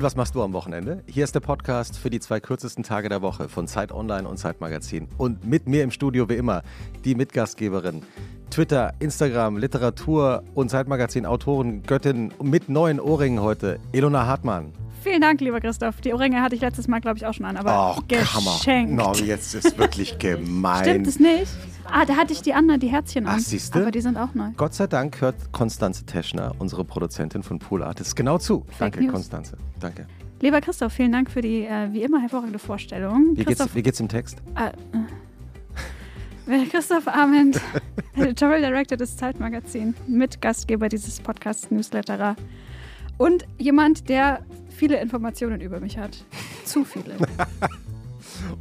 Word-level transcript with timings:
Und 0.00 0.06
was 0.06 0.16
machst 0.16 0.34
du 0.34 0.42
am 0.42 0.54
Wochenende? 0.54 1.04
Hier 1.06 1.24
ist 1.24 1.34
der 1.34 1.40
Podcast 1.40 1.98
für 1.98 2.08
die 2.08 2.20
zwei 2.20 2.40
kürzesten 2.40 2.82
Tage 2.82 3.10
der 3.10 3.20
Woche 3.20 3.50
von 3.50 3.66
Zeit 3.66 3.92
Online 3.92 4.26
und 4.26 4.38
Zeit 4.38 4.58
Magazin. 4.62 5.08
Und 5.18 5.44
mit 5.44 5.68
mir 5.68 5.84
im 5.84 5.90
Studio 5.90 6.26
wie 6.30 6.36
immer 6.36 6.62
die 7.04 7.14
Mitgastgeberin. 7.14 8.02
Twitter, 8.50 8.94
Instagram, 8.98 9.58
Literatur 9.58 10.42
und 10.54 10.70
Zeitmagazin 10.70 11.26
Autorin, 11.26 11.82
Göttin 11.82 12.32
mit 12.42 12.70
neuen 12.70 12.98
Ohrringen 12.98 13.42
heute, 13.42 13.78
Elona 13.92 14.24
Hartmann. 14.24 14.72
Vielen 15.02 15.20
Dank, 15.20 15.42
lieber 15.42 15.60
Christoph. 15.60 16.00
Die 16.00 16.14
Ohrringe 16.14 16.40
hatte 16.40 16.54
ich 16.54 16.62
letztes 16.62 16.88
Mal, 16.88 17.02
glaube 17.02 17.18
ich, 17.18 17.26
auch 17.26 17.34
schon 17.34 17.44
an, 17.44 17.58
aber 17.58 17.98
Oh, 17.98 18.02
geschenkt. 18.08 18.94
No, 18.94 19.12
jetzt 19.12 19.54
ist 19.54 19.76
wirklich 19.76 20.18
gemein. 20.18 20.82
Stimmt 20.82 21.08
es 21.08 21.20
nicht? 21.20 21.52
Ah, 21.92 22.04
da 22.04 22.16
hatte 22.16 22.32
ich 22.32 22.42
die 22.42 22.54
anderen, 22.54 22.80
die 22.80 22.88
Herzchen 22.88 23.26
an. 23.26 23.36
Ach, 23.38 23.40
siehste? 23.40 23.80
Aber 23.80 23.90
die 23.90 24.00
sind 24.00 24.16
auch 24.16 24.34
neu. 24.34 24.50
Gott 24.56 24.74
sei 24.74 24.86
Dank 24.86 25.20
hört 25.20 25.52
Konstanze 25.52 26.04
Teschner, 26.04 26.54
unsere 26.58 26.84
Produzentin 26.84 27.42
von 27.42 27.58
Pool 27.58 27.82
Artists, 27.82 28.14
genau 28.14 28.38
zu. 28.38 28.64
Danke, 28.78 29.02
News. 29.02 29.12
Konstanze. 29.12 29.56
Danke. 29.80 30.06
Lieber 30.40 30.60
Christoph, 30.60 30.92
vielen 30.92 31.12
Dank 31.12 31.30
für 31.30 31.42
die, 31.42 31.64
äh, 31.64 31.92
wie 31.92 32.02
immer, 32.02 32.20
hervorragende 32.20 32.58
Vorstellung. 32.58 33.36
Wie 33.36 33.44
Christoph, 33.44 33.66
geht's, 33.66 33.74
wie 33.74 33.82
geht's 33.82 34.00
im 34.00 34.08
Text? 34.08 34.38
äh, 34.56 34.70
äh, 36.52 36.66
Christoph 36.70 37.06
Arment, 37.08 37.60
Editorial 38.14 38.62
Director 38.62 38.96
des 38.96 39.16
Zeitmagazins, 39.16 39.96
Mitgastgeber 40.06 40.88
dieses 40.88 41.20
Podcasts 41.20 41.70
Newsletterer 41.70 42.36
und 43.18 43.44
jemand, 43.58 44.08
der 44.08 44.40
viele 44.70 44.98
Informationen 45.00 45.60
über 45.60 45.78
mich 45.78 45.98
hat. 45.98 46.24
Zu 46.64 46.84
viele. 46.84 47.16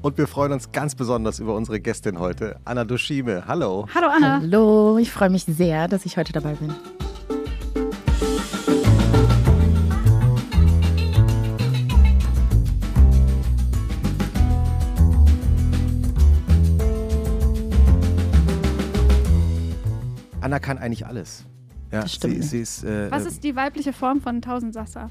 Und 0.01 0.17
wir 0.17 0.27
freuen 0.27 0.51
uns 0.51 0.71
ganz 0.71 0.95
besonders 0.95 1.39
über 1.39 1.55
unsere 1.55 1.79
Gästin 1.79 2.19
heute, 2.19 2.59
Anna 2.65 2.85
Dushime. 2.85 3.43
Hallo. 3.47 3.87
Hallo 3.93 4.07
Anna. 4.07 4.39
Hallo, 4.41 4.97
ich 4.97 5.11
freue 5.11 5.29
mich 5.29 5.45
sehr, 5.45 5.87
dass 5.87 6.05
ich 6.05 6.17
heute 6.17 6.33
dabei 6.33 6.53
bin. 6.53 6.73
Anna 20.41 20.59
kann 20.59 20.77
eigentlich 20.77 21.05
alles. 21.05 21.45
Ja, 21.91 22.01
Das 22.01 22.13
stimmt 22.13 22.35
sie, 22.35 22.41
sie 22.41 22.61
ist, 22.61 22.83
äh, 22.83 23.11
Was 23.11 23.25
ist 23.25 23.43
die 23.43 23.55
weibliche 23.55 23.93
Form 23.93 24.21
von 24.21 24.41
Tausend 24.41 24.73
Sassa? 24.73 25.09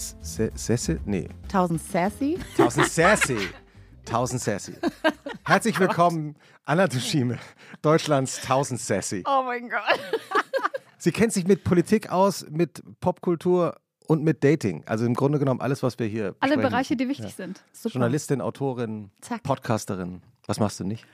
Tausend 0.00 0.22
S- 0.22 0.38
S- 0.38 0.66
Sesse? 0.66 1.00
Nee, 1.04 1.28
1000 1.44 1.80
Sassy. 1.82 2.38
tausend 2.56 2.86
Sassy. 2.88 3.38
Tausend 4.06 4.40
Sassy. 4.40 4.72
Herzlich 5.44 5.78
willkommen, 5.78 6.36
Anna 6.64 6.86
Dushime, 6.88 7.38
Deutschlands 7.82 8.40
tausend 8.40 8.80
Sassy. 8.80 9.22
Oh 9.26 9.42
mein 9.44 9.68
Gott. 9.68 10.00
Sie 10.98 11.12
kennt 11.12 11.32
sich 11.32 11.46
mit 11.46 11.64
Politik 11.64 12.10
aus, 12.10 12.46
mit 12.50 12.82
Popkultur 13.00 13.76
und 14.06 14.22
mit 14.22 14.42
Dating. 14.42 14.82
Also 14.86 15.04
im 15.04 15.14
Grunde 15.14 15.38
genommen 15.38 15.60
alles, 15.60 15.82
was 15.82 15.98
wir 15.98 16.06
hier 16.06 16.34
Alle 16.40 16.54
besprechen 16.56 16.62
Bereiche, 16.62 16.96
die 16.96 17.08
wichtig 17.08 17.34
sind. 17.34 17.62
Super. 17.72 17.94
Journalistin, 17.94 18.40
Autorin, 18.40 19.10
Zack. 19.20 19.42
Podcasterin. 19.42 20.22
Was 20.46 20.58
machst 20.58 20.80
du 20.80 20.84
nicht? 20.84 21.06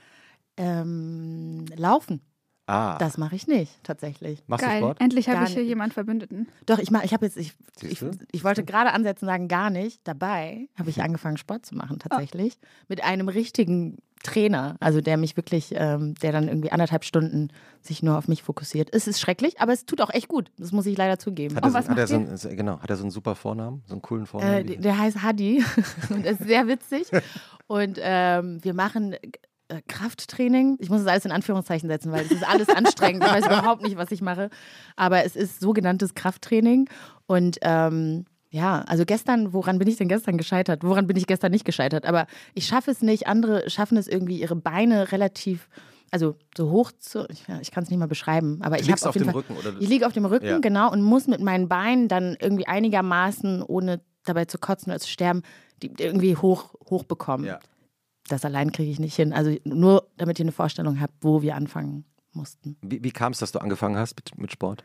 Ähm, 0.57 1.65
laufen. 1.75 2.21
Ah, 2.67 2.97
Das 2.97 3.17
mache 3.17 3.35
ich 3.35 3.47
nicht, 3.47 3.81
tatsächlich. 3.83 4.43
machst 4.47 4.65
Geil. 4.65 4.81
du 4.81 4.85
Sport? 4.87 5.01
Endlich 5.01 5.29
habe 5.29 5.45
ich 5.45 5.51
hier 5.51 5.59
nicht. 5.61 5.69
jemand 5.69 5.93
Verbündeten. 5.93 6.47
Doch, 6.65 6.79
ich 6.79 6.91
mache, 6.91 7.05
ich 7.05 7.13
habe 7.13 7.25
jetzt, 7.25 7.37
ich, 7.37 7.53
ich, 7.81 8.03
ich 8.31 8.43
wollte 8.43 8.63
gerade 8.65 8.91
ansetzen, 8.91 9.25
sagen 9.25 9.47
gar 9.47 9.69
nicht. 9.69 10.01
Dabei 10.03 10.67
habe 10.77 10.89
ich 10.89 11.01
angefangen, 11.01 11.37
Sport 11.37 11.65
zu 11.65 11.75
machen, 11.75 11.99
tatsächlich. 11.99 12.57
Mit 12.89 13.03
einem 13.03 13.29
richtigen 13.29 13.97
Trainer, 14.23 14.75
also 14.81 14.99
der 14.99 15.15
mich 15.15 15.37
wirklich, 15.37 15.73
ähm, 15.75 16.15
der 16.15 16.33
dann 16.33 16.49
irgendwie 16.49 16.71
anderthalb 16.71 17.05
Stunden 17.05 17.49
sich 17.81 18.03
nur 18.03 18.17
auf 18.17 18.27
mich 18.27 18.43
fokussiert. 18.43 18.89
Es 18.91 19.07
ist 19.07 19.21
schrecklich, 19.21 19.61
aber 19.61 19.71
es 19.71 19.85
tut 19.85 20.01
auch 20.01 20.09
echt 20.09 20.27
gut. 20.27 20.51
Das 20.57 20.73
muss 20.73 20.85
ich 20.87 20.97
leider 20.97 21.17
zugeben. 21.19 21.55
Hat 21.55 21.63
er, 21.63 21.73
was 21.73 21.85
so, 21.85 21.91
hat, 21.91 21.97
er 21.97 22.07
so 22.07 22.15
ein, 22.15 22.57
genau, 22.57 22.81
hat 22.81 22.89
er 22.89 22.97
so 22.97 23.03
einen 23.03 23.11
super 23.11 23.35
Vornamen? 23.35 23.83
So 23.85 23.93
einen 23.93 24.01
coolen 24.01 24.25
Vornamen? 24.25 24.67
Äh, 24.67 24.77
der 24.77 24.97
heißt 24.97 25.21
Hadi 25.23 25.63
und 26.09 26.25
ist 26.25 26.43
sehr 26.43 26.67
witzig. 26.67 27.07
Und 27.69 27.99
ähm, 28.01 28.63
wir 28.63 28.73
machen 28.73 29.13
äh, 29.69 29.81
Krafttraining. 29.87 30.77
Ich 30.79 30.89
muss 30.89 31.01
das 31.03 31.11
alles 31.11 31.25
in 31.25 31.31
Anführungszeichen 31.31 31.89
setzen, 31.89 32.11
weil 32.11 32.25
es 32.25 32.31
ist 32.31 32.47
alles 32.47 32.69
anstrengend. 32.69 33.23
Ich 33.23 33.31
weiß 33.31 33.45
überhaupt 33.47 33.81
nicht, 33.83 33.97
was 33.97 34.11
ich 34.11 34.21
mache. 34.21 34.49
Aber 34.95 35.23
es 35.25 35.35
ist 35.35 35.59
sogenanntes 35.59 36.15
Krafttraining. 36.15 36.89
Und 37.25 37.57
ähm, 37.61 38.25
ja, 38.49 38.81
also 38.87 39.03
gestern, 39.05 39.51
woran 39.53 39.77
bin 39.77 39.87
ich 39.87 39.97
denn 39.97 40.07
gestern 40.07 40.37
gescheitert? 40.37 40.83
Woran 40.83 41.05
bin 41.07 41.17
ich 41.17 41.27
gestern 41.27 41.51
nicht 41.51 41.65
gescheitert? 41.65 42.05
Aber 42.05 42.27
ich 42.53 42.65
schaffe 42.65 42.91
es 42.91 43.01
nicht. 43.01 43.27
Andere 43.27 43.69
schaffen 43.69 43.97
es 43.97 44.07
irgendwie, 44.07 44.39
ihre 44.39 44.55
Beine 44.55 45.11
relativ, 45.11 45.67
also 46.11 46.35
so 46.55 46.71
hoch 46.71 46.91
zu, 46.97 47.27
ich, 47.29 47.43
ich 47.61 47.71
kann 47.71 47.83
es 47.83 47.89
nicht 47.89 47.99
mal 47.99 48.07
beschreiben, 48.07 48.59
aber 48.61 48.77
du 48.77 48.83
ich 48.83 48.89
habe 48.89 49.01
auf 49.01 49.07
auf 49.07 49.13
dem 49.13 49.25
Fall, 49.25 49.33
Rücken, 49.33 49.57
oder? 49.57 49.73
ich 49.79 49.89
liege 49.89 50.07
auf 50.07 50.13
dem 50.13 50.25
Rücken, 50.25 50.45
Ja. 50.45 50.59
genau, 50.59 50.89
und 50.91 51.01
muss 51.01 51.27
mit 51.27 51.41
meinen 51.41 51.67
Beinen 51.67 52.07
dann 52.07 52.37
irgendwie 52.39 52.65
einigermaßen, 52.67 53.61
ohne 53.63 53.99
dabei 54.23 54.45
zu 54.45 54.57
kotzen 54.57 54.91
oder 54.93 55.01
zu 55.01 55.09
sterben, 55.09 55.41
die 55.83 55.91
irgendwie 55.97 56.37
hoch, 56.37 56.73
hoch 56.89 57.03
bekommen. 57.03 57.43
Ja. 57.43 57.59
Das 58.27 58.45
allein 58.45 58.71
kriege 58.71 58.91
ich 58.91 58.99
nicht 58.99 59.15
hin. 59.15 59.33
Also 59.33 59.55
nur, 59.63 60.07
damit 60.17 60.39
ihr 60.39 60.43
eine 60.43 60.51
Vorstellung 60.51 60.99
habt, 60.99 61.13
wo 61.21 61.41
wir 61.41 61.55
anfangen 61.55 62.05
mussten. 62.33 62.77
Wie, 62.81 63.03
wie 63.03 63.11
kam 63.11 63.31
es, 63.31 63.39
dass 63.39 63.51
du 63.51 63.59
angefangen 63.59 63.97
hast 63.97 64.15
mit, 64.15 64.37
mit 64.37 64.51
Sport? 64.51 64.83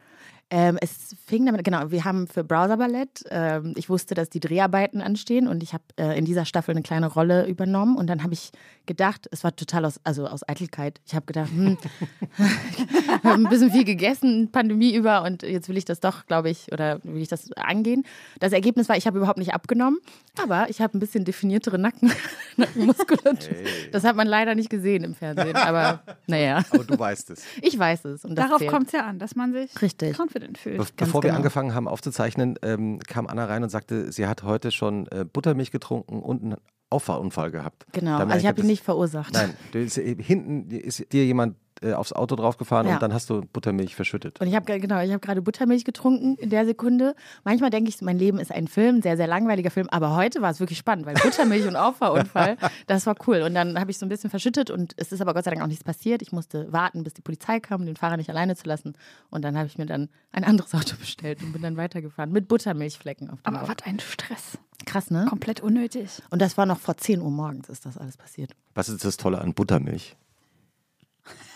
Ähm, 0.55 0.77
es 0.83 1.17
fing 1.25 1.47
damit, 1.47 1.65
genau, 1.65 1.91
wir 1.91 2.05
haben 2.05 2.27
für 2.27 2.45
Browser 2.45 2.77
Ballett, 2.77 3.25
ähm, 3.31 3.73
ich 3.75 3.89
wusste, 3.89 4.15
dass 4.15 4.29
die 4.29 4.39
Dreharbeiten 4.39 5.01
anstehen 5.01 5.49
und 5.49 5.63
ich 5.63 5.73
habe 5.73 5.85
äh, 5.97 6.19
in 6.19 6.27
dieser 6.27 6.45
Staffel 6.45 6.73
eine 6.73 6.83
kleine 6.83 7.07
Rolle 7.07 7.47
übernommen 7.47 7.97
und 7.97 8.07
dann 8.09 8.23
habe 8.23 8.35
ich 8.35 8.51
gedacht, 8.85 9.27
es 9.31 9.45
war 9.45 9.57
total 9.57 9.87
aus, 9.87 9.99
also 10.05 10.27
aus 10.27 10.47
Eitelkeit, 10.47 11.01
ich 11.07 11.15
habe 11.15 11.25
gedacht, 11.25 11.49
hm, 11.51 11.79
ich 12.39 13.25
habe 13.25 13.31
ein 13.31 13.45
bisschen 13.45 13.71
viel 13.71 13.85
gegessen, 13.85 14.51
Pandemie 14.53 14.95
über 14.95 15.23
und 15.23 15.43
jetzt 15.43 15.71
will 15.71 15.79
ich 15.79 15.87
das 15.87 16.01
doch, 16.01 16.27
glaube 16.27 16.51
ich, 16.51 16.71
oder 16.71 17.03
will 17.03 17.23
ich 17.23 17.29
das 17.29 17.51
angehen. 17.53 18.05
Das 18.39 18.53
Ergebnis 18.53 18.91
war, 18.91 18.99
ich 18.99 19.07
habe 19.07 19.17
überhaupt 19.17 19.39
nicht 19.39 19.55
abgenommen, 19.55 20.01
aber 20.41 20.71
ich 20.71 20.81
habe 20.81 20.97
ein 20.97 21.01
bisschen 21.01 21.25
definiertere 21.25 21.79
Nacken, 21.79 22.11
Nackenmuskulatur. 22.57 23.55
Hey. 23.55 23.91
Das 23.91 24.05
hat 24.05 24.17
man 24.17 24.27
leider 24.27 24.55
nicht 24.55 24.71
gesehen 24.71 25.05
im 25.05 25.15
Fernsehen, 25.15 25.57
aber 25.57 26.03
naja, 26.27 26.63
Aber 26.71 26.85
du 26.85 26.99
weißt 26.99 27.31
es. 27.31 27.45
ich 27.61 27.79
weiß 27.79 28.05
es. 28.07 28.25
Und 28.25 28.37
Darauf 28.37 28.67
kommt 28.67 28.87
es 28.87 28.93
ja 28.93 29.07
an, 29.07 29.19
dass 29.19 29.37
man 29.37 29.53
sich 29.53 29.81
Richtig. 29.81 30.17
confident 30.19 30.59
fühlt. 30.59 30.79
Be 30.79 30.87
bevor 30.97 31.23
wir 31.23 31.29
genau. 31.29 31.39
angefangen 31.39 31.75
haben 31.75 31.89
aufzuzeichnen, 31.89 32.59
ähm, 32.63 32.99
kam 33.01 33.27
Anna 33.27 33.45
rein 33.45 33.63
und 33.63 33.69
sagte, 33.69 34.11
sie 34.13 34.27
hat 34.27 34.43
heute 34.43 34.71
schon 34.71 35.07
äh, 35.09 35.25
Buttermilch 35.25 35.71
getrunken 35.71 36.21
und 36.21 36.43
einen 36.43 36.57
Auffahrunfall 36.91 37.51
gehabt. 37.51 37.87
Genau, 37.93 38.19
also 38.19 38.37
ich 38.37 38.47
habe 38.47 38.61
ihn 38.61 38.67
nicht 38.67 38.85
verursacht. 38.85 39.33
Nein, 39.33 39.55
du, 39.73 39.79
ist, 39.81 39.99
äh, 39.99 40.15
hinten 40.23 40.71
ist 40.71 41.13
dir 41.13 41.25
jemand 41.25 41.57
äh, 41.83 41.93
aufs 41.95 42.13
Auto 42.13 42.37
draufgefahren 42.37 42.87
Ja. 42.89 42.95
und 42.95 43.03
dann 43.03 43.13
hast 43.13 43.29
du 43.31 43.43
Buttermilch 43.53 43.95
verschüttet. 43.95 44.41
Und 44.41 44.47
ich 44.49 44.55
habe 44.55 44.79
genau, 44.81 45.01
ich 45.01 45.11
habe 45.11 45.21
gerade 45.21 45.43
Buttermilch 45.43 45.85
getrunken 45.85 46.37
in 46.37 46.51
der 46.51 46.65
Sekunde. 46.67 47.15
Manchmal 47.45 47.71
denke 47.71 47.89
ich, 47.91 48.01
mein 48.03 48.19
Leben 48.19 48.39
ist 48.39 48.53
ein 48.53 48.69
Film, 48.69 48.97
ein 48.97 49.03
sehr 49.03 49.17
sehr 49.17 49.27
langweiliger 49.27 49.71
Film, 49.71 49.89
aber 49.91 50.15
heute 50.17 50.43
war 50.43 50.51
es 50.51 50.61
wirklich 50.61 50.79
spannend, 50.79 51.07
weil 51.07 51.15
Buttermilch 51.15 51.67
und 51.67 51.77
Auffahrunfall, 51.77 52.57
das 52.87 53.07
war 53.07 53.15
cool. 53.27 53.43
Und 53.43 53.55
dann 53.55 53.79
habe 53.79 53.91
ich 53.91 53.99
so 53.99 54.07
ein 54.07 54.09
bisschen 54.09 54.31
verschüttet 54.31 54.71
und 54.71 54.95
es 54.97 55.13
ist 55.13 55.21
aber 55.21 55.35
Gott 55.35 55.45
sei 55.45 55.51
Dank 55.51 55.63
auch 55.63 55.67
nichts 55.69 55.85
passiert. 55.85 56.23
Ich 56.23 56.33
musste 56.33 56.73
warten, 56.73 57.03
bis 57.05 57.15
die 57.15 57.23
Polizei 57.23 57.61
kam, 57.61 57.81
um 57.81 57.87
den 57.87 57.97
Fahrer 57.97 58.17
nicht 58.17 58.31
alleine 58.31 58.57
zu 58.57 58.67
lassen. 58.67 58.95
Und 59.31 59.43
dann 59.43 59.57
habe 59.57 59.67
ich 59.67 59.79
mir 59.79 59.87
dann 59.87 60.09
ein 60.33 60.45
anderes 60.45 60.75
Auto 60.75 60.97
bestellt 60.99 61.43
und 61.43 61.53
bin 61.53 61.63
dann 61.63 61.77
weitergefahren 61.77 62.33
mit 62.33 62.49
Buttermilchflecken 62.49 63.31
auf 63.31 63.43
dem 63.43 63.55
Aber 63.55 63.65
Auto. 63.65 63.73
was 63.79 63.87
ein 63.87 64.01
Stress. 64.01 64.59
Krass, 64.85 65.11
ne? 65.11 65.27
Komplett 65.29 65.61
unnötig. 65.61 66.23
Und 66.31 66.43
das 66.43 66.57
war 66.59 66.67
noch 66.67 66.79
vor 66.81 66.97
10 66.97 67.21
Uhr 67.23 67.31
morgens, 67.31 67.69
ist 67.69 67.87
das 67.87 67.97
alles 67.99 68.17
passiert. 68.17 68.51
Was 68.75 68.89
ist 68.89 69.05
das 69.05 69.17
Tolle 69.17 69.41
an 69.41 69.55
Buttermilch? 69.55 70.17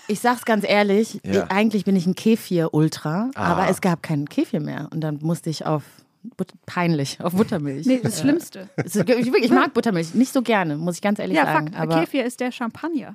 Ich 0.09 0.21
sag's 0.21 0.45
ganz 0.45 0.65
ehrlich, 0.69 1.21
Ja. 1.25 1.47
eigentlich 1.49 1.85
bin 1.85 1.97
ich 1.97 2.07
ein 2.07 2.15
Kefir-Ultra, 2.15 3.31
Ah. 3.35 3.45
aber 3.53 3.69
es 3.69 3.81
gab 3.81 4.03
keinen 4.03 4.29
Kefir 4.29 4.61
mehr. 4.61 4.89
Und 4.93 5.01
dann 5.01 5.19
musste 5.23 5.51
ich 5.51 5.67
auf, 5.67 5.83
But 6.37 6.53
peinlich, 6.67 7.21
auf 7.21 7.35
Buttermilch. 7.35 7.87
Nee, 7.87 8.01
das 8.03 8.21
Schlimmste. 8.21 8.69
Es 8.77 8.97
ist 8.97 9.07
wirklich- 9.09 9.29
Ich 9.45 9.51
mag 9.51 9.75
Buttermilch 9.75 10.15
nicht 10.15 10.33
so 10.33 10.43
gerne, 10.43 10.77
muss 10.77 10.97
ich 10.97 11.03
ganz 11.03 11.19
ehrlich 11.21 11.37
Ja, 11.37 11.45
sagen. 11.45 11.69
Fakt. 11.73 11.79
Aber 11.81 12.01
Kefir 12.01 12.25
ist 12.25 12.41
der 12.41 12.51
Champagner. 12.51 13.15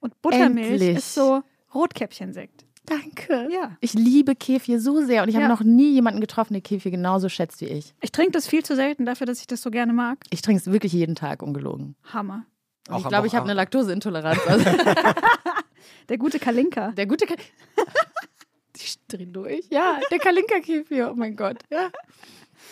Und 0.00 0.20
Buttermilch 0.22 0.70
Endlich. 0.70 0.96
ist 0.96 1.14
so 1.14 1.42
Rotkäppchensekt. 1.74 2.64
danke. 2.86 3.46
Ja. 3.52 3.76
Ich 3.80 3.92
liebe 3.94 4.34
Kefir 4.34 4.80
so 4.80 5.04
sehr 5.04 5.22
und 5.22 5.28
ich 5.28 5.36
habe 5.36 5.44
Ja. 5.44 5.48
noch 5.50 5.62
nie 5.62 5.92
jemanden 5.92 6.20
getroffen, 6.20 6.54
der 6.54 6.62
Kefir 6.62 6.90
genauso 6.90 7.28
schätzt 7.28 7.60
wie 7.60 7.66
ich. 7.66 7.94
Ich 8.00 8.10
trinke 8.10 8.32
das 8.32 8.48
viel 8.48 8.64
zu 8.64 8.74
selten 8.74 9.04
dafür, 9.06 9.26
dass 9.26 9.38
ich 9.40 9.46
das 9.46 9.60
so 9.62 9.70
gerne 9.70 9.92
mag. 9.92 10.18
Ich 10.30 10.40
trinke 10.42 10.60
es 10.60 10.66
wirklich 10.72 10.92
jeden 10.94 11.14
Tag, 11.14 11.42
ungelogen. 11.42 11.94
Hammer. 12.12 12.46
Und 12.90 12.96
Auch 12.96 13.00
ich 13.02 13.08
glaube, 13.08 13.26
ich 13.28 13.34
habe 13.34 13.44
eine 13.44 13.54
Laktoseintoleranz. 13.54 14.40
Also 14.46 14.64
Der 16.08 16.18
gute 16.18 16.38
Kalinka. 16.40 16.90
der 16.90 17.06
gute 17.06 17.24
Ka 17.26 17.34
Die 18.76 19.16
drehen 19.16 19.32
durch. 19.32 19.66
Ja, 19.70 20.00
der 20.10 20.18
Kalinka-Kefir. 20.18 21.10
Oh 21.12 21.14
mein 21.14 21.36
Gott. 21.36 21.58
Ja. 21.70 21.90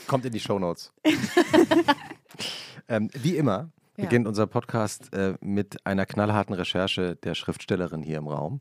Kommt 0.09 0.25
in 0.25 0.33
die 0.33 0.41
Shownotes. 0.41 0.93
ähm, 2.89 3.11
wie 3.15 3.37
immer 3.37 3.71
Ja. 3.97 4.05
beginnt 4.05 4.27
unser 4.27 4.47
Podcast 4.47 5.13
äh, 5.15 5.35
mit 5.41 5.85
einer 5.87 6.07
knallharten 6.07 6.55
Recherche 6.55 7.17
der 7.17 7.35
Schriftstellerin 7.35 8.03
hier 8.03 8.19
im 8.19 8.27
Raum, 8.29 8.61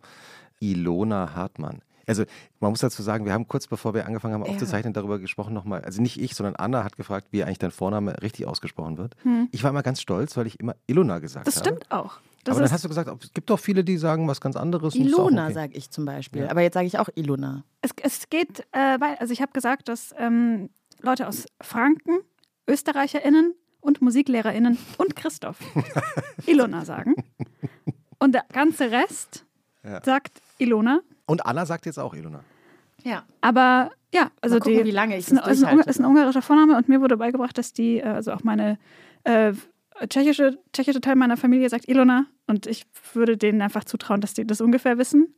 Ilona 0.60 1.34
Hartmann. 1.36 1.82
Also 2.08 2.24
man 2.60 2.72
muss 2.72 2.80
dazu 2.80 3.04
sagen, 3.04 3.26
wir 3.26 3.34
haben 3.34 3.48
kurz 3.48 3.68
bevor 3.68 3.94
wir 3.94 4.06
angefangen 4.06 4.34
haben 4.34 4.46
Ja. 4.46 4.52
aufzuzeichnen, 4.52 4.94
darüber 4.94 5.20
gesprochen 5.20 5.54
nochmal. 5.54 5.82
Also 5.82 6.02
nicht 6.02 6.20
ich, 6.20 6.34
sondern 6.36 6.56
Anna 6.56 6.84
hat 6.84 6.96
gefragt, 6.96 7.28
wie 7.32 7.44
eigentlich 7.44 7.60
dein 7.60 7.72
Vorname 7.72 8.22
richtig 8.22 8.48
ausgesprochen 8.48 8.98
wird. 8.98 9.16
Ich 9.52 9.64
war 9.64 9.70
immer 9.72 9.84
ganz 9.84 10.02
stolz, 10.02 10.36
weil 10.38 10.48
ich 10.48 10.60
immer 10.60 10.76
Ilona 10.88 11.20
gesagt 11.20 11.46
Das 11.48 11.58
habe. 11.58 11.68
stimmt 11.68 11.92
auch. 11.92 12.18
Das 12.46 12.56
Aber 12.56 12.64
dann 12.64 12.72
hast 12.72 12.86
du 12.86 12.88
gesagt, 12.88 13.12
es 13.24 13.34
gibt 13.34 13.50
doch 13.50 13.60
viele, 13.60 13.84
die 13.84 13.98
sagen 13.98 14.26
was 14.28 14.40
ganz 14.40 14.56
anderes. 14.56 14.96
Ilona 14.96 15.46
okay. 15.46 15.54
sage 15.54 15.74
ich 15.74 15.92
zum 15.92 16.06
Beispiel. 16.06 16.44
Ja. 16.44 16.50
Aber 16.52 16.62
jetzt 16.62 16.76
sage 16.76 16.88
ich 16.88 16.98
auch 16.98 17.10
Ilona. 17.16 17.64
es, 17.82 17.92
es 18.02 18.30
geht, 18.30 18.62
äh, 18.72 18.98
also 19.20 19.34
ich 19.34 19.42
habe 19.42 19.52
gesagt, 19.52 19.90
dass 19.90 20.16
ähm, 20.18 20.70
Leute 21.02 21.28
aus 21.28 21.46
Franken, 21.62 22.20
ÖsterreicherInnen 22.70 23.54
und 23.82 24.02
MusiklehrerInnen 24.02 24.78
und 24.98 25.16
Christoph 25.18 25.58
Ilona 26.46 26.86
sagen. 26.86 27.16
Und 28.20 28.34
der 28.34 28.46
ganze 28.54 28.92
Rest 28.92 29.46
Ja. 29.84 30.02
sagt 30.04 30.42
Ilona. 30.58 31.02
Und 31.28 31.46
Anna 31.46 31.66
sagt 31.66 31.86
jetzt 31.86 32.00
auch 32.00 32.16
Ilona. 32.16 32.44
Ja. 33.04 33.24
Aber 33.42 33.92
ja, 34.14 34.32
also 34.42 34.58
gucken, 34.60 34.80
die 34.80 34.86
wie 34.86 34.92
lange 34.92 35.18
ich 35.18 35.28
ist 35.28 35.32
ein, 35.32 35.38
das 35.38 35.58
ist, 35.60 35.64
ein, 35.64 35.80
ist 35.80 36.00
ein 36.00 36.06
ungarischer 36.06 36.42
Vorname 36.42 36.78
und 36.78 36.90
mir 36.90 37.02
wurde 37.02 37.18
beigebracht, 37.18 37.58
dass 37.58 37.74
die, 37.74 38.00
äh, 38.00 38.06
also 38.06 38.32
auch 38.32 38.44
meine 38.44 38.80
äh, 39.24 39.54
tschechische, 40.10 40.58
tschechische 40.74 41.02
Teil 41.02 41.16
meiner 41.16 41.38
Familie 41.38 41.70
sagt 41.70 41.88
Ilona 41.88 42.26
und 42.48 42.66
ich 42.66 42.86
würde 43.14 43.38
denen 43.38 43.62
einfach 43.62 43.84
zutrauen, 43.84 44.22
dass 44.22 44.34
die 44.34 44.48
das 44.48 44.62
ungefähr 44.62 44.98
wissen. 44.98 45.36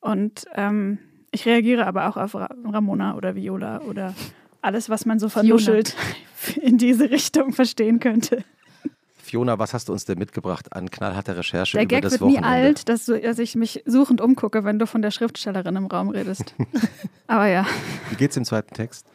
Und 0.00 0.46
ähm, 0.54 0.98
ich 1.30 1.46
reagiere 1.46 1.86
aber 1.86 2.08
auch 2.08 2.16
auf 2.16 2.34
Ra 2.34 2.48
Ramona 2.64 3.16
oder 3.16 3.34
Viola 3.34 3.80
oder 3.82 4.14
alles, 4.60 4.90
was 4.90 5.06
man 5.06 5.18
so 5.18 5.28
vernuschelt 5.28 5.96
in 6.60 6.78
diese 6.78 7.10
Richtung 7.10 7.52
verstehen 7.52 8.00
könnte. 8.00 8.44
Fiona, 9.28 9.58
was 9.58 9.74
hast 9.74 9.88
du 9.88 9.92
uns 9.92 10.06
denn 10.06 10.18
mitgebracht 10.18 10.72
an 10.72 10.90
knallharter 10.90 11.36
Recherche 11.36 11.76
Der 11.76 11.82
über 11.84 11.96
Gag 11.96 12.02
das 12.02 12.12
wird 12.12 12.22
nie 12.22 12.36
Wochenende? 12.38 12.48
alt, 12.48 12.88
dass, 12.88 13.04
du, 13.04 13.20
dass 13.20 13.38
ich 13.38 13.54
mich 13.56 13.82
suchend 13.84 14.22
umgucke, 14.22 14.64
wenn 14.64 14.78
du 14.78 14.86
von 14.86 15.02
der 15.02 15.10
Schriftstellerin 15.10 15.76
im 15.76 15.86
Raum 15.86 16.08
redest. 16.08 16.54
aber 17.26 17.46
ja. 17.46 17.66
Wie 18.08 18.16
geht's 18.16 18.36
im 18.38 18.44
zweiten 18.46 18.74
Text? 18.74 19.06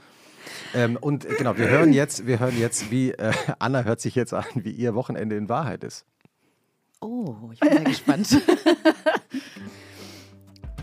Ähm, 0.75 0.97
und 1.01 1.25
äh, 1.25 1.33
genau, 1.35 1.57
wir 1.57 1.67
hören 1.67 1.93
jetzt, 1.93 2.27
wir 2.27 2.39
hören 2.39 2.57
jetzt, 2.59 2.91
wie 2.91 3.09
äh, 3.11 3.31
Anna 3.59 3.83
hört 3.83 4.01
sich 4.01 4.13
jetzt 4.13 4.33
an, 4.33 4.45
wie 4.53 4.71
ihr 4.71 4.93
Wochenende 4.93 5.35
in 5.35 5.49
Wahrheit 5.49 5.83
ist. 5.83 6.05
Oh, 7.01 7.35
ich 7.51 7.59
bin 7.59 7.71
sehr 7.71 7.83
gespannt. 7.83 8.37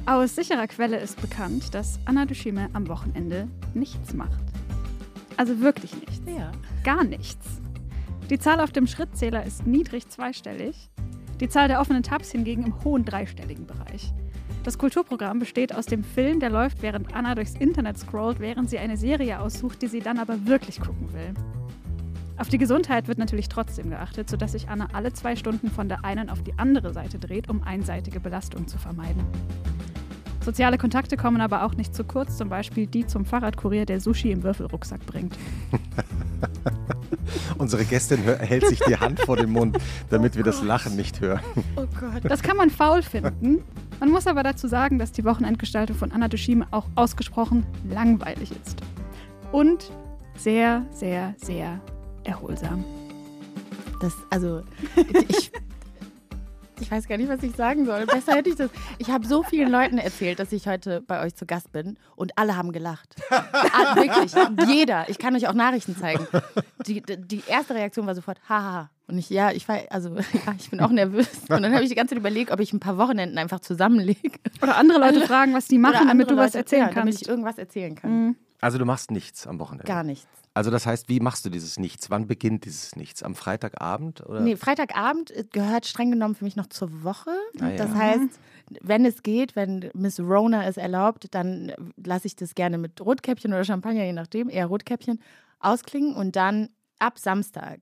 Aus 0.07 0.35
sicherer 0.35 0.67
Quelle 0.67 0.99
ist 0.99 1.21
bekannt, 1.21 1.73
dass 1.75 2.01
Anna 2.05 2.25
Dushime 2.25 2.69
am 2.73 2.89
Wochenende 2.89 3.47
nichts 3.75 4.13
macht. 4.13 4.43
Also 5.37 5.61
wirklich 5.61 5.95
nichts. 5.95 6.21
ja. 6.27 6.51
Gar 6.85 7.05
nichts. 7.05 7.47
Die 8.31 8.39
Zahl 8.39 8.61
auf 8.61 8.71
dem 8.71 8.87
Schrittzähler 8.87 9.45
ist 9.45 9.67
niedrig 9.67 10.09
zweistellig, 10.09 10.89
die 11.41 11.49
Zahl 11.49 11.67
der 11.67 11.81
offenen 11.81 12.05
Tabs 12.05 12.31
hingegen 12.31 12.63
im 12.63 12.85
hohen 12.85 13.05
dreistelligen 13.05 13.67
Bereich. 13.67 14.15
Das 14.63 14.79
Kulturprogramm 14.79 15.41
besteht 15.41 15.75
aus 15.75 15.87
dem 15.87 16.05
Film, 16.05 16.39
der 16.39 16.51
läuft, 16.51 16.81
während 16.81 17.13
Anna 17.13 17.35
durchs 17.35 17.55
Internet 17.55 17.99
scrollt, 17.99 18.39
während 18.39 18.71
sie 18.71 18.79
eine 18.79 18.97
Serie 18.97 19.41
aussucht, 19.41 19.83
die 19.83 19.89
sie 19.89 19.99
dann 19.99 20.21
aber 20.21 20.47
wirklich 20.47 20.81
gucken 20.81 21.13
will. 21.13 21.35
Auf 22.37 22.49
die 22.49 22.59
Gesundheit 22.59 23.09
wird 23.09 23.19
natürlich 23.19 23.49
trotzdem 23.49 23.91
geachtet, 23.91 24.31
sodass 24.31 24.53
sich 24.53 24.69
Anna 24.69 24.87
alle 24.93 25.13
zwei 25.13 25.35
Stunden 25.35 25.69
von 25.69 25.89
der 25.89 26.05
einen 26.05 26.31
auf 26.31 26.41
die 26.45 26.57
andere 26.57 26.93
Seite 26.93 27.19
dreht, 27.19 27.51
um 27.51 27.65
einseitige 27.65 28.21
Belastung 28.21 28.69
zu 28.69 28.79
vermeiden. 28.79 29.25
Soziale 30.45 30.79
Kontakte 30.79 31.17
kommen 31.17 31.41
aber 31.41 31.65
auch 31.65 31.75
nicht 31.75 31.97
zu 31.97 32.05
kurz, 32.05 32.37
zum 32.37 32.49
Beispiel 32.49 32.87
die 32.87 33.05
zum 33.09 33.25
Fahrradkurier, 33.25 33.87
der 33.87 34.01
Sushi 34.01 34.31
im 34.31 34.45
Würfelrucksack 34.45 35.05
bringt. 35.05 35.37
Unsere 37.59 37.85
Gästin 37.85 38.23
hält 38.23 38.67
sich 38.67 38.81
die 38.87 38.97
Hand 38.97 39.21
vor 39.21 39.37
den 39.37 39.51
Mund, 39.51 39.77
damit 40.11 40.37
wir 40.37 40.45
das 40.45 40.63
Lachen 40.63 40.97
nicht 40.97 41.21
hören. 41.21 41.41
Oh 41.77 41.87
Gott. 41.99 42.23
Das 42.25 42.43
kann 42.43 42.57
man 42.57 42.71
faul 42.71 43.03
finden. 43.03 43.63
Man 43.99 44.11
muss 44.11 44.27
aber 44.27 44.43
dazu 44.43 44.67
sagen, 44.67 44.99
dass 44.99 45.13
die 45.13 45.25
Wochenendgestaltung 45.25 45.97
von 45.97 46.13
Anna 46.13 46.29
Dushime 46.29 46.67
auch 46.71 46.87
ausgesprochen 46.95 47.67
langweilig 47.89 48.51
ist. 48.51 48.81
Und 49.53 49.91
sehr, 50.37 50.87
sehr, 50.93 51.35
sehr 51.37 51.81
erholsam. 52.25 52.85
Das, 54.01 54.15
also, 54.31 54.63
ich, 55.29 55.53
ich 56.81 56.91
weiß 56.91 57.07
gar 57.09 57.17
nicht, 57.19 57.29
was 57.29 57.43
ich 57.43 57.55
sagen 57.57 57.85
soll. 57.87 58.07
Besser 58.07 58.33
hätte 58.35 58.51
ich 58.51 58.57
das. 58.57 58.71
Ich 58.99 59.09
habe 59.11 59.27
so 59.27 59.43
vielen 59.43 59.71
Leuten 59.71 59.99
erzählt, 59.99 60.39
dass 60.39 60.53
ich 60.53 60.67
heute 60.67 61.01
bei 61.03 61.23
euch 61.25 61.35
zu 61.35 61.47
Gast 61.47 61.73
bin 61.73 61.99
und 62.17 62.33
alle 62.37 62.57
haben 62.57 62.73
gelacht. 62.73 63.17
Ah, 63.31 63.95
wirklich, 63.97 64.33
jeder. 64.69 65.09
Ich 65.09 65.19
kann 65.19 65.35
euch 65.37 65.49
auch 65.49 65.55
Nachrichten 65.55 65.97
zeigen. 65.97 66.27
Die, 66.87 67.03
die 67.03 67.43
erste 67.47 67.75
Reaktion 67.75 68.07
war 68.07 68.15
sofort, 68.15 68.39
haha. 68.49 68.91
Und 69.07 69.19
ich, 69.19 69.29
ja, 69.31 69.51
ich 69.51 69.69
war, 69.69 69.79
also, 69.91 70.15
ja, 70.17 70.55
ich 70.59 70.71
bin 70.71 70.81
auch 70.81 70.91
nervös. 70.91 71.29
Und 71.49 71.63
dann 71.63 71.73
habe 71.73 71.83
ich 71.83 71.89
die 71.89 71.95
ganze 71.97 72.15
Zeit 72.15 72.19
überlegt, 72.21 72.51
ob 72.53 72.61
ich 72.61 72.73
ein 72.73 72.81
paar 72.81 72.97
Wochenenden 72.97 73.39
einfach 73.39 73.61
zusammenlege. 73.61 74.33
Oder 74.63 74.77
andere 74.77 74.99
Leute 75.01 75.21
fragen, 75.27 75.53
was 75.55 75.67
die 75.67 75.79
machen, 75.79 75.97
Oder 75.97 76.07
damit 76.07 76.29
du 76.29 76.35
andere 76.35 76.47
was 76.47 76.53
Leute- 76.55 76.59
erzählen 76.59 76.83
ja, 76.83 76.89
Damit 76.95 77.05
kannst. 77.15 77.23
ich 77.23 77.29
irgendwas 77.29 77.59
erzählen 77.59 77.95
kann. 77.97 78.11
Mhm. 78.27 78.37
Also 78.61 78.79
du 78.79 78.85
machst 78.85 79.11
nichts 79.11 79.47
am 79.47 79.59
Wochenende. 79.59 79.85
Gar 79.87 80.05
nichts. 80.05 80.29
Also 80.53 80.71
das 80.71 80.85
heißt, 80.85 81.09
wie 81.09 81.21
machst 81.21 81.45
du 81.45 81.51
dieses 81.51 81.79
Nichts? 81.79 82.11
Wann 82.11 82.27
beginnt 82.27 82.65
dieses 82.65 82.97
Nichts? 82.97 83.23
Am 83.23 83.37
Freitagabend? 83.37 84.27
Oder? 84.27 84.41
Nee, 84.41 84.57
Freitagabend 84.57 85.33
gehört 85.53 85.87
streng 85.87 86.11
genommen 86.11 86.35
für 86.35 86.45
mich 86.45 86.57
noch 86.57 86.67
zur 86.67 87.05
Woche. 87.05 87.31
Ah, 87.61 87.69
ja. 87.69 87.77
Das 87.77 87.91
heißt, 87.91 88.41
wenn 88.81 89.05
es 89.05 89.23
geht, 89.23 89.55
wenn 89.55 89.91
Miss 89.95 90.19
Rona 90.19 90.67
es 90.67 90.77
erlaubt, 90.77 91.29
dann 91.31 91.73
lasse 91.97 92.27
ich 92.27 92.35
das 92.35 92.55
gerne 92.55 92.79
mit 92.79 93.01
Rotkäppchen 93.01 93.53
oder 93.53 93.65
Champagner, 93.65 94.05
je 94.05 94.13
nachdem, 94.13 94.49
eher 94.49 94.67
Rotkäppchen, 94.67 95.21
ausklingen. 95.61 96.15
Und 96.15 96.35
dann 96.35 96.71
ab 96.99 97.19
Samstag 97.19 97.81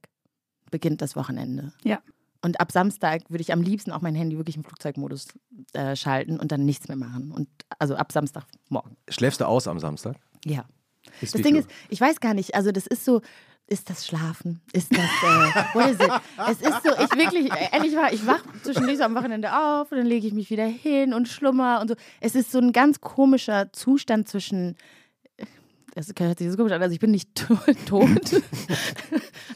beginnt 0.71 1.01
das 1.01 1.17
Wochenende. 1.17 1.73
Ja. 1.85 2.01
Und 2.43 2.61
ab 2.61 2.71
Samstag 2.71 3.23
würde 3.31 3.43
ich 3.43 3.53
am 3.53 3.63
liebsten 3.63 3.93
auch 3.93 4.03
mein 4.03 4.15
Handy 4.15 4.37
wirklich 4.37 4.57
im 4.57 4.65
Flugzeugmodus 4.65 5.29
äh, 5.73 5.97
schalten 5.97 6.39
und 6.39 6.53
dann 6.53 6.65
nichts 6.65 6.87
mehr 6.89 6.97
machen. 6.97 7.33
Und 7.33 7.49
also 7.79 7.97
ab 7.97 8.13
Samstagmorgen. 8.13 8.97
Schläfst 9.09 9.41
du 9.41 9.47
aus 9.47 9.67
am 9.67 9.81
Samstag? 9.81 10.17
Ja. 10.45 10.65
Bis 11.21 11.33
Das 11.33 11.43
Ding 11.43 11.57
ist, 11.57 11.69
ich 11.89 12.01
weiß 12.01 12.21
gar 12.21 12.35
nicht, 12.35 12.55
also 12.55 12.71
das 12.73 12.87
ist 12.87 13.05
so, 13.05 13.21
ist 13.67 13.91
das 13.91 14.07
Schlafen? 14.07 14.61
Ist 14.73 14.91
das, 14.93 15.01
äh, 15.01 15.75
what 15.75 15.91
is 15.91 16.01
it? 16.01 16.11
Es 16.51 16.61
ist 16.63 16.83
so, 16.83 16.91
ich 17.05 17.17
wirklich, 17.19 17.51
ehrlich 17.73 17.95
war, 17.97 18.13
ich 18.13 18.27
wach 18.27 18.43
zwischendurch 18.63 18.97
so 18.99 19.05
am 19.05 19.15
Wochenende 19.15 19.53
auf 19.55 19.93
und 19.93 19.99
dann 19.99 20.07
lege 20.07 20.27
ich 20.27 20.33
mich 20.33 20.49
wieder 20.51 20.65
hin 20.67 21.13
und 21.13 21.29
schlummer 21.29 21.81
und 21.83 21.89
so. 21.89 21.95
Es 22.21 22.35
ist 22.35 22.51
so 22.51 22.59
ein 22.61 22.73
ganz 22.73 23.01
komischer 23.03 23.71
Zustand 23.75 24.27
zwischen, 24.29 24.75
das 25.95 26.09
hört 26.19 26.39
sich 26.39 26.51
so 26.51 26.57
komisch 26.57 26.73
an, 26.73 26.81
also 26.81 26.95
ich 26.95 27.01
bin 27.01 27.11
nicht 27.11 27.35
to- 27.35 27.59
tot, 27.87 28.43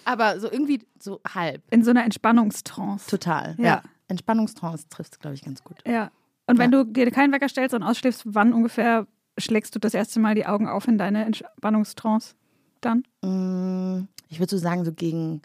aber 0.05 0.41
so 0.41 0.51
irgendwie 0.51 0.87
so 0.99 1.21
halb, 1.33 1.63
In 1.71 1.85
so 1.85 1.91
einer 1.91 2.05
Entspannungstrance. 2.05 3.09
total. 3.09 3.55
Ja. 3.59 3.65
Ja. 3.65 3.83
Entspannungstrance 4.09 4.89
trifft 4.91 5.15
es, 5.15 5.19
glaube 5.21 5.35
ich, 5.37 5.43
ganz 5.43 5.63
gut. 5.65 5.77
Ja. 5.87 6.11
Und 6.47 6.59
wenn 6.59 6.71
Ja. 6.73 6.85
du 6.85 6.91
dir 6.93 7.11
keinen 7.11 7.33
Wecker 7.33 7.49
stellst 7.49 7.75
und 7.75 7.83
ausschläfst, 7.83 8.23
wann 8.27 8.53
ungefähr 8.53 9.07
schlägst 9.39 9.75
du 9.75 9.79
das 9.79 9.95
erste 9.95 10.21
Mal 10.21 10.35
die 10.35 10.47
Augen 10.47 10.69
auf 10.69 10.87
in 10.89 10.99
deine 10.99 11.25
Entspannungstrance? 11.25 12.35
Dann? 12.81 13.05
Mm, 13.23 14.09
Ich 14.29 14.39
würde 14.39 14.51
so 14.51 14.59
sagen, 14.59 14.85
so 14.85 14.93
gegen 14.93 15.43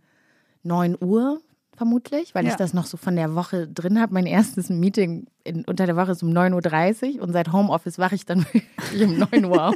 9 0.63 0.95
Uhr 1.01 1.41
vermutlich, 1.75 2.33
weil 2.33 2.45
Ja. 2.45 2.51
ich 2.51 2.55
das 2.57 2.73
noch 2.73 2.85
so 2.85 2.97
von 2.97 3.15
der 3.15 3.35
Woche 3.35 3.67
drin 3.67 3.99
habe. 3.99 4.13
Mein 4.13 4.25
erstes 4.25 4.69
Meeting 4.69 5.27
in, 5.43 5.63
unter 5.65 5.85
der 5.85 5.95
Woche 5.95 6.11
ist 6.11 6.23
um 6.23 6.29
9.30 6.31 7.17
Uhr 7.17 7.21
und 7.23 7.33
seit 7.33 7.51
Homeoffice 7.51 7.99
wache 7.99 8.15
ich 8.15 8.25
dann 8.25 8.45
um 9.01 9.17
9 9.19 9.45
Uhr 9.45 9.67
auf. 9.69 9.75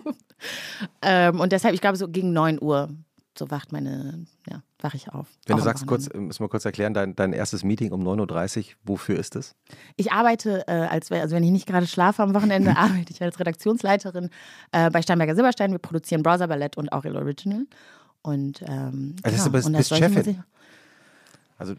ähm, 1.03 1.39
und 1.39 1.51
deshalb, 1.51 1.73
ich 1.75 1.81
glaube, 1.81 1.97
so 1.97 2.07
gegen 2.07 2.33
9 2.33 2.59
Uhr, 2.61 2.89
so 3.37 3.49
wacht 3.49 3.71
meine, 3.71 4.25
ja, 4.49 4.61
wache 4.79 4.97
ich 4.97 5.09
auf. 5.09 5.27
Wenn 5.45 5.55
Auch 5.55 5.59
du 5.59 5.63
sagst, 5.63 5.87
kurz, 5.87 6.09
müssen 6.13 6.43
wir 6.43 6.49
kurz 6.49 6.65
erklären, 6.65 6.93
dein, 6.93 7.15
dein 7.15 7.33
erstes 7.33 7.63
Meeting 7.63 7.91
um 7.91 8.01
9.30 8.01 8.57
Uhr, 8.59 8.65
wofür 8.83 9.17
ist 9.17 9.35
es? 9.35 9.55
Ich 9.95 10.11
arbeite, 10.11 10.67
äh, 10.67 10.71
als, 10.71 11.11
also 11.11 11.35
wenn 11.35 11.43
ich 11.43 11.51
nicht 11.51 11.67
gerade 11.67 11.87
schlafe 11.87 12.23
am 12.23 12.33
Wochenende, 12.33 12.71
arbeite 12.77 13.13
ich 13.13 13.21
als 13.21 13.39
Redaktionsleiterin 13.39 14.29
äh, 14.71 14.89
bei 14.89 15.01
Steinberger 15.01 15.35
Silberstein. 15.35 15.71
Wir 15.71 15.79
produzieren 15.79 16.23
Browser 16.23 16.47
Ballett 16.47 16.77
und 16.77 16.91
Aurel 16.91 17.15
Original. 17.15 17.65
Und, 18.21 18.61
ähm, 18.63 19.15
Also 19.23 19.35
genau. 19.35 19.45
du 19.45 19.51
bist- 19.51 19.67
und 19.67 19.77
bist 19.77 19.95
Chefin? 19.95 20.43
Also 21.57 21.75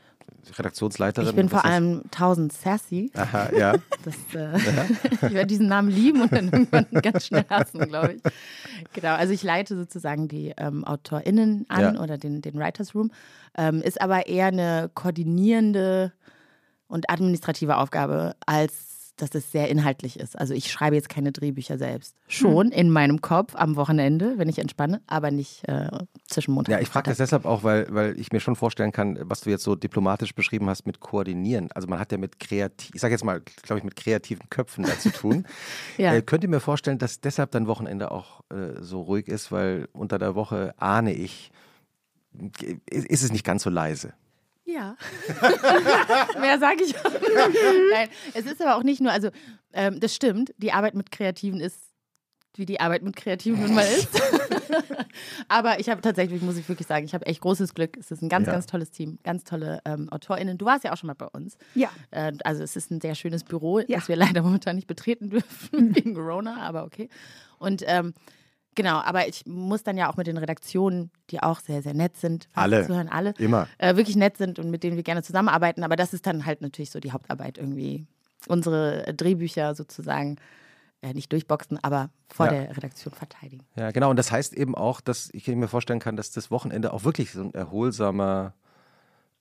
Redaktionsleiterin. 0.59 1.29
Ich 1.29 1.35
bin 1.35 1.49
vor 1.49 1.65
allem 1.65 2.03
1000 2.07 2.53
sassy. 2.53 3.11
Aha, 3.15 3.51
ja. 3.57 3.75
Das, 4.05 4.15
äh, 4.35 4.57
ich 5.27 5.33
werde 5.35 5.47
diesen 5.47 5.69
Namen 5.69 5.89
lieben 5.91 6.23
und 6.23 6.33
dann 6.33 6.47
irgendwann 6.51 6.87
ganz 7.03 7.27
schnell 7.27 7.45
hassen, 7.49 7.81
glaube 7.89 8.15
ich. 8.15 8.23
Genau, 8.93 9.15
also 9.15 9.33
ich 9.33 9.43
leite 9.43 9.77
sozusagen 9.77 10.29
die 10.29 10.53
ähm, 10.57 10.85
AutorInnen 10.85 11.67
an 11.69 11.95
Ja. 11.95 12.01
oder 12.01 12.19
den, 12.19 12.43
den 12.43 12.55
Writers 12.59 12.95
Room. 12.95 13.11
Ähm, 13.57 13.83
ist 13.83 14.01
aber 14.01 14.27
eher 14.27 14.47
eine 14.47 14.91
koordinierende 14.95 16.13
und 16.89 17.09
administrative 17.11 17.77
Aufgabe, 17.79 18.35
als 18.47 19.02
dass 19.23 19.35
es 19.35 19.51
sehr 19.53 19.69
inhaltlich 19.69 20.19
ist. 20.19 20.37
Also 20.39 20.53
ich 20.53 20.71
schreibe 20.71 20.97
jetzt 20.97 21.09
keine 21.09 21.33
Drehbücher 21.33 21.79
selbst. 21.79 22.15
Schon 22.29 22.67
Hm. 22.67 22.73
in 22.73 22.91
meinem 22.91 23.21
Kopf 23.21 23.55
am 23.55 23.77
Wochenende, 23.77 24.35
wenn 24.37 24.49
ich 24.49 24.59
entspanne, 24.59 25.01
aber 25.07 25.31
nicht 25.31 25.67
äh, 25.69 25.89
zwischen 26.29 26.53
Montag 26.53 26.73
Ja, 26.73 26.81
ich 26.81 26.89
frage 26.89 27.09
das 27.11 27.19
deshalb 27.19 27.45
auch, 27.45 27.63
weil, 27.63 27.87
weil 27.91 28.19
ich 28.19 28.33
mir 28.33 28.41
schon 28.41 28.57
vorstellen 28.57 28.93
kann, 28.93 29.19
was 29.23 29.41
du 29.43 29.51
jetzt 29.51 29.63
so 29.63 29.77
diplomatisch 29.77 30.35
beschrieben 30.35 30.69
hast 30.69 30.87
mit 30.87 31.01
Koordinieren. 31.01 31.71
Also 31.73 31.89
man 31.89 31.99
hat 31.99 32.11
ja 32.13 32.19
mit 32.19 32.41
kreativ, 32.41 32.91
ich 32.95 33.01
sage 33.01 33.15
jetzt 33.15 33.25
mal, 33.25 33.41
glaube 33.63 33.79
ich, 33.79 33.85
mit 33.85 33.97
kreativen 33.97 34.51
Köpfen 34.51 34.85
da 34.85 34.99
zu 34.99 35.11
tun. 35.11 35.47
Ja. 35.99 36.15
äh, 36.15 36.23
könnt 36.23 36.43
ihr 36.43 36.51
mir 36.51 36.61
vorstellen, 36.61 36.99
dass 36.99 37.21
deshalb 37.21 37.53
dein 37.53 37.67
Wochenende 37.67 38.11
auch 38.11 38.41
äh, 38.51 38.81
so 38.81 39.03
ruhig 39.03 39.29
ist, 39.29 39.53
weil 39.53 39.89
unter 39.93 40.19
der 40.19 40.35
Woche 40.35 40.75
ahne 40.79 41.13
ich, 41.13 41.51
äh, 42.61 42.77
ist 42.91 43.23
es 43.23 43.31
nicht 43.33 43.45
ganz 43.45 43.63
so 43.63 43.71
leise. 43.71 44.15
Ja. 44.73 44.97
Mehr 46.41 46.59
sage 46.59 46.83
ich 46.85 46.97
auch. 46.99 47.11
nicht. 47.13 47.31
Nein, 47.93 48.09
es 48.35 48.47
ist 48.47 48.61
aber 48.63 48.77
auch 48.77 48.83
nicht 48.83 49.01
nur, 49.01 49.13
also 49.13 49.31
ähm, 49.73 50.01
das 50.01 50.15
stimmt, 50.15 50.53
die 50.59 50.73
Arbeit 50.73 50.95
mit 50.95 51.11
Kreativen 51.11 51.61
ist, 51.61 51.79
wie 52.55 52.67
die 52.67 52.81
Arbeit 52.81 53.03
mit 53.03 53.17
Kreativen 53.17 53.61
nun 53.61 53.75
mal 53.75 53.83
ist. 53.87 54.09
aber 55.49 55.81
ich 55.81 55.89
habe 55.89 56.01
tatsächlich, 56.03 56.43
muss 56.43 56.57
ich 56.59 56.69
wirklich 56.69 56.87
sagen, 56.87 57.05
ich 57.07 57.15
habe 57.15 57.25
echt 57.27 57.41
großes 57.41 57.75
Glück. 57.75 57.97
Es 57.97 58.11
ist 58.11 58.23
ein 58.23 58.29
ganz, 58.29 58.47
Ja. 58.47 58.53
ganz 58.53 58.67
tolles 58.67 58.91
Team, 58.91 59.19
ganz 59.23 59.45
tolle 59.45 59.81
ähm, 59.87 60.09
AutorInnen. 60.11 60.59
Du 60.59 60.67
warst 60.67 60.85
ja 60.85 60.93
auch 60.93 60.97
schon 60.99 61.07
mal 61.07 61.15
bei 61.15 61.29
uns. 61.29 61.57
Ja. 61.75 61.89
Äh, 62.11 62.33
also 62.45 62.63
es 62.63 62.77
ist 62.77 62.91
ein 62.91 63.01
sehr 63.01 63.15
schönes 63.15 63.45
Büro, 63.45 63.79
Ja. 63.81 63.99
das 63.99 64.09
wir 64.09 64.17
leider 64.17 64.43
momentan 64.43 64.77
nicht 64.77 64.87
betreten 64.87 65.31
dürfen 65.31 65.95
wegen 65.97 66.15
Corona, 66.15 66.59
aber 66.61 66.85
okay. 66.85 67.09
Und 67.59 67.83
ähm, 67.87 68.13
Genau, 68.75 69.01
aber 69.01 69.29
ich 69.29 69.45
muss 69.47 69.83
dann 69.83 69.99
ja 69.99 70.11
auch 70.11 70.17
mit 70.17 70.27
den 70.27 70.39
Redaktionen, 70.39 71.11
die 71.31 71.43
auch 71.43 71.61
sehr, 71.61 71.83
sehr 71.83 71.93
nett 71.95 72.17
sind, 72.17 72.49
Alle. 72.55 72.87
Zuhören, 72.87 73.09
alle, 73.09 73.35
Immer. 73.39 73.69
äh, 73.79 73.97
wirklich 73.97 74.17
nett 74.17 74.39
sind 74.39 74.59
und 74.59 74.71
mit 74.71 74.83
denen 74.83 74.97
wir 74.97 75.03
gerne 75.03 75.23
zusammenarbeiten. 75.23 75.85
Aber 75.85 75.97
das 75.97 76.15
ist 76.15 76.27
dann 76.27 76.47
halt 76.47 76.63
natürlich 76.63 76.91
so 76.91 76.99
die 77.01 77.13
Hauptarbeit 77.13 77.59
irgendwie. 77.59 78.07
Unsere 78.49 79.15
Drehbücher 79.15 79.75
sozusagen 79.75 80.37
äh, 81.03 81.13
nicht 81.15 81.31
durchboxen, 81.33 81.79
aber 81.83 82.11
vor 82.29 82.47
Ja. 82.47 82.53
der 82.53 82.77
Redaktion 82.77 83.13
verteidigen. 83.15 83.65
Ja, 83.77 83.91
genau. 83.91 84.11
Und 84.11 84.17
das 84.19 84.33
heißt 84.33 84.55
eben 84.55 84.75
auch, 84.75 85.01
dass 85.01 85.29
ich 85.33 85.47
mir 85.49 85.69
vorstellen 85.69 86.01
kann, 86.01 86.17
dass 86.17 86.31
das 86.31 86.51
Wochenende 86.51 86.93
auch 86.93 87.05
wirklich 87.05 87.31
so 87.33 87.43
ein 87.43 87.55
erholsamer 87.55 88.55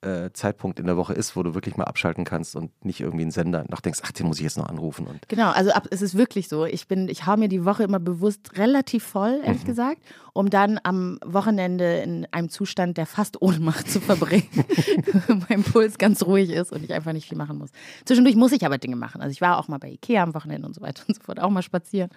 äh, 0.02 0.32
Zeitpunkt 0.34 0.80
in 0.80 0.86
der 0.86 0.98
Woche 0.98 1.14
ist, 1.14 1.36
wo 1.36 1.44
du 1.44 1.54
wirklich 1.54 1.78
mal 1.78 1.86
abschalten 1.86 2.26
kannst 2.26 2.56
und 2.56 2.72
nicht 2.84 3.00
irgendwie 3.00 3.24
einen 3.24 3.32
Sender 3.32 3.66
nachdenkst, 3.68 4.00
ach, 4.04 4.12
den 4.12 4.28
muss 4.28 4.38
ich 4.38 4.44
jetzt 4.44 4.58
noch 4.58 4.68
anrufen. 4.68 5.08
Und 5.08 5.28
Genau, 5.30 5.52
also 5.52 5.72
ab, 5.72 5.88
es 5.92 6.02
ist 6.02 6.18
wirklich 6.18 6.48
so. 6.48 6.66
Ich 6.66 6.88
bin, 6.88 7.08
ich 7.08 7.26
hau 7.26 7.38
mir 7.38 7.50
die 7.50 7.66
Woche 7.66 7.84
immer 7.84 8.00
bewusst 8.00 8.58
relativ 8.58 9.04
voll, 9.04 9.42
ehrlich 9.44 9.66
gesagt, 9.66 10.02
um 10.34 10.50
dann 10.50 10.80
am 10.84 11.20
Wochenende 11.26 12.00
in 12.00 12.28
einem 12.32 12.50
Zustand 12.50 12.98
der 12.98 13.06
fast 13.06 13.42
Ohnmacht 13.42 13.90
zu 13.90 14.00
verbringen. 14.02 14.50
mein 15.50 15.64
Puls 15.64 15.98
ganz 15.98 16.24
ruhig 16.24 16.50
ist 16.50 16.72
und 16.72 16.84
ich 16.84 16.94
einfach 16.94 17.14
nicht 17.14 17.28
viel 17.28 17.38
machen 17.38 17.58
muss. 17.58 17.70
Zwischendurch 18.06 18.36
muss 18.36 18.52
ich 18.52 18.66
aber 18.66 18.78
Dinge 18.78 18.96
machen. 18.96 19.22
Also 19.22 19.32
ich 19.32 19.42
war 19.42 19.58
auch 19.58 19.68
mal 19.68 19.78
bei 19.78 19.90
Ikea 19.90 20.24
am 20.24 20.34
Wochenende 20.34 20.68
und 20.68 20.74
so 20.74 20.82
weiter 20.82 21.04
und 21.08 21.16
so 21.16 21.22
fort, 21.22 21.40
auch 21.40 21.50
mal 21.50 21.62
spazieren. 21.62 22.10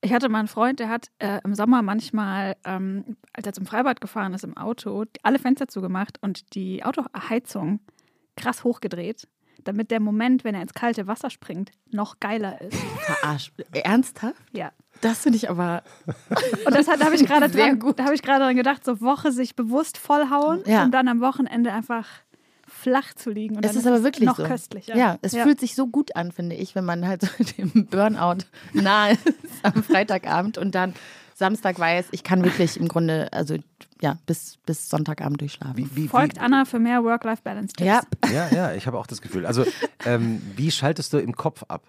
Ich 0.00 0.12
hatte 0.12 0.28
mal 0.28 0.38
einen 0.38 0.48
Freund, 0.48 0.78
der 0.78 0.88
hat 0.88 1.08
äh, 1.18 1.40
im 1.44 1.54
Sommer 1.54 1.82
manchmal, 1.82 2.56
ähm, 2.64 3.16
als 3.32 3.46
er 3.46 3.52
zum 3.52 3.66
Freibad 3.66 4.00
gefahren 4.00 4.32
ist 4.32 4.44
im 4.44 4.56
Auto, 4.56 5.04
alle 5.24 5.38
Fenster 5.40 5.66
zugemacht 5.68 6.18
und 6.22 6.54
die 6.54 6.84
Autoheizung 6.84 7.80
krass 8.36 8.62
hochgedreht, 8.62 9.26
damit 9.64 9.90
der 9.90 9.98
Moment, 9.98 10.44
wenn 10.44 10.54
er 10.54 10.62
ins 10.62 10.72
kalte 10.74 11.08
Wasser 11.08 11.30
springt, 11.30 11.72
noch 11.90 12.20
geiler 12.20 12.60
ist. 12.60 12.76
Verarscht. 12.76 13.52
Ernsthaft? 13.72 14.36
Ja. 14.52 14.70
Das 15.00 15.18
finde 15.20 15.36
ich 15.36 15.50
aber. 15.50 15.82
Und 16.64 16.74
das 16.74 16.86
hat- 16.86 17.00
da 17.00 17.06
habe 17.06 17.16
ich 17.16 17.24
gerade 17.26 17.48
dran, 17.48 17.80
da 17.96 18.04
ich 18.14 18.22
gerade 18.22 18.44
dran 18.44 18.56
gedacht, 18.56 18.84
so 18.84 19.00
Woche 19.00 19.32
sich 19.32 19.56
bewusst 19.56 19.98
vollhauen 19.98 20.62
Ja. 20.66 20.84
und 20.84 20.92
dann 20.92 21.08
am 21.08 21.20
Wochenende 21.20 21.72
einfach 21.72 22.06
flach 22.78 23.14
zu 23.14 23.30
liegen. 23.30 23.56
Und 23.56 23.64
Es 23.64 23.72
dann 23.72 23.80
ist 23.80 23.86
aber 23.86 24.02
wirklich 24.02 24.26
noch 24.26 24.36
so. 24.36 24.44
köstlicher. 24.44 24.96
Ja, 24.96 25.18
es 25.22 25.34
fühlt 25.34 25.60
sich 25.60 25.74
so 25.74 25.86
gut 25.86 26.16
an, 26.16 26.32
finde 26.32 26.56
ich, 26.56 26.74
wenn 26.74 26.84
man 26.84 27.06
halt 27.06 27.22
so 27.22 27.28
dem 27.58 27.86
Burnout 27.86 28.44
nahe 28.72 29.12
ist 29.12 29.64
am 29.64 29.82
Freitagabend 29.82 30.58
und 30.58 30.74
dann 30.74 30.94
Samstag 31.34 31.78
weiß, 31.78 32.06
ich 32.10 32.24
kann 32.24 32.42
wirklich 32.42 32.76
im 32.78 32.88
Grunde, 32.88 33.32
also 33.32 33.56
ja, 34.00 34.18
bis, 34.26 34.58
bis 34.66 34.88
Sonntagabend 34.88 35.40
durchschlafen. 35.40 35.76
wie, 35.76 35.88
wie, 35.94 36.08
Folgt 36.08 36.36
wie, 36.36 36.40
Anna 36.40 36.64
für 36.64 36.80
mehr 36.80 37.04
Work-Life-Balance-Tipps. 37.04 37.86
Ja, 37.86 38.02
ja, 38.32 38.48
ja, 38.52 38.74
ich 38.74 38.86
habe 38.88 38.98
auch 38.98 39.06
das 39.06 39.22
Gefühl. 39.22 39.46
Also, 39.46 39.64
ähm, 40.04 40.42
wie 40.56 40.70
schaltest 40.70 41.12
du 41.12 41.18
im 41.18 41.36
Kopf 41.36 41.64
ab? 41.68 41.82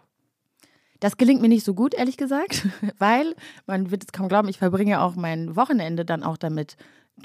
das 1.00 1.17
gelingt 1.17 1.41
mir 1.41 1.48
nicht 1.48 1.63
so 1.63 1.74
gut, 1.74 1.93
ehrlich 1.93 2.17
gesagt, 2.17 2.67
weil 3.00 3.36
man 3.65 3.91
wird 3.91 4.03
es 4.03 4.12
kaum 4.12 4.27
glauben, 4.27 4.50
ich 4.50 4.58
verbringe 4.58 5.01
auch 5.01 5.15
mein 5.15 5.55
Wochenende 5.55 6.05
dann 6.05 6.24
auch 6.24 6.38
damit, 6.38 6.74
äh, 6.74 6.75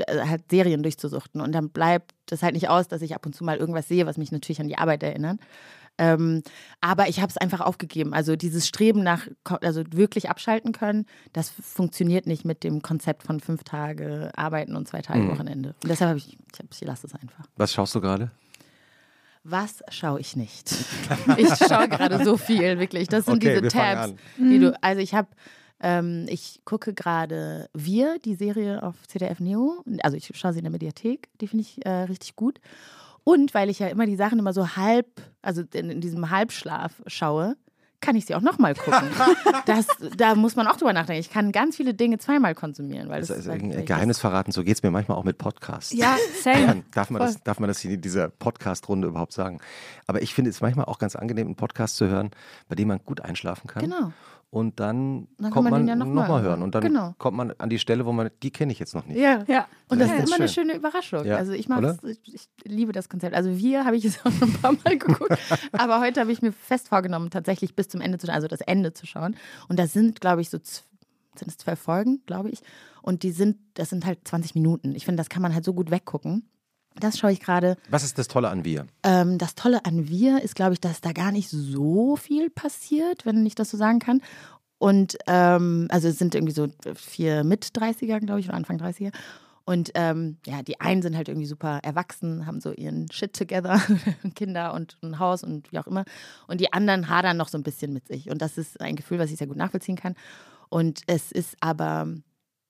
halt 0.08 0.50
Serien 0.50 0.82
durchzusuchten. 0.82 1.40
Und 1.40 1.52
dann 1.52 1.70
bleibt 1.70 2.12
das 2.26 2.42
halt 2.42 2.54
nicht 2.54 2.68
aus, 2.68 2.88
dass 2.88 3.02
ich 3.02 3.14
ab 3.14 3.24
und 3.26 3.34
zu 3.34 3.44
mal 3.44 3.56
irgendwas 3.56 3.88
sehe, 3.88 4.06
was 4.06 4.16
mich 4.18 4.32
natürlich 4.32 4.60
an 4.60 4.68
die 4.68 4.78
Arbeit 4.78 5.02
erinnert. 5.02 5.38
Ähm, 5.96 6.42
aber 6.80 7.08
ich 7.08 7.20
habe 7.20 7.30
es 7.30 7.36
einfach 7.36 7.60
aufgegeben. 7.60 8.14
Also 8.14 8.34
dieses 8.34 8.66
Streben 8.66 9.04
nach, 9.04 9.28
also 9.62 9.84
wirklich 9.92 10.28
abschalten 10.28 10.72
können, 10.72 11.06
das 11.32 11.50
funktioniert 11.50 12.26
nicht 12.26 12.44
mit 12.44 12.64
dem 12.64 12.82
Konzept 12.82 13.22
von 13.22 13.38
fünf 13.38 13.62
Tage 13.62 14.32
Arbeiten 14.36 14.74
und 14.74 14.88
zwei 14.88 15.02
Tage 15.02 15.20
Mhm. 15.20 15.30
Wochenende. 15.30 15.74
Und 15.84 15.88
deshalb 15.88 16.08
habe 16.08 16.18
ich, 16.18 16.36
ich, 16.52 16.58
hab, 16.58 16.66
ich 16.72 16.80
lasse 16.80 17.06
es 17.06 17.14
einfach. 17.14 17.44
Was 17.56 17.72
schaust 17.72 17.94
du 17.94 18.00
gerade? 18.00 18.32
Was 19.44 19.82
schaue 19.90 20.20
ich 20.20 20.36
nicht? 20.36 20.74
Ich 21.36 21.48
schaue 21.68 21.88
gerade 21.88 22.24
so 22.24 22.36
viel, 22.38 22.78
wirklich. 22.80 23.08
Das 23.08 23.26
sind 23.26 23.34
Okay, 23.36 23.60
diese 23.60 23.68
Tabs, 23.68 24.10
an. 24.10 24.18
die 24.38 24.58
du. 24.58 24.76
Also 24.82 25.00
ich 25.00 25.14
habe, 25.14 25.28
ähm, 25.84 26.24
ich 26.28 26.62
gucke 26.64 26.94
gerade 26.94 27.68
Wir, 27.74 28.18
die 28.18 28.34
Serie 28.34 28.82
auf 28.82 29.06
CDF 29.06 29.38
Neo. 29.38 29.84
Also 30.02 30.16
ich 30.16 30.30
schaue 30.34 30.54
sie 30.54 30.60
in 30.60 30.64
der 30.64 30.72
Mediathek. 30.72 31.28
Die 31.42 31.46
finde 31.46 31.62
ich 31.62 31.84
äh, 31.84 31.90
richtig 31.90 32.36
gut. 32.36 32.58
Und 33.22 33.52
weil 33.52 33.68
ich 33.68 33.80
ja 33.80 33.88
immer 33.88 34.06
die 34.06 34.16
Sachen 34.16 34.38
immer 34.38 34.54
so 34.54 34.76
halb, 34.76 35.06
also 35.42 35.62
in, 35.74 35.90
in 35.90 36.00
diesem 36.00 36.30
Halbschlaf 36.30 37.02
schaue, 37.06 37.56
kann 38.00 38.16
ich 38.16 38.26
sie 38.26 38.34
auch 38.34 38.40
nochmal 38.40 38.74
gucken. 38.74 39.08
das, 39.66 39.86
da 40.16 40.34
muss 40.34 40.56
man 40.56 40.66
auch 40.66 40.76
drüber 40.76 40.92
nachdenken. 40.92 41.20
Ich 41.20 41.30
kann 41.30 41.52
ganz 41.52 41.76
viele 41.76 41.94
Dinge 41.94 42.18
zweimal 42.18 42.54
konsumieren, 42.54 43.08
weil 43.08 43.20
das, 43.20 43.28
Das 43.28 43.38
ist 43.38 43.48
ein 43.48 43.84
Geheimnis 43.84 44.18
verraten. 44.18 44.52
So 44.52 44.62
geht 44.62 44.76
es 44.76 44.82
mir 44.82 44.90
manchmal 44.90 45.16
auch 45.18 45.24
mit 45.24 45.38
Podcasts. 45.38 45.92
Ja, 45.92 46.16
same. 46.42 46.84
Darf 46.92 47.10
man, 47.10 47.20
das, 47.20 47.42
darf 47.42 47.60
man 47.60 47.68
das 47.68 47.84
in 47.84 48.00
dieser 48.00 48.28
Podcast-Runde 48.28 49.08
überhaupt 49.08 49.32
sagen? 49.32 49.60
Aber 50.06 50.22
ich 50.22 50.34
finde 50.34 50.50
es 50.50 50.60
manchmal 50.60 50.84
auch 50.86 50.98
ganz 50.98 51.16
angenehm, 51.16 51.46
einen 51.46 51.56
Podcast 51.56 51.96
zu 51.96 52.06
hören, 52.06 52.30
bei 52.68 52.74
dem 52.74 52.88
man 52.88 53.00
gut 53.04 53.20
einschlafen 53.20 53.68
kann. 53.68 53.82
Genau. 53.84 54.12
Und 54.54 54.78
dann, 54.78 55.26
Dann 55.36 55.46
kann 55.46 55.50
kommt 55.52 55.64
man 55.64 55.72
man, 55.72 55.80
den 55.82 55.88
ja 55.88 55.96
noch 55.96 56.06
noch 56.06 56.28
mal 56.28 56.40
hören. 56.42 56.62
Und 56.62 56.76
dann 56.76 56.84
Genau. 56.84 57.12
kommt 57.18 57.36
man 57.36 57.50
an 57.58 57.68
die 57.70 57.80
Stelle, 57.80 58.06
wo 58.06 58.12
man, 58.12 58.30
die 58.40 58.52
kenne 58.52 58.70
ich 58.70 58.78
jetzt 58.78 58.94
noch 58.94 59.04
nicht. 59.04 59.18
Ja. 59.18 59.42
Ja. 59.48 59.66
Und 59.88 59.98
das 59.98 60.08
Ja, 60.10 60.14
ist 60.14 60.22
ist 60.22 60.28
immer 60.28 60.36
eine 60.36 60.48
schön. 60.48 60.66
schöne 60.68 60.78
Überraschung. 60.78 61.24
Ja, 61.24 61.38
also 61.38 61.50
ich 61.52 61.68
ich, 61.68 62.22
ich 62.24 62.48
liebe 62.64 62.92
das 62.92 63.08
Konzept. 63.08 63.34
Also 63.34 63.58
wir 63.58 63.84
habe 63.84 63.96
ich 63.96 64.04
jetzt 64.04 64.24
auch 64.24 64.30
schon 64.30 64.50
ein 64.50 64.52
paar 64.60 64.72
Mal 64.84 64.96
geguckt, 64.96 65.36
aber 65.72 66.00
heute 66.00 66.20
habe 66.20 66.30
ich 66.30 66.40
mir 66.40 66.52
fest 66.52 66.88
vorgenommen, 66.88 67.30
tatsächlich 67.30 67.74
bis 67.74 67.88
zum 67.88 68.00
Ende 68.00 68.18
zu 68.18 68.32
also 68.32 68.46
das 68.46 68.60
Ende 68.60 68.94
zu 68.94 69.06
schauen. 69.06 69.34
Und 69.68 69.78
das 69.80 69.92
sind, 69.92 70.20
glaube 70.20 70.40
ich, 70.40 70.50
so 70.50 70.58
sind 70.62 71.48
es 71.48 71.56
zwölf 71.56 71.80
Folgen, 71.80 72.22
glaube 72.26 72.50
ich. 72.50 72.60
Und 73.02 73.24
die 73.24 73.32
sind, 73.32 73.56
das 73.74 73.90
sind 73.90 74.06
halt 74.06 74.20
20 74.22 74.54
Minuten. 74.54 74.94
Ich 74.94 75.04
finde, 75.04 75.18
das 75.20 75.28
kann 75.28 75.42
man 75.42 75.52
halt 75.52 75.64
so 75.64 75.74
gut 75.74 75.90
weggucken. 75.90 76.48
Das 77.00 77.18
schaue 77.18 77.32
ich 77.32 77.40
gerade. 77.40 77.76
Was 77.90 78.04
ist 78.04 78.18
das 78.18 78.28
Tolle 78.28 78.50
an 78.50 78.64
Wir? 78.64 78.86
Ähm, 79.02 79.38
das 79.38 79.54
Tolle 79.54 79.84
an 79.84 80.08
Wir 80.08 80.42
ist, 80.42 80.54
glaube 80.54 80.74
ich, 80.74 80.80
dass 80.80 81.00
da 81.00 81.12
gar 81.12 81.32
nicht 81.32 81.48
so 81.48 82.16
viel 82.16 82.50
passiert, 82.50 83.26
wenn 83.26 83.44
ich 83.44 83.54
das 83.54 83.70
so 83.70 83.76
sagen 83.76 83.98
kann. 83.98 84.20
Und 84.78 85.16
ähm, 85.26 85.88
also 85.90 86.08
es 86.08 86.18
sind 86.18 86.34
irgendwie 86.34 86.52
so 86.52 86.68
vier 86.94 87.42
Mit-30er, 87.42 88.20
glaube 88.20 88.40
ich, 88.40 88.48
oder 88.48 88.56
Anfang 88.56 88.78
30er. 88.78 89.12
Und 89.64 89.92
ähm, 89.94 90.36
ja, 90.44 90.62
die 90.62 90.80
einen 90.80 91.00
sind 91.00 91.16
halt 91.16 91.28
irgendwie 91.28 91.46
super 91.46 91.80
erwachsen, 91.82 92.46
haben 92.46 92.60
so 92.60 92.70
ihren 92.70 93.10
Shit 93.10 93.34
together, 93.34 93.80
Kinder 94.34 94.74
und 94.74 94.98
ein 95.02 95.18
Haus 95.18 95.42
und 95.42 95.72
wie 95.72 95.78
auch 95.78 95.86
immer. 95.86 96.04
Und 96.46 96.60
die 96.60 96.72
anderen 96.72 97.08
hadern 97.08 97.38
noch 97.38 97.48
so 97.48 97.56
ein 97.56 97.62
bisschen 97.62 97.92
mit 97.92 98.06
sich. 98.06 98.30
Und 98.30 98.42
das 98.42 98.58
ist 98.58 98.80
ein 98.80 98.94
Gefühl, 98.94 99.18
was 99.18 99.30
ich 99.30 99.38
sehr 99.38 99.46
gut 99.46 99.56
nachvollziehen 99.56 99.96
kann. 99.96 100.16
Und 100.68 101.00
es 101.06 101.32
ist 101.32 101.56
aber, 101.60 102.08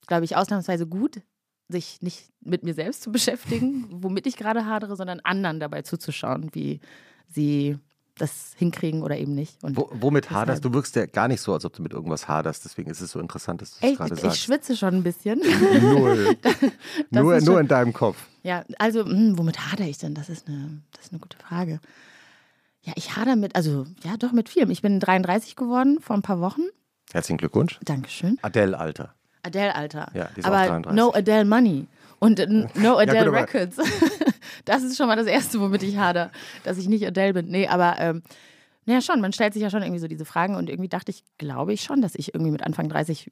glaube 0.06 0.24
ich, 0.24 0.36
ausnahmsweise 0.36 0.86
gut, 0.86 1.20
sich 1.68 2.02
nicht 2.02 2.28
mit 2.40 2.62
mir 2.62 2.74
selbst 2.74 3.02
zu 3.02 3.10
beschäftigen, 3.12 3.86
womit 3.90 4.26
ich 4.26 4.36
gerade 4.36 4.66
hadere, 4.66 4.96
sondern 4.96 5.20
anderen 5.20 5.60
dabei 5.60 5.82
zuzuschauen, 5.82 6.50
wie 6.52 6.80
sie 7.28 7.78
das 8.16 8.52
hinkriegen 8.56 9.02
oder 9.02 9.16
eben 9.18 9.34
nicht. 9.34 9.62
Und 9.64 9.76
Wo, 9.76 9.90
womit 9.94 10.30
haderst 10.30 10.64
du? 10.64 10.68
Du 10.68 10.74
wirkst 10.76 10.94
ja 10.94 11.06
gar 11.06 11.26
nicht 11.26 11.40
so, 11.40 11.52
als 11.52 11.64
ob 11.64 11.72
du 11.72 11.82
mit 11.82 11.92
irgendwas 11.92 12.28
haderst. 12.28 12.64
Deswegen 12.64 12.88
ist 12.90 13.00
es 13.00 13.10
so 13.10 13.18
interessant, 13.18 13.60
dass 13.60 13.72
du 13.78 13.84
es 13.86 13.96
gerade 13.96 14.14
ich 14.14 14.20
sagst. 14.20 14.38
schwitze 14.40 14.76
schon 14.76 14.94
ein 14.94 15.02
bisschen. 15.02 15.40
Null. 15.40 16.36
nur, 17.10 17.34
ist 17.34 17.44
nur 17.44 17.54
schon- 17.54 17.62
in 17.62 17.68
deinem 17.68 17.92
Kopf. 17.92 18.16
Ja, 18.44 18.64
also, 18.78 19.04
hm, 19.04 19.36
womit 19.36 19.58
hadere 19.72 19.88
ich 19.88 19.98
denn? 19.98 20.14
Das 20.14 20.28
ist, 20.28 20.46
eine, 20.46 20.82
das 20.92 21.06
ist 21.06 21.12
eine 21.12 21.18
gute 21.18 21.38
Frage. 21.38 21.80
Ja, 22.82 22.92
ich 22.94 23.16
hadere 23.16 23.34
mit, 23.36 23.56
also, 23.56 23.84
ja, 24.04 24.16
doch 24.16 24.30
mit 24.32 24.48
vielem. 24.48 24.70
Ich 24.70 24.82
bin 24.82 25.00
33 25.00 25.56
geworden 25.56 25.98
vor 26.00 26.14
ein 26.14 26.22
paar 26.22 26.40
Wochen. 26.40 26.62
Herzlichen 27.12 27.38
Glückwunsch. 27.38 27.80
Dankeschön. 27.84 28.38
Adele 28.42 28.78
Alter. 28.78 29.14
Adele, 29.44 29.74
Alter. 29.74 30.10
Ja, 30.14 30.28
die 30.34 30.40
ist 30.40 30.46
auch 30.46 30.52
aber 30.52 30.66
33. 30.66 30.96
no 30.96 31.12
Adele 31.12 31.44
Money. 31.44 31.86
Und 32.18 32.40
äh, 32.40 32.46
no 32.74 32.96
Adele 32.96 33.18
gut, 33.18 33.28
aber- 33.28 33.36
Records. 33.36 33.76
das 34.64 34.82
ist 34.82 34.96
schon 34.96 35.06
mal 35.06 35.16
das 35.16 35.26
Erste, 35.26 35.60
womit 35.60 35.82
ich 35.82 35.96
hadere, 35.96 36.30
dass 36.64 36.78
ich 36.78 36.88
nicht 36.88 37.06
Adele 37.06 37.34
bin. 37.34 37.48
Nee, 37.48 37.68
aber 37.68 37.96
ähm, 37.98 38.22
naja, 38.86 39.00
schon, 39.00 39.20
man 39.20 39.32
stellt 39.32 39.54
sich 39.54 39.62
ja 39.62 39.70
schon 39.70 39.82
irgendwie 39.82 40.00
so 40.00 40.08
diese 40.08 40.24
Fragen 40.24 40.56
und 40.56 40.68
irgendwie 40.68 40.88
dachte 40.88 41.10
ich, 41.10 41.24
glaube 41.38 41.72
ich 41.72 41.82
schon, 41.82 42.02
dass 42.02 42.14
ich 42.14 42.34
irgendwie 42.34 42.52
mit 42.52 42.62
Anfang 42.62 42.88
30 42.88 43.30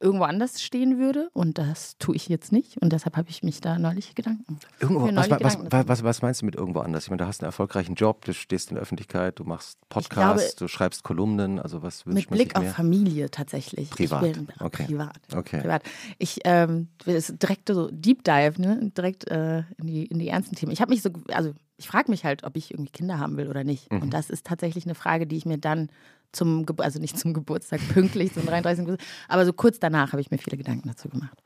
irgendwo 0.00 0.24
anders 0.24 0.62
stehen 0.62 0.98
würde 0.98 1.30
und 1.32 1.58
das 1.58 1.96
tue 1.98 2.16
ich 2.16 2.28
jetzt 2.28 2.52
nicht 2.52 2.78
und 2.80 2.92
deshalb 2.92 3.16
habe 3.16 3.30
ich 3.30 3.42
mich 3.42 3.60
da 3.60 3.78
neulich 3.78 4.14
Gedanken. 4.14 4.58
Irgendwo, 4.80 5.04
was, 5.14 5.30
was, 5.30 5.88
was, 5.88 6.04
was, 6.04 6.22
meinst 6.22 6.42
du 6.42 6.46
mit 6.46 6.54
irgendwo 6.54 6.80
anders? 6.80 7.04
Ich 7.04 7.10
meine, 7.10 7.22
du 7.22 7.26
hast 7.26 7.42
einen 7.42 7.48
erfolgreichen 7.48 7.94
Job, 7.94 8.24
du 8.24 8.34
stehst 8.34 8.70
in 8.70 8.74
der 8.76 8.82
Öffentlichkeit, 8.82 9.38
du 9.38 9.44
machst 9.44 9.78
Podcasts, 9.88 10.56
du 10.56 10.68
schreibst 10.68 11.04
Kolumnen, 11.04 11.58
also 11.58 11.82
was 11.82 12.06
wünscht 12.06 12.16
Mit 12.16 12.30
man 12.30 12.36
Blick 12.38 12.48
sich 12.48 12.56
auf 12.56 12.62
mehr? 12.62 12.74
Familie 12.74 13.30
tatsächlich. 13.30 13.90
Privat. 13.90 14.24
Ich 14.24 14.32
bin, 14.32 14.48
Okay. 14.60 14.84
Privat. 14.84 15.20
Okay. 15.34 15.60
Privat. 15.60 15.82
Ich 16.18 16.40
ähm, 16.44 16.88
will 17.04 17.16
es 17.16 17.32
direkt 17.36 17.68
so 17.68 17.88
Deep 17.90 18.24
Dive, 18.24 18.60
ne? 18.60 18.90
direkt 18.96 19.28
äh, 19.28 19.58
in, 19.78 19.86
die, 19.86 20.06
in 20.06 20.18
die 20.18 20.28
ernsten 20.28 20.56
Themen. 20.56 20.72
Ich 20.72 20.80
habe 20.80 20.92
mich 20.92 21.02
so, 21.02 21.10
also 21.28 21.54
ich 21.76 21.88
frage 21.88 22.10
mich 22.10 22.24
halt, 22.24 22.44
ob 22.44 22.56
ich 22.56 22.70
irgendwie 22.70 22.92
Kinder 22.92 23.18
haben 23.18 23.36
will 23.36 23.48
oder 23.48 23.64
nicht. 23.64 23.90
Mhm. 23.92 24.02
Und 24.02 24.14
das 24.14 24.30
ist 24.30 24.46
tatsächlich 24.46 24.84
eine 24.84 24.94
Frage, 24.94 25.26
die 25.26 25.36
ich 25.36 25.46
mir 25.46 25.58
dann 25.58 25.88
zum, 26.34 26.66
Ge- 26.66 26.76
also 26.78 26.98
nicht 27.00 27.18
zum 27.18 27.32
Geburtstag 27.34 27.80
pünktlich, 27.94 28.32
zum 28.34 28.44
33. 28.46 28.84
Geburtstag, 28.84 29.08
aber 29.28 29.44
so 29.46 29.52
kurz 29.52 29.78
danach 29.78 30.12
habe 30.12 30.20
ich 30.20 30.30
mir 30.30 30.38
viele 30.38 30.56
Gedanken 30.56 30.88
dazu 30.88 31.08
gemacht. 31.08 31.38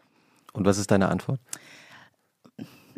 Und 0.52 0.64
was 0.64 0.78
ist 0.78 0.90
deine 0.90 1.08
Antwort? 1.08 1.40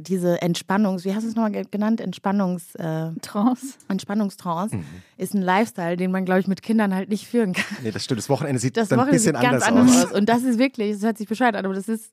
Diese 0.02 0.40
Entspannungs, 0.40 1.04
wie 1.04 1.14
hast 1.14 1.24
du 1.24 1.28
es 1.28 1.34
nochmal 1.34 1.50
ge- 1.52 1.66
genannt? 1.70 2.00
Entspannungs, 2.00 2.74
äh, 2.76 3.10
Trance. 3.20 3.74
Entspannungstrance 3.88 4.74
Mhm. 4.76 4.84
ist 5.18 5.34
ein 5.34 5.42
Lifestyle, 5.42 5.98
den 5.98 6.10
man, 6.10 6.24
glaube 6.24 6.40
ich, 6.40 6.46
mit 6.46 6.62
Kindern 6.62 6.94
halt 6.94 7.10
nicht 7.10 7.26
führen 7.26 7.52
kann. 7.52 7.76
Nee, 7.82 7.90
das 7.90 8.04
stimmt. 8.04 8.18
Das 8.18 8.30
Wochenende 8.30 8.58
sieht 8.60 8.78
Das 8.78 8.88
dann 8.88 8.98
ein 8.98 9.02
Wochenende 9.06 9.18
bisschen 9.22 9.34
sieht 9.36 9.42
ganz 9.50 9.62
anders, 9.62 9.82
anders 9.90 10.04
aus. 10.06 10.12
aus. 10.12 10.18
Und 10.18 10.28
das 10.30 10.42
ist 10.44 10.58
wirklich, 10.58 10.94
das 10.94 11.02
hört 11.02 11.18
sich 11.18 11.28
bescheuert 11.28 11.54
an, 11.54 11.66
aber 11.66 11.74
das 11.74 11.88
ist 11.88 12.12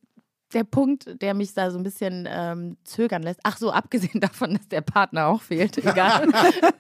der 0.54 0.64
Punkt, 0.64 1.22
der 1.22 1.34
mich 1.34 1.54
da 1.54 1.72
so 1.72 1.78
ein 1.78 1.84
bisschen 1.84 2.28
ähm, 2.30 2.78
zögern 2.84 3.22
lässt. 3.24 3.40
Ach 3.44 3.58
so, 3.58 3.72
abgesehen 3.72 4.20
davon, 4.22 4.54
dass 4.56 4.68
der 4.70 4.82
Partner 4.82 5.28
auch 5.28 5.42
fehlt. 5.42 5.78
Egal. 5.86 6.28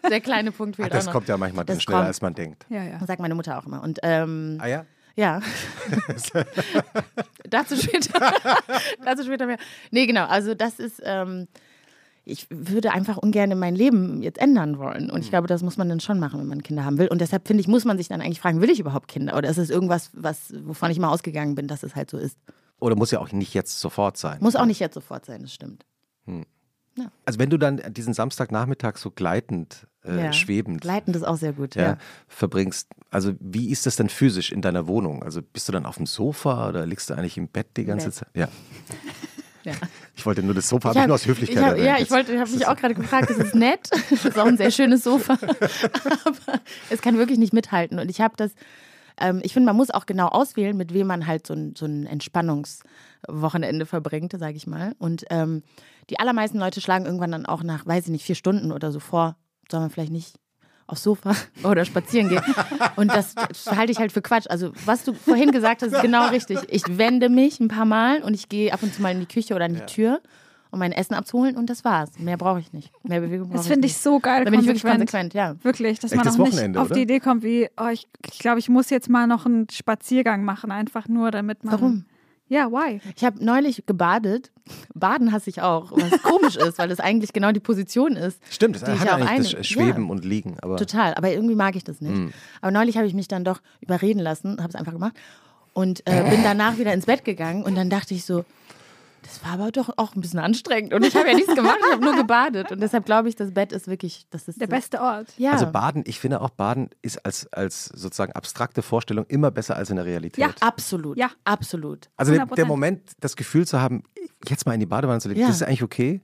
der 0.10 0.22
kleine 0.22 0.52
Punkt 0.52 0.76
Ach, 0.76 0.84
fehlt 0.84 0.94
das 0.94 1.04
auch 1.04 1.08
noch. 1.08 1.14
kommt 1.14 1.28
ja 1.28 1.38
manchmal 1.38 1.66
dann 1.66 1.76
Das 1.78 1.84
schneller, 1.84 1.98
kommt. 2.00 2.08
als 2.08 2.22
man 2.22 2.34
denkt. 2.34 2.66
Ja, 2.70 2.84
ja. 2.84 2.98
Das 3.00 3.08
sagt 3.08 3.22
meine 3.22 3.36
Mutter 3.36 3.58
auch 3.58 3.66
immer. 3.66 3.84
Und 3.84 4.00
ähm, 4.04 4.58
Ah 4.62 4.68
ja? 4.68 4.86
Ja. 5.16 5.42
dazu 7.50 7.76
später. 7.76 8.32
dazu 9.04 9.24
später 9.24 9.46
mehr. 9.46 9.58
Nee, 9.92 10.06
genau. 10.06 10.26
Also 10.26 10.54
das 10.54 10.80
ist, 10.80 11.02
ähm, 11.04 11.48
ich 12.24 12.48
würde 12.50 12.92
einfach 12.92 13.18
ungern 13.18 13.58
mein 13.58 13.76
Leben 13.76 14.22
jetzt 14.22 14.38
ändern 14.40 14.78
wollen. 14.78 15.10
Und 15.10 15.22
ich 15.22 15.30
glaube, 15.30 15.48
das 15.48 15.64
muss 15.64 15.78
man 15.78 15.90
dann 15.90 16.00
schon 16.00 16.20
machen, 16.20 16.40
wenn 16.40 16.48
man 16.48 16.62
Kinder 16.64 16.86
haben 16.86 16.98
will. 16.98 17.08
Und 17.08 17.22
deshalb 17.22 17.48
finde 17.48 17.62
ich, 17.62 17.68
muss 17.68 17.86
man 17.86 17.98
sich 17.98 18.10
dann 18.10 18.22
eigentlich 18.22 18.40
fragen, 18.42 18.62
will 18.62 18.70
ich 18.70 18.80
überhaupt 18.80 19.08
Kinder? 19.08 19.36
Oder 19.38 19.50
ist 19.50 19.58
es 19.58 19.70
irgendwas, 19.70 20.12
was, 20.14 20.54
wovon 20.64 20.92
ich 20.92 21.00
mal 21.00 21.10
ausgegangen 21.10 21.56
bin, 21.56 21.68
dass 21.68 21.84
es 21.84 21.96
halt 21.96 22.10
so 22.10 22.18
ist? 22.18 22.38
Oder 22.80 22.96
muss 22.96 23.12
ja 23.12 23.20
auch 23.20 23.32
nicht 23.32 23.54
jetzt 23.54 23.80
sofort 23.80 24.18
sein. 24.18 24.38
Muss 24.42 24.56
auch 24.56 24.66
nicht 24.66 24.80
jetzt 24.80 24.94
sofort 24.94 25.26
sein, 25.26 25.42
das 25.42 25.54
stimmt. 25.54 25.86
Also 27.26 27.38
wenn 27.38 27.52
du 27.52 27.58
dann 27.60 27.80
diesen 27.94 28.14
Samstagnachmittag 28.16 28.98
so 28.98 29.12
gleitend, 29.12 29.86
äh, 30.04 30.26
Ja. 30.26 30.34
schwebend 30.34 30.82
Gleitend 30.82 31.16
ist 31.16 31.22
auch 31.24 31.38
sehr 31.38 31.54
gut, 31.54 31.76
ja, 31.76 31.82
ja. 31.84 31.98
verbringst, 32.28 32.90
also 33.12 33.34
wie 33.40 33.70
ist 33.70 33.86
das 33.86 33.98
denn 33.98 34.10
physisch 34.10 34.52
in 34.52 34.64
deiner 34.64 34.88
Wohnung? 34.88 35.22
Also 35.22 35.42
bist 35.44 35.68
du 35.68 35.72
dann 35.72 35.86
auf 35.86 35.98
dem 35.98 36.08
Sofa 36.08 36.68
oder 36.70 36.88
liegst 36.88 37.10
du 37.10 37.14
eigentlich 37.14 37.38
im 37.38 37.50
Bett 37.50 37.68
die 37.78 37.86
ganze 37.86 38.08
Bett. 38.08 38.16
Zeit? 38.16 38.30
Ja. 38.34 38.48
ja. 39.64 39.74
Ich 40.16 40.26
wollte 40.26 40.42
nur 40.42 40.56
das 40.56 40.68
Sofa, 40.70 40.90
habe 40.90 40.98
ich 40.98 41.02
hab- 41.02 41.08
nur 41.08 41.16
aus 41.16 41.28
Höflichkeit 41.28 41.58
ich 41.58 41.64
hab. 41.64 41.78
Ja, 41.78 42.00
ich 42.00 42.10
wollte, 42.10 42.40
habe 42.40 42.50
mich 42.50 42.66
auch 42.66 42.76
gerade 42.76 42.96
gefragt, 42.96 43.30
das 43.30 43.38
ist 43.38 43.54
nett. 43.54 43.90
Das 44.10 44.26
ist 44.26 44.40
auch 44.40 44.48
ein 44.48 44.58
sehr 44.58 44.72
schönes 44.72 45.04
Sofa. 45.04 45.34
Aber 46.26 46.62
es 46.90 47.02
kann 47.04 47.20
wirklich 47.20 47.38
nicht 47.38 47.54
mithalten. 47.54 48.00
Und 48.00 48.10
ich 48.10 48.22
habe 48.22 48.34
das, 48.38 48.54
ähm, 49.20 49.42
ich 49.44 49.54
finde, 49.54 49.68
man 49.68 49.76
muss 49.76 49.90
auch 49.90 50.06
genau 50.06 50.28
auswählen, 50.28 50.76
mit 50.76 50.94
wem 50.94 51.08
man 51.08 51.28
halt 51.28 51.48
so 51.48 51.54
ein, 51.54 51.76
so 51.76 51.86
ein 51.86 52.06
Entspannungswochenende 52.06 53.86
verbringt, 53.86 54.34
sage 54.38 54.56
ich 54.56 54.68
mal. 54.68 54.96
Und 55.00 55.26
ähm, 55.30 55.64
die 56.10 56.20
allermeisten 56.20 56.60
Leute 56.60 56.82
schlagen 56.82 57.06
irgendwann 57.06 57.32
dann 57.32 57.46
auch 57.46 57.64
nach, 57.64 57.86
weiß 57.86 58.06
ich 58.06 58.12
nicht, 58.12 58.26
vier 58.26 58.36
Stunden 58.36 58.72
oder 58.72 58.92
so 58.92 59.00
vor, 59.00 59.36
soll 59.70 59.82
man 59.82 59.90
vielleicht 59.90 60.12
nicht 60.12 60.36
aufs 60.88 61.04
Sofa 61.04 61.36
oder 61.64 61.86
spazieren 61.86 62.30
gehen. 62.30 62.42
Und 62.96 63.12
das, 63.12 63.36
halte 63.68 63.92
ich 63.92 64.00
halt 64.00 64.12
für 64.12 64.22
Quatsch. 64.22 64.46
Also, 64.50 64.72
was 64.86 65.04
du 65.04 65.14
vorhin 65.14 65.52
gesagt 65.52 65.82
hast, 65.82 65.92
ist 65.92 66.02
genau 66.02 66.30
richtig. 66.30 66.60
Ich 66.70 66.98
wende 66.98 67.30
mich 67.30 67.60
ein 67.60 67.68
paar 67.68 67.86
Mal 67.86 68.24
und 68.24 68.34
ich 68.34 68.50
gehe 68.50 68.74
ab 68.74 68.82
und 68.84 68.94
zu 68.94 69.02
mal 69.02 69.12
in 69.12 69.20
die 69.20 69.26
Küche 69.26 69.54
oder 69.54 69.66
an 69.66 69.74
die 69.74 69.86
Tür, 69.86 70.22
um 70.72 70.80
mein 70.80 70.92
Essen 70.92 71.14
abzuholen 71.14 71.56
und 71.58 71.70
das 71.70 71.84
war's. 71.86 72.18
Mehr 72.20 72.38
brauche 72.38 72.60
ich 72.60 72.74
nicht. 72.74 72.92
Mehr 73.04 73.22
Bewegung 73.22 73.48
brauche 73.48 73.58
Das 73.58 73.66
ich 73.66 73.72
finde 73.72 73.88
ich 73.88 73.94
nicht. 73.94 74.02
so 74.04 74.20
geil. 74.20 74.46
Da 74.46 74.52
bin 74.52 74.60
ich 74.60 74.66
wirklich 74.66 74.84
konsequent. 74.84 75.32
konsequent, 75.32 75.34
ja. 75.34 75.64
Wirklich, 75.64 76.00
dass 76.00 76.12
Echt 76.12 76.18
man 76.18 76.26
das 76.26 76.36
auch 76.40 76.46
nicht 76.46 76.54
Wochenende, 76.54 76.82
auf 76.82 76.92
die 76.92 77.02
Idee 77.02 77.20
kommt, 77.20 77.44
wie, 77.44 77.70
oh, 77.80 77.88
ich, 77.92 78.08
ich 78.32 78.40
glaube, 78.40 78.60
ich 78.60 78.70
muss 78.70 78.90
jetzt 78.90 79.10
mal 79.10 79.28
noch 79.28 79.46
einen 79.46 79.70
Spaziergang 79.70 80.44
machen, 80.44 80.72
einfach 80.72 81.08
nur, 81.08 81.32
damit 81.32 81.64
man. 81.64 81.74
Warum? 81.74 82.06
Ja, 82.50 82.72
why? 82.72 83.02
Ich 83.18 83.26
habe 83.26 83.44
neulich 83.44 83.86
gebadet. 83.86 84.52
Baden 84.94 85.34
hasse 85.34 85.50
ich 85.50 85.62
auch, 85.62 85.92
was 85.92 86.22
komisch 86.24 86.56
ist, 86.56 86.78
weil 86.78 86.90
es 86.92 87.02
eigentlich 87.02 87.34
genau 87.34 87.52
die 87.52 87.60
Position 87.60 88.16
ist. 88.16 88.42
Stimmt, 88.50 88.76
das 88.78 88.84
die 88.86 88.92
ich 88.92 89.00
hat 89.02 89.10
auch 89.10 89.28
eigentlich 89.28 89.54
ein- 89.54 89.58
das 89.60 89.68
Schweben 89.68 90.06
Ja. 90.06 90.10
und 90.12 90.24
Liegen. 90.24 90.56
Aber 90.62 90.78
Total, 90.78 91.14
aber 91.16 91.30
irgendwie 91.32 91.56
mag 91.56 91.76
ich 91.76 91.84
das 91.84 92.00
nicht. 92.00 92.14
Hm. 92.16 92.32
Aber 92.62 92.72
neulich 92.72 92.96
habe 92.96 93.06
ich 93.06 93.14
mich 93.14 93.28
dann 93.28 93.44
doch 93.44 93.60
überreden 93.82 94.20
lassen, 94.20 94.58
habe 94.60 94.70
es 94.70 94.76
einfach 94.76 94.94
gemacht 94.94 95.14
und 95.74 96.02
äh, 96.06 96.24
bin 96.30 96.42
danach 96.44 96.78
wieder 96.78 96.94
ins 96.94 97.06
Bett 97.06 97.26
gegangen 97.26 97.64
und 97.64 97.76
dann 97.76 97.90
dachte 97.90 98.14
ich 98.14 98.24
so, 98.24 98.46
das 99.24 99.44
war 99.44 99.54
aber 99.54 99.72
doch 99.72 99.90
auch 99.98 100.16
ein 100.16 100.22
bisschen 100.22 100.40
anstrengend 100.40 100.94
und 100.94 101.04
ich 101.06 101.16
habe 101.16 101.28
ja 101.30 101.36
nichts 101.36 101.54
gemacht, 101.54 101.78
ich 101.86 101.92
habe 101.94 102.04
nur 102.04 102.16
gebadet 102.16 102.72
und 102.72 102.80
deshalb 102.82 103.06
glaube 103.06 103.30
ich, 103.30 103.36
das 103.36 103.52
Bett 103.54 103.72
ist 103.72 103.88
wirklich, 103.88 104.26
das 104.30 104.48
ist 104.48 104.60
Der 104.62 104.68
so- 104.68 104.72
beste 104.72 105.02
Ort. 105.02 105.28
Ja, 105.38 105.52
Also 105.52 105.68
Baden, 105.72 106.04
ich 106.06 106.20
finde 106.20 106.42
auch 106.42 106.50
Baden 106.50 106.90
ist 107.02 107.26
als, 107.26 107.52
als 107.52 107.86
sozusagen 107.86 108.32
abstrakte 108.34 108.82
Vorstellung 108.82 109.26
immer 109.28 109.52
besser 109.52 109.76
als 109.76 109.90
in 109.90 109.96
der 109.98 110.06
Realität. 110.06 110.38
Ja. 110.44 110.52
absolut, 110.62 111.18
Ja. 111.18 111.30
absolut. 111.44 112.10
Also 112.16 112.32
der, 112.32 112.42
100%. 112.46 112.56
der 112.56 112.66
Moment, 112.66 113.12
das 113.20 113.36
Gefühl 113.36 113.68
zu 113.68 113.82
haben, 113.82 114.04
jetzt 114.48 114.66
mal 114.66 114.74
in 114.74 114.80
die 114.80 114.86
Badewanne 114.86 115.20
zu 115.20 115.28
legen, 115.30 115.42
Ja. 115.42 115.48
das 115.48 115.58
ist 115.58 115.64
eigentlich 115.64 115.84
okay. 115.84 116.22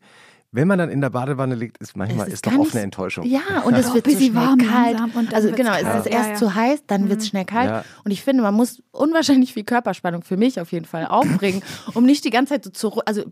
Wenn 0.54 0.68
man 0.68 0.78
dann 0.78 0.90
in 0.92 1.02
der 1.02 1.10
Badewanne 1.10 1.56
liegt, 1.56 1.80
ist 1.80 1.98
manchmal 1.98 2.28
Es 2.28 2.36
ist 2.36 2.46
doch 2.46 2.56
oft 2.56 2.76
eine 2.76 2.84
Enttäuschung. 2.84 3.26
Ja, 3.26 3.64
und 3.66 3.74
es 3.74 3.92
wird 3.92 4.06
ein 4.06 4.14
bisschen 4.14 4.36
warm 4.36 4.60
kalt. 4.60 5.00
und 5.16 5.34
also 5.34 5.52
genau, 5.52 5.74
es 5.74 6.06
ist 6.06 6.08
erst 6.08 6.30
ja. 6.30 6.36
zu 6.36 6.54
heiß, 6.54 6.84
dann 6.86 7.10
wird 7.10 7.22
es 7.22 7.28
schnell 7.28 7.44
kalt. 7.44 7.70
Ja. 7.70 7.86
Und 8.04 8.12
ich 8.12 8.22
finde, 8.22 8.44
man 8.44 8.54
muss 8.54 8.84
unwahrscheinlich 8.92 9.52
viel 9.52 9.64
Körperspannung 9.64 10.22
für 10.22 10.38
mich 10.38 10.62
auf 10.62 10.72
jeden 10.72 10.86
Fall 10.86 11.08
aufbringen, 11.08 11.64
um 11.96 12.06
nicht 12.06 12.24
die 12.24 12.30
ganze 12.30 12.54
Zeit 12.54 12.66
so 12.66 12.70
zu. 12.70 13.02
Also 13.06 13.24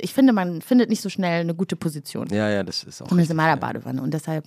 ich 0.00 0.12
finde, 0.12 0.32
man 0.32 0.62
findet 0.62 0.90
nicht 0.90 1.00
so 1.00 1.08
schnell 1.08 1.42
eine 1.42 1.54
gute 1.54 1.76
Position. 1.76 2.26
Ja, 2.32 2.50
ja, 2.50 2.64
das 2.64 2.82
ist 2.82 3.00
auch. 3.00 3.06
Zumindest 3.06 3.30
in 3.30 3.36
meiner 3.36 3.56
Badewanne. 3.56 4.02
Und 4.02 4.12
deshalb, 4.12 4.44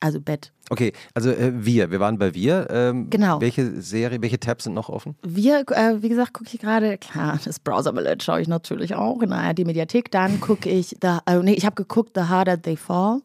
also 0.00 0.20
Bett. 0.20 0.52
Okay, 0.70 0.92
also 1.14 1.30
äh, 1.30 1.52
wir, 1.54 1.90
wir 1.90 2.00
waren 2.00 2.18
bei 2.18 2.34
wir. 2.34 2.68
Ähm, 2.70 3.10
Genau. 3.10 3.40
Welche 3.40 3.80
Serie, 3.80 4.20
welche 4.22 4.40
Tabs 4.40 4.64
sind 4.64 4.74
noch 4.74 4.88
offen? 4.88 5.14
Wir, 5.22 5.60
äh, 5.70 6.02
wie 6.02 6.08
gesagt, 6.08 6.32
gucke 6.32 6.50
ich 6.52 6.60
gerade, 6.60 6.96
klar, 6.98 7.38
das 7.44 7.60
Browser 7.60 7.92
Village 7.92 8.22
schaue 8.22 8.40
ich 8.40 8.48
natürlich 8.48 8.94
auch 8.94 9.20
in 9.22 9.30
der 9.30 9.38
ARD-Mediathek. 9.38 10.10
Dann 10.10 10.40
gucke 10.40 10.68
ich, 10.68 10.96
the, 11.02 11.18
äh, 11.26 11.38
nee, 11.42 11.52
ich 11.54 11.66
habe 11.66 11.76
geguckt, 11.76 12.12
The 12.14 12.22
Harder 12.22 12.60
They 12.60 12.76
Fall. 12.76 13.20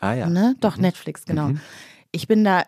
Ah 0.00 0.14
ja. 0.14 0.28
Ne? 0.28 0.56
Doch, 0.60 0.76
Netflix, 0.76 1.24
genau. 1.24 1.50
Ich 2.10 2.26
bin 2.26 2.44
da, 2.44 2.64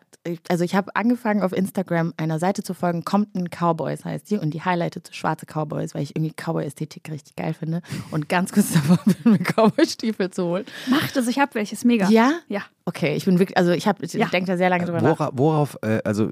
also 0.48 0.64
ich 0.64 0.74
habe 0.74 0.94
angefangen 0.96 1.42
auf 1.42 1.52
Instagram 1.52 2.14
einer 2.16 2.38
Seite 2.38 2.62
zu 2.62 2.72
folgen, 2.74 3.04
Compton 3.04 3.48
Cowboys 3.50 4.04
heißt 4.04 4.30
die 4.30 4.38
und 4.38 4.52
die 4.54 4.62
highlightet 4.62 5.10
schwarze 5.12 5.46
Cowboys, 5.46 5.94
weil 5.94 6.02
ich 6.02 6.16
irgendwie 6.16 6.32
Cowboy-Ästhetik 6.34 7.10
richtig 7.10 7.36
geil 7.36 7.54
finde 7.54 7.82
und 8.10 8.28
ganz 8.28 8.52
kurz 8.52 8.72
davor 8.72 8.98
bin, 9.04 9.32
mir 9.32 9.38
Cowboy-Stiefel 9.38 10.30
zu 10.30 10.44
holen. 10.44 10.64
Macht 10.88 11.16
es, 11.16 11.28
ich 11.28 11.38
habe 11.38 11.54
welches, 11.54 11.84
mega. 11.84 12.08
Ja? 12.08 12.32
Ja. 12.48 12.62
Okay, 12.86 13.14
ich 13.16 13.24
bin 13.24 13.38
wirklich, 13.38 13.56
also 13.56 13.72
ich, 13.72 13.86
hab- 13.88 14.02
ich 14.02 14.12
Ja. 14.12 14.26
denke 14.28 14.46
da 14.50 14.56
sehr 14.56 14.68
lange 14.70 14.84
drüber 14.84 15.00
nach. 15.00 15.18
Wora, 15.18 15.30
worauf, 15.34 15.78
äh, 15.82 16.00
also 16.04 16.30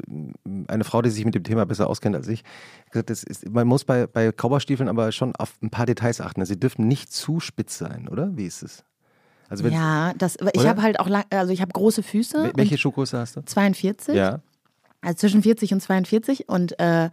eine 0.69 0.85
Frau, 0.85 1.01
die 1.03 1.11
sich 1.11 1.25
mit 1.25 1.35
dem 1.35 1.45
Thema 1.45 1.65
besser 1.67 1.89
auskennt 1.89 2.15
als 2.17 2.29
ich, 2.29 2.45
gesagt, 2.91 3.11
das 3.11 3.23
ist, 3.25 3.49
man 3.51 3.67
muss 3.67 3.85
bei, 3.85 4.07
bei 4.07 4.33
Cowboystiefeln 4.33 4.89
aber 4.89 5.13
schon 5.13 5.35
auf 5.37 5.55
ein 5.63 5.71
paar 5.71 5.87
Details 5.87 6.21
achten. 6.21 6.45
Sie 6.45 6.59
dürfen 6.61 6.89
nicht 6.89 7.13
zu 7.13 7.41
spitz 7.41 7.79
sein, 7.79 8.09
oder? 8.09 8.37
Wie 8.37 8.47
ist 8.47 8.63
es? 8.63 8.85
Also 9.53 9.69
Ja, 9.69 10.13
das, 10.17 10.37
ich 10.55 10.67
habe 10.67 10.81
halt 10.83 10.99
auch, 10.99 11.09
lang, 11.09 11.25
also 11.31 11.53
ich 11.53 11.61
habe 11.61 11.73
große 11.73 12.03
Füße. 12.03 12.37
wel- 12.39 12.53
welche 12.57 12.79
Schuhgröße 12.79 13.19
hast 13.19 13.37
du? 13.37 13.43
42. 13.45 14.15
Ja. 14.15 14.41
Also 15.03 15.17
zwischen 15.19 15.43
40 15.43 15.73
und 15.75 15.81
42 15.81 16.49
und 16.49 16.79
äh, 16.81 17.11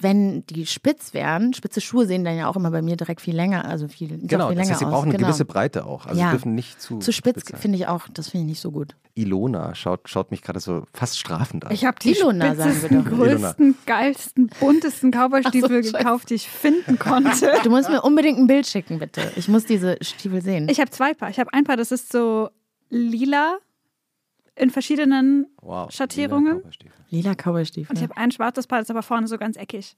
wenn 0.00 0.46
die 0.46 0.64
spitz 0.66 1.12
wären, 1.12 1.52
spitze 1.54 1.80
Schuhe 1.80 2.06
sehen 2.06 2.24
dann 2.24 2.36
ja 2.36 2.48
auch 2.48 2.54
immer 2.56 2.70
bei 2.70 2.82
mir 2.82 2.96
direkt 2.96 3.20
viel 3.20 3.34
länger, 3.34 3.64
also 3.64 3.88
viel, 3.88 4.08
Genau, 4.08 4.18
viel 4.20 4.28
das 4.28 4.48
länger 4.48 4.70
heißt, 4.70 4.78
sie 4.78 4.84
aus. 4.84 4.92
brauchen 4.92 5.08
eine 5.08 5.16
genau. 5.16 5.26
gewisse 5.28 5.44
Breite 5.44 5.86
auch. 5.86 6.06
Also 6.06 6.20
Ja. 6.20 6.26
sie 6.26 6.30
dürfen 6.36 6.54
nicht 6.54 6.80
zu, 6.80 6.98
Zu 7.00 7.12
spitz 7.12 7.48
sein. 7.48 7.58
finde 7.60 7.78
ich 7.78 7.88
auch, 7.88 8.06
das 8.14 8.28
finde 8.28 8.44
ich 8.44 8.50
nicht 8.50 8.60
so 8.60 8.70
gut. 8.70 8.94
Ilona 9.14 9.74
schaut, 9.74 10.08
schaut 10.08 10.30
mich 10.30 10.42
gerade 10.42 10.60
so 10.60 10.84
fast 10.92 11.18
strafend 11.18 11.64
an. 11.66 11.72
Ich 11.72 11.84
habe 11.84 11.98
die 12.00 12.12
Ilona, 12.16 12.54
spitzesten, 12.54 13.04
größten, 13.04 13.74
geilsten, 13.86 14.50
buntesten 14.60 15.10
Cowboystiefel 15.10 15.82
so, 15.82 15.92
gekauft, 15.98 16.30
die 16.30 16.34
ich 16.34 16.48
finden 16.48 16.98
konnte. 17.00 17.50
Du 17.64 17.70
musst 17.70 17.90
mir 17.90 18.02
unbedingt 18.02 18.38
ein 18.38 18.46
Bild 18.46 18.68
schicken, 18.68 19.00
bitte. 19.00 19.32
Ich 19.34 19.48
muss 19.48 19.64
diese 19.64 19.96
Stiefel 20.00 20.42
sehen. 20.42 20.68
Ich 20.68 20.78
habe 20.78 20.90
zwei 20.90 21.14
Paar. 21.14 21.30
Ich 21.30 21.40
habe 21.40 21.52
ein 21.52 21.64
Paar, 21.64 21.76
das 21.76 21.90
ist 21.90 22.12
so 22.12 22.50
lila 22.90 23.58
in 24.58 24.70
verschiedenen 24.70 25.46
wow. 25.62 25.90
Schattierungen? 25.90 26.62
Lila 27.10 27.34
Cowboystiefel. 27.34 27.90
Und 27.90 27.96
ich 27.96 28.02
habe 28.02 28.16
ein 28.16 28.30
schwarzes 28.30 28.66
Paar, 28.66 28.78
das 28.80 28.86
ist 28.86 28.90
aber 28.90 29.02
vorne 29.02 29.26
so 29.28 29.38
ganz 29.38 29.56
eckig. 29.56 29.96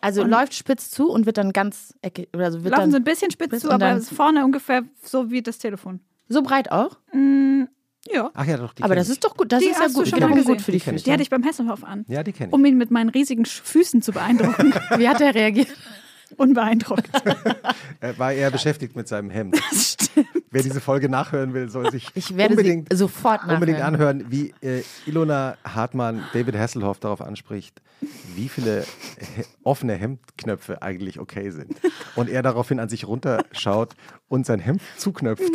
Also 0.00 0.22
und- 0.22 0.30
läuft 0.30 0.54
spitz 0.54 0.90
zu 0.90 1.10
und 1.10 1.26
wird 1.26 1.36
dann 1.38 1.52
ganz 1.52 1.94
eckig, 2.02 2.28
oder 2.34 2.50
so 2.52 2.64
wird 2.64 2.72
Laufen 2.72 2.84
dann 2.84 2.90
so 2.92 2.96
ein 2.96 3.04
bisschen 3.04 3.30
spitz 3.30 3.48
spitz 3.48 3.62
zu, 3.62 3.70
aber 3.70 4.00
vorne 4.00 4.44
ungefähr 4.44 4.82
so 5.02 5.30
wie 5.30 5.42
das 5.42 5.58
Telefon. 5.58 6.00
so 6.28 6.42
breit 6.42 6.70
auch. 6.72 6.96
Mm, 7.12 7.64
ja. 8.10 8.30
Ach 8.32 8.46
ja, 8.46 8.56
doch, 8.56 8.72
die 8.72 8.82
Aber 8.82 8.94
das 8.94 9.08
ich. 9.08 9.12
ist 9.14 9.24
doch 9.24 9.36
gut. 9.36 9.52
Das 9.52 9.60
Die 9.60 9.66
ist 9.66 9.76
ja 9.78 9.84
hast 9.84 9.94
du 9.94 10.00
gut. 10.00 10.08
schon 10.08 10.20
mal 10.20 10.28
gut 10.28 10.36
gesehen. 10.38 10.58
für 10.60 10.72
die 10.72 10.78
Die. 10.78 10.84
Füße. 10.84 11.04
Die 11.04 11.12
hatte 11.12 11.22
ich 11.22 11.28
beim 11.30 11.42
Hessenhof 11.42 11.84
an, 11.84 12.04
Ja, 12.08 12.22
die 12.22 12.32
kenne 12.32 12.48
ich. 12.48 12.54
um 12.54 12.64
ihn 12.64 12.78
mit 12.78 12.90
meinen 12.90 13.10
riesigen 13.10 13.44
Füßen 13.44 14.00
zu 14.00 14.12
beeindrucken. 14.12 14.72
Wie 14.96 15.06
hat 15.08 15.20
er 15.20 15.34
reagiert? 15.34 15.68
Unbeeindruckt. 16.36 17.08
Er 18.02 18.18
war 18.18 18.32
eher 18.32 18.50
beschäftigt 18.50 18.96
mit 18.96 19.08
seinem 19.08 19.28
Hemd. 19.28 19.60
Das 19.70 19.92
stimmt. 19.92 20.26
Wer 20.50 20.62
diese 20.62 20.80
Folge 20.80 21.10
nachhören 21.10 21.52
will, 21.52 21.68
soll 21.68 21.90
sich 21.90 22.08
Ich 22.14 22.34
werde 22.34 22.54
unbedingt, 22.54 22.90
sofort 22.96 23.42
nachhören. 23.42 23.54
unbedingt 23.56 23.80
anhören, 23.82 24.24
wie 24.30 24.54
äh, 24.62 24.82
Ilona 25.04 25.58
Hartmann 25.64 26.24
David 26.32 26.56
Hasselhoff 26.56 26.98
darauf 26.98 27.20
anspricht, 27.20 27.82
wie 28.34 28.48
viele 28.48 28.84
he 29.36 29.44
offene 29.64 29.94
Hemdknöpfe 29.94 30.80
eigentlich 30.80 31.20
okay 31.20 31.50
sind. 31.50 31.74
Und 32.16 32.30
er 32.30 32.42
daraufhin 32.42 32.80
an 32.80 32.88
sich 32.88 33.06
runterschaut 33.06 33.94
und 34.28 34.46
sein 34.46 34.60
Hemd 34.60 34.80
zuknöpft. 34.96 35.52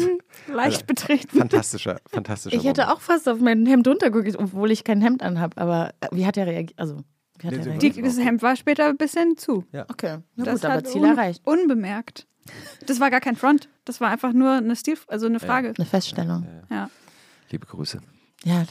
Leicht 0.48 0.86
betreten. 0.86 1.40
Fantastischer, 1.40 2.00
fantastischer 2.12 2.56
Ich 2.56 2.64
hätte 2.64 2.94
auch 2.94 3.02
fast 3.02 3.28
auf 3.28 3.40
mein 3.40 3.66
Hemd 3.66 3.88
runtergeguckt, 3.88 4.38
obwohl 4.38 4.70
ich 4.70 4.84
kein 4.84 5.02
Hemd 5.02 5.24
anhabe. 5.24 5.58
Aber 5.58 5.94
äh, 6.02 6.08
wie 6.12 6.28
hat 6.28 6.38
er 6.38 6.46
reagiert? 6.46 6.78
Also, 6.80 6.98
Die, 7.42 8.02
das 8.02 8.18
Hemd 8.18 8.42
war 8.42 8.56
später 8.56 8.86
ein 8.88 8.98
bisschen 8.98 9.38
zu. 9.38 9.66
Okay, 9.90 10.20
na 10.36 10.46
das 10.46 10.56
gut, 10.62 10.66
aber 10.66 10.74
hat 10.76 10.88
Ziel 10.88 11.02
un 11.04 11.10
erreicht. 11.10 11.46
unbemerkt. 11.46 12.28
Das 12.86 13.00
war 13.00 13.10
gar 13.10 13.20
kein 13.22 13.36
Front. 13.36 13.70
Das 13.86 14.00
war 14.02 14.10
einfach 14.10 14.32
nur 14.34 14.52
eine 14.52 14.76
Stil, 14.76 14.98
also 15.08 15.26
eine 15.26 15.40
Frage. 15.40 15.74
Eine 15.78 15.86
Feststellung. 15.86 16.46
Ja. 16.70 16.90
Liebe 17.50 17.66
Grüße. 17.66 18.00
Ja, 18.44 18.64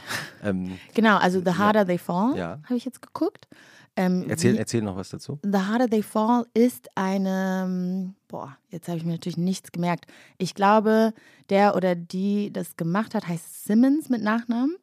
Ähm, 0.42 0.78
genau. 0.94 1.16
Also 1.18 1.40
The 1.44 1.52
Harder 1.58 1.84
They 1.86 1.98
Fall 1.98 2.36
Ja. 2.36 2.60
habe 2.64 2.76
ich 2.76 2.84
jetzt 2.84 3.02
geguckt. 3.02 3.48
Ähm, 3.96 4.24
erzähl, 4.28 4.54
wie- 4.54 4.58
erzähl 4.58 4.82
noch 4.82 4.96
was 4.96 5.08
dazu. 5.10 5.38
The 5.42 5.58
Harder 5.58 5.88
They 5.88 6.02
Fall 6.02 6.46
ist 6.54 6.88
eine, 6.96 8.14
boah, 8.28 8.56
jetzt 8.70 8.88
habe 8.88 8.98
ich 8.98 9.04
mir 9.04 9.12
natürlich 9.12 9.36
nichts 9.36 9.72
gemerkt. 9.72 10.06
Ich 10.38 10.54
glaube, 10.54 11.12
der 11.50 11.76
oder 11.76 11.94
die 11.94 12.52
das 12.52 12.76
gemacht 12.76 13.14
hat, 13.14 13.26
heißt 13.28 13.64
Simmons 13.66 14.08
mit 14.08 14.22
Nachnamen. 14.22 14.76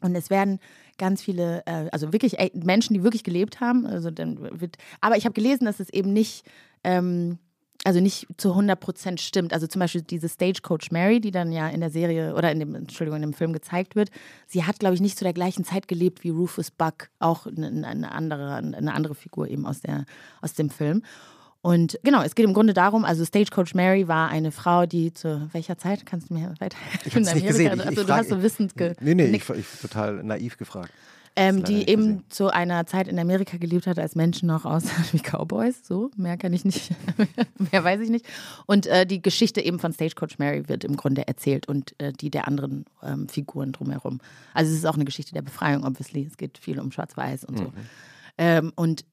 Und 0.00 0.14
es 0.14 0.30
werden 0.30 0.60
ganz 0.98 1.22
viele, 1.22 1.62
äh, 1.66 1.88
also 1.90 2.12
wirklich 2.12 2.38
äh, 2.38 2.50
Menschen, 2.54 2.94
die 2.94 3.02
wirklich 3.02 3.24
gelebt 3.24 3.60
haben. 3.60 3.86
Also 3.86 4.10
dann 4.10 4.60
wird, 4.60 4.76
aber 5.00 5.16
ich 5.16 5.24
habe 5.24 5.32
gelesen, 5.32 5.64
dass 5.64 5.80
es 5.80 5.88
eben 5.90 6.12
nicht, 6.12 6.44
ähm, 6.84 7.38
also 7.84 8.00
nicht 8.00 8.26
zu 8.36 8.50
100 8.50 8.78
Prozent 8.78 9.20
stimmt. 9.20 9.52
Also 9.52 9.66
zum 9.66 9.80
Beispiel 9.80 10.02
diese 10.02 10.28
Stagecoach 10.28 10.90
Mary, 10.90 11.20
die 11.20 11.30
dann 11.30 11.52
ja 11.52 11.68
in 11.68 11.80
der 11.80 11.90
Serie 11.90 12.34
oder 12.34 12.50
in 12.52 12.58
dem, 12.58 12.74
Entschuldigung, 12.74 13.16
in 13.16 13.30
dem 13.30 13.32
Film 13.32 13.52
gezeigt 13.52 13.96
wird, 13.96 14.10
sie 14.46 14.64
hat, 14.64 14.80
glaube 14.80 14.94
ich, 14.94 15.00
nicht 15.00 15.16
zu 15.16 15.24
der 15.24 15.32
gleichen 15.32 15.64
Zeit 15.64 15.88
gelebt 15.88 16.24
wie 16.24 16.30
Rufus 16.30 16.70
Buck, 16.70 17.08
auch 17.18 17.46
eine, 17.46 17.86
eine, 17.86 18.12
andere, 18.12 18.54
eine 18.54 18.94
andere 18.94 19.14
Figur 19.14 19.48
eben 19.48 19.64
aus, 19.64 19.80
der, 19.80 20.04
aus 20.42 20.54
dem 20.54 20.70
Film. 20.70 21.02
Und 21.60 21.98
genau, 22.04 22.22
es 22.22 22.34
geht 22.34 22.46
im 22.46 22.54
Grunde 22.54 22.72
darum, 22.72 23.04
also 23.04 23.24
Stagecoach 23.24 23.74
Mary 23.74 24.06
war 24.06 24.28
eine 24.28 24.52
Frau, 24.52 24.86
die 24.86 25.12
zu 25.12 25.48
welcher 25.52 25.76
Zeit, 25.76 26.06
kannst 26.06 26.30
du 26.30 26.34
mir 26.34 26.54
weiter? 26.60 26.76
Ich 27.04 27.14
habe 27.14 27.24
nicht 27.24 27.46
gesehen. 27.46 27.74
Ich, 27.74 27.86
also, 27.86 28.00
ich 28.00 28.06
du 28.06 28.14
hast 28.14 28.28
so 28.28 28.42
wissend 28.42 28.76
ge 28.76 28.94
Nee, 29.00 29.14
nee, 29.14 29.24
ich, 29.26 29.48
ich 29.50 29.66
total 29.80 30.22
naiv 30.22 30.56
gefragt. 30.56 30.92
Ähm, 31.34 31.62
die 31.62 31.88
eben 31.88 32.02
gesehen. 32.02 32.24
zu 32.30 32.48
einer 32.52 32.86
Zeit 32.86 33.06
in 33.06 33.16
Amerika 33.18 33.58
gelebt 33.58 33.86
hat, 33.86 33.98
als 33.98 34.16
Menschen 34.16 34.48
noch 34.48 34.64
aussahen 34.64 35.04
wie 35.12 35.20
Cowboys. 35.20 35.86
So, 35.86 36.10
mehr 36.16 36.36
kann 36.36 36.52
ich 36.52 36.64
nicht, 36.64 36.90
mehr 37.72 37.84
weiß 37.84 38.00
ich 38.00 38.10
nicht. 38.10 38.26
Und 38.66 38.86
äh, 38.86 39.06
die 39.06 39.22
Geschichte 39.22 39.60
eben 39.60 39.78
von 39.78 39.92
Stagecoach 39.92 40.38
Mary 40.38 40.68
wird 40.68 40.84
im 40.84 40.96
Grunde 40.96 41.28
erzählt 41.28 41.68
und 41.68 41.94
äh, 41.98 42.12
die 42.12 42.30
der 42.30 42.48
anderen 42.48 42.86
ähm, 43.02 43.28
Figuren 43.28 43.72
drumherum. 43.72 44.20
Also 44.54 44.72
es 44.72 44.78
ist 44.78 44.86
auch 44.86 44.94
eine 44.94 45.04
Geschichte 45.04 45.32
der 45.32 45.42
Befreiung, 45.42 45.84
obviously. 45.84 46.24
Es 46.24 46.36
geht 46.36 46.58
viel 46.58 46.80
um 46.80 46.90
Schwarz-Weiß 46.90 47.44
und 47.44 47.58
so. 47.58 47.64
Mhm. 47.64 47.72
Ähm, 48.38 48.72
und 48.74 49.04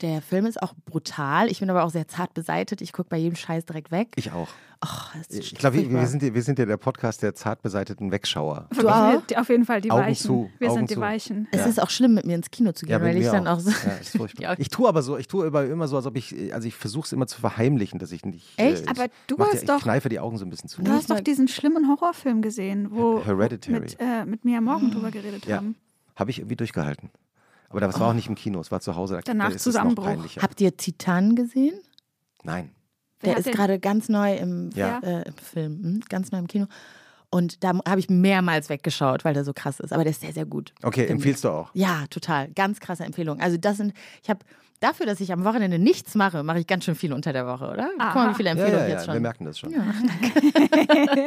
der 0.00 0.22
Film 0.22 0.46
ist 0.46 0.62
auch 0.62 0.74
brutal. 0.86 1.50
Ich 1.50 1.60
bin 1.60 1.70
aber 1.70 1.84
auch 1.84 1.90
sehr 1.90 2.08
zart 2.08 2.34
beseitet. 2.34 2.80
Ich 2.80 2.92
gucke 2.92 3.08
bei 3.08 3.18
jedem 3.18 3.36
Scheiß 3.36 3.64
direkt 3.66 3.90
weg. 3.90 4.08
Ich 4.16 4.32
auch. 4.32 4.48
Oh, 4.84 5.18
ich 5.28 5.54
glaube, 5.54 5.76
wir, 5.76 5.90
wir, 5.90 6.06
sind, 6.08 6.22
wir 6.22 6.42
sind 6.42 6.58
ja 6.58 6.66
der 6.66 6.76
Podcast 6.76 7.22
der 7.22 7.36
zart 7.36 7.62
beseiteten 7.62 8.10
Wegschauer. 8.10 8.66
Du 8.76 8.88
auch? 8.88 9.22
auf 9.36 9.48
jeden 9.48 9.64
Fall 9.64 9.80
die 9.80 9.92
Augen 9.92 10.02
Weichen. 10.02 10.26
Zu, 10.26 10.50
wir 10.58 10.70
Augen 10.70 10.78
sind 10.78 10.90
die 10.90 10.94
zu. 10.94 11.00
Weichen. 11.00 11.46
Es 11.52 11.60
ja. 11.60 11.66
ist 11.66 11.80
auch 11.80 11.90
schlimm, 11.90 12.14
mit 12.14 12.26
mir 12.26 12.34
ins 12.34 12.50
Kino 12.50 12.72
zu 12.72 12.84
gehen, 12.84 12.94
ja, 12.94 13.00
weil 13.00 13.16
ich 13.16 13.26
dann 13.26 13.46
auch, 13.46 13.58
auch 13.58 13.60
so. 13.60 14.26
Ja, 14.38 14.54
ich 14.58 14.70
tue 14.70 14.88
aber 14.88 15.02
so, 15.02 15.16
ich 15.18 15.28
tue 15.28 15.46
immer, 15.46 15.62
immer 15.62 15.86
so, 15.86 15.96
als 15.96 16.06
ob 16.06 16.16
ich, 16.16 16.52
also 16.52 16.66
ich 16.66 16.74
versuche 16.74 17.06
es 17.06 17.12
immer 17.12 17.28
zu 17.28 17.40
verheimlichen, 17.40 18.00
dass 18.00 18.10
ich 18.10 18.24
nicht. 18.24 18.58
Echt? 18.58 18.86
Äh, 18.86 18.90
aber 18.90 19.06
du 19.28 19.38
hast 19.38 19.54
ja, 19.54 19.60
ich 19.60 19.66
doch. 19.66 19.76
Ich 19.76 19.82
kneife 19.84 20.08
die 20.08 20.18
Augen 20.18 20.36
so 20.36 20.44
ein 20.44 20.50
bisschen 20.50 20.68
zu. 20.68 20.82
Du 20.82 20.90
hast 20.90 21.10
doch 21.10 21.20
diesen 21.20 21.46
schlimmen 21.46 21.88
Horrorfilm 21.88 22.42
gesehen, 22.42 22.88
wo 22.90 23.24
Hereditary. 23.24 23.78
mit, 23.78 23.96
äh, 24.00 24.24
mit 24.24 24.44
Mia 24.44 24.60
Morgan 24.60 24.90
drüber 24.90 25.12
geredet 25.12 25.46
ja. 25.46 25.58
haben. 25.58 25.76
Habe 26.16 26.32
ich 26.32 26.40
irgendwie 26.40 26.56
durchgehalten. 26.56 27.10
Aber 27.72 27.80
das 27.80 27.98
war 27.98 28.08
auch 28.10 28.12
nicht 28.14 28.28
im 28.28 28.34
Kino, 28.34 28.60
es 28.60 28.70
war 28.70 28.80
zu 28.80 28.94
Hause. 28.94 29.16
Da 29.16 29.20
Danach 29.24 29.50
ist 29.50 29.62
Zusammenbruch. 29.62 30.06
Habt 30.40 30.60
ihr 30.60 30.76
Titan 30.76 31.34
gesehen? 31.34 31.74
Nein. 32.42 32.70
Der 33.24 33.36
ist 33.36 33.50
gerade 33.50 33.78
ganz 33.78 34.08
neu 34.08 34.34
im, 34.36 34.70
Ja. 34.74 34.98
äh, 35.00 35.22
im 35.28 35.34
Film, 35.34 35.82
hm? 35.82 36.00
ganz 36.08 36.32
neu 36.32 36.38
im 36.38 36.48
Kino. 36.48 36.66
Und 37.30 37.64
da 37.64 37.72
habe 37.88 37.98
ich 37.98 38.10
mehrmals 38.10 38.68
weggeschaut, 38.68 39.24
weil 39.24 39.32
der 39.32 39.44
so 39.44 39.52
krass 39.54 39.80
ist. 39.80 39.92
Aber 39.92 40.02
der 40.04 40.10
ist 40.10 40.20
sehr, 40.20 40.32
sehr 40.34 40.44
gut. 40.44 40.74
Okay, 40.82 41.00
Finde 41.02 41.12
empfiehlst 41.14 41.44
du 41.44 41.48
auch? 41.48 41.70
Ja, 41.72 42.04
total. 42.10 42.50
Ganz 42.50 42.78
krasse 42.78 43.04
Empfehlung. 43.04 43.40
Also 43.40 43.56
das 43.56 43.78
sind, 43.78 43.94
ich 44.22 44.28
habe 44.28 44.40
dafür, 44.82 45.06
dass 45.06 45.20
ich 45.20 45.32
am 45.32 45.44
Wochenende 45.44 45.78
nichts 45.78 46.14
mache, 46.14 46.42
mache 46.42 46.60
ich 46.60 46.66
ganz 46.66 46.84
schön 46.84 46.94
viel 46.94 47.12
unter 47.12 47.32
der 47.32 47.46
Woche, 47.46 47.70
oder? 47.70 47.88
Guck 47.98 48.14
mal, 48.14 48.30
wie 48.30 48.34
viele 48.34 48.48
Ja, 48.50 48.54
Empfehlungen 48.56 48.84
ja, 48.86 48.88
jetzt 48.88 49.00
ja, 49.00 49.04
schon. 49.06 49.14
wir 49.14 49.20
merken 49.20 49.44
das 49.44 49.58
schon. 49.58 49.70
Ja. 49.72 49.84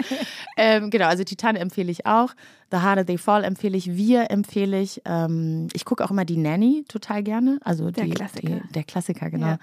ähm, 0.58 0.89
genau, 0.89 1.08
also 1.08 1.24
Titan 1.24 1.56
empfehle 1.56 1.91
ich 1.91 2.06
auch. 2.06 2.34
The 2.72 2.78
Harder 2.78 3.06
They 3.06 3.18
Fall 3.18 3.44
empfehle 3.44 3.78
ich. 3.78 3.96
Wir 3.96 4.32
empfehle 4.32 4.82
ich. 4.82 5.02
Ähm, 5.06 5.68
ich 5.74 5.86
gucke 5.86 6.04
auch 6.04 6.12
immer 6.12 6.26
die 6.26 6.38
Nanny 6.38 6.86
total 6.88 7.24
gerne. 7.24 7.60
Also 7.63 7.91
Der 7.91 8.06
die, 8.06 8.12
Klassiker. 8.12 8.48
Die, 8.68 8.74
der 8.74 8.84
Klassiker, 8.84 9.30
genau. 9.30 9.48
Ja. 9.48 9.58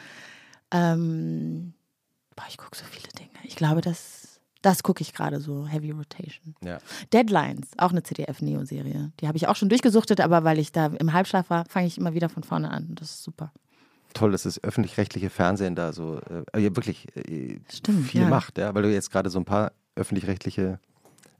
Ähm, 0.72 1.74
boah, 2.36 2.44
ich 2.48 2.56
gucke 2.56 2.76
so 2.76 2.84
viele 2.84 3.08
Dinge. 3.18 3.30
Ich 3.44 3.56
glaube, 3.56 3.80
das, 3.82 4.40
das 4.62 4.82
gucke 4.82 5.02
ich 5.02 5.12
gerade 5.12 5.40
so. 5.40 5.66
Heavy 5.66 5.90
Rotation. 5.90 6.54
Ja. 6.64 6.78
Deadlines, 7.12 7.70
auch 7.76 7.90
eine 7.90 8.02
ZDF-Neo-Serie. 8.02 9.12
Die 9.20 9.28
habe 9.28 9.36
ich 9.36 9.48
auch 9.48 9.56
schon 9.56 9.68
durchgesuchtet, 9.68 10.20
aber 10.20 10.44
weil 10.44 10.58
ich 10.58 10.72
da 10.72 10.86
im 10.86 11.12
Halbschlaf 11.12 11.50
war, 11.50 11.64
fange 11.66 11.86
ich 11.86 11.98
immer 11.98 12.14
wieder 12.14 12.28
von 12.28 12.42
vorne 12.42 12.70
an. 12.70 12.88
Das 12.94 13.10
ist 13.10 13.22
super. 13.22 13.52
Toll, 14.12 14.32
dass 14.32 14.42
das 14.44 14.62
öffentlich-rechtliche 14.62 15.30
Fernsehen 15.30 15.74
da 15.74 15.92
so 15.92 16.20
äh, 16.54 16.60
ja, 16.60 16.76
wirklich 16.76 17.06
äh, 17.16 17.58
Stimmt, 17.72 18.06
viel 18.06 18.22
ja. 18.22 18.28
macht, 18.28 18.58
ja, 18.58 18.74
weil 18.74 18.82
du 18.82 18.92
jetzt 18.92 19.10
gerade 19.10 19.30
so 19.30 19.38
ein 19.38 19.44
paar 19.44 19.72
öffentlich-rechtliche 19.96 20.78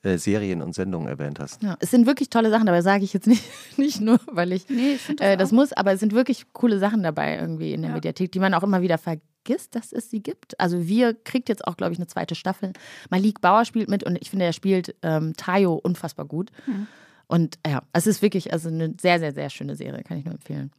äh, 0.03 0.19
Serien 0.19 0.63
und 0.63 0.75
Sendungen 0.75 1.09
erwähnt 1.09 1.39
hast. 1.39 1.63
Ja, 1.63 1.77
es 1.81 1.91
sind 1.91 2.07
wirklich 2.07 2.29
tolle 2.29 2.51
Sachen 2.51 2.67
dabei, 2.67 2.83
sage 2.83 3.05
ich 3.05 3.13
jetzt 3.13 3.27
nicht, 3.29 3.45
nicht 3.77 4.01
nur, 4.01 4.19
weil 4.27 4.53
ich 4.53 4.69
Nee, 4.69 4.95
ich 4.95 5.01
finde 5.01 5.23
äh, 5.23 5.37
das, 5.37 5.51
das 5.51 5.53
muss, 5.53 5.73
aber 5.73 5.93
es 5.93 6.01
sind 6.01 6.13
wirklich 6.13 6.53
coole 6.53 6.79
Sachen 6.79 7.03
dabei 7.03 7.39
irgendwie 7.39 7.73
in 7.73 7.83
der 7.83 7.91
Ja. 7.91 7.95
Mediathek, 7.95 8.33
die 8.33 8.41
man 8.41 8.55
auch 8.55 8.63
immer 8.63 8.83
wieder 8.83 8.99
vergisst, 8.99 9.75
dass 9.75 9.93
es 9.93 10.11
sie 10.11 10.23
gibt. 10.23 10.59
Also 10.59 10.87
wir 10.87 11.15
kriegt 11.15 11.49
jetzt 11.49 11.67
auch, 11.67 11.77
glaube 11.77 11.93
ich, 11.93 11.99
eine 11.99 12.07
zweite 12.07 12.35
Staffel. 12.35 12.73
Malik 13.11 13.41
Bauer 13.41 13.65
spielt 13.65 13.89
mit 13.89 14.03
und 14.05 14.17
ich 14.21 14.31
finde, 14.31 14.45
er 14.45 14.53
spielt 14.53 14.95
ähm, 15.03 15.35
Tayo 15.37 15.75
unfassbar 15.75 16.27
gut. 16.27 16.51
Hm. 16.65 16.87
Und 17.29 17.59
ja, 17.67 17.83
es 17.93 18.07
ist 18.07 18.21
wirklich 18.23 18.53
also 18.53 18.69
eine 18.69 18.95
sehr, 19.01 19.19
sehr, 19.19 19.33
sehr 19.33 19.49
schöne 19.51 19.77
Serie, 19.77 20.03
kann 20.03 20.19
ich 20.19 20.25
nur 20.25 20.35
empfehlen. 20.35 20.71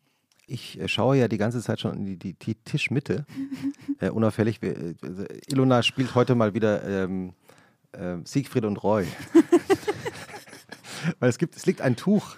Ich 0.53 0.79
äh, 0.79 0.87
schaue 0.87 1.17
ja 1.17 1.27
die 1.27 1.37
ganze 1.37 1.61
Zeit 1.61 1.79
schon 1.79 1.93
in 1.95 2.05
die, 2.05 2.15
die, 2.17 2.33
die 2.33 2.55
Tischmitte, 2.55 3.25
äh, 3.99 4.09
unauffällig. 4.09 4.61
Wir, 4.61 4.77
äh, 4.77 4.93
Ilona 5.47 5.81
spielt 5.83 6.13
heute 6.15 6.35
mal 6.35 6.53
wieder 6.53 6.83
ähm, 6.87 7.33
äh, 7.93 8.17
Siegfried 8.23 8.65
und 8.65 8.77
Roy. 8.83 9.07
Weil 11.19 11.29
es 11.29 11.37
gibt, 11.37 11.55
es 11.55 11.65
liegt 11.65 11.81
ein 11.81 11.95
Tuch. 11.95 12.35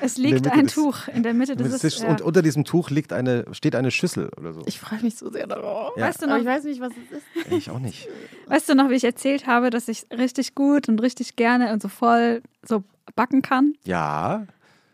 Es 0.00 0.18
liegt 0.18 0.46
ein 0.48 0.64
des- 0.66 0.74
Tuch 0.74 1.06
in 1.08 1.22
der 1.22 1.32
Mitte 1.32 1.54
des 1.56 1.70
des 1.70 1.80
Tisches 1.80 2.02
ja. 2.02 2.08
Und 2.10 2.20
unter 2.20 2.42
diesem 2.42 2.64
Tuch 2.64 2.90
liegt 2.90 3.12
eine, 3.12 3.44
steht 3.52 3.76
eine 3.76 3.90
Schüssel 3.90 4.28
oder 4.36 4.52
so. 4.52 4.62
Ich 4.66 4.78
freue 4.80 5.00
mich 5.00 5.16
so 5.16 5.30
sehr 5.30 5.46
darauf. 5.46 5.96
Ja. 5.96 6.08
Weißt 6.08 6.20
du 6.20 6.26
Aber 6.26 6.34
noch, 6.34 6.40
ich 6.40 6.46
weiß 6.46 6.64
nicht, 6.64 6.80
was 6.80 6.92
es 6.92 7.18
ist. 7.46 7.52
Ich 7.52 7.70
auch 7.70 7.78
nicht. 7.78 8.08
Weißt 8.48 8.68
du 8.68 8.74
noch, 8.74 8.90
wie 8.90 8.94
ich 8.94 9.04
erzählt 9.04 9.46
habe, 9.46 9.70
dass 9.70 9.86
ich 9.88 10.06
richtig 10.10 10.54
gut 10.56 10.88
und 10.88 11.00
richtig 11.00 11.36
gerne 11.36 11.72
und 11.72 11.80
so 11.80 11.88
voll 11.88 12.42
so 12.66 12.82
backen 13.14 13.40
kann? 13.40 13.74
Ja, 13.84 14.46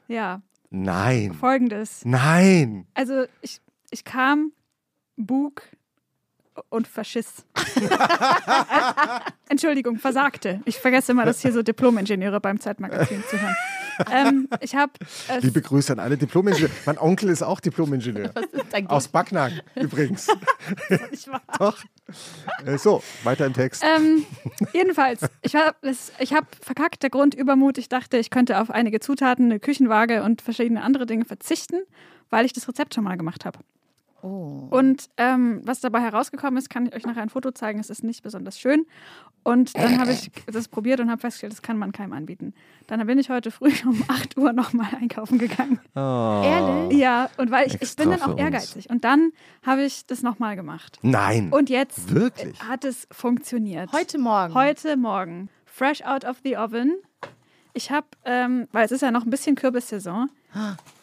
Ja, 0.07 0.43
nein, 0.71 1.35
folgendes. 1.35 2.05
nein. 2.05 2.87
Also 2.95 3.25
ich, 3.43 3.61
ich 3.91 4.05
kam, 4.05 4.53
Bug 5.17 5.63
und 6.69 6.87
Faschiss. 6.87 7.45
Entschuldigung, 9.49 9.99
versagte. 9.99 10.61
Ich 10.65 10.79
vergesse 10.79 11.13
immer, 11.13 11.25
dass 11.25 11.41
hier 11.41 11.53
so 11.53 11.63
Diplom-Ingenieure 11.63 12.41
beim 12.41 12.61
Zeitmagazin 12.61 13.23
zuhören. 13.29 13.57
Ähm, 14.11 14.49
ich 14.61 14.75
habe 14.75 14.93
es 15.29 15.43
Liebe 15.43 15.61
Grüße 15.61 15.93
an 15.93 15.99
alle 15.99 16.17
Diplom-Ingenieure. 16.17 16.73
Mein 16.87 16.99
Onkel 16.99 17.29
ist 17.31 17.43
auch 17.43 17.61
Diplom-Ingenieur. 17.61 18.33
Aus 18.87 19.09
Backnang 19.09 19.53
übrigens. 19.75 20.29
nicht 21.11 21.29
wahr. 21.29 21.43
Doch. 21.59 21.79
Äh, 22.65 22.79
So, 22.79 23.03
weiter 23.25 23.47
im 23.47 23.53
Text. 23.53 23.83
Ähm, 23.85 24.25
jedenfalls, 24.73 25.21
ich 25.43 25.55
habe 25.55 25.77
hab 25.83 26.47
verkackt, 26.65 27.03
der 27.03 27.11
Grund 27.11 27.35
Übermut. 27.35 27.77
Ich 27.79 27.89
dachte, 27.89 28.17
ich 28.17 28.31
könnte 28.31 28.61
auf 28.61 28.71
einige 28.71 29.01
Zutaten, 29.01 29.47
eine 29.47 29.61
Küchenwaage 29.61 30.23
und 30.23 30.43
verschiedene 30.43 30.83
andere 30.83 31.07
Dinge 31.07 31.25
verzichten, 31.25 31.83
weil 32.31 32.47
ich 32.47 32.53
das 32.53 32.69
Rezept 32.69 32.95
schon 32.95 33.05
mal 33.05 33.17
gemacht 33.17 33.45
habe. 33.45 33.59
Oh. 34.23 34.69
Und 34.71 35.09
ähm, 35.17 35.61
was 35.65 35.81
dabei 35.81 36.01
herausgekommen 36.01 36.59
ist, 36.59 36.71
kann 36.71 36.87
ich 36.87 36.95
euch 36.95 37.07
nachher 37.07 37.23
ein 37.23 37.29
Foto 37.29 37.51
zeigen. 37.51 37.81
Es 37.81 37.91
ist 37.91 38.05
nicht 38.05 38.23
besonders 38.23 38.59
schön. 38.59 38.87
Und 39.43 39.77
dann 39.77 39.99
habe 39.99 40.13
ich 40.13 40.31
das 40.47 40.69
probiert 40.69 41.01
und 41.01 41.11
habe 41.11 41.21
festgestellt, 41.21 41.53
das 41.53 41.63
kann 41.63 41.79
man 41.79 41.93
keinem 41.93 42.13
anbieten. 42.13 42.55
Dann 42.87 43.05
bin 43.07 43.19
ich 43.19 43.31
heute 43.31 43.51
früh 43.51 43.73
um 43.85 44.05
8 44.09 44.37
Uhr 44.37 44.53
nochmal 44.53 44.89
einkaufen 45.01 45.39
gegangen. 45.39 45.81
Oh. 45.95 46.43
Ehrlich? 46.45 46.99
Ja, 46.99 47.31
und 47.39 47.51
weil 47.51 47.67
ich, 47.67 47.81
ich 47.81 47.97
bin 47.97 48.11
dann 48.11 48.23
auch 48.23 48.29
uns. 48.29 48.41
ehrgeizig. 48.41 48.91
Und 48.91 49.05
dann 49.05 49.33
habe 49.65 49.83
ich 49.83 50.07
das 50.07 50.23
nochmal 50.23 50.57
gemacht. 50.57 50.99
Nein. 51.03 51.51
Und 51.51 51.71
jetzt 51.71 52.15
Wirklich? 52.15 52.61
hat 52.63 52.85
es 52.85 53.07
funktioniert. 53.11 53.93
Heute 53.93 54.19
Morgen. 54.19 54.55
Heute 54.55 54.97
Morgen. 54.97 55.49
Fresh 55.65 56.03
out 56.03 56.25
of 56.25 56.39
the 56.45 56.57
oven. 56.57 56.97
Ich 57.73 57.91
habe, 57.91 58.07
ähm, 58.25 58.69
weil 58.73 58.85
es 58.85 58.93
ist 58.93 59.03
ja 59.03 59.11
noch 59.11 59.25
ein 59.25 59.31
bisschen 59.31 59.55
Kürbissaison, 59.57 60.29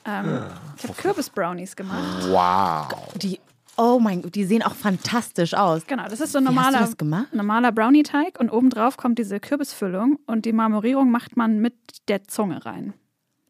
ähm, 0.06 0.43
ich 0.77 0.84
habe 0.84 0.93
Kürbisbrownies 0.93 1.75
gemacht. 1.75 2.27
Wow. 2.27 3.13
Die, 3.15 3.39
oh 3.77 3.99
mein 3.99 4.21
Gott, 4.21 4.36
die 4.36 4.45
sehen 4.45 4.62
auch 4.63 4.75
fantastisch 4.75 5.53
aus. 5.53 5.86
Genau, 5.88 6.06
das 6.08 6.19
ist 6.19 6.32
so 6.32 6.39
ein 6.39 6.43
normaler, 6.43 6.89
normaler 7.32 7.71
Brownie-Teig 7.71 8.39
und 8.39 8.49
obendrauf 8.49 8.97
kommt 8.97 9.19
diese 9.19 9.39
Kürbisfüllung 9.39 10.19
und 10.25 10.45
die 10.45 10.53
Marmorierung 10.53 11.12
macht 11.12 11.38
man 11.38 11.60
mit 11.60 11.75
der 12.08 12.25
Zunge 12.25 12.65
rein. 12.65 12.93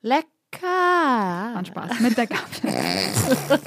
Lecker. 0.02 0.62
War 0.62 1.56
ein 1.58 1.66
Spaß. 1.66 2.00
Mit 2.00 2.18
der 2.18 2.28
Gabel. 2.28 2.74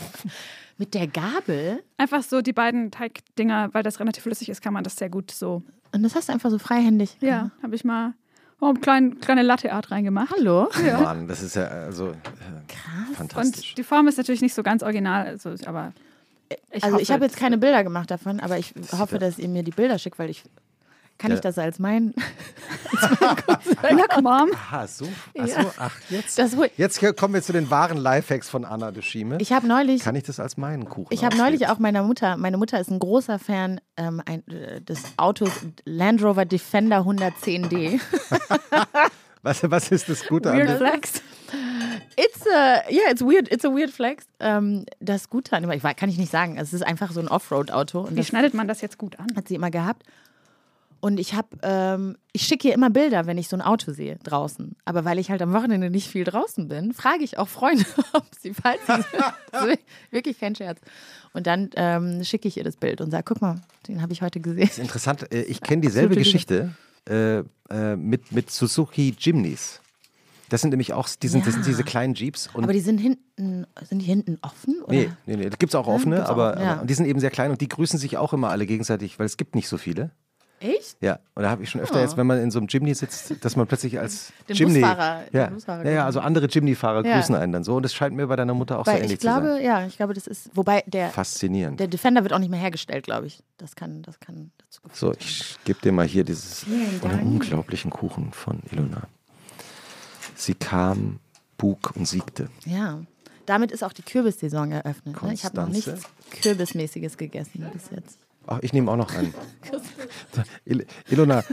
Mit 0.78 0.94
der 0.94 1.08
Gabel? 1.08 1.84
Einfach 1.98 2.22
so 2.22 2.40
die 2.40 2.54
beiden 2.54 2.90
Teigdinger, 2.90 3.68
weil 3.74 3.82
das 3.82 4.00
relativ 4.00 4.22
flüssig 4.22 4.48
ist, 4.48 4.62
kann 4.62 4.72
man 4.72 4.82
das 4.82 4.96
sehr 4.96 5.10
gut 5.10 5.30
so. 5.30 5.62
Und 5.92 6.02
das 6.02 6.14
hast 6.14 6.30
du 6.30 6.32
einfach 6.32 6.48
so 6.48 6.58
freihändig. 6.58 7.18
Ja, 7.20 7.50
habe 7.62 7.74
ich 7.74 7.84
mal 7.84 8.14
oh, 8.61 8.66
eine 8.66 8.81
kleine, 8.81 9.11
kleine 9.16 9.42
Latte-Art 9.42 9.90
reingemacht. 9.90 10.33
Hallo? 10.37 10.68
Mann, 11.03 11.29
das 11.29 11.42
ist 11.42 11.57
ja 11.57 11.66
also 11.66 12.09
äh, 12.09 12.14
Krass. 12.68 13.16
fantastisch. 13.16 13.70
Und 13.70 13.79
die 13.79 13.85
Form 13.85 14.09
ist 14.09 14.18
natürlich 14.18 14.42
nicht 14.42 14.55
so 14.55 14.62
ganz 14.62 14.83
original, 14.83 15.27
also, 15.27 15.55
aber 15.66 15.92
ich 16.73 16.83
also 16.83 16.94
hoffe, 16.94 17.03
ich 17.03 17.11
habe 17.11 17.25
jetzt 17.25 17.37
keine 17.37 17.59
Bilder 17.59 17.85
gemacht 17.85 18.11
davon, 18.11 18.40
aber 18.40 18.59
ich 18.59 18.75
hoffe, 18.92 19.18
dass 19.18 19.38
ihr 19.38 19.49
mir 19.49 19.62
die 19.62 19.70
Bilder 19.70 19.99
schickt, 19.99 20.18
weil 20.18 20.31
ich 20.31 20.42
kann 21.20 21.30
Ja. 21.30 21.37
ich 21.37 21.40
das 21.42 21.59
als 21.59 21.78
mein 21.78 22.14
Look, 23.90 24.22
Mom. 24.22 24.50
Aha, 24.54 24.87
so. 24.87 25.06
Ach 25.38 25.46
so, 25.46 25.72
ach, 25.78 25.92
jetzt. 26.09 26.38
das 26.38 26.56
Jetzt 26.76 27.00
kommen 27.16 27.35
wir 27.35 27.42
zu 27.42 27.52
den 27.52 27.70
wahren 27.70 27.98
Lifehacks 27.98 28.48
von 28.48 28.64
Anna 28.64 28.90
de 28.90 29.02
Schieme. 29.02 29.37
Ich 29.40 29.52
habe 29.52 29.66
neulich 29.66 30.02
Kann 30.02 30.16
ich 30.16 30.24
das 30.24 30.40
als 30.40 30.56
meinen 30.56 30.88
Kuchen 30.88 31.12
Ich 31.12 31.24
habe 31.24 31.37
neulich 31.37 31.68
auch 31.68 31.78
meiner 31.78 32.02
Mutter, 32.02 32.37
meine 32.37 32.56
Mutter 32.56 32.80
ist 32.80 32.90
ein 32.90 32.98
großer 32.98 33.38
Fan 33.38 33.80
ähm, 33.96 34.22
ein, 34.24 34.46
äh, 34.48 34.80
des 34.80 35.02
Autos 35.16 35.50
Land 35.85 36.22
Rover 36.22 36.44
Defender 36.46 37.00
110D. 37.00 38.00
Was, 39.42 39.62
was 39.70 39.90
ist 39.90 40.06
das 40.11 40.26
Gute 40.26 40.50
an 40.50 40.59
Weird 40.59 40.68
dem? 40.68 40.76
Flex. 40.76 41.22
It's 42.14 42.46
a, 42.46 42.83
yeah, 42.90 43.11
it's 43.11 43.22
weird, 43.22 43.50
it's 43.50 43.64
a 43.64 43.70
weird 43.70 43.90
flex. 43.90 44.26
Ähm, 44.38 44.85
das 45.00 45.30
Gute 45.30 45.56
an, 45.56 45.70
ich, 45.70 45.83
kann 45.83 46.11
ich 46.11 46.18
nicht 46.18 46.30
sagen. 46.30 46.59
Es 46.59 46.74
ist 46.74 46.83
einfach 46.87 47.11
so 47.11 47.20
ein 47.20 47.28
Offroad-Auto 47.28 48.09
Wie 48.11 48.16
das 48.16 48.26
schneidet 48.26 48.52
man 48.52 48.68
das 48.68 48.83
jetzt 48.83 48.98
gut 48.98 49.18
an? 49.18 49.28
hat 49.35 49.48
sie 49.48 49.54
immer 49.54 49.70
gehabt. 49.70 50.02
Und 51.00 51.18
ich 51.18 51.34
habe, 51.34 51.48
ähm, 51.62 52.16
ich 52.32 52.42
schicke 52.42 52.68
ihr 52.68 52.74
immer 52.74 52.90
Bilder, 52.90 53.26
wenn 53.26 53.38
ich 53.38 53.48
so 53.48 53.56
ein 53.56 53.62
Auto 53.62 53.92
sehe 53.92 54.18
draußen. 54.22 54.76
Aber 54.84 55.04
weil 55.06 55.18
ich 55.18 55.30
halt 55.30 55.40
am 55.40 55.52
Wochenende 55.54 55.88
nicht 55.88 56.08
viel 56.08 56.24
draußen 56.24 56.68
bin, 56.68 56.92
frage 56.92 57.24
ich 57.24 57.38
auch 57.38 57.48
Freunde, 57.48 57.84
ob 58.12 58.26
sie, 58.38 58.52
das 59.50 59.64
ist 59.66 59.78
wirklich 60.10 60.38
kein 60.38 60.54
Scherz. 60.54 60.78
Und 61.32 61.46
dann 61.46 61.70
ähm, 61.76 62.22
schicke 62.24 62.48
ich 62.48 62.56
ihr 62.58 62.64
das 62.64 62.76
Bild 62.76 63.00
und 63.00 63.10
sage, 63.10 63.24
guck 63.26 63.40
mal, 63.40 63.62
den 63.88 64.02
habe 64.02 64.12
ich 64.12 64.20
heute 64.20 64.40
gesehen. 64.40 64.60
Das 64.66 64.72
ist 64.72 64.78
interessant. 64.78 65.32
äh, 65.32 65.42
Ich 65.42 65.60
kenne 65.62 65.80
dieselbe 65.80 66.16
Geschichte 66.16 66.74
äh, 67.08 67.38
äh, 67.70 67.96
mit, 67.96 68.32
mit 68.32 68.50
Suzuki 68.50 69.14
Jimneys. 69.18 69.80
Das 70.50 70.60
sind 70.60 70.70
nämlich 70.70 70.92
auch 70.92 71.08
die 71.08 71.28
sind, 71.28 71.46
das 71.46 71.54
sind 71.54 71.62
Ja. 71.64 71.70
diese 71.70 71.84
kleinen 71.84 72.14
Jeeps. 72.14 72.50
Aber 72.54 72.72
die 72.72 72.80
sind 72.80 72.98
hinten, 72.98 73.66
sind 73.88 74.00
die 74.02 74.06
hinten 74.06 74.36
offen? 74.42 74.82
Oder? 74.82 74.92
nee, 74.92 75.10
nee, 75.24 75.36
nee, 75.36 75.48
da 75.48 75.56
gibt 75.56 75.70
es 75.70 75.74
auch 75.76 75.86
offene, 75.86 76.26
auch, 76.26 76.30
aber, 76.30 76.60
ja. 76.60 76.72
aber 76.74 76.86
die 76.86 76.94
sind 76.94 77.06
eben 77.06 77.20
sehr 77.20 77.30
klein 77.30 77.52
und 77.52 77.60
die 77.60 77.68
grüßen 77.68 77.98
sich 78.00 78.16
auch 78.18 78.32
immer 78.32 78.50
alle 78.50 78.66
gegenseitig, 78.66 79.18
weil 79.20 79.26
es 79.26 79.36
gibt 79.36 79.54
nicht 79.54 79.68
so 79.68 79.78
viele. 79.78 80.10
Echt? 80.61 80.99
Ja, 81.01 81.18
und 81.35 81.42
da 81.42 81.49
habe 81.51 81.62
ich 81.62 81.70
schon 81.70 81.81
öfter 81.81 82.01
jetzt, 82.03 82.18
wenn 82.18 82.27
man 82.27 82.38
in 82.38 82.51
so 82.51 82.59
einem 82.59 82.68
Jimny 82.68 82.92
sitzt, 82.94 83.42
dass 83.44 83.57
man 83.57 83.66
plötzlich 83.66 83.99
als 83.99 84.31
Den 84.49 84.57
Jimny, 84.57 84.81
Busfahrer- 84.81 85.23
ja, 85.33 85.46
Busfahrer 85.49 85.85
ja, 85.87 85.90
ja, 85.90 86.05
also 86.05 86.20
andere 86.20 86.46
Jimny-Fahrer 86.46 87.05
Ja. 87.07 87.16
grüßen 87.16 87.35
einen 87.35 87.53
dann 87.53 87.64
so 87.64 87.77
und 87.77 87.83
das 87.83 87.94
scheint 87.94 88.14
mir 88.14 88.27
bei 88.27 88.37
deiner 88.37 88.53
Mutter 88.53 88.79
auch 88.79 88.85
so 88.85 88.92
Weil 88.92 88.99
ähnlich 88.99 89.14
ich 89.14 89.18
glaube, 89.20 89.46
zu 89.46 89.53
sein. 89.55 89.64
ja, 89.64 89.87
ich 89.87 89.96
glaube, 89.96 90.12
das 90.12 90.27
ist, 90.27 90.51
wobei 90.55 90.85
der, 90.87 91.09
Faszinierend. 91.09 91.81
der 91.81 91.88
Defender 91.88 92.23
wird 92.25 92.35
auch 92.35 92.38
nicht 92.38 92.51
mehr 92.51 92.61
hergestellt, 92.61 93.05
glaube 93.05 93.27
ich. 93.27 93.42
Das 93.57 93.75
kann, 93.75 94.03
das 94.03 94.20
kann 94.20 94.51
dazu 94.59 94.83
geführt 94.83 94.96
So, 94.96 95.12
ich 95.18 95.57
gebe 95.64 95.81
dir 95.81 95.92
mal 95.92 96.07
hier 96.07 96.25
dieses 96.25 96.66
unglaublichen 97.03 97.90
Kuchen 97.90 98.33
von 98.33 98.61
Ilona. 98.70 99.05
Sie 100.35 100.55
kam, 100.55 101.20
bug 101.59 101.92
und 101.96 102.07
siegte. 102.07 102.49
Ja. 102.66 103.01
Damit 103.46 103.73
ist 103.73 103.83
auch 103.83 103.92
die 103.92 104.03
Kürbissaison 104.03 104.70
eröffnet. 104.73 105.20
Ne? 105.23 105.33
Ich 105.35 105.44
habe 105.44 105.57
noch 105.57 105.68
nichts 105.68 105.90
Kürbismäßiges 106.42 107.16
gegessen 107.16 107.66
bis 107.73 107.90
jetzt. 107.90 108.18
Ach, 108.50 108.58
ich 108.62 108.72
nehme 108.72 108.90
auch 108.90 108.96
noch 108.96 109.14
einen. 109.14 109.32
Il 110.64 110.84
Ilona, 111.08 111.44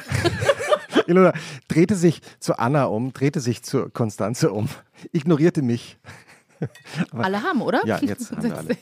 Ilona 1.07 1.31
drehte 1.67 1.95
sich 1.95 2.21
zu 2.39 2.57
Anna 2.57 2.86
um, 2.86 3.13
drehte 3.13 3.39
sich 3.39 3.62
zu 3.62 3.89
Konstanze 3.89 4.51
um, 4.51 4.67
ignorierte 5.12 5.62
mich. 5.62 5.99
Alle 7.12 7.43
haben, 7.43 7.62
oder? 7.62 7.86
Ja, 7.86 7.99
jetzt 7.99 8.31
haben 8.31 8.41
wir 8.41 8.57
alle. 8.57 8.77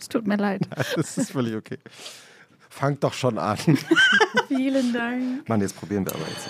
Es 0.00 0.08
tut 0.08 0.26
mir 0.26 0.36
leid. 0.36 0.68
Das 0.96 1.16
ist 1.16 1.30
völlig 1.30 1.54
okay. 1.54 1.78
Fangt 2.68 3.04
doch 3.04 3.12
schon 3.12 3.38
an. 3.38 3.56
Vielen 4.48 4.92
Dank. 4.92 5.48
Mann, 5.48 5.60
jetzt 5.60 5.76
probieren 5.76 6.04
wir 6.04 6.12
aber 6.14 6.26
jetzt. 6.28 6.48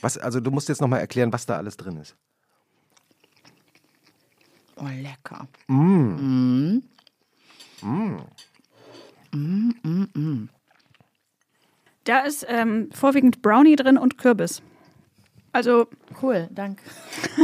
Was, 0.00 0.18
also 0.18 0.40
du 0.40 0.50
musst 0.50 0.68
jetzt 0.68 0.80
nochmal 0.80 0.98
erklären, 0.98 1.32
was 1.32 1.46
da 1.46 1.56
alles 1.56 1.76
drin 1.76 1.98
ist. 1.98 2.16
Oh, 4.74 4.88
lecker. 4.88 5.46
Da 12.04 12.20
ist 12.20 12.46
ähm, 12.48 12.90
vorwiegend 12.92 13.42
Brownie 13.42 13.76
drin 13.76 13.98
und 13.98 14.18
Kürbis. 14.18 14.62
Also 15.52 15.86
Cool, 16.20 16.48
danke. 16.52 16.82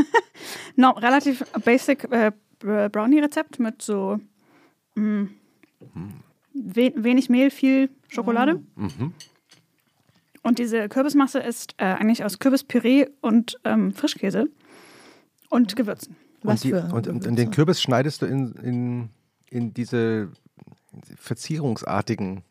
no, 0.76 0.90
relativ 0.90 1.44
basic 1.64 2.04
äh, 2.10 2.32
Brownie-Rezept 2.60 3.58
mit 3.58 3.82
so 3.82 4.20
mh, 4.94 5.28
we 6.52 6.92
wenig 6.96 7.28
Mehl, 7.28 7.50
viel 7.50 7.90
Schokolade. 8.08 8.60
Und 10.42 10.58
diese 10.58 10.88
Kürbismasse 10.88 11.38
ist 11.38 11.74
äh, 11.78 11.84
eigentlich 11.84 12.24
aus 12.24 12.38
Kürbispüree 12.38 13.06
und 13.20 13.58
ähm, 13.64 13.92
Frischkäse 13.92 14.48
und 15.50 15.76
Gewürzen. 15.76 16.16
Was 16.42 16.64
und, 16.64 16.64
die, 16.64 16.70
für 16.70 16.82
und, 16.84 16.92
und, 16.92 17.08
und 17.08 17.20
Gewürze? 17.20 17.34
den 17.36 17.50
Kürbis 17.50 17.82
schneidest 17.82 18.22
du 18.22 18.26
in, 18.26 18.52
in, 18.62 19.10
in 19.50 19.74
diese 19.74 20.30
verzierungsartigen. 21.16 22.42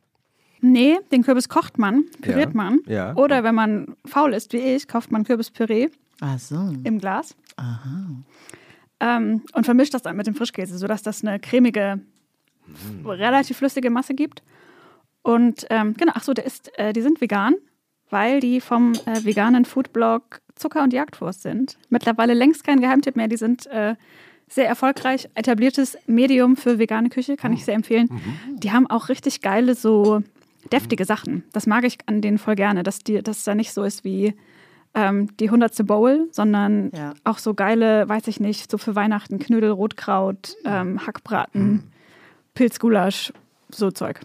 Nee, 0.61 0.97
den 1.11 1.23
Kürbis 1.23 1.47
kocht 1.47 1.77
man, 1.77 2.05
püriert 2.21 2.49
Ja, 2.49 2.55
man. 2.55 2.79
ja. 2.85 3.15
Oder 3.15 3.43
wenn 3.43 3.55
man 3.55 3.95
faul 4.05 4.33
ist 4.33 4.51
wie 4.53 4.57
ich, 4.57 4.87
kauft 4.87 5.11
man 5.11 5.23
Kürbispüree 5.23 5.87
Ach 6.19 6.37
so. 6.37 6.73
im 6.83 6.99
Glas. 6.99 7.35
Ähm, 8.99 9.43
und 9.53 9.63
vermischt 9.65 9.93
das 9.93 10.01
dann 10.01 10.17
mit 10.17 10.27
dem 10.27 10.35
Frischkäse, 10.35 10.77
sodass 10.77 11.01
das 11.01 11.23
eine 11.23 11.39
cremige, 11.39 12.01
relativ 13.05 13.57
flüssige 13.57 13.89
Masse 13.89 14.13
gibt. 14.13 14.43
Und 15.21 15.65
ähm, 15.69 15.93
genau, 15.95 16.13
ach 16.15 16.23
so, 16.23 16.33
der 16.33 16.45
ist, 16.45 16.77
äh, 16.77 16.91
die 16.93 17.01
sind 17.01 17.21
vegan, 17.21 17.55
weil 18.09 18.39
die 18.41 18.59
vom 18.59 18.93
äh, 19.05 19.23
veganen 19.23 19.63
Foodblog 19.65 20.41
Zucker 20.55 20.83
und 20.83 20.91
Jagdwurst 20.91 21.41
sind. 21.41 21.77
Mittlerweile 21.89 22.33
längst 22.33 22.65
kein 22.65 22.81
Geheimtipp 22.81 23.15
mehr. 23.15 23.29
Die 23.29 23.37
sind 23.37 23.65
äh, 23.67 23.95
sehr 24.49 24.67
erfolgreich, 24.67 25.29
etabliertes 25.35 25.97
Medium 26.07 26.55
für 26.57 26.79
vegane 26.79 27.09
Küche, 27.09 27.37
kann 27.37 27.53
ich 27.53 27.63
sehr 27.65 27.75
empfehlen. 27.75 28.09
Die 28.57 28.71
haben 28.71 28.89
auch 28.89 29.09
richtig 29.09 29.41
geile, 29.41 29.75
so 29.75 30.21
deftige 30.71 31.05
Sachen. 31.05 31.43
Das 31.53 31.67
mag 31.67 31.83
ich 31.85 31.99
an 32.07 32.21
denen 32.21 32.37
voll 32.37 32.55
gerne, 32.55 32.83
dass, 32.83 32.99
die, 32.99 33.21
dass 33.21 33.37
es 33.39 33.43
da 33.43 33.55
nicht 33.55 33.71
so 33.73 33.83
ist 33.83 34.03
wie 34.03 34.33
ähm, 34.95 35.35
die 35.37 35.51
hundertste 35.51 35.83
Bowl, 35.83 36.27
sondern 36.31 36.91
Ja. 36.95 37.13
auch 37.23 37.37
so 37.37 37.53
geile, 37.53 38.09
weiß 38.09 38.27
ich 38.27 38.39
nicht, 38.39 38.69
so 38.71 38.77
für 38.79 38.95
Weihnachten 38.95 39.37
Knödel, 39.39 39.69
Rotkraut, 39.69 40.55
ähm, 40.65 41.05
Hackbraten, 41.05 41.83
Pilzgulasch, 42.55 43.31
so 43.69 43.91
Zeug. 43.91 44.19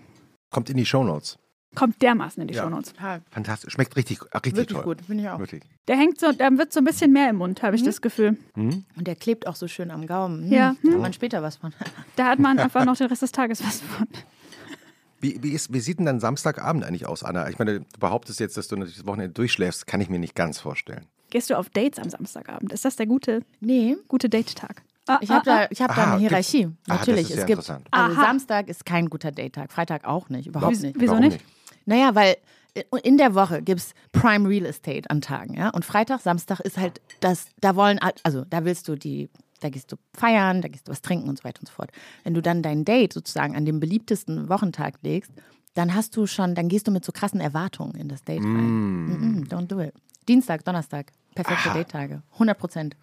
Kommt 0.51 0.71
in 0.71 0.77
die 0.77 0.87
Shownotes. 0.87 1.37
Kommt 1.75 2.01
dermaßen 2.03 2.41
in 2.43 2.49
die 2.49 2.55
Ja. 2.55 2.63
Shownotes. 2.65 2.93
Total. 2.93 3.23
Fantastisch. 3.31 3.73
Schmeckt 3.73 3.97
richtig, 3.97 4.21
ah, 4.33 4.39
richtig 4.39 4.57
Wirklich 4.57 4.77
toll. 4.77 4.85
gut, 4.85 5.01
finde 5.07 5.25
ich 5.25 5.29
auch. 5.31 5.39
Wirklich. 5.39 5.63
Der 5.89 5.97
hängt 5.97 6.19
so, 6.21 6.33
da 6.33 6.51
wird 6.53 6.73
so 6.73 6.81
ein 6.81 6.85
bisschen 6.85 7.13
mehr 7.13 7.31
im 7.31 7.37
Mund, 7.37 7.63
habe 7.63 7.77
ich 7.77 7.83
das 7.83 8.01
Gefühl. 8.03 8.37
Und 8.57 8.85
der 8.97 9.17
klebt 9.17 9.47
auch 9.47 9.57
so 9.57 9.69
schön 9.69 9.91
am 9.91 10.07
Gaumen. 10.07 10.45
Hm, 10.45 10.53
Ja. 10.53 10.77
Da 10.83 10.91
hat 10.93 10.99
man 11.01 11.13
später 11.13 11.43
was 11.43 11.57
von. 11.57 11.73
Da 12.17 12.27
hat 12.27 12.39
man 12.39 12.59
einfach 12.61 12.85
noch 12.85 12.97
den 12.97 13.07
Rest 13.09 13.23
des 13.23 13.33
Tages 13.33 13.63
was 13.65 13.81
von. 13.81 14.07
Wie, 15.21 15.43
wie, 15.43 15.53
ist, 15.53 15.73
wie 15.73 15.81
sieht 15.81 15.99
denn 15.99 16.07
dann 16.07 16.21
Samstagabend 16.21 16.85
eigentlich 16.85 17.07
aus, 17.07 17.23
Anna? 17.25 17.49
Ich 17.49 17.59
meine, 17.59 17.81
du 17.81 17.87
behauptest 17.99 18.41
jetzt, 18.41 18.57
dass 18.59 18.69
du 18.69 18.77
natürlich 18.77 18.99
das 18.99 19.07
Wochenende 19.07 19.33
durchschläfst, 19.33 19.87
kann 19.87 20.01
ich 20.01 20.11
mir 20.11 20.19
nicht 20.19 20.35
ganz 20.35 20.59
vorstellen. 20.61 21.07
Gehst 21.31 21.49
du 21.51 21.57
auf 21.59 21.71
Dates 21.71 21.99
am 21.99 22.11
Samstagabend? 22.11 22.73
Ist 22.73 22.85
das 22.85 22.97
der 22.97 23.07
gute, 23.07 23.41
Nee, 23.61 23.97
gute 24.09 24.29
Date-Tag? 24.29 24.83
Ah, 25.07 25.19
ich 25.21 25.31
habe 25.31 25.51
ah, 25.51 25.61
da, 25.63 25.67
ich 25.71 25.81
hab 25.83 25.91
Ah, 25.91 25.95
da 25.95 26.03
eine 26.03 26.29
gibt's- 26.29 26.49
Hierarchie. 26.51 26.67
Ah, 26.67 26.71
das 26.87 26.99
Natürlich, 26.99 27.21
ist 27.25 27.31
es 27.31 27.37
sehr 27.37 27.47
gibt. 27.47 27.59
Also 27.59 27.75
Aha. 27.91 28.15
Samstag 28.23 28.69
ist 28.69 28.85
kein 28.87 29.09
guter 29.11 29.33
Date-Tag, 29.33 29.73
Freitag 29.73 30.05
auch 30.05 30.29
nicht, 30.29 30.47
überhaupt 30.47 30.81
nicht. 30.81 30.95
Wieso 30.99 31.13
Warum 31.13 31.25
nicht? 31.29 31.41
Naja, 31.87 32.15
weil 32.15 32.37
äh, 32.75 32.83
in 33.03 33.19
der 33.19 33.35
Woche 33.35 33.63
gibt 33.63 33.81
es 33.81 33.95
Prime 34.13 34.49
Real 34.49 34.67
Estate 34.67 35.09
an 35.11 35.21
Tagen, 35.21 35.55
ja. 35.55 35.71
Und 35.71 35.85
Freitag, 35.85 36.21
Samstag 36.21 36.61
ist 36.61 36.79
halt 36.79 37.01
das, 37.21 37.47
da 37.61 37.77
wollen, 37.77 37.99
also 38.23 38.45
da 38.45 38.65
willst 38.65 38.89
du 38.89 38.97
die, 38.97 39.31
da 39.61 39.71
gehst 39.71 39.91
du 39.93 39.97
feiern, 40.13 40.63
da 40.63 40.69
gehst 40.69 40.89
du 40.89 40.93
was 40.93 41.03
trinken 41.03 41.29
und 41.29 41.39
so 41.39 41.45
weiter 41.45 41.61
und 41.61 41.69
so 41.69 41.75
fort. 41.75 41.91
Wenn 42.25 42.35
du 42.35 42.43
dann 42.43 42.63
dein 42.63 42.85
Date 42.85 43.13
sozusagen 43.13 43.57
an 43.57 43.65
dem 43.65 43.81
beliebtesten 43.81 44.49
Wochentag 44.49 44.97
legst, 45.03 45.33
dann 45.75 45.95
hast 45.95 46.17
du 46.17 46.27
schon, 46.27 46.55
dann 46.55 46.69
gehst 46.69 46.87
du 46.87 46.93
mit 46.93 47.05
so 47.05 47.13
krassen 47.13 47.41
Erwartungen 47.41 47.95
in 47.97 48.09
das 48.09 48.23
Date 48.23 48.45
rein. 48.45 49.07
Mm 49.07 49.43
-mm, 49.43 49.49
don't 49.49 49.67
do 49.67 49.81
it. 49.81 49.93
Dienstag, 50.29 50.65
Donnerstag, 50.65 51.13
perfekte 51.35 51.71
Date-Tage. 51.71 52.23
100 52.35 52.59
Prozent. 52.59 52.97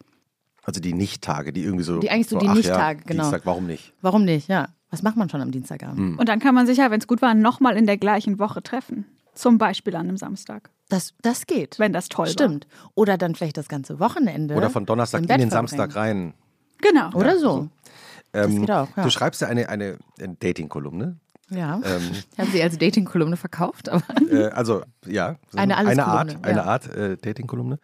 Also 0.63 0.79
die 0.79 0.93
Nicht-Tage, 0.93 1.53
die 1.53 1.63
irgendwie 1.63 1.83
so. 1.83 1.99
Die 1.99 2.09
eigentlich 2.09 2.29
so 2.29 2.37
die 2.37 2.47
ach 2.47 2.55
Nicht-Tage, 2.55 2.99
ja, 2.99 3.05
genau. 3.05 3.23
Dienstag, 3.23 3.45
warum 3.45 3.65
nicht? 3.65 3.93
Warum 4.01 4.25
nicht? 4.25 4.47
Ja. 4.47 4.69
Was 4.91 5.01
macht 5.03 5.15
man 5.17 5.29
schon 5.29 5.41
am 5.41 5.51
Dienstagabend? 5.51 6.19
Und 6.19 6.29
dann 6.29 6.39
kann 6.39 6.53
man 6.53 6.67
sich 6.67 6.77
ja, 6.77 6.91
wenn 6.91 6.99
es 6.99 7.07
gut 7.07 7.21
war, 7.21 7.33
nochmal 7.33 7.77
in 7.77 7.85
der 7.87 7.97
gleichen 7.97 8.37
Woche 8.39 8.61
treffen. 8.61 9.05
Zum 9.33 9.57
Beispiel 9.57 9.95
an 9.95 10.07
einem 10.09 10.17
Samstag, 10.17 10.69
Das, 10.89 11.13
das 11.21 11.47
geht. 11.47 11.79
wenn 11.79 11.93
das 11.93 12.09
toll 12.09 12.27
Stimmt. 12.27 12.67
Oder 12.95 13.17
dann 13.17 13.33
vielleicht 13.33 13.55
das 13.57 13.69
ganze 13.69 13.99
Wochenende. 14.01 14.55
Oder 14.55 14.69
von 14.69 14.85
Donnerstag 14.85 15.21
in 15.21 15.27
den 15.27 15.29
verbringen. 15.29 15.49
Samstag 15.51 15.95
rein. 15.95 16.33
war. 16.81 16.91
Genau. 16.91 17.17
Oder 17.17 17.39
so. 17.39 17.69
Das 18.33 18.47
Ähm, 18.47 18.61
geht 18.61 18.71
auch, 18.71 18.89
ja. 18.97 19.03
Du 19.03 19.09
schreibst 19.09 19.39
ja 19.41 19.47
eine, 19.47 19.69
eine, 19.69 19.97
eine 20.19 20.35
Dating-Kolumne. 20.35 21.17
Ja. 21.49 21.79
Ähm, 21.83 22.01
Ich 22.33 22.39
habe 22.39 22.51
sie 22.51 22.61
als 22.61 22.77
Dating-Kolumne 22.77 23.37
verkauft, 23.37 23.87
aber 23.87 24.03
äh, 24.29 24.47
also, 24.49 24.81
ja. 25.05 25.35
so 25.49 25.57
Eine 25.57 25.77
eine 25.77 26.05
Art, 26.05 26.37
eine 26.43 26.57
ja. 26.57 26.63
Art 26.65 26.93
äh, 26.93 27.15
Dating-Kolumne. 27.17 27.77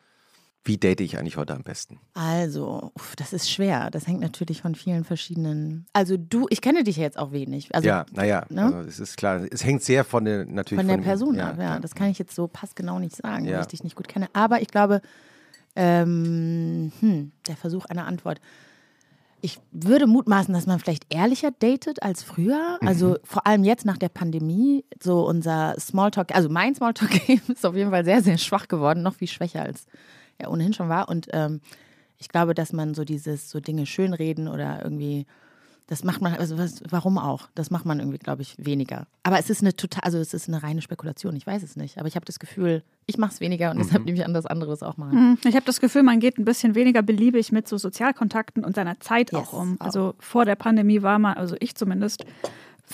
Wie 0.68 0.78
date 0.78 1.00
ich 1.02 1.18
eigentlich 1.18 1.38
heute 1.38 1.56
am 1.56 1.64
besten? 1.64 2.00
also, 2.14 2.92
uff, 2.94 3.16
das 3.16 3.32
ist 3.34 3.50
schwer. 3.50 3.90
Das 3.90 4.06
hängt 4.06 4.20
natürlich 4.20 4.62
von 4.62 4.76
vielen 4.76 5.04
verschiedenen. 5.06 5.86
Also 5.94 6.18
du, 6.18 6.46
ich 6.50 6.62
kenne 6.62 6.84
dich 6.84 6.98
ja 6.98 7.04
jetzt 7.04 7.18
auch 7.18 7.32
wenig. 7.32 7.74
Also 7.74 7.88
ja, 7.88 8.06
naja, 8.12 8.46
ne? 8.50 8.64
also 8.66 8.80
es 8.90 9.00
ist 9.00 9.16
klar. 9.18 9.42
Es 9.50 9.64
hängt 9.64 9.82
sehr 9.84 10.04
von 10.04 10.26
der, 10.26 10.46
natürlich 10.46 10.82
von 10.82 10.88
der 10.88 10.98
dem- 10.98 11.04
Person 11.04 11.40
ab, 11.40 11.56
ja. 11.58 11.64
klar. 11.66 11.80
Das 11.80 11.96
kann 11.96 12.10
ich 12.10 12.20
jetzt 12.20 12.36
so 12.36 12.48
passgenau 12.48 13.00
nicht 13.00 13.16
sagen, 13.16 13.46
Ja. 13.46 13.54
weil 13.56 13.62
ich 13.62 13.68
dich 13.68 13.84
nicht 13.84 13.96
gut 13.96 14.08
kenne. 14.08 14.28
Aber 14.34 14.62
ich 14.62 14.68
glaube, 14.68 15.02
ähm, 15.76 16.92
hm, 17.00 17.32
der 17.48 17.56
Versuch 17.56 17.86
einer 17.86 18.06
Antwort. 18.06 18.40
Ich 19.40 19.60
würde 19.72 20.08
mutmaßen, 20.08 20.52
dass 20.54 20.66
man 20.66 20.80
vielleicht 20.80 21.14
ehrlicher 21.14 21.52
datet 21.52 22.02
als 22.02 22.24
früher. 22.24 22.80
Mhm. 22.82 22.88
Also 22.88 23.18
vor 23.24 23.46
allem 23.46 23.64
jetzt 23.64 23.86
nach 23.86 23.98
der 23.98 24.10
Pandemie, 24.10 24.84
so 25.02 25.28
unser 25.28 25.76
Smalltalk, 25.80 26.36
also 26.36 26.50
mein 26.50 26.74
Smalltalk-Game 26.74 27.42
ist 27.48 27.66
auf 27.66 27.76
jeden 27.76 27.92
Fall 27.92 28.04
sehr, 28.04 28.24
sehr 28.24 28.38
schwach 28.40 28.68
geworden, 28.68 29.04
noch 29.04 29.14
viel 29.16 29.28
schwächer 29.28 29.62
als 29.62 29.86
er 30.38 30.52
ohnehin 30.52 30.74
schon 30.74 30.90
war. 30.90 31.10
Und 31.10 31.28
ähm, 31.34 31.62
ich 32.18 32.30
glaube, 32.30 32.54
dass 32.54 32.74
man 32.74 32.94
so 32.94 33.04
dieses, 33.04 33.50
so 33.50 33.60
Dinge 33.60 33.86
schönreden 33.86 34.48
oder 34.48 34.82
irgendwie 34.84 35.26
Das 35.90 36.04
macht 36.04 36.20
man, 36.22 36.34
also 36.34 36.58
was, 36.58 36.82
warum 36.90 37.18
auch? 37.18 37.48
Das 37.56 37.72
macht 37.72 37.86
man 37.86 38.00
irgendwie, 38.00 38.18
glaube 38.18 38.42
ich, 38.42 38.56
weniger. 38.58 39.08
Aber 39.24 39.40
es 39.40 39.50
ist 39.50 39.62
eine 39.62 39.74
total, 39.74 40.02
also 40.04 40.18
es 40.18 40.34
ist 40.34 40.50
eine 40.50 40.62
reine 40.62 40.82
Spekulation, 40.82 41.34
ich 41.38 41.48
weiß 41.48 41.64
es 41.64 41.78
nicht. 41.78 41.98
Aber 41.98 42.10
ich 42.10 42.16
habe 42.16 42.26
das 42.26 42.40
Gefühl, 42.40 42.84
ich 43.06 43.18
mache 43.18 43.32
es 43.32 43.40
weniger 43.40 43.72
und 43.72 43.78
deshalb 43.78 44.04
nehme 44.04 44.18
ich 44.18 44.26
an, 44.26 44.34
dass 44.34 44.46
andere 44.46 44.72
das 44.72 44.84
auch 44.84 44.98
machen. 44.98 45.14
Hm, 45.14 45.38
Ich 45.46 45.56
habe 45.56 45.66
das 45.66 45.80
Gefühl, 45.80 46.04
man 46.04 46.20
geht 46.20 46.38
ein 46.40 46.44
bisschen 46.44 46.76
weniger 46.76 47.02
beliebig 47.04 47.54
mit 47.54 47.70
so 47.70 47.78
Sozialkontakten 47.78 48.66
und 48.66 48.76
seiner 48.76 49.00
Zeit 49.00 49.32
Yes, 49.32 49.40
auch 49.48 49.54
um. 49.54 49.80
auch. 49.80 49.86
Also 49.86 50.14
vor 50.20 50.44
der 50.44 50.56
Pandemie 50.56 51.04
war 51.04 51.20
man, 51.20 51.38
also 51.38 51.56
ich 51.62 51.76
zumindest, 51.76 52.26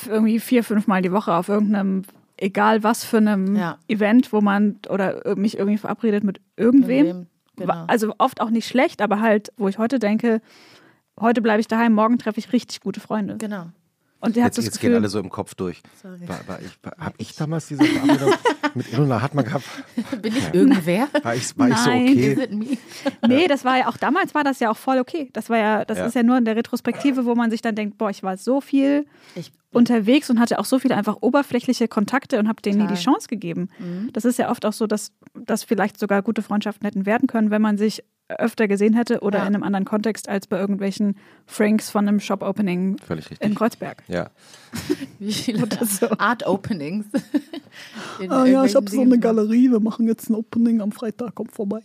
irgendwie 0.07 0.39
vier, 0.39 0.63
fünf 0.63 0.85
Mal 0.85 1.01
die 1.01 1.11
Woche 1.11 1.33
auf 1.33 1.49
irgendeinem, 1.49 2.03
egal 2.37 2.83
was 2.83 3.03
für 3.03 3.17
einem 3.17 3.55
Ja. 3.55 3.77
Event, 3.87 4.31
wo 4.33 4.41
man 4.41 4.77
oder 4.89 5.35
mich 5.35 5.57
irgendwie 5.57 5.77
verabredet 5.79 6.23
mit 6.23 6.41
irgendwem. 6.57 7.25
Genau. 7.57 7.85
Also 7.87 8.13
oft 8.17 8.41
auch 8.41 8.49
nicht 8.49 8.67
schlecht, 8.67 9.01
aber 9.01 9.21
halt, 9.21 9.51
wo 9.57 9.67
ich 9.67 9.77
heute 9.77 9.99
denke, 9.99 10.41
heute 11.19 11.41
bleibe 11.41 11.61
ich 11.61 11.67
daheim, 11.67 11.93
morgen 11.93 12.17
treffe 12.17 12.39
ich 12.39 12.51
richtig 12.51 12.81
gute 12.81 12.99
Freunde. 12.99 13.37
Genau. 13.37 13.67
Und 14.19 14.37
der 14.37 14.45
hat 14.45 14.49
Jetzt, 14.51 14.57
das 14.59 14.65
jetzt 14.65 14.75
Gefühl, 14.75 14.91
gehen 14.91 14.97
alle 14.97 15.09
so 15.09 15.19
im 15.19 15.29
Kopf 15.29 15.53
durch. 15.53 15.81
Sorry. 16.01 16.27
War, 16.27 16.47
war 16.47 16.59
ich, 16.61 16.71
war, 16.81 16.93
hab 16.97 17.13
ich 17.17 17.35
damals 17.35 17.67
diese 17.67 17.83
Verabredung 17.83 18.33
mit 18.75 18.91
Ilona 18.93 19.21
Hartmann 19.21 19.45
gehabt? 19.45 19.65
Bin 20.21 20.35
ich 20.35 20.53
irgendwer? 20.53 21.07
War 21.23 21.35
ich, 21.35 21.57
war 21.57 21.69
ich 21.69 21.77
so 21.77 21.89
Nein. 21.89 22.01
okay? 22.09 22.33
Is 22.33 22.39
it 22.39 22.51
me? 22.51 22.65
Nee, 23.27 23.47
das 23.47 23.63
war 23.65 23.77
ja 23.77 23.87
auch 23.87 23.97
damals 23.97 24.33
war 24.35 24.43
das 24.43 24.59
ja 24.59 24.69
auch 24.71 24.77
voll 24.77 24.99
okay. 24.99 25.29
Das 25.33 25.49
war 25.49 25.57
ja, 25.57 25.85
das 25.85 25.97
Ja. 25.97 26.05
ist 26.05 26.15
ja 26.15 26.23
nur 26.23 26.37
in 26.37 26.45
der 26.45 26.55
Retrospektive, 26.55 27.25
wo 27.25 27.35
man 27.35 27.51
sich 27.51 27.61
dann 27.61 27.75
denkt, 27.75 27.97
boah, 27.97 28.09
ich 28.09 28.23
war 28.23 28.37
so 28.37 28.61
viel 28.61 29.05
Ich, 29.35 29.51
unterwegs 29.71 30.29
und 30.29 30.39
hatte 30.39 30.59
auch 30.59 30.65
so 30.65 30.79
viele 30.79 30.95
einfach 30.95 31.17
oberflächliche 31.21 31.87
Kontakte 31.87 32.39
und 32.39 32.47
habe 32.47 32.61
denen 32.61 32.79
nie 32.79 32.87
die 32.87 33.01
Chance 33.01 33.27
gegeben. 33.27 33.69
Das 34.13 34.23
ist 34.25 34.37
ja 34.39 34.49
oft 34.51 34.65
auch 34.65 34.73
so, 34.73 34.87
dass 34.87 35.11
das 35.33 35.63
vielleicht 35.63 35.99
sogar 35.99 36.21
gute 36.21 36.41
Freundschaften 36.41 36.85
hätten 36.85 37.05
werden 37.05 37.27
können, 37.27 37.49
wenn 37.51 37.61
man 37.61 37.77
sich 37.77 38.03
öfter 38.29 38.67
gesehen 38.67 38.93
hätte 38.93 39.19
oder 39.21 39.39
Ja. 39.39 39.47
in 39.47 39.53
einem 39.55 39.63
anderen 39.63 39.85
Kontext 39.85 40.29
als 40.29 40.47
bei 40.47 40.57
irgendwelchen 40.57 41.17
Franks 41.45 41.89
von 41.89 42.07
einem 42.07 42.19
Shop-Opening 42.19 42.97
Völlig 42.99 43.29
richtig. 43.29 43.47
in 43.47 43.55
Kreuzberg. 43.55 44.03
Ja. 44.07 44.29
wie 45.19 45.33
viele 45.33 45.67
so. 45.85 46.09
Art 46.17 46.45
Openings? 46.47 47.05
In 48.19 48.31
Ah 48.31 48.45
ja, 48.45 48.63
ich 48.65 48.75
habe 48.75 48.89
so 48.89 49.01
eine 49.01 49.19
Galerie, 49.19 49.71
wir 49.71 49.79
machen 49.79 50.07
jetzt 50.07 50.29
ein 50.29 50.35
Opening 50.35 50.81
am 50.81 50.91
Freitag, 50.91 51.35
kommt 51.35 51.51
vorbei. 51.51 51.81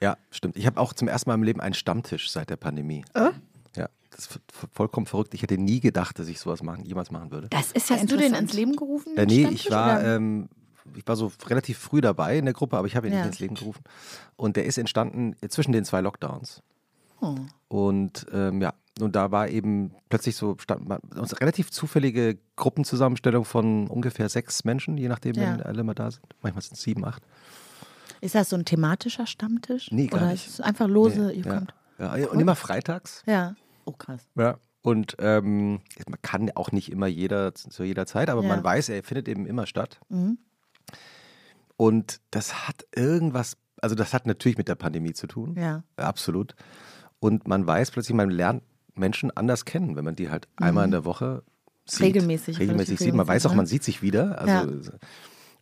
ja, 0.00 0.16
stimmt. 0.30 0.56
Ich 0.56 0.66
habe 0.66 0.80
auch 0.80 0.92
zum 0.92 1.08
ersten 1.08 1.30
Mal 1.30 1.34
im 1.34 1.42
Leben 1.44 1.60
einen 1.60 1.74
Stammtisch 1.74 2.30
seit 2.30 2.50
der 2.50 2.56
Pandemie. 2.56 3.04
Äh? 3.14 3.30
Ja, 3.76 3.88
das 4.10 4.26
ist 4.26 4.40
vollkommen 4.72 5.06
verrückt. 5.06 5.34
Ich 5.34 5.42
hätte 5.42 5.56
nie 5.58 5.80
gedacht, 5.80 6.18
dass 6.18 6.28
ich 6.28 6.40
sowas 6.40 6.62
machen, 6.62 6.84
jemals 6.84 7.10
machen 7.10 7.30
würde. 7.30 7.48
Das 7.50 7.72
ist 7.72 7.88
ja 7.90 7.96
Hast 7.96 8.10
du 8.10 8.16
den 8.16 8.34
ins 8.34 8.52
Leben 8.52 8.74
gerufen? 8.76 9.16
Äh, 9.16 9.26
nee, 9.26 9.48
ich 9.50 9.70
war, 9.70 10.00
oder? 10.00 10.16
ähm, 10.16 10.48
ich 10.96 11.06
war 11.06 11.16
so 11.16 11.32
relativ 11.46 11.78
früh 11.78 12.00
dabei 12.00 12.38
in 12.38 12.44
der 12.44 12.54
Gruppe, 12.54 12.76
aber 12.76 12.86
ich 12.86 12.96
habe 12.96 13.06
ihn 13.06 13.12
Ja. 13.12 13.20
nicht 13.20 13.26
ins 13.28 13.38
Leben 13.40 13.54
gerufen. 13.54 13.82
Und 14.36 14.56
der 14.56 14.64
ist 14.66 14.78
entstanden 14.78 15.36
zwischen 15.48 15.72
den 15.72 15.84
zwei 15.84 16.00
Lockdowns. 16.00 16.62
Oh. 17.20 17.36
Und 17.68 18.26
ähm, 18.32 18.60
ja, 18.60 18.74
und 19.00 19.14
da 19.16 19.30
war 19.30 19.48
eben 19.48 19.94
plötzlich 20.08 20.36
so 20.36 20.56
stand, 20.58 20.90
uns 21.16 21.40
relativ 21.40 21.70
zufällige 21.70 22.38
Gruppenzusammenstellung 22.56 23.44
von 23.44 23.86
ungefähr 23.88 24.28
sechs 24.28 24.64
Menschen, 24.64 24.96
je 24.98 25.08
nachdem, 25.08 25.34
Ja. 25.34 25.52
wenn 25.52 25.62
alle 25.62 25.84
mal 25.84 25.94
da 25.94 26.10
sind. 26.10 26.24
Manchmal 26.42 26.62
sind 26.62 26.74
es 26.74 26.82
sieben, 26.82 27.04
acht. 27.04 27.22
Ist 28.20 28.34
das 28.34 28.50
so 28.50 28.56
ein 28.56 28.64
thematischer 28.64 29.26
Stammtisch? 29.26 29.90
Nee, 29.90 30.06
gar 30.08 30.20
Oder 30.22 30.32
nicht. 30.32 30.46
ist 30.46 30.54
es 30.54 30.60
einfach 30.60 30.88
lose, 30.88 31.26
Nee, 31.28 31.32
ihr 31.38 31.44
ja. 31.44 31.54
kommt? 31.54 31.74
Ja, 31.98 32.14
und 32.30 32.40
immer 32.40 32.56
freitags. 32.56 33.22
Ja. 33.26 33.54
Oh, 33.84 33.92
krass. 33.92 34.22
Ja. 34.36 34.58
Und 34.82 35.14
ähm, 35.20 35.80
man 36.08 36.20
kann 36.22 36.50
auch 36.56 36.72
nicht 36.72 36.90
immer 36.90 37.06
jeder 37.06 37.54
zu 37.54 37.84
jeder 37.84 38.04
Zeit, 38.06 38.28
aber 38.30 38.42
Ja. 38.42 38.48
man 38.48 38.64
weiß, 38.64 38.88
er 38.88 39.02
findet 39.04 39.28
eben 39.28 39.46
immer 39.46 39.66
statt. 39.66 40.00
Mhm. 40.08 40.38
Und 41.76 42.20
das 42.30 42.68
hat 42.68 42.86
irgendwas, 42.94 43.56
also 43.80 43.94
das 43.94 44.14
hat 44.14 44.26
natürlich 44.26 44.58
mit 44.58 44.68
der 44.68 44.74
Pandemie 44.74 45.12
zu 45.12 45.26
tun. 45.26 45.56
Ja. 45.56 45.82
Absolut. 45.96 46.54
Und 47.18 47.46
man 47.48 47.66
weiß 47.66 47.90
plötzlich, 47.90 48.16
man 48.16 48.30
lernt 48.30 48.62
Menschen 48.94 49.30
anders 49.30 49.64
kennen, 49.64 49.96
wenn 49.96 50.04
man 50.04 50.16
die 50.16 50.30
halt 50.30 50.48
einmal 50.56 50.84
in 50.84 50.90
der 50.90 51.04
Woche 51.04 51.42
sieht. 51.86 52.00
Mhm. 52.00 52.04
Regelmäßig, 52.06 52.58
Regelmäßig 52.58 52.98
sieht. 52.98 53.14
Man 53.14 53.26
weiß 53.26 53.46
auch, 53.46 53.54
man 53.54 53.66
sieht 53.66 53.82
sich 53.82 54.02
wieder. 54.02 54.38
Also, 54.38 54.92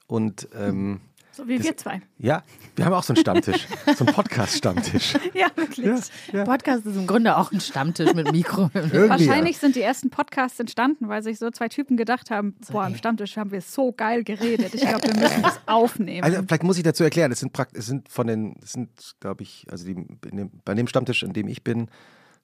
Und 0.07 0.49
ähm, 0.55 1.01
So 1.41 1.49
wie 1.49 1.57
Das- 1.57 1.67
wir 1.67 1.77
zwei. 1.79 2.03
ja, 2.19 2.43
wir 2.77 2.85
haben 2.85 2.93
auch 2.93 3.03
so 3.03 3.15
einen 3.15 3.21
Stammtisch, 3.23 3.67
so 3.97 4.05
einen 4.05 4.15
Podcast-Stammtisch. 4.15 5.15
Ja, 5.33 5.47
wirklich. 5.57 5.87
Ja. 6.33 6.45
Podcast 6.45 6.85
ist 6.85 6.97
im 6.97 7.07
Grunde 7.07 7.37
auch 7.37 7.51
ein 7.51 7.61
Stammtisch 7.61 8.13
mit 8.13 8.31
Mikro. 8.31 8.69
Wahrscheinlich 8.75 9.57
sind 9.59 9.75
die 9.75 9.81
ersten 9.81 10.11
Podcasts 10.11 10.61
entstanden, 10.61 11.09
weil 11.09 11.23
sich 11.23 11.39
so 11.39 11.51
zwei 11.51 11.69
Typen 11.69 11.97
gedacht 11.97 12.31
haben, 12.31 12.57
boah, 12.71 12.85
am. 12.85 12.95
Stammtisch 12.95 13.39
haben 13.39 13.53
wir 13.53 13.63
so 13.63 13.93
geil 13.93 14.23
geredet. 14.23 14.75
Ich 14.75 14.83
glaube, 14.83 15.07
wir 15.09 15.15
müssen 15.21 15.43
das 15.43 15.59
aufnehmen. 15.67 16.25
Also 16.25 16.43
vielleicht 16.47 16.63
muss 16.63 16.77
ich 16.77 16.83
dazu 16.83 17.05
erklären, 17.05 17.33
es 17.33 17.41
sind, 17.41 17.59
es 17.73 17.87
sind 17.87 18.09
von 18.11 18.27
den, 18.27 18.57
es 18.63 18.73
sind, 18.73 18.91
glaube 19.21 19.43
ich, 19.43 19.67
also 19.71 19.87
die, 19.87 19.93
in 19.93 20.37
dem, 20.37 20.51
bei 20.65 20.75
dem 20.75 20.87
Stammtisch, 20.87 21.23
in 21.23 21.33
dem 21.33 21.49
ich 21.49 21.65
bin, 21.65 21.89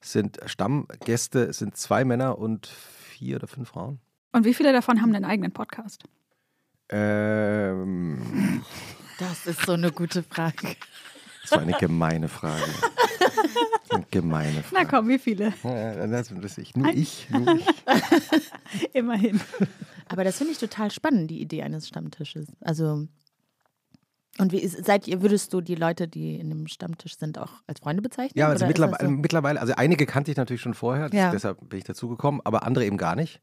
sind 0.01 0.39
Stammgäste, 0.47 1.43
es 1.43 1.59
sind 1.59 1.77
zwei 1.77 2.03
Männer 2.03 2.39
und 2.39 2.65
vier 2.67 3.35
oder 3.35 3.47
fünf 3.47 3.69
Frauen. 3.69 3.99
Und 4.31 4.43
wie 4.45 4.53
viele 4.55 4.73
davon 4.73 5.01
haben 5.01 5.13
einen 5.13 5.25
eigenen 5.25 5.51
Podcast? 5.51 6.03
Ähm, 6.89 8.63
Das 9.19 9.45
ist 9.45 9.65
so 9.65 9.73
eine 9.73 9.91
gute 9.91 10.23
Frage. 10.23 10.75
das 11.43 11.51
war 11.51 11.59
eine 11.61 11.73
gemeine 11.73 12.27
Frage. 12.27 12.63
Eine 13.89 14.05
gemeine 14.11 14.57
Na 14.71 14.79
Frage. 14.79 14.87
komm, 14.89 15.07
wie 15.07 15.19
viele? 15.19 15.53
Ja, 15.63 16.07
das 16.07 16.31
ich. 16.57 16.75
Nur 16.75 16.87
ich, 16.93 17.29
nur 17.29 17.55
ich. 17.59 18.93
Immerhin. 18.93 19.39
Aber 20.09 20.23
das 20.23 20.37
finde 20.37 20.53
ich 20.53 20.59
total 20.59 20.91
spannend, 20.91 21.29
die 21.31 21.41
Idee 21.41 21.63
eines 21.63 21.87
Stammtisches. 21.87 22.47
Also, 22.61 23.07
und 24.39 24.51
wie 24.51 24.59
ist, 24.59 24.85
seid 24.85 25.07
ihr, 25.07 25.21
würdest 25.21 25.53
du 25.53 25.61
die 25.61 25.75
Leute, 25.75 26.07
die 26.07 26.35
in 26.35 26.49
dem 26.49 26.67
Stammtisch 26.67 27.17
sind, 27.17 27.37
auch 27.39 27.51
als 27.65 27.79
Freunde 27.79 28.01
bezeichnen? 28.01 28.37
Ja, 28.39 28.47
also 28.49 28.65
mittlerweile, 28.67 29.05
so- 29.05 29.11
mittlerweile, 29.11 29.59
also 29.59 29.73
einige 29.75 30.05
kannte 30.05 30.31
ich 30.31 30.37
natürlich 30.37 30.61
schon 30.61 30.73
vorher, 30.75 31.09
Ja. 31.11 31.31
deshalb 31.31 31.67
bin 31.69 31.79
ich 31.79 31.85
dazugekommen, 31.85 32.39
aber 32.43 32.63
andere 32.63 32.85
eben 32.85 32.97
gar 32.97 33.15
nicht. 33.15 33.41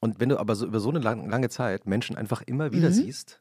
Und 0.00 0.20
wenn 0.20 0.28
du 0.28 0.38
aber 0.38 0.54
so 0.54 0.66
über 0.66 0.80
so 0.80 0.90
eine 0.90 0.98
lang, 0.98 1.28
lange 1.28 1.48
Zeit 1.48 1.86
Menschen 1.86 2.16
einfach 2.16 2.42
immer 2.42 2.72
wieder 2.72 2.88
Mhm. 2.90 2.94
siehst, 2.94 3.40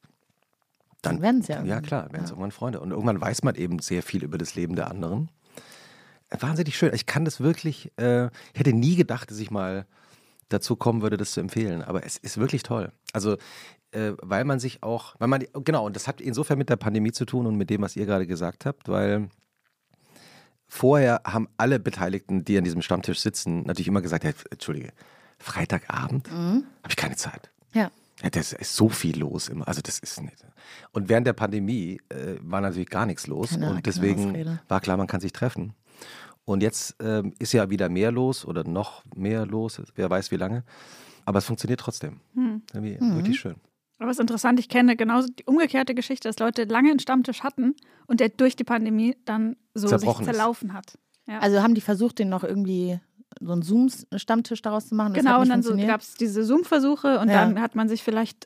dann 1.02 1.16
Dann 1.18 1.22
werden's 1.22 1.48
ja 1.48 1.64
Ja, 1.64 1.82
klar, 1.82 2.12
werden 2.12 2.24
es 2.24 2.30
Ja. 2.30 2.36
irgendwann 2.36 2.52
Freunde. 2.52 2.80
Und 2.80 2.92
irgendwann 2.92 3.20
weiß 3.22 3.44
man 3.44 3.56
eben 3.56 3.80
sehr 3.80 4.02
viel 4.04 4.24
über 4.24 4.38
das 4.38 4.56
Leben 4.56 4.76
der 4.76 4.90
anderen. 4.90 5.30
Äh, 6.30 6.38
Wahnsinnig 6.42 6.76
schön. 6.78 6.94
Ich 6.94 7.06
kann 7.06 7.26
das 7.26 7.40
wirklich, 7.40 7.92
äh, 8.00 8.26
ich 8.26 8.60
hätte 8.60 8.74
nie 8.74 8.96
gedacht, 8.96 9.30
dass 9.30 9.38
ich 9.40 9.52
mal 9.52 9.86
dazu 10.50 10.76
kommen 10.76 11.02
würde, 11.02 11.18
das 11.18 11.32
zu 11.32 11.40
empfehlen. 11.42 11.82
Aber 11.84 12.04
es 12.06 12.18
ist 12.18 12.38
wirklich 12.38 12.64
toll. 12.64 12.92
Also, 13.14 13.38
äh, 13.92 14.14
weil 14.22 14.46
man 14.46 14.60
sich 14.60 14.82
auch, 14.82 15.16
weil 15.20 15.28
man, 15.28 15.44
genau, 15.64 15.86
und 15.86 15.96
das 15.96 16.08
hat 16.08 16.22
insofern 16.22 16.58
mit 16.58 16.70
der 16.70 16.76
Pandemie 16.78 17.12
zu 17.12 17.26
tun 17.26 17.46
und 17.46 17.56
mit 17.56 17.70
dem, 17.70 17.82
was 17.82 17.96
ihr 17.96 18.06
gerade 18.06 18.26
gesagt 18.28 18.66
habt, 18.66 18.88
weil 18.90 19.30
vorher 20.68 21.22
haben 21.26 21.48
alle 21.58 21.80
Beteiligten, 21.80 22.44
die 22.46 22.58
an 22.58 22.64
diesem 22.64 22.82
Stammtisch 22.82 23.20
sitzen, 23.20 23.64
natürlich 23.64 23.88
immer 23.88 24.02
gesagt, 24.02 24.24
ja, 24.24 24.32
entschuldige, 24.50 24.92
Freitagabend 25.40 26.30
habe 26.32 26.64
ich 26.90 26.96
keine 26.96 27.16
Zeit. 27.16 27.52
Ja. 27.74 27.92
Ja, 28.24 28.30
das 28.30 28.54
ist 28.54 28.76
so 28.76 28.88
viel 28.88 29.20
los 29.20 29.50
immer. 29.50 29.68
Also 29.68 29.82
das 29.82 30.00
ist 30.00 30.22
nicht. 30.22 30.46
Und 30.94 31.10
während 31.10 31.28
der 31.28 31.34
Pandemie 31.34 32.00
äh, 32.10 32.38
war 32.42 32.62
natürlich 32.62 32.90
gar 32.90 33.06
nichts 33.06 33.28
los. 33.28 33.52
Keine- 33.52 33.72
und 33.72 33.86
deswegen 33.86 34.30
Ausrede. 34.30 34.60
war 34.70 34.80
klar, 34.80 34.96
man 34.96 35.08
kann 35.08 35.20
sich 35.20 35.34
treffen. 35.34 35.74
Und 36.46 36.64
jetzt 36.64 36.96
ähm, 37.02 37.34
ist 37.40 37.52
ja 37.54 37.70
wieder 37.70 37.90
mehr 37.90 38.12
los 38.12 38.46
oder 38.46 38.64
noch 38.64 39.04
mehr 39.16 39.46
los, 39.46 39.82
wer 39.96 40.10
weiß 40.10 40.32
wie 40.32 40.38
lange. 40.38 40.64
Aber 41.26 41.40
es 41.40 41.46
funktioniert 41.46 41.80
trotzdem. 41.82 42.22
Irgendwie 42.36 42.98
Mhm. 43.00 43.16
Wirklich 43.18 43.40
schön. 43.40 43.56
Aber 44.00 44.12
es 44.12 44.18
ist 44.18 44.22
interessant, 44.22 44.60
ich 44.60 44.70
kenne 44.70 44.96
genauso 44.96 45.28
die 45.28 45.44
umgekehrte 45.46 45.94
Geschichte, 45.96 46.28
dass 46.30 46.40
Leute 46.40 46.64
lange 46.66 46.92
einen 46.92 47.00
Stammtisch 47.00 47.44
hatten 47.44 47.76
und 48.08 48.20
der 48.20 48.30
durch 48.30 48.56
die 48.56 48.64
Pandemie 48.64 49.18
dann 49.26 49.56
so 49.74 49.88
sich 49.88 49.98
Zerbrochen 50.00 50.26
ist. 50.28 50.34
zerlaufen 50.36 50.74
hat. 50.74 50.98
Ja. 51.28 51.40
Also 51.40 51.62
haben 51.62 51.74
die 51.76 51.82
versucht, 51.82 52.20
den 52.20 52.30
noch 52.30 52.44
irgendwie 52.44 53.00
so 53.42 53.52
einen 53.52 53.62
Zoom-Stammtisch 53.62 54.62
daraus 54.62 54.88
zu 54.88 54.96
machen? 54.96 55.14
Das 55.14 55.24
genau, 55.24 55.42
und 55.42 55.50
dann 55.50 55.62
so 55.64 55.76
gab 55.76 56.02
es 56.02 56.16
diese 56.16 56.44
Zoom-Versuche 56.44 57.20
und 57.20 57.30
Ja. 57.30 57.46
dann 57.46 57.62
hat 57.62 57.76
man 57.76 57.90
sich 57.90 58.04
vielleicht 58.04 58.46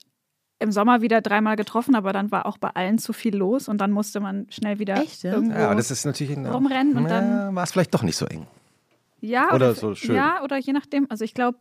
im 0.60 0.72
Sommer 0.72 1.02
wieder 1.02 1.22
dreimal 1.22 1.56
getroffen, 1.56 1.96
aber 1.96 2.12
dann 2.12 2.32
war 2.32 2.46
auch 2.46 2.58
bei 2.58 2.70
allen 2.74 2.98
zu 2.98 3.14
viel 3.14 3.36
los 3.36 3.68
und 3.70 3.78
dann 3.80 3.92
musste 3.92 4.20
man 4.20 4.48
schnell 4.50 4.78
wieder 4.80 4.98
Echt, 4.98 5.24
ja? 5.24 5.34
irgendwo. 5.34 5.58
Ja, 5.58 5.74
das 5.74 5.90
ist 5.90 6.06
natürlich 6.06 6.36
ein, 6.36 6.46
rumrennen 6.46 6.98
und 6.98 7.10
dann- 7.10 7.56
war 7.56 7.64
es 7.64 7.72
vielleicht 7.72 7.94
doch 7.94 8.04
nicht 8.04 8.18
so 8.18 8.26
eng. 8.26 8.46
ja, 9.22 9.48
oder 9.48 9.56
oder, 9.56 9.76
so 9.76 9.96
schön. 9.96 10.16
Ja, 10.16 10.44
oder 10.44 10.58
je 10.58 10.74
nachdem. 10.74 11.06
Also 11.10 11.24
ich 11.24 11.34
glaube, 11.34 11.60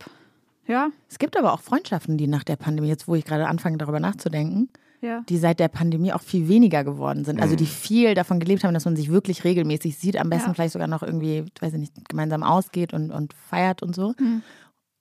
ja, 0.67 0.89
Es 1.09 1.17
gibt 1.17 1.37
aber 1.37 1.53
auch 1.53 1.61
Freundschaften, 1.61 2.17
die 2.17 2.27
nach 2.27 2.43
der 2.43 2.55
Pandemie, 2.57 2.89
jetzt 2.89 3.07
wo 3.07 3.15
ich 3.15 3.25
gerade 3.25 3.47
anfange, 3.47 3.77
darüber 3.77 3.99
nachzudenken, 3.99 4.69
ja. 5.01 5.23
die 5.29 5.37
seit 5.37 5.59
der 5.59 5.67
Pandemie 5.67 6.11
auch 6.13 6.21
viel 6.21 6.47
weniger 6.47 6.83
geworden 6.83 7.25
sind. 7.25 7.37
Mhm. 7.37 7.41
Also 7.43 7.55
die 7.55 7.65
viel 7.65 8.13
davon 8.15 8.39
gelebt 8.39 8.63
haben, 8.63 8.73
dass 8.73 8.85
man 8.85 8.95
sich 8.95 9.09
wirklich 9.09 9.43
regelmäßig 9.43 9.97
sieht, 9.97 10.17
am 10.17 10.29
besten 10.29 10.49
Ja. 10.49 10.53
vielleicht 10.53 10.73
sogar 10.73 10.87
noch 10.87 11.03
irgendwie, 11.03 11.45
weiß 11.59 11.73
ich 11.73 11.79
nicht, 11.79 12.09
gemeinsam 12.09 12.43
ausgeht 12.43 12.93
und, 12.93 13.11
und 13.11 13.33
feiert 13.33 13.81
und 13.83 13.95
so. 13.95 14.13
Mhm. 14.19 14.41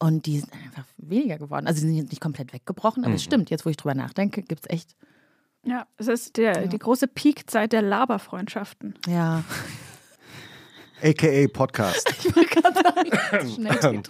Und 0.01 0.26
die 0.26 0.38
sind 0.40 0.53
einfach 0.53 0.84
weniger 0.96 1.38
geworden. 1.38 1.66
Also 1.66 1.80
die 1.80 1.88
sind 1.88 1.96
jetzt 1.96 2.11
nicht 2.11 2.20
komplett 2.22 2.53
weggebrochen, 2.53 3.05
aber 3.05 3.14
es 3.14 3.22
Mhm. 3.22 3.26
stimmt, 3.26 3.51
jetzt 3.51 3.66
wo 3.66 3.70
ich 3.70 3.76
drüber 3.76 3.94
nachdenke, 3.94 4.42
gibt 4.42 4.64
es 4.64 4.70
echt, 4.70 4.94
Ja, 5.64 5.86
es 5.96 6.07
ist 6.07 6.36
der, 6.36 6.68
die 6.68 6.78
große 6.78 7.09
Peakzeit 7.09 7.72
der 7.72 7.82
Laberfreundschaften. 7.82 8.94
ja, 9.09 9.42
AKA 11.03 11.46
Podcast. 11.53 12.12
schnell. 13.55 14.03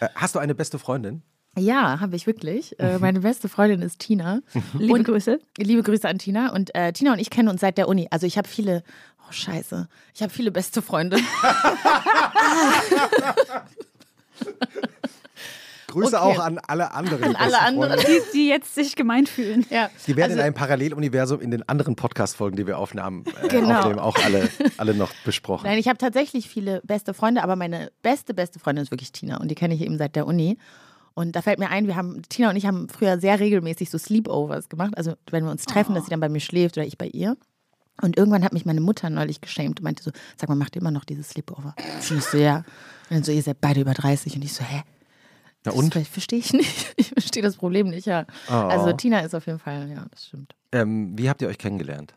Äh, 0.00 0.08
Hast 0.14 0.34
du 0.34 0.38
eine 0.38 0.54
beste 0.54 0.78
Freundin? 0.78 1.22
Ja, 1.58 2.00
habe 2.00 2.16
ich 2.16 2.26
wirklich. 2.26 2.78
Äh, 2.80 2.98
meine 2.98 3.20
beste 3.20 3.48
Freundin 3.48 3.82
ist 3.82 3.98
Tina. 3.98 4.40
Liebe 4.78 4.94
Und- 4.94 5.04
Grüße. 5.04 5.38
Liebe 5.58 5.82
Grüße 5.82 6.08
an 6.08 6.18
Tina. 6.18 6.52
Und 6.52 6.74
äh, 6.74 6.92
Tina 6.92 7.12
und 7.12 7.18
ich 7.18 7.28
kennen 7.30 7.48
uns 7.48 7.60
seit 7.60 7.76
der 7.78 7.88
Uni. 7.88 8.08
Also 8.10 8.26
ich 8.26 8.38
habe 8.38 8.48
viele, 8.48 8.82
oh 9.28 9.32
scheiße, 9.32 9.86
ich 10.14 10.22
habe 10.22 10.32
viele 10.32 10.50
beste 10.50 10.80
Freunde. 10.82 11.18
Grüße 15.88 16.16
Okay. 16.18 16.24
auch 16.24 16.38
an 16.38 16.58
alle 16.68 16.92
anderen. 16.94 17.22
An 17.22 17.36
alle 17.36 17.60
anderen. 17.60 18.00
Die, 18.00 18.20
die 18.32 18.48
jetzt 18.48 18.74
sich 18.74 18.96
gemeint 18.96 19.28
fühlen. 19.28 19.66
Ja. 19.68 19.90
Die 20.06 20.16
werden 20.16 20.30
Also- 20.30 20.40
in 20.40 20.44
einem 20.46 20.54
Paralleluniversum 20.54 21.38
in 21.42 21.50
den 21.50 21.68
anderen 21.68 21.96
Podcast-Folgen, 21.96 22.56
die 22.56 22.66
wir 22.66 22.78
aufnahmen, 22.78 23.26
äh, 23.42 23.48
Genau. 23.48 23.78
aufnehmen, 23.80 23.98
auch 23.98 24.16
alle, 24.24 24.48
alle 24.78 24.94
noch 24.94 25.12
besprochen. 25.26 25.66
Nein, 25.66 25.76
ich 25.78 25.88
habe 25.88 25.98
tatsächlich 25.98 26.48
viele 26.48 26.80
beste 26.82 27.12
Freunde, 27.12 27.42
aber 27.42 27.56
meine 27.56 27.92
beste, 28.00 28.32
beste 28.32 28.58
Freundin 28.58 28.84
ist 28.84 28.90
wirklich 28.90 29.12
Tina 29.12 29.36
und 29.38 29.48
die 29.48 29.54
kenne 29.54 29.74
ich 29.74 29.82
eben 29.82 29.98
seit 29.98 30.16
der 30.16 30.26
Uni. 30.26 30.56
Und 31.14 31.36
da 31.36 31.42
fällt 31.42 31.58
mir 31.58 31.68
ein, 31.70 31.86
wir 31.86 31.96
haben, 31.96 32.22
Tina 32.28 32.50
und 32.50 32.56
ich 32.56 32.66
haben 32.66 32.88
früher 32.88 33.18
sehr 33.18 33.38
regelmäßig 33.40 33.90
so 33.90 33.98
Sleepovers 33.98 34.68
gemacht. 34.68 34.96
Also 34.96 35.14
wenn 35.30 35.44
wir 35.44 35.50
uns 35.50 35.64
treffen, 35.64 35.94
dass 35.94 36.04
sie 36.04 36.10
dann 36.10 36.20
bei 36.20 36.28
mir 36.28 36.40
schläft 36.40 36.76
oder 36.76 36.86
ich 36.86 36.96
bei 36.98 37.06
ihr. 37.06 37.36
Und 38.00 38.16
irgendwann 38.16 38.42
hat 38.44 38.52
mich 38.54 38.64
meine 38.64 38.80
Mutter 38.80 39.10
neulich 39.10 39.40
geschämt 39.40 39.80
und 39.80 39.84
meinte 39.84 40.02
so, 40.02 40.10
sag 40.38 40.48
mal, 40.48 40.54
macht 40.54 40.74
ihr 40.74 40.80
immer 40.80 40.90
noch 40.90 41.04
dieses 41.04 41.28
Sleepover? 41.30 41.74
Und 42.10 42.18
ich 42.18 42.24
so, 42.24 42.38
ja. 42.38 42.56
Und 42.56 42.64
dann 43.10 43.22
so, 43.24 43.32
ihr 43.32 43.42
seid 43.42 43.60
beide 43.60 43.80
über 43.82 43.92
30. 43.92 44.34
Und 44.36 44.44
ich 44.44 44.54
so, 44.54 44.64
hä? 44.64 44.82
Na 45.64 45.70
Das 45.70 45.74
und? 45.74 45.94
verstehe 45.94 46.38
ich 46.38 46.52
nicht. 46.52 46.94
Ich 46.96 47.08
verstehe 47.10 47.42
das 47.42 47.56
Problem 47.56 47.88
nicht, 47.88 48.06
ja. 48.06 48.26
Oh. 48.48 48.52
Also 48.52 48.92
Tina 48.92 49.20
ist 49.20 49.34
auf 49.34 49.46
jeden 49.46 49.58
Fall, 49.58 49.88
ja, 49.90 50.06
das 50.10 50.26
stimmt. 50.26 50.54
Ähm, 50.72 51.16
wie 51.16 51.28
habt 51.28 51.42
ihr 51.42 51.48
euch 51.48 51.58
kennengelernt? 51.58 52.14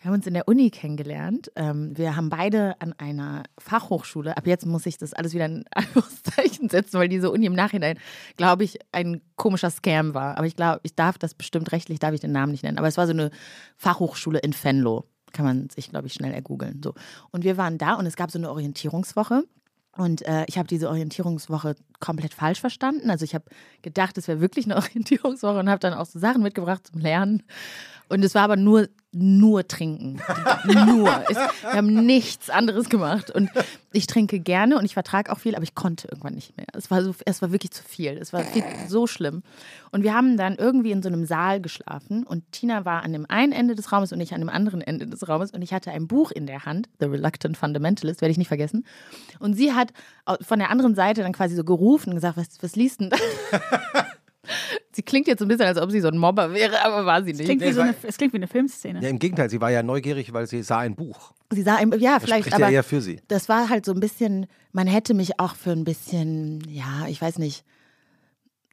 Wir 0.00 0.08
haben 0.08 0.14
uns 0.14 0.28
in 0.28 0.34
der 0.34 0.46
Uni 0.46 0.70
kennengelernt. 0.70 1.50
Ähm, 1.56 1.96
wir 1.96 2.14
haben 2.14 2.28
beide 2.28 2.80
an 2.80 2.92
einer 2.98 3.42
Fachhochschule, 3.58 4.36
ab 4.36 4.46
jetzt 4.46 4.64
muss 4.64 4.86
ich 4.86 4.96
das 4.96 5.12
alles 5.12 5.34
wieder 5.34 5.46
in 5.46 5.64
Anführungszeichen 5.74 6.68
setzen, 6.68 7.00
weil 7.00 7.08
diese 7.08 7.32
Uni 7.32 7.46
im 7.46 7.54
Nachhinein, 7.54 7.98
glaube 8.36 8.62
ich, 8.62 8.78
ein 8.92 9.20
komischer 9.34 9.70
Scam 9.70 10.14
war. 10.14 10.38
Aber 10.38 10.46
ich 10.46 10.54
glaube, 10.54 10.80
ich 10.84 10.94
darf 10.94 11.18
das 11.18 11.34
bestimmt 11.34 11.72
rechtlich, 11.72 11.98
darf 11.98 12.14
ich 12.14 12.20
den 12.20 12.32
Namen 12.32 12.52
nicht 12.52 12.62
nennen. 12.62 12.78
Aber 12.78 12.86
es 12.86 12.96
war 12.96 13.06
so 13.06 13.12
eine 13.12 13.30
Fachhochschule 13.76 14.38
in 14.38 14.54
Venlo. 14.54 15.04
Kann 15.32 15.44
man 15.44 15.68
sich, 15.68 15.90
glaube 15.90 16.06
ich, 16.06 16.14
schnell 16.14 16.32
ergoogeln. 16.32 16.80
So. 16.82 16.94
Und 17.32 17.44
wir 17.44 17.56
waren 17.56 17.76
da 17.76 17.94
und 17.94 18.06
es 18.06 18.16
gab 18.16 18.30
so 18.30 18.38
eine 18.38 18.50
Orientierungswoche. 18.50 19.44
Und 19.96 20.22
äh, 20.22 20.44
ich 20.46 20.58
habe 20.58 20.68
diese 20.68 20.88
Orientierungswoche 20.88 21.74
komplett 21.98 22.32
falsch 22.32 22.60
verstanden. 22.60 23.10
Also 23.10 23.24
ich 23.24 23.34
habe 23.34 23.46
gedacht, 23.82 24.16
es 24.16 24.28
wäre 24.28 24.40
wirklich 24.40 24.64
eine 24.66 24.76
Orientierungswoche 24.76 25.58
und 25.58 25.68
habe 25.68 25.80
dann 25.80 25.92
auch 25.92 26.06
so 26.06 26.20
Sachen 26.20 26.42
mitgebracht 26.42 26.86
zum 26.86 27.00
Lernen. 27.00 27.42
Und 28.08 28.24
es 28.24 28.36
war 28.36 28.42
aber 28.42 28.56
nur, 28.56 28.88
nur 29.18 29.66
trinken. 29.66 30.20
nur. 30.64 31.10
Es, 31.28 31.36
wir 31.36 31.72
haben 31.72 32.06
nichts 32.06 32.50
anderes 32.50 32.88
gemacht. 32.88 33.30
Und 33.30 33.50
ich 33.92 34.06
trinke 34.06 34.40
gerne 34.40 34.78
und 34.78 34.84
ich 34.84 34.94
vertrage 34.94 35.32
auch 35.32 35.38
viel, 35.38 35.54
aber 35.54 35.64
ich 35.64 35.74
konnte 35.74 36.08
irgendwann 36.08 36.34
nicht 36.34 36.56
mehr. 36.56 36.66
Es 36.72 36.90
war, 36.90 37.02
so, 37.02 37.14
es 37.24 37.42
war 37.42 37.52
wirklich 37.52 37.70
zu 37.72 37.82
viel. 37.82 38.18
Es 38.18 38.32
war 38.32 38.42
viel, 38.44 38.62
so 38.86 39.06
schlimm. 39.06 39.42
Und 39.90 40.02
wir 40.02 40.14
haben 40.14 40.36
dann 40.36 40.56
irgendwie 40.56 40.92
in 40.92 41.02
so 41.02 41.08
einem 41.08 41.24
Saal 41.24 41.60
geschlafen 41.60 42.24
und 42.24 42.44
Tina 42.52 42.84
war 42.84 43.02
an 43.02 43.12
dem 43.12 43.26
einen 43.28 43.52
Ende 43.52 43.74
des 43.74 43.92
Raumes 43.92 44.12
und 44.12 44.20
ich 44.20 44.34
an 44.34 44.40
dem 44.40 44.50
anderen 44.50 44.80
Ende 44.80 45.06
des 45.06 45.28
Raumes 45.28 45.52
und 45.52 45.62
ich 45.62 45.72
hatte 45.72 45.90
ein 45.90 46.06
Buch 46.06 46.30
in 46.30 46.46
der 46.46 46.64
Hand, 46.64 46.88
The 47.00 47.06
Reluctant 47.06 47.56
Fundamentalist, 47.56 48.20
werde 48.20 48.32
ich 48.32 48.38
nicht 48.38 48.48
vergessen. 48.48 48.84
Und 49.38 49.54
sie 49.54 49.72
hat 49.72 49.92
von 50.42 50.58
der 50.58 50.70
anderen 50.70 50.94
Seite 50.94 51.22
dann 51.22 51.32
quasi 51.32 51.54
so 51.54 51.64
gerufen 51.64 52.10
und 52.10 52.16
gesagt, 52.16 52.36
was, 52.36 52.48
was 52.60 52.76
liest 52.76 53.00
denn 53.00 53.10
da? 53.10 53.16
Sie 54.92 55.02
klingt 55.02 55.26
jetzt 55.28 55.38
so 55.40 55.44
ein 55.44 55.48
bisschen, 55.48 55.66
als 55.66 55.78
ob 55.80 55.90
sie 55.90 56.00
so 56.00 56.08
ein 56.08 56.18
Mobber 56.18 56.52
wäre, 56.52 56.84
aber 56.84 57.04
war 57.06 57.22
sie 57.22 57.30
Es 57.32 57.38
nicht. 57.38 57.46
klingt, 57.46 57.62
wie 57.62 57.72
so 57.72 57.80
eine, 57.82 57.94
es 58.02 58.16
klingt 58.16 58.32
wie 58.32 58.38
eine 58.38 58.48
Filmszene. 58.48 59.00
Ja, 59.02 59.08
im 59.08 59.18
Gegenteil, 59.18 59.48
sie 59.50 59.60
war 59.60 59.70
ja 59.70 59.82
neugierig, 59.82 60.32
weil 60.32 60.46
sie 60.46 60.62
sah 60.62 60.78
ein 60.80 60.94
Buch. 60.96 61.32
Sie 61.50 61.62
sah, 61.62 61.78
im- 61.78 61.92
ja, 61.98 62.14
Das 62.14 62.24
vielleicht, 62.24 62.40
spricht 62.46 62.54
aber 62.56 62.66
ja 62.66 62.72
eher 62.78 62.82
für 62.82 63.00
sie. 63.00 63.20
das 63.28 63.48
war 63.48 63.68
halt 63.68 63.84
so 63.84 63.92
ein 63.92 64.00
bisschen, 64.00 64.46
man 64.72 64.86
hätte 64.86 65.14
mich 65.14 65.38
auch 65.40 65.54
für 65.54 65.70
ein 65.72 65.84
bisschen, 65.84 66.62
ja, 66.70 67.06
ich 67.08 67.20
weiß 67.22 67.38
nicht, 67.38 67.64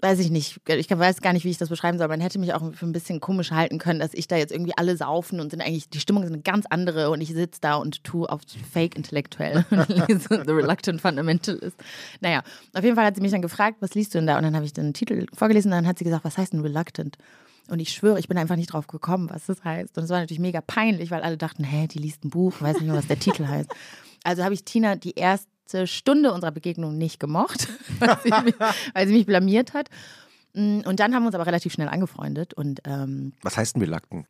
weiß 0.06 0.20
ich 0.20 0.30
nicht, 0.30 0.62
ich 0.68 0.90
weiß 0.90 1.22
gar 1.22 1.34
nicht, 1.34 1.46
wie 1.46 1.50
ich 1.50 1.58
das 1.58 1.70
beschreiben 1.70 1.98
soll, 1.98 2.08
man 2.08 2.22
hätte 2.22 2.38
mich 2.38 2.54
auch 2.54 2.74
für 2.74 2.86
ein 2.86 2.92
bisschen 2.92 3.20
komisch 3.20 3.52
halten 3.52 3.80
können, 3.80 4.00
dass 4.00 4.14
ich 4.14 4.28
da 4.28 4.38
jetzt 4.38 4.52
irgendwie 4.52 4.78
alle 4.78 4.96
saufen 4.96 5.40
und 5.40 5.50
sind 5.50 5.62
eigentlich, 5.62 5.90
die 5.90 6.00
Stimmung 6.00 6.24
ist 6.24 6.32
eine 6.32 6.42
ganz 6.42 6.66
andere 6.70 7.10
und 7.10 7.22
ich 7.22 7.30
sitze 7.30 7.60
da 7.60 7.76
und 7.76 8.04
tue 8.04 8.30
auf 8.30 8.42
fake 8.72 8.96
intellektuell 8.96 9.66
und 9.72 9.90
lese 9.90 10.44
The 10.46 10.52
Reluctant 10.52 11.02
Fundamentalist. 11.02 11.78
Naja, 12.22 12.44
auf 12.74 12.84
jeden 12.84 12.96
Fall 12.96 13.06
hat 13.06 13.16
sie 13.16 13.22
mich 13.22 13.32
dann 13.32 13.42
gefragt, 13.42 13.78
was 13.80 13.96
liest 13.96 14.14
du 14.14 14.20
denn 14.20 14.28
da? 14.28 14.38
Und 14.38 14.44
dann 14.44 14.56
habe 14.56 14.66
ich 14.66 14.74
den 14.74 14.94
Titel 14.94 15.26
vorgelesen 15.34 15.72
und 15.72 15.78
dann 15.78 15.88
hat 15.88 15.98
sie 15.98 16.06
gesagt, 16.06 16.24
was 16.24 16.38
heißt 16.38 16.54
denn 16.54 16.62
Reluctant? 16.62 17.18
Und 17.68 17.80
ich 17.80 17.90
schwöre, 17.90 18.20
ich 18.20 18.28
bin 18.28 18.38
einfach 18.38 18.58
nicht 18.58 18.74
drauf 18.74 18.86
gekommen, 18.86 19.30
was 19.32 19.48
das 19.48 19.64
heißt. 19.64 19.98
Und 19.98 20.04
es 20.04 20.10
war 20.12 20.20
natürlich 20.20 20.40
mega 20.40 20.62
peinlich, 20.62 21.10
weil 21.10 21.24
alle 21.24 21.38
dachten, 21.38 21.64
hä, 21.64 21.88
die 21.88 21.98
liest 21.98 22.24
ein 22.24 22.30
Buch, 22.30 22.54
weiß 22.62 22.76
nicht 22.76 22.86
mehr, 22.86 22.96
was 22.96 23.08
der 23.08 23.18
Titel 23.18 23.48
heißt. 23.48 23.72
Also 24.26 24.44
habe 24.44 24.54
ich 24.54 24.64
Tina 24.66 24.96
die 24.96 25.14
erste 25.16 25.88
Stunde 25.88 26.34
unserer 26.34 26.52
Begegnung 26.52 26.98
nicht 26.98 27.20
gemocht, 27.20 27.68
weil 28.00 28.18
sie 28.24 28.32
mich, 28.44 28.56
weil 28.94 29.08
sie 29.08 29.14
mich 29.14 29.26
blamiert 29.26 29.74
hat. 29.74 29.90
Mm, 30.54 30.82
Und 30.86 31.00
dann 31.00 31.14
haben 31.16 31.24
wir 31.24 31.28
uns 31.28 31.36
aber 31.36 31.46
relativ 31.46 31.74
schnell 31.74 31.88
angefreundet 31.88 32.54
und 32.54 32.82
ähm, 32.86 33.34
Was 33.42 33.58
heißt 33.58 33.76
denn 33.76 33.82
Reluctant? 33.82 34.26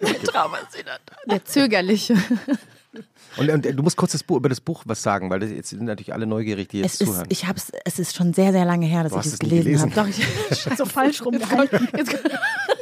der 1.26 1.44
zögerliche. 1.44 2.14
Und, 3.36 3.50
und 3.50 3.64
du 3.66 3.82
musst 3.82 3.96
kurz 3.96 4.12
das 4.12 4.22
Buch, 4.22 4.36
über 4.38 4.48
das 4.48 4.60
Buch 4.60 4.82
was 4.86 5.02
sagen, 5.02 5.28
weil 5.28 5.40
das, 5.40 5.50
jetzt 5.50 5.68
sind 5.70 5.82
natürlich 5.84 6.12
alle 6.14 6.26
neugierig, 6.26 6.68
die 6.68 6.78
jetzt 6.78 6.94
Es 6.94 7.00
ist, 7.02 7.06
zuhören. 7.08 7.26
ich 7.28 7.46
hab's, 7.46 7.70
es 7.84 7.98
ist 7.98 8.16
schon 8.16 8.32
sehr, 8.32 8.52
sehr 8.52 8.64
lange 8.64 8.86
her, 8.86 9.02
dass 9.02 9.12
Du 9.12 9.18
ich 9.20 9.26
es 9.26 9.38
gelesen, 9.38 9.64
gelesen. 9.64 9.96
habe. 9.96 10.10
Doch, 10.12 10.18
ich, 10.70 10.76
so 10.78 10.86
falsch 10.86 11.22
rumgehalten. 11.24 11.88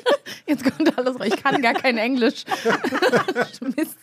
Jetzt, 0.47 0.65
kommt- 0.65 0.97
alles 0.99 1.19
raus. 1.19 1.27
Ich 1.27 1.43
kann 1.43 1.63
gar 1.63 1.75
kein 1.75 1.97
Englisch. 1.97 2.45
Mist. 3.77 3.99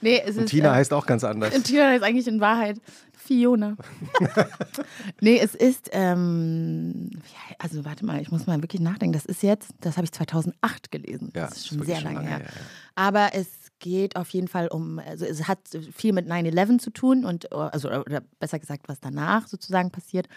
Nee, 0.00 0.22
es 0.24 0.36
und 0.36 0.44
ist. 0.44 0.50
Tina 0.50 0.72
äh, 0.72 0.76
heißt 0.76 0.92
auch 0.92 1.06
ganz 1.06 1.24
anders. 1.24 1.60
Tina 1.62 1.94
ist 1.94 2.02
eigentlich 2.02 2.26
in 2.28 2.40
Wahrheit 2.40 2.80
Fiona. 3.26 3.76
nee, 5.20 5.38
es 5.38 5.54
ist, 5.54 5.90
ähm, 5.92 7.10
ja, 7.12 7.56
also 7.58 7.84
warte 7.84 8.04
mal, 8.04 8.20
ich 8.20 8.30
muss 8.30 8.46
mal 8.46 8.62
wirklich 8.62 8.80
nachdenken. 8.80 9.14
Das 9.14 9.26
ist 9.26 9.42
jetzt, 9.42 9.70
das 9.80 9.96
habe 9.96 10.04
ich 10.04 10.12
2008 10.12 10.92
gelesen. 10.92 11.32
Ja, 11.34 11.46
das 11.46 11.56
ist 11.58 11.68
schon 11.68 11.82
sehr 11.82 12.00
lange, 12.00 12.16
lange 12.16 12.28
her. 12.28 12.38
her, 12.38 12.46
ja. 12.46 12.60
Aber 12.94 13.30
es 13.34 13.48
geht 13.78 14.16
auf 14.16 14.28
jeden 14.30 14.48
Fall 14.48 14.68
um, 14.68 14.98
also 14.98 15.24
es 15.26 15.48
hat 15.48 15.58
viel 15.92 16.12
mit 16.12 16.28
9-11 16.28 16.78
zu 16.78 16.90
tun 16.90 17.24
und, 17.24 17.52
also, 17.52 17.90
oder 17.90 18.22
besser 18.38 18.58
gesagt, 18.58 18.88
was 18.88 19.00
danach 19.00 19.48
sozusagen 19.48 19.90
passiert. 19.90 20.28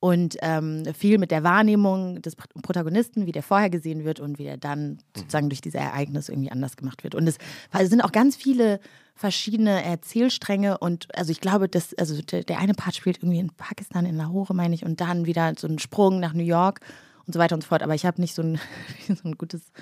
Und 0.00 0.36
ähm, 0.42 0.84
viel 0.96 1.18
mit 1.18 1.32
der 1.32 1.42
Wahrnehmung 1.42 2.22
des 2.22 2.38
Pr- 2.38 2.62
Protagonisten, 2.62 3.26
wie 3.26 3.32
der 3.32 3.42
vorher 3.42 3.68
gesehen 3.68 4.04
wird 4.04 4.20
und 4.20 4.38
wie 4.38 4.44
der 4.44 4.56
dann 4.56 4.98
sozusagen 5.16 5.48
durch 5.48 5.60
diese 5.60 5.78
Ereignisse 5.78 6.30
irgendwie 6.30 6.52
anders 6.52 6.76
gemacht 6.76 7.02
wird. 7.02 7.16
Und 7.16 7.26
es 7.26 7.36
weil 7.72 7.82
es 7.82 7.90
sind 7.90 8.02
auch 8.02 8.12
ganz 8.12 8.36
viele 8.36 8.78
verschiedene 9.16 9.82
Erzählstränge 9.82 10.78
und 10.78 11.08
also 11.18 11.32
ich 11.32 11.40
glaube, 11.40 11.68
dass, 11.68 11.92
also 11.94 12.22
der, 12.22 12.44
der 12.44 12.60
eine 12.60 12.74
Part 12.74 12.94
spielt 12.94 13.18
irgendwie 13.18 13.40
in 13.40 13.50
Pakistan, 13.50 14.06
in 14.06 14.14
Lahore, 14.16 14.54
meine 14.54 14.72
ich, 14.76 14.84
und 14.84 15.00
dann 15.00 15.26
wieder 15.26 15.54
so 15.58 15.66
ein 15.66 15.80
Sprung 15.80 16.20
nach 16.20 16.32
New 16.32 16.44
York 16.44 16.78
und 17.26 17.32
so 17.32 17.40
weiter 17.40 17.56
und 17.56 17.62
so 17.62 17.68
fort. 17.68 17.82
Aber 17.82 17.96
ich 17.96 18.06
habe 18.06 18.20
nicht 18.20 18.36
so 18.36 18.42
ein, 18.42 18.60
so 19.08 19.28
ein 19.28 19.36
gutes, 19.36 19.72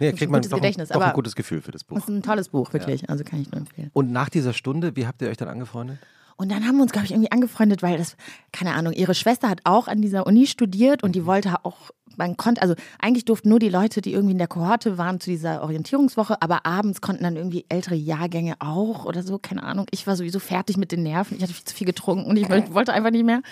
ein 0.00 0.16
kriegt 0.16 0.32
man 0.32 0.42
doch, 0.42 0.50
ein, 0.50 0.56
Gedächtnis, 0.56 0.88
doch 0.88 1.00
ein 1.00 1.12
gutes 1.12 1.36
Gefühl 1.36 1.62
für 1.62 1.70
das 1.70 1.82
das 1.82 1.86
Buch. 1.86 1.98
ist 1.98 2.08
ein 2.08 2.22
tolles 2.22 2.48
Buch, 2.48 2.72
wirklich. 2.72 3.08
Also 3.08 3.22
kann 3.22 3.40
ich 3.40 3.52
nur 3.52 3.60
empfehlen. 3.60 3.90
Und 3.92 4.10
nach 4.10 4.28
dieser 4.28 4.52
Stunde, 4.52 4.96
wie 4.96 5.06
habt 5.06 5.22
ihr 5.22 5.28
euch 5.28 5.36
dann 5.36 5.48
angefreundet? 5.48 5.98
Und 6.40 6.50
dann 6.50 6.66
haben 6.66 6.76
wir 6.76 6.82
uns, 6.84 6.92
glaube 6.92 7.04
ich, 7.04 7.12
irgendwie 7.12 7.30
angefreundet, 7.30 7.82
weil 7.82 7.98
das, 7.98 8.16
keine 8.50 8.72
Ahnung, 8.72 8.94
ihre 8.94 9.14
Schwester 9.14 9.50
hat 9.50 9.60
auch 9.64 9.88
an 9.88 10.00
dieser 10.00 10.26
Uni 10.26 10.46
studiert 10.46 11.02
und 11.02 11.14
die 11.14 11.26
wollte 11.26 11.66
auch, 11.66 11.90
man 12.16 12.38
konnte, 12.38 12.62
also 12.62 12.74
eigentlich 12.98 13.26
durften 13.26 13.50
nur 13.50 13.58
die 13.58 13.68
Leute, 13.68 14.00
die 14.00 14.14
irgendwie 14.14 14.32
in 14.32 14.38
der 14.38 14.48
Kohorte 14.48 14.96
waren 14.96 15.20
zu 15.20 15.28
dieser 15.28 15.60
Orientierungswoche, 15.60 16.40
aber 16.40 16.64
abends 16.64 17.02
konnten 17.02 17.24
dann 17.24 17.36
irgendwie 17.36 17.66
ältere 17.68 17.94
Jahrgänge 17.94 18.54
auch 18.58 19.04
oder 19.04 19.22
so, 19.22 19.36
keine 19.36 19.64
Ahnung. 19.64 19.84
Ich 19.90 20.06
war 20.06 20.16
sowieso 20.16 20.38
fertig 20.38 20.78
mit 20.78 20.92
den 20.92 21.02
Nerven, 21.02 21.36
ich 21.36 21.42
hatte 21.42 21.52
viel 21.52 21.64
zu 21.64 21.74
viel 21.74 21.86
getrunken 21.86 22.24
und 22.24 22.38
ich 22.38 22.48
wollte 22.48 22.94
einfach 22.94 23.10
nicht 23.10 23.26
mehr. 23.26 23.42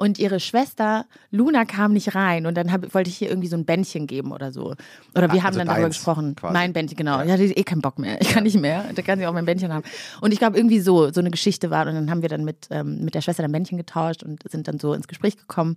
Und 0.00 0.18
ihre 0.18 0.40
Schwester 0.40 1.04
Luna 1.30 1.66
kam 1.66 1.92
nicht 1.92 2.14
rein 2.14 2.46
und 2.46 2.54
dann 2.56 2.72
hab, 2.72 2.94
wollte 2.94 3.10
ich 3.10 3.20
ihr 3.20 3.28
irgendwie 3.28 3.48
so 3.48 3.56
ein 3.56 3.66
Bändchen 3.66 4.06
geben 4.06 4.32
oder 4.32 4.50
so. 4.50 4.74
Oder 5.14 5.30
wir 5.30 5.40
Ah, 5.40 5.42
haben 5.42 5.46
also 5.48 5.58
dann 5.58 5.68
darüber 5.68 5.88
gesprochen. 5.88 6.34
quasi. 6.36 6.54
Mein 6.54 6.72
Bändchen, 6.72 6.96
genau. 6.96 7.22
Ich 7.22 7.30
hatte 7.30 7.44
eh 7.44 7.62
keinen 7.64 7.82
Bock 7.82 7.98
mehr. 7.98 8.18
Ich 8.22 8.30
kann 8.30 8.44
nicht 8.44 8.58
mehr. 8.58 8.86
Da 8.94 9.02
kann 9.02 9.18
sie 9.18 9.26
auch 9.26 9.34
mein 9.34 9.44
Bändchen 9.44 9.74
haben. 9.74 9.84
Und 10.22 10.32
ich 10.32 10.38
glaube, 10.38 10.56
irgendwie 10.56 10.80
so, 10.80 11.12
so 11.12 11.20
eine 11.20 11.30
Geschichte 11.30 11.68
war. 11.70 11.86
Und 11.86 11.92
dann 11.92 12.10
haben 12.10 12.22
wir 12.22 12.30
dann 12.30 12.44
mit, 12.46 12.68
ähm, 12.70 13.04
mit 13.04 13.14
der 13.14 13.20
Schwester 13.20 13.44
ein 13.44 13.52
Bändchen 13.52 13.76
getauscht 13.76 14.22
und 14.22 14.42
sind 14.50 14.68
dann 14.68 14.78
so 14.78 14.94
ins 14.94 15.06
Gespräch 15.06 15.36
gekommen 15.36 15.76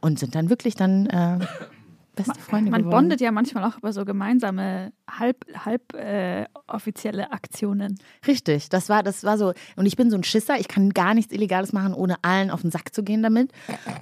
und 0.00 0.20
sind 0.20 0.36
dann 0.36 0.50
wirklich 0.50 0.76
dann 0.76 1.06
äh, 1.06 1.38
beste 2.26 2.40
Freunde 2.40 2.70
Man 2.70 2.82
geworden. 2.82 2.94
bondet 2.96 3.20
ja 3.20 3.32
manchmal 3.32 3.64
auch 3.64 3.78
über 3.78 3.92
so 3.92 4.04
gemeinsame 4.04 4.92
halb, 5.10 5.44
halb 5.64 5.94
äh, 5.94 6.46
offizielle 6.66 7.32
Aktionen. 7.32 7.98
Richtig, 8.26 8.68
das 8.68 8.88
war, 8.88 9.02
das 9.02 9.24
war 9.24 9.38
so. 9.38 9.52
Und 9.76 9.86
ich 9.86 9.96
bin 9.96 10.10
so 10.10 10.16
ein 10.16 10.24
Schisser, 10.24 10.58
ich 10.58 10.68
kann 10.68 10.90
gar 10.90 11.14
nichts 11.14 11.32
Illegales 11.32 11.72
machen, 11.72 11.94
ohne 11.94 12.16
allen 12.22 12.50
auf 12.50 12.62
den 12.62 12.70
Sack 12.70 12.94
zu 12.94 13.02
gehen 13.02 13.22
damit. 13.22 13.50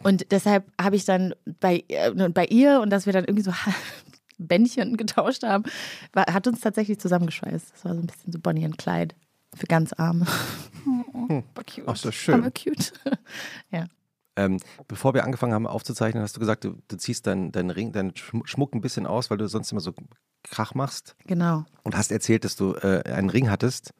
Und 0.03 0.31
deshalb 0.33 0.65
habe 0.81 0.97
ich 0.97 1.05
dann 1.05 1.35
bei, 1.61 1.85
äh, 1.89 2.11
bei 2.31 2.47
ihr 2.47 2.81
und 2.81 2.91
dass 2.91 3.07
wir 3.07 3.13
dann 3.13 3.25
irgendwie 3.25 3.45
so 3.45 3.53
Bändchen 4.39 4.97
getauscht 4.97 5.43
haben, 5.45 5.65
war, 6.13 6.27
hat 6.27 6.47
uns 6.47 6.61
tatsächlich 6.61 6.99
zusammengeschweißt. 7.01 7.73
Das 7.73 7.85
war 7.85 7.95
so 7.95 8.01
ein 8.01 8.07
bisschen 8.07 8.33
so 8.33 8.39
Bonnie 8.39 8.65
und 8.67 8.79
Clyde 8.79 9.15
für 9.55 9.67
ganz 9.67 9.93
Arme. 9.95 10.27
Aber 11.29 11.65
cute. 11.65 11.85
Ach, 11.87 11.97
so 11.97 12.09
Aber 12.09 12.13
schön. 12.13 12.43
cute. 12.55 12.93
ja. 13.71 13.87
Ähm, 14.37 14.59
bevor 14.89 15.15
wir 15.15 15.25
angefangen 15.25 15.55
haben 15.55 15.67
aufzuzeichnen, 15.67 16.23
hast 16.23 16.37
du 16.37 16.41
gesagt, 16.41 16.65
du, 16.65 16.75
du 16.89 16.97
ziehst 16.97 17.27
deinen 17.27 17.53
dein 17.53 17.71
Ring, 17.71 17.93
deinen 17.93 18.13
Schm- 18.13 18.47
Schmuck 18.47 18.75
ein 18.75 18.81
bisschen 18.81 19.07
aus, 19.07 19.31
weil 19.31 19.39
du 19.39 19.49
sonst 19.49 19.73
immer 19.73 19.81
so 19.81 19.93
Krach 20.43 20.75
machst. 20.75 21.17
Genau. 21.27 21.65
Und 21.83 21.97
hast 21.97 22.13
erzählt, 22.13 22.45
dass 22.45 22.55
du 22.57 22.75
äh, 22.75 23.03
einen 23.13 23.31
Ring 23.31 23.51
hattest. 23.51 23.93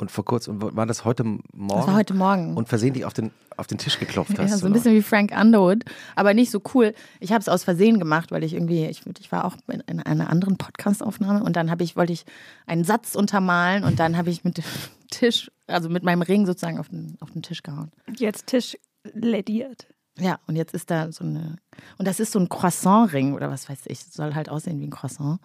Und 0.00 0.10
vor 0.12 0.24
kurzem, 0.24 0.62
und 0.62 0.76
war 0.76 0.86
das 0.86 1.04
heute 1.04 1.24
Morgen? 1.24 1.68
Das 1.68 1.86
war 1.88 1.94
heute 1.96 2.14
Morgen. 2.14 2.56
Und 2.56 2.68
versehentlich 2.68 3.04
auf 3.04 3.12
den, 3.12 3.32
auf 3.56 3.66
den 3.66 3.78
Tisch 3.78 3.98
geklopft 3.98 4.38
Ja, 4.38 4.44
hast. 4.44 4.58
so 4.60 4.66
ein 4.66 4.72
bisschen 4.72 4.94
wie 4.94 5.02
Frank 5.02 5.32
Underwood, 5.36 5.84
aber 6.14 6.34
nicht 6.34 6.50
so 6.52 6.62
cool. 6.74 6.94
Ich 7.18 7.32
habe 7.32 7.40
es 7.40 7.48
aus 7.48 7.64
Versehen 7.64 7.98
gemacht, 7.98 8.30
weil 8.30 8.44
ich 8.44 8.54
irgendwie, 8.54 8.86
ich, 8.86 9.02
ich 9.18 9.32
war 9.32 9.44
auch 9.44 9.56
in, 9.66 9.80
in 9.80 10.00
einer 10.00 10.30
anderen 10.30 10.56
Podcast-Aufnahme 10.56 11.42
und 11.42 11.56
dann 11.56 11.68
habe 11.70 11.82
ich, 11.82 11.96
wollte 11.96 12.12
ich 12.12 12.24
einen 12.66 12.84
Satz 12.84 13.16
untermalen 13.16 13.82
und 13.82 13.98
dann 13.98 14.16
habe 14.16 14.30
ich 14.30 14.44
mit 14.44 14.58
dem 14.58 14.64
Tisch, 15.10 15.50
also 15.66 15.88
mit 15.88 16.04
meinem 16.04 16.22
Ring 16.22 16.46
sozusagen 16.46 16.78
auf 16.78 16.88
den, 16.88 17.16
auf 17.20 17.30
den 17.32 17.42
Tisch 17.42 17.62
gehauen. 17.64 17.90
Jetzt 18.16 18.46
Tisch 18.46 18.76
lädiert. 19.04 19.86
Ja, 20.18 20.40
und 20.46 20.56
jetzt 20.56 20.74
ist 20.74 20.90
da 20.90 21.12
so 21.12 21.24
eine. 21.24 21.56
Und 21.96 22.08
das 22.08 22.20
ist 22.20 22.32
so 22.32 22.38
ein 22.38 22.48
Croissant-Ring 22.48 23.34
oder 23.34 23.50
was 23.50 23.68
weiß 23.68 23.82
ich. 23.86 24.04
Soll 24.04 24.34
halt 24.34 24.48
aussehen 24.48 24.80
wie 24.80 24.86
ein 24.86 24.90
Croissant. 24.90 25.40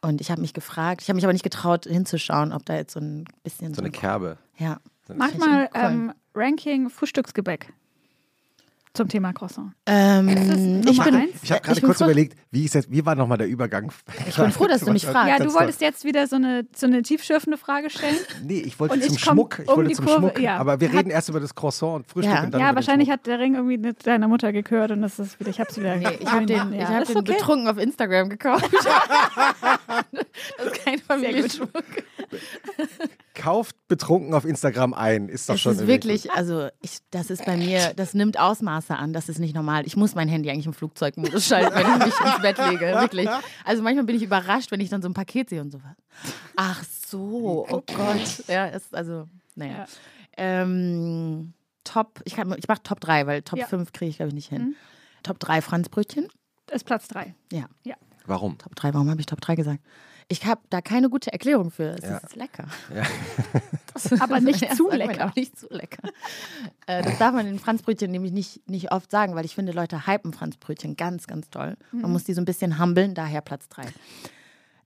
Und 0.00 0.20
ich 0.20 0.30
habe 0.30 0.40
mich 0.40 0.54
gefragt, 0.54 1.02
ich 1.02 1.08
habe 1.08 1.14
mich 1.14 1.24
aber 1.24 1.32
nicht 1.32 1.44
getraut 1.44 1.84
hinzuschauen, 1.84 2.52
ob 2.52 2.66
da 2.66 2.74
jetzt 2.74 2.94
so 2.94 3.00
ein 3.00 3.24
bisschen. 3.44 3.74
So 3.74 3.82
eine 3.82 3.90
Kerbe. 3.90 4.38
Ja. 4.58 4.80
Mach 5.14 5.34
mal 5.34 5.68
ähm, 5.74 6.12
Ranking 6.34 6.90
Frühstücksgebäck 6.90 7.72
zum 8.94 9.08
Thema 9.08 9.32
Croissant. 9.32 9.72
Ähm, 9.86 10.82
ich 10.86 11.02
bin, 11.02 11.14
eins? 11.14 11.30
Ich 11.42 11.50
habe 11.50 11.62
gerade 11.62 11.80
kurz 11.80 11.98
froh- 11.98 12.04
überlegt, 12.04 12.36
wie, 12.50 12.64
ist 12.66 12.74
jetzt, 12.74 12.90
wie 12.90 13.04
war 13.06 13.14
nochmal 13.14 13.38
der 13.38 13.46
Übergang? 13.48 13.90
Ich 14.28 14.36
bin 14.36 14.52
froh, 14.52 14.66
dass 14.66 14.82
du 14.82 14.92
mich 14.92 15.06
fragst. 15.06 15.28
Ja, 15.30 15.38
du 15.44 15.54
wolltest 15.54 15.80
jetzt 15.80 16.04
wieder 16.04 16.26
so 16.26 16.36
eine, 16.36 16.66
so 16.76 16.86
eine 16.86 17.02
tiefschürfende 17.02 17.56
Frage 17.56 17.88
stellen. 17.90 18.16
Nee, 18.44 18.60
ich 18.60 18.78
wollte 18.78 18.94
Und 18.94 19.04
zum 19.04 19.14
ich 19.14 19.20
Schmuck. 19.20 19.60
Ich 19.62 19.68
um 19.68 19.76
wollte 19.76 19.88
die 19.90 19.94
zum 19.94 20.04
Kurve, 20.06 20.20
Schmuck. 20.20 20.38
ja. 20.40 20.56
Aber 20.58 20.80
wir 20.80 20.88
Hat- 20.90 20.98
reden 20.98 21.10
erst 21.10 21.28
über 21.30 21.40
das 21.40 21.54
Croissant 21.54 21.94
und 21.96 22.06
Frühstück 22.06 22.34
Ja. 22.34 22.42
und 22.44 22.52
dann 22.52 22.60
ja, 22.60 22.74
wahrscheinlich 22.74 23.08
hat 23.10 23.26
der 23.26 23.38
Ring 23.38 23.54
irgendwie 23.54 23.78
mit 23.78 24.06
deiner 24.06 24.28
Mutter 24.28 24.52
gehört 24.52 24.90
und 24.90 25.00
das 25.02 25.18
ist 25.18 25.38
wieder, 25.40 25.50
ich 25.50 25.60
hab's 25.60 25.78
wieder. 25.78 25.96
Nee, 25.96 26.18
ich 26.20 26.30
habe 26.30 26.44
den, 26.46 26.72
ich 26.74 26.80
ja, 26.80 26.88
hab 26.88 27.02
ist 27.02 27.08
den 27.10 27.18
okay. 27.18 27.32
betrunken 27.34 27.68
auf 27.68 27.78
Instagram 27.78 28.28
gekauft. 28.28 28.68
das 28.72 30.66
ist 30.66 30.84
kein 30.84 30.98
Familienschmuck. 30.98 31.70
Kauft 33.42 33.74
betrunken 33.88 34.34
auf 34.34 34.44
Instagram 34.44 34.94
ein. 34.94 35.28
Ist 35.28 35.48
doch 35.48 35.54
Das 35.54 35.60
schon 35.60 35.72
ist 35.72 35.78
irgendwie 35.80 35.92
wirklich, 35.94 36.30
also 36.32 36.68
ich, 36.80 36.98
das 37.10 37.28
ist 37.30 37.44
bei 37.44 37.56
mir, 37.56 37.92
das 37.96 38.14
nimmt 38.14 38.38
Ausmaße 38.38 38.94
an, 38.96 39.12
das 39.12 39.28
ist 39.28 39.38
nicht 39.38 39.54
normal. 39.54 39.84
Ich 39.86 39.96
muss 39.96 40.14
mein 40.14 40.28
Handy 40.28 40.48
eigentlich 40.50 40.66
im 40.66 40.72
Flugzeugmodus 40.74 41.46
schalten, 41.46 41.74
wenn 41.74 41.86
ich 41.86 42.06
mich 42.06 42.20
ins 42.20 42.40
Bett 42.40 42.58
lege, 42.70 42.86
wirklich. 43.00 43.28
Also 43.64 43.82
manchmal 43.82 44.04
bin 44.04 44.14
ich 44.16 44.22
überrascht, 44.22 44.70
wenn 44.70 44.80
ich 44.80 44.90
dann 44.90 45.02
so 45.02 45.08
ein 45.08 45.14
Paket 45.14 45.48
sehe 45.50 45.60
und 45.60 45.72
so. 45.72 45.80
Ach 46.56 46.84
so, 47.08 47.66
oh 47.68 47.82
Gott. 47.96 48.44
Ja, 48.48 48.66
ist 48.66 48.94
also, 48.94 49.26
naja. 49.56 49.72
Ja. 49.72 49.86
Ähm, 50.36 51.52
Top, 51.84 52.20
ich, 52.24 52.36
kann- 52.36 52.54
ich 52.56 52.68
mache 52.68 52.82
Top 52.84 53.00
3, 53.00 53.26
weil 53.26 53.42
Top 53.42 53.58
Ja. 53.58 53.66
5 53.66 53.92
kriege 53.92 54.08
ich, 54.10 54.16
glaube 54.16 54.28
ich, 54.28 54.34
nicht 54.34 54.48
hin. 54.50 54.62
Mhm. 54.62 54.74
Top 55.24 55.38
3 55.40 55.60
Franzbrötchen. 55.62 56.28
Das 56.66 56.76
ist 56.76 56.84
Platz 56.84 57.08
drei. 57.08 57.34
Ja, 57.52 57.66
Warum? 58.24 58.56
Top 58.56 58.76
3, 58.76 58.94
warum 58.94 59.10
habe 59.10 59.18
ich 59.20 59.26
Top 59.26 59.40
3 59.40 59.56
gesagt? 59.56 59.80
Ich 60.32 60.46
habe 60.46 60.62
da 60.70 60.80
keine 60.80 61.10
gute 61.10 61.30
Erklärung 61.30 61.70
für. 61.70 61.90
Es 61.98 62.04
Ja. 62.08 62.16
ist 62.18 62.36
lecker. 62.36 62.64
Ja. 62.94 63.02
Das- 63.94 64.10
Aber 64.22 64.40
nicht 64.40 64.74
zu 64.74 64.88
lecker. 64.88 65.24
Aber 65.24 65.32
nicht 65.36 65.58
zu 65.58 65.66
lecker. 65.68 66.08
äh, 66.86 67.02
das 67.02 67.18
darf 67.18 67.34
man 67.34 67.46
in 67.46 67.58
Franzbrötchen 67.58 68.10
nämlich 68.10 68.32
nicht, 68.32 68.66
nicht 68.66 68.90
oft 68.90 69.10
sagen, 69.10 69.34
weil 69.34 69.44
ich 69.44 69.54
finde, 69.54 69.72
Leute 69.72 70.06
hypen 70.06 70.32
Franzbrötchen 70.32 70.96
ganz, 70.96 71.26
ganz 71.26 71.50
toll. 71.50 71.76
Man 71.90 72.04
Mhm. 72.06 72.12
muss 72.12 72.24
die 72.24 72.32
so 72.32 72.40
ein 72.40 72.46
bisschen 72.46 72.78
humbeln, 72.80 73.14
daher 73.14 73.42
Platz 73.42 73.68
3. 73.68 73.82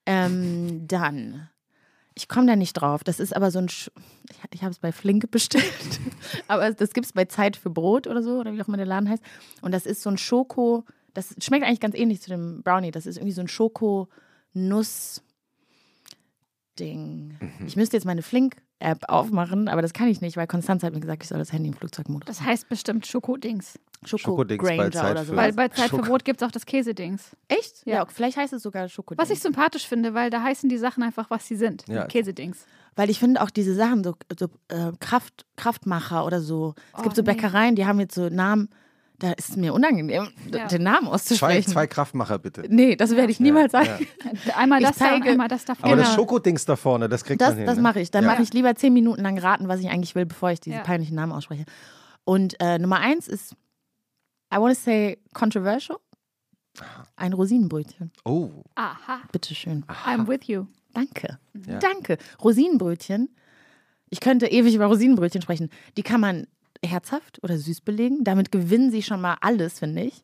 Ähm, 0.07 0.89
dann, 0.89 1.49
ich 2.17 2.29
komme 2.29 2.49
da 2.49 2.57
nicht 2.57 2.73
drauf. 2.73 3.05
Das 3.05 3.21
ist 3.21 3.35
aber 3.37 3.53
so 3.53 3.61
ein, 3.61 3.69
Sch 3.69 3.91
ich, 4.29 4.39
ich 4.55 4.63
habe 4.63 4.73
es 4.73 4.81
bei 4.81 4.91
Flinke 4.91 5.29
bestellt, 5.29 5.65
aber 6.49 6.73
das 6.73 6.93
gibt 6.93 7.07
es 7.07 7.13
bei 7.13 7.27
Zeit 7.27 7.57
für 7.57 7.71
Brot 7.71 8.09
oder 8.09 8.25
so, 8.25 8.41
oder 8.41 8.55
wie 8.55 8.61
auch 8.63 8.67
immer 8.67 8.77
der 8.77 8.87
Laden 8.87 9.09
heißt. 9.09 9.23
Und 9.63 9.71
das 9.71 9.87
ist 9.87 10.03
so 10.03 10.11
ein 10.11 10.19
Schoko, 10.19 10.85
das 11.15 11.33
schmeckt 11.41 11.65
eigentlich 11.65 11.79
ganz 11.81 11.95
ähnlich 11.95 12.21
zu 12.23 12.31
dem 12.31 12.63
Brownie. 12.65 12.91
Das 12.91 13.07
ist 13.07 13.19
irgendwie 13.19 13.33
so 13.35 13.41
ein 13.41 13.47
Schoko-Nuss. 13.49 15.23
Ding. 16.77 17.37
Mhm. 17.41 17.67
Ich 17.67 17.77
müsste 17.77 17.97
jetzt 17.97 18.05
meine 18.05 18.23
Flink-App 18.23 19.05
aufmachen, 19.09 19.69
aber 19.69 19.83
das 19.83 19.93
kann 19.93 20.09
ich 20.09 20.21
nicht, 20.21 20.37
weil 20.37 20.47
Konstanz 20.47 20.83
hat 20.83 20.93
mir 20.95 21.01
gesagt, 21.01 21.23
ich 21.23 21.29
soll 21.29 21.39
das 21.39 21.53
Handy 21.53 21.69
im 21.69 21.75
Flugzeugmodus. 21.75 22.27
Das 22.27 22.41
heißt 22.43 22.69
bestimmt 22.69 23.07
Schokodings. 23.07 23.79
Schoko 24.05 24.19
Schokodings 24.23 24.63
bei 24.63 24.91
Zeit 24.91 25.11
oder 25.13 25.25
so. 25.25 25.35
Weil 25.37 25.53
bei 25.55 25.69
Zeit 25.69 25.89
für 25.91 25.97
Schoko- 25.97 26.07
Brot 26.09 26.25
gibt 26.25 26.43
es 26.43 26.47
auch 26.47 26.53
das 26.53 26.67
Käsedings. 26.67 27.35
Echt? 27.49 27.87
Ja. 27.87 27.95
Ja. 27.97 28.07
vielleicht 28.07 28.37
heißt 28.37 28.53
es 28.53 28.63
sogar 28.63 28.89
Schokodings. 28.89 29.23
Was 29.23 29.31
ich 29.35 29.43
sympathisch 29.43 29.87
finde, 29.89 30.13
weil 30.15 30.29
da 30.31 30.43
heißen 30.43 30.69
die 30.69 30.77
Sachen 30.79 31.03
einfach, 31.03 31.31
was 31.31 31.47
sie 31.49 31.57
sind. 31.57 31.85
Ja. 31.89 32.05
Käsedings. 32.07 32.67
Weil 32.95 33.11
ich 33.11 33.19
finde 33.19 33.41
auch 33.43 33.51
diese 33.51 33.75
Sachen, 33.75 34.05
so, 34.05 34.15
so 34.39 34.47
äh, 34.69 34.93
Kraft, 35.01 35.47
Kraftmacher 35.57 36.25
oder 36.27 36.41
so. 36.41 36.75
Es 36.93 37.01
Oh, 37.01 37.03
gibt 37.05 37.17
so 37.17 37.23
nee. 37.23 37.27
Bäckereien, 37.33 37.75
die 37.75 37.87
haben 37.87 37.99
jetzt 38.01 38.15
so 38.15 38.29
Namen, 38.29 38.69
da 39.19 39.33
ist 39.33 39.51
es 39.51 39.57
mir 39.57 39.73
unangenehm, 39.73 40.29
Ja. 40.53 40.67
den 40.69 40.83
Namen 40.83 41.07
Zwei, 41.07 41.13
auszusprechen. 41.15 41.73
zwei 41.73 41.87
Kraftmacher 41.87 42.39
bitte. 42.39 42.65
Nee, 42.69 42.97
das 42.97 43.13
werde 43.17 43.33
ich 43.33 43.41
niemals 43.41 43.73
sagen. 43.73 44.07
Einmal 44.57 44.81
Ich 44.83 44.89
das 44.89 44.99
da 44.99 45.05
und 45.07 45.11
zeige- 45.23 45.31
einmal 45.31 45.49
das 45.49 45.65
da 45.65 45.73
Aber 45.75 45.81
vorne. 45.89 46.03
das 46.03 46.15
Schokodings 46.15 46.65
da 46.67 46.77
vorne, 46.77 47.09
das 47.09 47.25
kriegt 47.25 47.41
Das, 47.41 47.51
man 47.51 47.57
hin. 47.59 47.67
das 47.67 47.77
ne? 47.77 47.83
mache 47.83 48.01
ich. 48.01 48.11
Dann 48.11 48.25
Ja. 48.25 48.31
mache 48.33 48.43
ich 48.43 48.53
lieber 48.53 48.75
zehn 48.75 48.93
Minuten 48.93 49.23
lang 49.23 49.39
raten, 49.39 49.69
was 49.69 49.81
ich 49.81 49.89
eigentlich 49.89 50.15
will, 50.15 50.27
bevor 50.27 50.51
ich 50.51 50.61
diese 50.61 50.77
Ja. 50.77 50.83
peinlichen 50.83 51.15
Namen 51.15 51.33
ausspreche. 51.33 51.65
Und 52.25 52.61
äh, 52.61 52.79
Nummer 52.79 52.99
eins 53.01 53.27
ist, 53.29 53.53
I 54.53 54.59
want 54.59 54.75
to 54.75 54.81
say 54.81 55.19
controversial. 55.33 55.99
Ein 57.17 57.33
Rosinenbrötchen. 57.33 58.13
Oh, 58.27 58.51
Aha, 58.75 59.21
Bitteschön. 59.33 59.85
I'm 60.05 60.29
with 60.29 60.47
you. 60.47 60.67
Danke. 60.93 61.39
Ja. 61.67 61.79
Danke. 61.79 62.19
Rosinenbrötchen. 62.45 63.35
Ich 64.11 64.21
könnte 64.21 64.47
ewig 64.47 64.75
über 64.75 64.87
Rosinenbrötchen 64.87 65.41
sprechen. 65.43 65.71
Die 65.97 66.03
kann 66.03 66.21
man 66.21 66.47
herzhaft 66.85 67.43
oder 67.43 67.57
süß 67.59 67.81
belegen. 67.83 68.25
Damit 68.25 68.53
gewinnen 68.53 68.91
sie 68.91 69.03
schon 69.03 69.21
mal 69.21 69.37
alles, 69.41 69.79
finde 69.79 70.03
ich. 70.03 70.23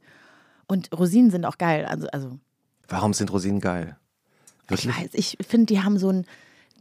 Und 0.67 0.91
Rosinen 0.97 1.31
sind 1.31 1.45
auch 1.45 1.59
geil. 1.59 1.85
Also, 1.85 2.07
also 2.09 2.39
warum 2.89 3.15
sind 3.15 3.33
Rosinen 3.33 3.61
geil? 3.61 3.97
ich 4.65 4.71
Wirklich? 4.87 4.97
weiß, 4.97 5.11
ich 5.15 5.37
finde, 5.47 5.67
die 5.67 5.83
haben 5.83 5.99
so 5.99 6.11
ein. 6.11 6.27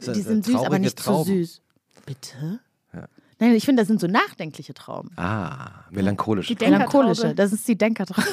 Die 0.00 0.22
sind 0.22 0.44
süß, 0.44 0.56
aber 0.64 0.78
nicht 0.78 0.98
Trauben. 0.98 1.24
zu 1.26 1.32
süß. 1.32 1.62
Bitte? 2.06 2.60
Ja. 2.92 3.06
Nein, 3.38 3.54
ich 3.54 3.64
finde, 3.64 3.82
das 3.82 3.88
sind 3.88 4.00
so 4.00 4.06
nachdenkliche 4.06 4.74
Trauben. 4.74 5.10
Ah, 5.16 5.84
melancholisch. 5.90 6.48
Die. 6.48 6.56
Melancholische. 6.56 7.34
Das 7.34 7.52
ist 7.52 7.66
die 7.68 7.76
Denkertraube. 7.76 8.26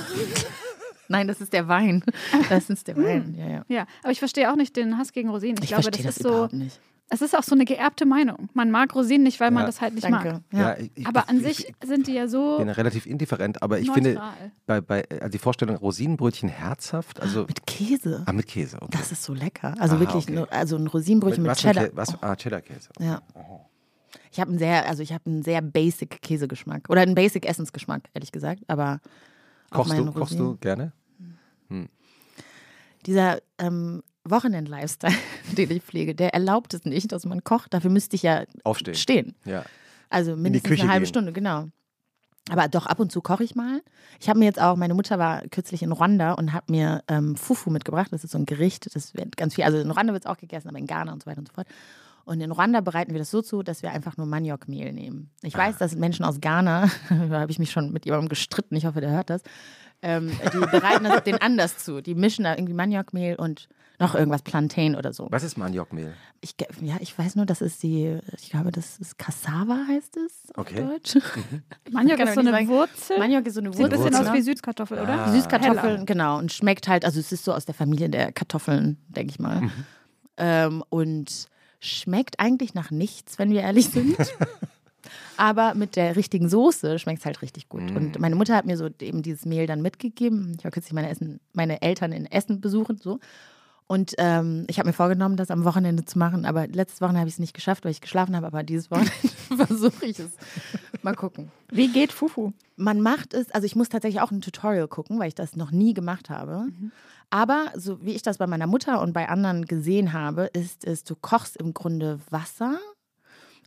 Nein, 1.11 1.27
das 1.27 1.41
ist 1.41 1.53
der 1.53 1.67
Wein. 1.67 2.03
Das 2.49 2.69
ist 2.69 2.87
der 2.87 2.95
Wein. 2.95 3.35
Ja, 3.37 3.47
ja. 3.49 3.65
Ja, 3.67 3.85
aber 4.03 4.11
ich 4.11 4.19
verstehe 4.19 4.51
auch 4.51 4.55
nicht 4.55 4.75
den 4.75 4.97
Hass 4.97 5.11
gegen 5.11 5.29
Rosinen. 5.29 5.57
Ich, 5.57 5.63
Ich, 5.63 5.67
glaube, 5.69 5.83
verstehe 5.83 6.05
das 6.05 6.15
das, 6.15 6.17
ist 6.17 6.23
so, 6.23 6.29
überhaupt 6.29 6.53
nicht. 6.53 6.79
Es 7.09 7.21
ist 7.21 7.35
auch 7.35 7.43
so 7.43 7.55
eine 7.55 7.65
geerbte 7.65 8.05
Meinung. 8.05 8.49
Man 8.53 8.69
mag 8.71 8.93
Rosinen 8.93 9.23
nicht, 9.23 9.39
weil 9.39 9.51
man 9.51 9.61
Ja. 9.63 9.67
das 9.67 9.81
halt 9.81 9.93
nicht 9.95 10.03
Danke. 10.03 10.41
mag. 10.51 10.59
Ja. 10.59 10.77
ich, 10.77 10.91
ich, 10.95 11.07
Aber 11.07 11.27
an 11.29 11.37
ich, 11.37 11.43
sich 11.57 11.73
sind 11.83 12.07
die 12.07 12.13
ja 12.13 12.27
so 12.27 12.57
bin 12.59 12.69
relativ 12.69 13.05
indifferent, 13.05 13.61
aber 13.63 13.79
ich 13.79 13.87
neutral. 13.87 14.03
finde, 14.03 14.21
bei, 14.67 14.81
bei, 14.81 15.03
also 15.09 15.29
die 15.29 15.37
Vorstellung 15.39 15.75
Rosinenbrötchen 15.77 16.49
herzhaft, 16.49 17.19
also 17.21 17.45
Mit 17.45 17.65
Käse. 17.65 18.23
ah, 18.25 18.33
mit 18.33 18.47
Käse. 18.47 18.77
Okay. 18.81 18.95
Das 18.97 19.11
ist 19.11 19.23
so 19.23 19.33
lecker. 19.33 19.73
Also 19.79 19.95
Aha, 19.95 20.01
wirklich, 20.01 20.25
okay. 20.25 20.35
nur- 20.35 20.51
also 20.53 20.75
ein 20.77 20.87
Rosinenbrötchen 20.87 21.43
mit, 21.43 21.51
was 21.51 21.61
für 21.61 21.67
Cheddar. 21.69 21.85
Kä- 21.85 21.91
was, 21.95 22.21
ah, 22.23 22.35
Cheddar-Käse. 22.35 22.89
Ja. 22.99 23.21
Ich 24.31 24.39
habe 24.39 24.49
einen 24.51 24.59
sehr, 24.59 24.87
also 24.87 25.01
ich 25.01 25.11
habe 25.11 25.25
einen 25.25 25.41
sehr 25.43 25.61
basic 25.61 26.21
Käsegeschmack 26.21 26.89
oder 26.89 27.01
einen 27.01 27.15
basic 27.15 27.47
Essensgeschmack, 27.47 28.03
ehrlich 28.13 28.31
gesagt. 28.31 28.61
Aber 28.67 28.99
Kochst 29.71 29.93
du, 29.97 30.11
kochst 30.11 30.37
du 30.39 30.57
gerne? 30.57 30.93
Dieser 33.05 33.39
ähm, 33.57 34.03
Wochenend-Lifestyle, 34.29 35.13
den 35.57 35.71
ich 35.71 35.83
pflege, 35.83 36.15
der 36.15 36.33
erlaubt 36.33 36.73
es 36.73 36.85
nicht, 36.85 37.11
dass 37.11 37.25
man 37.25 37.43
kocht. 37.43 37.73
Dafür 37.73 37.89
müsste 37.89 38.15
ich 38.15 38.23
ja 38.23 38.43
Aufstehen. 38.63 38.95
stehen. 38.95 39.35
Ja. 39.45 39.63
Also 40.09 40.35
mindestens 40.35 40.79
eine 40.79 40.89
halbe 40.89 41.05
gehen. 41.05 41.09
Stunde, 41.09 41.33
genau. 41.33 41.67
Aber 42.49 42.67
doch 42.67 42.87
ab 42.87 42.99
und 42.99 43.11
zu 43.11 43.21
koche 43.21 43.43
ich 43.43 43.55
mal. 43.55 43.81
Ich 44.19 44.27
habe 44.27 44.39
mir 44.39 44.45
jetzt 44.45 44.59
auch, 44.59 44.75
meine 44.75 44.95
Mutter 44.95 45.19
war 45.19 45.43
kürzlich 45.49 45.83
in 45.83 45.91
Ruanda 45.91 46.33
und 46.33 46.51
hat 46.51 46.69
mir 46.69 47.03
ähm, 47.07 47.35
Fufu 47.35 47.69
mitgebracht. 47.69 48.07
Das 48.11 48.23
ist 48.23 48.31
so 48.31 48.37
ein 48.37 48.45
Gericht, 48.45 48.95
das 48.95 49.13
wird 49.13 49.37
ganz 49.37 49.55
viel, 49.55 49.63
also 49.63 49.77
in 49.77 49.91
Ruanda 49.91 50.13
wird 50.13 50.25
es 50.25 50.29
auch 50.29 50.37
gegessen, 50.37 50.67
aber 50.67 50.79
in 50.79 50.87
Ghana 50.87 51.13
und 51.13 51.23
so 51.23 51.29
weiter 51.29 51.39
und 51.39 51.47
so 51.47 51.53
fort. 51.53 51.67
Und 52.25 52.41
in 52.41 52.51
Ruanda 52.51 52.81
bereiten 52.81 53.11
wir 53.11 53.19
das 53.19 53.31
so 53.31 53.41
zu, 53.41 53.63
dass 53.63 53.81
wir 53.81 53.91
einfach 53.91 54.17
nur 54.17 54.27
Maniokmehl 54.27 54.93
nehmen. 54.93 55.31
Ich 55.41 55.55
weiß, 55.55 55.77
dass 55.77 55.95
Menschen 55.95 56.25
aus 56.25 56.39
Ghana, 56.41 56.89
da 57.09 57.39
habe 57.39 57.51
ich 57.51 57.59
mich 57.59 57.71
schon 57.71 57.91
mit 57.91 58.05
jemandem 58.05 58.29
gestritten, 58.29 58.75
ich 58.75 58.85
hoffe, 58.85 59.01
der 59.01 59.11
hört 59.11 59.29
das, 59.29 59.41
ähm, 60.01 60.31
die 60.53 60.59
bereiten 60.59 61.05
das 61.05 61.23
den 61.25 61.41
anders 61.41 61.77
zu. 61.77 62.01
Die 62.01 62.15
mischen 62.15 62.43
da 62.43 62.53
irgendwie 62.53 62.73
Maniokmehl 62.73 63.35
und 63.35 63.67
noch 63.99 64.15
irgendwas 64.15 64.41
Plantain 64.41 64.95
oder 64.95 65.11
so. 65.13 65.27
Was 65.29 65.43
ist 65.43 65.57
Maniokmehl? 65.57 66.13
Ich, 66.41 66.55
ja, 66.81 66.95
ich 67.01 67.17
weiß 67.17 67.35
nur, 67.35 67.45
das 67.45 67.61
ist 67.61 67.83
die, 67.83 68.17
ich 68.37 68.49
glaube, 68.49 68.71
das 68.71 68.97
ist 68.99 69.17
Cassava 69.17 69.85
heißt 69.89 70.17
es 70.17 70.55
auf 70.55 70.65
Okay. 70.65 70.81
Deutsch. 70.85 71.17
Maniok 71.91 72.17
Kann 72.17 72.27
ist 72.29 72.33
so 72.35 72.39
eine 72.39 72.51
sagen. 72.51 72.67
Wurzel. 72.69 73.19
Maniok 73.19 73.45
ist 73.45 73.53
so 73.55 73.59
eine 73.59 73.73
Sieht 73.73 73.85
ein 73.85 73.91
Wurzel. 73.91 74.03
bisschen 74.09 74.21
aus 74.21 74.31
ne? 74.31 74.37
wie 74.37 74.41
Süßkartoffel, 74.41 74.99
oder? 74.99 75.25
Ah. 75.25 75.31
Süßkartoffeln, 75.33 75.83
Heller. 75.93 76.05
genau. 76.05 76.37
Und 76.37 76.51
schmeckt 76.53 76.87
halt, 76.87 77.03
also 77.05 77.19
es 77.19 77.31
ist 77.31 77.43
so 77.43 77.53
aus 77.53 77.65
der 77.65 77.75
Familie 77.75 78.09
der 78.09 78.31
Kartoffeln, 78.31 78.97
denke 79.09 79.31
ich 79.31 79.39
mal. 79.39 79.69
Ähm, 80.37 80.83
und 80.89 81.47
schmeckt 81.81 82.39
eigentlich 82.39 82.73
nach 82.73 82.91
nichts, 82.91 83.37
wenn 83.39 83.51
wir 83.51 83.61
ehrlich 83.61 83.89
sind. 83.89 84.17
Aber 85.37 85.73
mit 85.73 85.95
der 85.95 86.15
richtigen 86.15 86.49
Soße 86.49 86.99
schmeckt 86.99 87.19
es 87.19 87.25
halt 87.25 87.41
richtig 87.41 87.69
gut. 87.69 87.91
Und 87.91 88.19
meine 88.19 88.35
Mutter 88.35 88.55
hat 88.55 88.65
mir 88.65 88.77
so 88.77 88.89
eben 89.01 89.21
dieses 89.23 89.45
Mehl 89.45 89.65
dann 89.67 89.81
mitgegeben. 89.81 90.55
Ich 90.57 90.63
war 90.65 90.71
kürzlich 90.71 90.93
meine, 90.93 91.09
Essen, 91.09 91.39
meine 91.53 91.81
Eltern 91.81 92.11
in 92.11 92.25
Essen 92.25 92.59
besuchen. 92.61 92.97
So. 93.01 93.19
Und 93.91 94.13
ähm, 94.19 94.65
ich 94.67 94.77
habe 94.77 94.87
mir 94.87 94.93
vorgenommen, 94.93 95.35
das 95.35 95.49
am 95.49 95.65
Wochenende 95.65 96.05
zu 96.05 96.19
machen. 96.19 96.45
Aber 96.45 96.67
letztes 96.67 97.01
Wochenende 97.01 97.21
habe 97.21 97.27
ich 97.27 97.33
es 97.33 97.39
nicht 97.39 97.55
geschafft, 97.55 97.83
weil 97.83 97.91
ich 97.91 98.01
geschlafen 98.01 98.35
habe. 98.35 98.45
Aber 98.45 98.61
dieses 98.61 98.91
Wochenende 98.91 99.11
versuche 99.65 100.05
ich 100.05 100.19
es. 100.19 100.29
Mal 101.01 101.15
gucken. 101.15 101.51
Wie 101.71 101.87
geht 101.87 102.11
Fufu? 102.11 102.53
Man 102.75 103.01
macht 103.01 103.33
es, 103.33 103.49
also 103.49 103.65
ich 103.65 103.75
muss 103.75 103.89
tatsächlich 103.89 104.21
auch 104.21 104.29
ein 104.29 104.41
Tutorial 104.41 104.87
gucken, 104.87 105.17
weil 105.17 105.29
ich 105.29 105.33
das 105.33 105.55
noch 105.55 105.71
nie 105.71 105.95
gemacht 105.95 106.29
habe. 106.29 106.67
Aber 107.31 107.71
so 107.75 108.05
wie 108.05 108.11
ich 108.11 108.21
das 108.21 108.37
bei 108.37 108.45
meiner 108.45 108.67
Mutter 108.67 109.01
und 109.01 109.13
bei 109.13 109.27
anderen 109.27 109.65
gesehen 109.65 110.13
habe, 110.13 110.43
ist 110.53 110.85
es, 110.85 111.03
du 111.03 111.15
kochst 111.15 111.57
im 111.57 111.73
Grunde 111.73 112.19
Wasser 112.29 112.77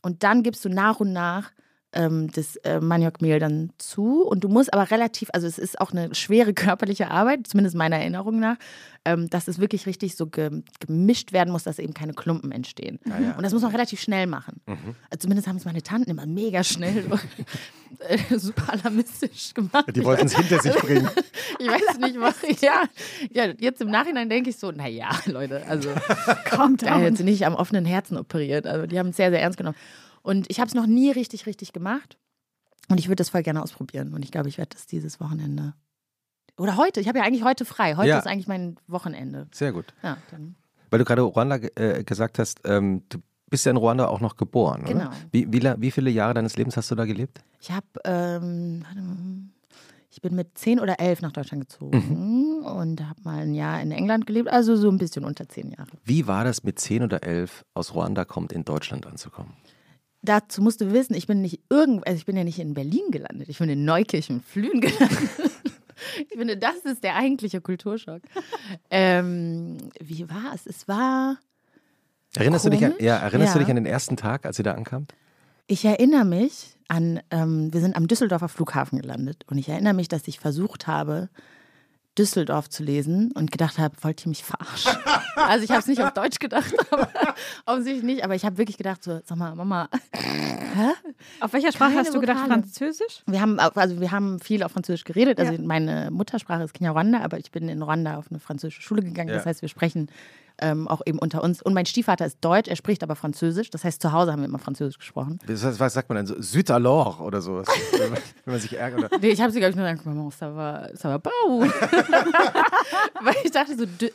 und 0.02 0.22
dann 0.22 0.44
gibst 0.44 0.64
du 0.64 0.68
nach 0.68 1.00
und 1.00 1.12
nach 1.12 1.50
ähm, 1.92 2.30
das 2.32 2.56
äh, 2.56 2.80
Maniokmehl 2.80 3.38
dann 3.38 3.70
zu 3.78 4.22
und 4.22 4.44
du 4.44 4.48
musst 4.48 4.72
aber 4.72 4.90
relativ, 4.90 5.28
also 5.32 5.46
es 5.46 5.58
ist 5.58 5.80
auch 5.80 5.92
eine 5.92 6.14
schwere 6.14 6.54
körperliche 6.54 7.10
Arbeit, 7.10 7.46
zumindest 7.46 7.76
meiner 7.76 7.96
Erinnerung 7.96 8.40
nach, 8.40 8.56
ähm, 9.04 9.28
dass 9.30 9.48
es 9.48 9.58
wirklich 9.58 9.86
richtig 9.86 10.16
so 10.16 10.26
ge 10.26 10.62
gemischt 10.80 11.32
werden 11.32 11.50
muss, 11.50 11.64
dass 11.64 11.78
eben 11.78 11.94
keine 11.94 12.14
Klumpen 12.14 12.52
entstehen. 12.52 12.98
Ja, 13.04 13.18
ja. 13.18 13.36
Und 13.36 13.42
das 13.42 13.52
muss 13.52 13.62
man 13.62 13.72
relativ 13.72 14.00
schnell 14.00 14.26
machen. 14.26 14.60
Mhm. 14.66 14.94
Also 15.10 15.18
zumindest 15.20 15.48
haben 15.48 15.56
es 15.56 15.64
meine 15.64 15.82
Tanten 15.82 16.10
immer 16.10 16.26
mega 16.26 16.62
schnell, 16.62 17.04
äh, 18.08 18.38
super 18.38 18.72
alarmistisch 18.72 19.54
gemacht. 19.54 19.94
Die 19.94 20.04
wollten 20.04 20.26
es 20.26 20.36
hinter 20.36 20.60
sich 20.60 20.74
bringen. 20.74 21.08
Ich 21.58 21.68
weiß 21.68 21.98
nicht, 21.98 22.18
was. 22.18 22.34
Ja, 22.60 22.84
ja 23.30 23.52
jetzt 23.58 23.80
im 23.80 23.90
Nachhinein 23.90 24.28
denke 24.28 24.50
ich 24.50 24.56
so, 24.56 24.72
naja, 24.72 25.10
Leute, 25.26 25.64
also 25.68 25.90
Kommt 26.50 26.82
da 26.82 27.00
jetzt 27.00 27.22
nicht 27.22 27.46
am 27.46 27.54
offenen 27.54 27.84
Herzen 27.84 28.16
operiert. 28.16 28.66
Also 28.66 28.86
die 28.86 28.98
haben 28.98 29.10
es 29.10 29.16
sehr, 29.16 29.30
sehr 29.30 29.40
ernst 29.40 29.58
genommen. 29.58 29.76
Und 30.22 30.50
ich 30.50 30.60
habe 30.60 30.68
es 30.68 30.74
noch 30.74 30.86
nie 30.86 31.10
richtig, 31.10 31.46
richtig 31.46 31.72
gemacht. 31.72 32.18
Und 32.88 32.98
ich 32.98 33.06
würde 33.08 33.16
das 33.16 33.30
voll 33.30 33.42
gerne 33.42 33.62
ausprobieren. 33.62 34.12
Und 34.14 34.24
ich 34.24 34.30
glaube, 34.30 34.48
ich 34.48 34.58
werde 34.58 34.70
das 34.76 34.86
dieses 34.86 35.20
Wochenende. 35.20 35.74
Oder 36.58 36.76
heute. 36.76 37.00
Ich 37.00 37.08
habe 37.08 37.18
ja 37.18 37.24
eigentlich 37.24 37.44
heute 37.44 37.64
frei. 37.64 37.96
Heute 37.96 38.08
Ja. 38.10 38.18
ist 38.18 38.26
eigentlich 38.26 38.48
mein 38.48 38.76
Wochenende. 38.86 39.48
Sehr 39.52 39.72
gut. 39.72 39.94
Ja, 40.02 40.18
dann. 40.30 40.56
Weil 40.90 40.98
du 40.98 41.04
gerade 41.04 41.22
Ruanda 41.22 41.56
äh, 41.76 42.04
gesagt 42.04 42.38
hast, 42.38 42.60
ähm, 42.64 43.02
du 43.08 43.18
bist 43.48 43.64
ja 43.64 43.70
in 43.70 43.76
Ruanda 43.78 44.06
auch 44.08 44.20
noch 44.20 44.36
geboren, 44.36 44.84
Genau. 44.84 45.06
oder? 45.06 45.12
Wie, 45.30 45.50
wie, 45.52 45.62
wie 45.62 45.90
viele 45.90 46.10
Jahre 46.10 46.34
deines 46.34 46.56
Lebens 46.56 46.76
hast 46.76 46.90
du 46.90 46.94
da 46.94 47.04
gelebt? 47.06 47.40
Ich 47.60 47.70
habe, 47.70 47.86
ähm, 48.04 48.84
ich 50.10 50.20
bin 50.20 50.34
mit 50.34 50.58
zehn 50.58 50.78
oder 50.80 51.00
elf 51.00 51.22
nach 51.22 51.32
Deutschland 51.32 51.68
gezogen 51.68 52.62
und 52.64 53.00
habe 53.08 53.20
mal 53.24 53.38
ein 53.40 53.54
Jahr 53.54 53.80
in 53.80 53.90
England 53.92 54.26
gelebt. 54.26 54.48
Also 54.50 54.76
so 54.76 54.90
ein 54.90 54.98
bisschen 54.98 55.24
unter 55.24 55.48
zehn 55.48 55.70
Jahre. 55.70 55.88
Wie 56.04 56.26
war 56.26 56.44
das 56.44 56.62
mit 56.64 56.78
zehn 56.78 57.02
oder 57.02 57.22
elf 57.22 57.64
aus 57.74 57.94
Ruanda 57.94 58.24
kommt 58.26 58.52
in 58.52 58.64
Deutschland 58.64 59.06
anzukommen? 59.06 59.52
Dazu 60.22 60.62
musst 60.62 60.80
du 60.80 60.92
wissen, 60.92 61.14
ich 61.14 61.26
bin 61.26 61.42
nicht 61.42 61.60
irgend, 61.70 62.06
also 62.06 62.16
ich 62.16 62.26
bin 62.26 62.36
ja 62.36 62.44
nicht 62.44 62.58
in 62.58 62.74
Berlin 62.74 63.10
gelandet, 63.10 63.48
ich 63.48 63.58
bin 63.58 63.68
in 63.68 63.84
Neukirchen 63.84 64.40
Flühen 64.42 64.80
gelandet. 64.80 65.18
Ich 66.28 66.36
finde, 66.36 66.56
das 66.56 66.78
ist 66.78 67.04
der 67.04 67.14
eigentliche 67.14 67.60
Kulturschock. 67.60 68.22
Ähm, 68.90 69.78
wie 70.00 70.28
war 70.28 70.52
es? 70.52 70.66
Es 70.66 70.88
war, 70.88 71.38
Erinnerst, 72.34 72.64
du 72.66 72.70
dich, 72.70 72.84
an, 72.84 72.94
ja, 72.98 73.18
erinnerst 73.18 73.54
du 73.54 73.58
Ja. 73.58 73.64
dich 73.64 73.70
an 73.70 73.76
den 73.76 73.86
ersten 73.86 74.16
Tag, 74.16 74.44
als 74.44 74.58
ihr 74.58 74.64
da 74.64 74.72
ankamt? 74.72 75.14
ich 75.68 75.84
erinnere 75.84 76.24
mich 76.24 76.76
an, 76.88 77.20
ähm, 77.30 77.72
wir 77.72 77.80
sind 77.80 77.94
am 77.96 78.08
Düsseldorfer 78.08 78.48
Flughafen 78.48 79.00
gelandet 79.00 79.44
und 79.46 79.58
ich 79.58 79.68
erinnere 79.68 79.94
mich, 79.94 80.08
dass 80.08 80.26
ich 80.28 80.40
versucht 80.40 80.86
habe, 80.88 81.28
Düsseldorf 82.18 82.68
zu 82.68 82.82
lesen 82.82 83.32
und 83.32 83.50
gedacht 83.50 83.78
habe, 83.78 83.94
wollt 84.02 84.24
ihr 84.24 84.28
mich 84.28 84.44
verarschen? 84.44 84.92
Also 85.34 85.64
ich 85.64 85.70
habe 85.70 85.80
es 85.80 85.86
nicht 85.86 86.02
auf 86.02 86.12
Deutsch 86.12 86.38
gedacht, 86.38 86.74
aber 86.90 87.08
offensichtlich 87.64 88.04
nicht, 88.04 88.24
aber 88.24 88.34
ich 88.34 88.44
habe 88.44 88.58
wirklich 88.58 88.76
gedacht, 88.76 89.02
so, 89.02 89.20
sag 89.24 89.38
mal, 89.38 89.54
Mama, 89.54 89.88
Auf 91.40 91.52
welcher 91.52 91.72
Sprache 91.72 91.90
Keine 91.90 92.00
hast 92.04 92.14
du 92.14 92.20
gedacht? 92.20 92.38
Vokale. 92.44 92.62
Französisch? 92.62 93.22
Wir 93.26 93.40
haben, 93.40 93.58
also 93.58 94.00
wir 94.00 94.10
haben 94.10 94.38
viel 94.40 94.62
auf 94.62 94.72
Französisch 94.72 95.04
geredet. 95.04 95.38
Also 95.40 95.52
Ja. 95.54 95.58
meine 95.62 96.10
Muttersprache 96.10 96.62
ist 96.64 96.74
Kinyarwanda, 96.74 97.20
aber 97.20 97.38
ich 97.38 97.50
bin 97.50 97.68
in 97.68 97.82
Rwanda 97.82 98.16
auf 98.18 98.26
eine 98.30 98.40
französische 98.40 98.82
Schule 98.82 99.02
gegangen. 99.02 99.28
Das 99.30 99.44
Ja. 99.44 99.50
heißt, 99.50 99.62
wir 99.62 99.68
sprechen 99.68 100.08
ähm, 100.60 100.86
auch 100.86 101.00
eben 101.06 101.18
unter 101.18 101.42
uns. 101.42 101.62
Und 101.62 101.72
mein 101.72 101.86
Stiefvater 101.86 102.26
ist 102.26 102.36
Deutsch, 102.42 102.68
er 102.68 102.76
spricht 102.76 103.02
aber 103.02 103.16
Französisch. 103.16 103.70
Das 103.70 103.84
heißt, 103.84 104.00
zu 104.02 104.12
Hause 104.12 104.32
haben 104.32 104.40
wir 104.42 104.48
immer 104.48 104.58
Französisch 104.58 104.98
gesprochen. 104.98 105.38
Was, 105.46 105.80
was 105.80 105.94
sagt 105.94 106.08
man 106.10 106.16
denn 106.16 106.26
so? 106.26 106.40
Süd 106.40 106.70
alors 106.70 107.18
oder 107.20 107.40
so? 107.40 107.62
wenn, 107.98 108.10
man, 108.10 108.18
wenn 108.44 108.52
man 108.54 108.60
sich 108.60 108.74
ärgert. 108.78 109.04
Oder? 109.12 109.18
Nee, 109.18 109.30
ich 109.30 109.40
habe 109.40 109.50
sie, 109.50 109.58
glaube 109.60 109.70
ich, 109.70 109.76
nur 109.76 109.86
gesagt, 109.86 110.06
Maman, 110.06 110.28
ça 110.30 110.54
va, 110.54 110.88
ça 110.94 111.08
va 111.08 111.18
pas. 111.18 111.32
ou? 111.48 111.62
Weil 113.22 113.34
ich 113.44 113.50
dachte 113.50 113.76
so, 113.76 113.86
Dü 113.86 114.10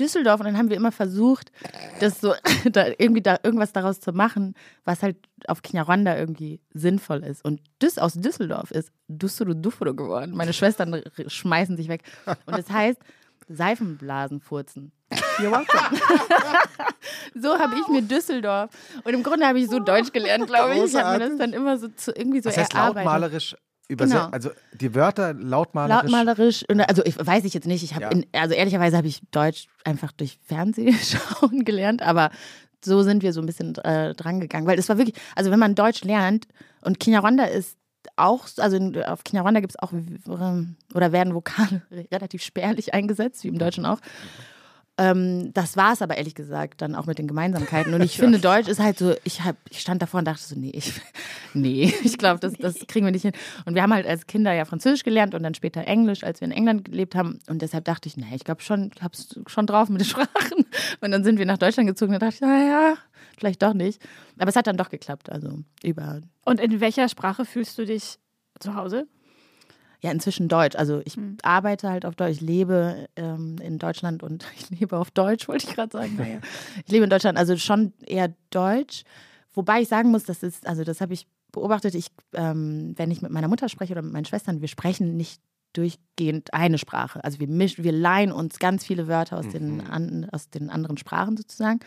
Düsseldorf. 0.00 0.40
Und 0.40 0.46
dann 0.46 0.56
haben 0.56 0.70
wir 0.70 0.76
immer 0.76 0.90
versucht, 0.92 1.52
das 2.00 2.20
so, 2.22 2.32
da 2.72 2.86
irgendwie 2.98 3.20
da 3.20 3.38
irgendwas 3.42 3.72
daraus 3.72 4.00
zu 4.00 4.12
machen, 4.12 4.54
was 4.86 5.02
halt 5.02 5.16
auf 5.46 5.60
Kinyarwanda 5.60 6.16
irgendwie 6.16 6.51
sinnvoll 6.74 7.22
ist. 7.24 7.44
Und 7.44 7.60
Düs 7.80 7.98
aus 7.98 8.14
Düsseldorf 8.14 8.70
ist 8.70 8.90
Dussuru 9.08 9.54
Dufuru 9.54 9.94
geworden. 9.94 10.32
Meine 10.36 10.52
Schwestern 10.52 11.02
schmeißen 11.26 11.76
sich 11.76 11.88
weg. 11.88 12.02
Und 12.46 12.56
das 12.56 12.70
heißt, 12.70 12.98
Seifenblasen 13.48 14.40
furzen. 14.40 14.92
You're 15.38 15.50
welcome. 15.50 15.98
so 17.34 17.58
habe 17.58 17.74
ich 17.80 17.88
mir 17.88 18.02
Düsseldorf. 18.02 18.70
Und 19.04 19.12
im 19.14 19.22
Grunde 19.22 19.46
habe 19.46 19.58
ich 19.60 19.68
so 19.68 19.78
Deutsch 19.78 20.12
gelernt, 20.12 20.46
glaube 20.46 20.74
ich. 20.76 20.84
Ich 20.84 20.94
habe 20.94 21.18
mir 21.18 21.28
das 21.28 21.38
dann 21.38 21.52
immer 21.52 21.78
so 21.78 21.88
zu, 21.88 22.12
irgendwie 22.12 22.40
so 22.40 22.48
Das 22.48 22.56
heißt 22.58 22.74
erarbeitet. 22.74 23.04
lautmalerisch 23.04 23.56
übersetzt. 23.88 24.14
Genau. 24.20 24.30
Also 24.32 24.50
die 24.72 24.94
Wörter 24.94 25.34
lautmalerisch. 25.34 26.02
Lautmalerisch, 26.10 26.64
also 26.88 27.04
ich 27.04 27.16
weiß 27.26 27.44
ich 27.44 27.52
jetzt 27.54 27.66
nicht. 27.66 27.82
Ich 27.82 27.94
habe, 27.94 28.04
Ja. 28.32 28.40
also 28.40 28.54
ehrlicherweise 28.54 28.96
habe 28.96 29.08
ich 29.08 29.20
Deutsch 29.30 29.66
einfach 29.84 30.12
durch 30.12 30.38
Fernsehschauen 30.46 31.64
gelernt, 31.64 32.00
aber 32.02 32.30
so 32.84 33.02
sind 33.02 33.22
wir 33.22 33.32
so 33.32 33.40
ein 33.40 33.46
bisschen 33.46 33.76
äh, 33.76 34.14
dran 34.14 34.40
gegangen, 34.40 34.66
weil 34.66 34.78
es 34.78 34.88
war 34.88 34.98
wirklich, 34.98 35.16
also 35.36 35.50
wenn 35.50 35.58
man 35.58 35.74
Deutsch 35.74 36.04
lernt 36.04 36.46
und 36.80 37.00
Kinyarwanda 37.00 37.44
ist 37.44 37.76
auch, 38.16 38.46
also 38.58 38.76
in, 38.76 39.02
auf 39.02 39.24
Kinyarwanda 39.24 39.60
gibt 39.60 39.72
es 39.72 39.78
auch 39.78 39.92
ähm, 39.92 40.76
oder 40.94 41.12
werden 41.12 41.34
Vokale 41.34 41.82
relativ 42.12 42.42
spärlich 42.42 42.94
eingesetzt, 42.94 43.44
wie 43.44 43.48
im 43.48 43.58
Deutschen 43.58 43.86
auch. 43.86 43.98
Ähm, 44.98 45.54
das 45.54 45.76
war 45.78 45.94
es 45.94 46.02
aber 46.02 46.18
ehrlich 46.18 46.34
gesagt 46.34 46.82
dann 46.82 46.94
auch 46.94 47.06
mit 47.06 47.18
den 47.18 47.26
Gemeinsamkeiten. 47.26 47.94
Und 47.94 48.02
ich 48.02 48.16
finde, 48.18 48.38
Deutsch 48.38 48.68
ist 48.68 48.78
halt 48.78 48.98
so, 48.98 49.14
ich, 49.24 49.42
hab, 49.42 49.56
ich 49.70 49.80
stand 49.80 50.02
davor 50.02 50.18
und 50.18 50.26
dachte 50.26 50.42
so, 50.42 50.54
nee, 50.54 50.70
ich, 50.74 50.92
nee, 51.54 51.94
ich 52.02 52.18
glaube, 52.18 52.40
das, 52.40 52.54
das 52.54 52.86
kriegen 52.86 53.06
wir 53.06 53.12
nicht 53.12 53.22
hin. 53.22 53.32
Und 53.64 53.74
wir 53.74 53.82
haben 53.82 53.92
halt 53.92 54.06
als 54.06 54.26
Kinder 54.26 54.52
ja 54.52 54.64
Französisch 54.64 55.02
gelernt 55.02 55.34
und 55.34 55.42
dann 55.42 55.54
später 55.54 55.86
Englisch, 55.86 56.24
als 56.24 56.40
wir 56.40 56.46
in 56.46 56.52
England 56.52 56.84
gelebt 56.84 57.14
haben. 57.14 57.38
Und 57.48 57.62
deshalb 57.62 57.86
dachte 57.86 58.08
ich, 58.08 58.16
nee, 58.16 58.34
ich 58.34 58.44
glaube 58.44 58.60
schon, 58.60 58.90
ich 58.94 59.02
habe 59.02 59.14
es 59.14 59.38
schon 59.46 59.66
drauf 59.66 59.88
mit 59.88 60.02
den 60.02 60.06
Sprachen. 60.08 60.66
Und 61.00 61.10
dann 61.10 61.24
sind 61.24 61.38
wir 61.38 61.46
nach 61.46 61.58
Deutschland 61.58 61.88
gezogen 61.88 62.12
und 62.12 62.20
da 62.20 62.26
dachte 62.26 62.36
ich, 62.36 62.48
naja, 62.48 62.94
vielleicht 63.38 63.62
doch 63.62 63.74
nicht. 63.74 64.00
Aber 64.38 64.50
es 64.50 64.56
hat 64.56 64.66
dann 64.66 64.76
doch 64.76 64.90
geklappt, 64.90 65.30
also 65.30 65.60
über 65.82 66.20
Und 66.44 66.60
in 66.60 66.80
welcher 66.80 67.08
Sprache 67.08 67.44
fühlst 67.46 67.78
du 67.78 67.86
dich 67.86 68.18
zu 68.60 68.74
Hause? 68.74 69.06
Ja, 70.02 70.10
inzwischen 70.10 70.48
Deutsch. 70.48 70.74
Also 70.76 71.00
ich 71.04 71.14
Hm. 71.16 71.36
arbeite 71.42 71.88
halt 71.88 72.04
auf 72.04 72.16
Deutsch. 72.16 72.32
Ich 72.32 72.40
lebe 72.40 73.08
ähm, 73.16 73.56
in 73.62 73.78
Deutschland 73.78 74.22
und 74.22 74.44
ich 74.56 74.68
lebe 74.70 74.98
auf 74.98 75.10
Deutsch, 75.10 75.48
wollte 75.48 75.68
ich 75.68 75.74
gerade 75.74 75.92
sagen. 75.92 76.16
Naja. 76.16 76.40
Ich 76.84 76.90
lebe 76.92 77.04
in 77.04 77.10
Deutschland, 77.10 77.38
also 77.38 77.56
schon 77.56 77.92
eher 78.04 78.34
Deutsch. 78.50 79.04
Wobei 79.54 79.82
ich 79.82 79.88
sagen 79.88 80.10
muss, 80.10 80.24
das 80.24 80.42
ist, 80.42 80.66
also 80.66 80.82
das 80.82 81.00
habe 81.00 81.12
ich 81.12 81.26
beobachtet, 81.52 81.94
ich, 81.94 82.06
ähm, 82.32 82.94
wenn 82.96 83.10
ich 83.10 83.22
mit 83.22 83.30
meiner 83.30 83.48
Mutter 83.48 83.68
spreche 83.68 83.92
oder 83.92 84.02
mit 84.02 84.12
meinen 84.12 84.24
Schwestern, 84.24 84.60
wir 84.60 84.68
sprechen 84.68 85.16
nicht 85.16 85.40
durchgehend 85.74 86.52
eine 86.52 86.78
Sprache. 86.78 87.22
Also 87.22 87.38
wir 87.38 87.48
mischen, 87.48 87.84
wir 87.84 87.92
leihen 87.92 88.32
uns 88.32 88.58
ganz 88.58 88.84
viele 88.84 89.08
Wörter 89.08 89.38
aus, 89.38 89.48
den, 89.48 89.80
an, 89.82 90.26
aus 90.32 90.50
den 90.50 90.68
anderen 90.70 90.96
Sprachen 90.96 91.36
sozusagen. 91.36 91.80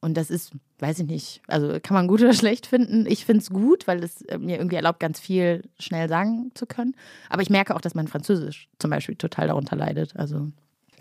Und 0.00 0.16
das 0.16 0.30
ist, 0.30 0.52
weiß 0.78 1.00
ich 1.00 1.06
nicht, 1.06 1.42
also 1.48 1.78
kann 1.82 1.94
man 1.94 2.06
gut 2.08 2.20
oder 2.22 2.32
schlecht 2.34 2.66
finden. 2.66 3.04
Ich 3.06 3.24
finde 3.24 3.42
es 3.42 3.50
gut, 3.50 3.86
weil 3.86 4.02
es 4.04 4.22
äh, 4.22 4.38
mir 4.38 4.56
irgendwie 4.58 4.76
erlaubt, 4.76 5.00
ganz 5.00 5.18
viel 5.20 5.62
schnell 5.78 6.08
sagen 6.08 6.50
zu 6.54 6.66
können. 6.66 6.94
Aber 7.30 7.42
ich 7.42 7.50
merke 7.50 7.74
auch, 7.74 7.80
dass 7.80 7.94
mein 7.94 8.08
Französisch 8.08 8.68
zum 8.78 8.90
Beispiel 8.90 9.16
total 9.16 9.48
darunter 9.48 9.74
leidet. 9.76 10.14
Also 10.16 10.50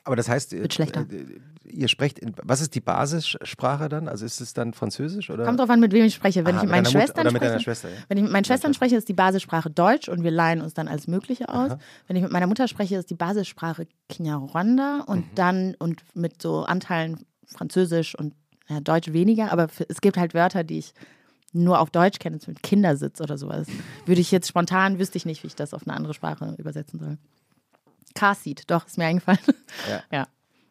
Aber 0.03 0.15
das 0.15 0.29
heißt, 0.29 0.53
Wird 0.53 0.73
schlechter. 0.73 1.01
äh, 1.11 1.39
ihr 1.69 1.89
sprecht, 1.89 2.17
in, 2.17 2.33
was 2.43 2.61
ist 2.61 2.73
die 2.75 2.79
Basissprache 2.81 3.89
dann? 3.89 4.07
Also 4.07 4.25
ist 4.25 4.39
es 4.41 4.53
dann 4.53 4.73
Französisch 4.73 5.29
oder? 5.29 5.43
kommt 5.45 5.59
drauf 5.59 5.69
an, 5.69 5.79
mit 5.81 5.91
wem 5.91 6.05
ich 6.05 6.15
spreche. 6.15 6.45
Wenn 6.45 6.55
Aha, 6.55 6.63
ich 6.63 6.69
mit 6.69 6.71
mit 6.71 6.71
meinen 6.71 6.83
Mutter 6.85 6.99
Schwestern 6.99 7.21
oder 7.21 7.31
mit 7.33 7.41
deiner 7.41 7.51
spreche, 7.59 7.63
Schwester, 7.65 7.89
ja? 7.89 7.95
wenn 8.07 8.17
ich 8.17 8.23
mit 8.23 8.31
meinen 8.31 8.45
Schwestern 8.45 8.73
spreche, 8.73 8.95
ist 8.95 9.09
die 9.09 9.13
Basissprache 9.13 9.69
Deutsch 9.69 10.07
und 10.09 10.23
wir 10.23 10.31
leihen 10.31 10.61
uns 10.61 10.73
dann 10.73 10.87
alles 10.87 11.07
Mögliche 11.07 11.49
aus. 11.49 11.71
Aha. 11.71 11.79
Wenn 12.07 12.15
ich 12.15 12.23
mit 12.23 12.31
meiner 12.31 12.47
Mutter 12.47 12.67
spreche, 12.67 12.95
ist 12.95 13.09
die 13.09 13.15
Basissprache 13.15 13.85
Kinyarwanda 14.09 15.01
und 15.07 15.19
Mhm. 15.19 15.35
dann 15.35 15.75
und 15.77 16.03
mit 16.15 16.41
so 16.41 16.63
Anteilen 16.63 17.25
Französisch 17.45 18.15
und 18.15 18.33
ja, 18.70 18.80
Deutsch 18.82 19.13
weniger, 19.13 19.51
aber 19.51 19.68
es 19.88 20.01
gibt 20.01 20.18
halt 20.18 20.34
Wörter, 20.34 20.63
die 20.63 20.80
ich 20.80 20.93
nur 21.53 21.80
auf 21.80 21.89
Deutsch 21.89 22.20
kenne, 22.20 22.39
zum 22.39 22.53
Beispiel 22.53 22.70
Kindersitz 22.70 23.22
oder 23.22 23.38
sowas. 23.38 23.68
Würde 24.05 24.22
ich 24.22 24.32
jetzt 24.32 24.47
spontan, 24.47 24.99
wüsste 24.99 25.18
ich 25.18 25.26
nicht, 25.26 25.43
wie 25.43 25.47
ich 25.47 25.55
das 25.55 25.74
auf 25.74 25.88
eine 25.88 25.95
andere 25.95 26.13
Sprache 26.13 26.55
übersetzen 26.57 26.99
soll. 26.99 27.18
Car-Seat, 28.15 28.63
doch, 28.68 28.86
ist 28.86 28.97
mir 28.97 29.05
eingefallen. 29.05 29.39
Ja. 29.89 30.03
ja. 30.11 30.28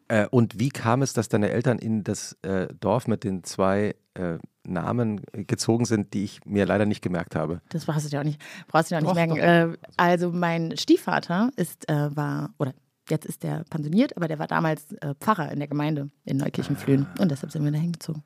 Äh, 0.09 0.29
und 0.31 0.59
wie 0.59 0.69
kam 0.69 1.03
es, 1.03 1.13
dass 1.13 1.29
deine 1.29 1.51
Eltern 1.51 1.79
in 1.79 2.05
das 2.05 2.37
äh, 2.43 2.69
Dorf 2.79 3.09
mit 3.09 3.25
den 3.25 3.43
zwei 3.43 3.97
äh, 4.15 4.39
Namen 4.65 5.23
gezogen 5.33 5.85
sind, 5.85 6.15
die 6.15 6.25
ich 6.25 6.45
mir 6.45 6.67
leider 6.67 6.87
nicht 6.87 7.03
gemerkt 7.03 7.35
habe? 7.35 7.61
Das 7.71 7.87
brauchst 7.87 8.07
du 8.07 8.11
dir 8.11 8.21
auch 8.21 8.25
nicht, 8.25 8.41
brauchst 8.69 8.91
du 8.91 8.95
dir 8.95 8.99
auch 8.99 9.15
nicht 9.15 9.31
Doch, 9.31 9.37
merken. 9.37 9.75
Äh, 9.75 9.77
also 9.97 10.31
mein 10.31 10.77
Stiefvater 10.77 11.51
ist, 11.57 11.89
äh, 11.89 12.15
war, 12.15 12.51
oder 12.59 12.73
jetzt 13.11 13.27
ist 13.27 13.43
der 13.43 13.65
pensioniert, 13.71 14.17
aber 14.17 14.29
der 14.29 14.39
war 14.39 14.47
damals 14.47 14.93
äh, 15.01 15.15
Pfarrer 15.21 15.51
in 15.53 15.59
der 15.59 15.69
Gemeinde 15.69 16.11
in 16.25 16.37
Neukirchenflühen. 16.39 17.07
Und 17.19 17.31
deshalb 17.31 17.53
sind 17.53 17.65
wir 17.65 17.71
da 17.73 17.79
hingezogen. 17.79 18.23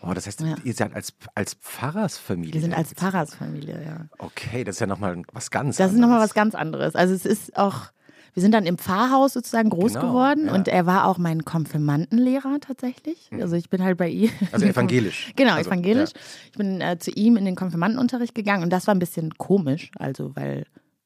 Oh, 0.00 0.12
das 0.14 0.26
heißt, 0.26 0.40
Ja. 0.42 0.54
ihr 0.62 0.74
seid 0.74 0.94
als, 0.94 1.12
als 1.34 1.54
Pfarrersfamilie. 1.54 2.54
Wir 2.54 2.60
sind 2.60 2.72
als. 2.74 2.92
Pfarrersfamilie, 2.92 3.82
ja. 3.84 4.06
Okay, 4.18 4.62
das 4.64 4.76
ist 4.76 4.80
ja 4.80 4.86
nochmal 4.86 5.22
was 5.32 5.50
ganz 5.50 5.76
Das 5.76 5.86
ist 5.86 5.94
anderes. 5.94 6.00
nochmal 6.00 6.20
was 6.24 6.34
ganz 6.34 6.54
anderes. 6.54 6.94
Also 6.94 7.14
es 7.14 7.26
ist 7.26 7.56
auch, 7.56 7.86
wir 8.34 8.40
sind 8.40 8.52
dann 8.52 8.64
im 8.64 8.78
Pfarrhaus 8.78 9.32
sozusagen 9.32 9.70
groß 9.70 9.94
Genau, 9.94 10.06
geworden 10.06 10.46
ja. 10.46 10.54
und 10.54 10.68
er 10.68 10.86
war 10.86 11.06
auch 11.08 11.18
mein 11.18 11.44
Konfirmandenlehrer 11.44 12.58
tatsächlich. 12.60 13.28
Also 13.32 13.56
ich 13.56 13.70
bin 13.70 13.82
halt 13.82 13.96
bei 13.98 14.08
ihm. 14.08 14.30
Also 14.52 14.66
evangelisch. 14.66 15.32
Genau, 15.36 15.54
Also, 15.54 15.68
evangelisch. 15.70 16.10
Ich 16.52 16.58
bin 16.58 16.80
äh, 16.80 16.98
zu 16.98 17.10
ihm 17.10 17.36
in 17.36 17.44
den 17.44 17.56
Konfirmandenunterricht 17.56 18.34
gegangen 18.36 18.62
und 18.62 18.70
das 18.70 18.86
war 18.86 18.94
ein 18.94 18.98
bisschen 19.00 19.34
komisch, 19.36 19.90
also 19.98 20.36
weil 20.36 20.64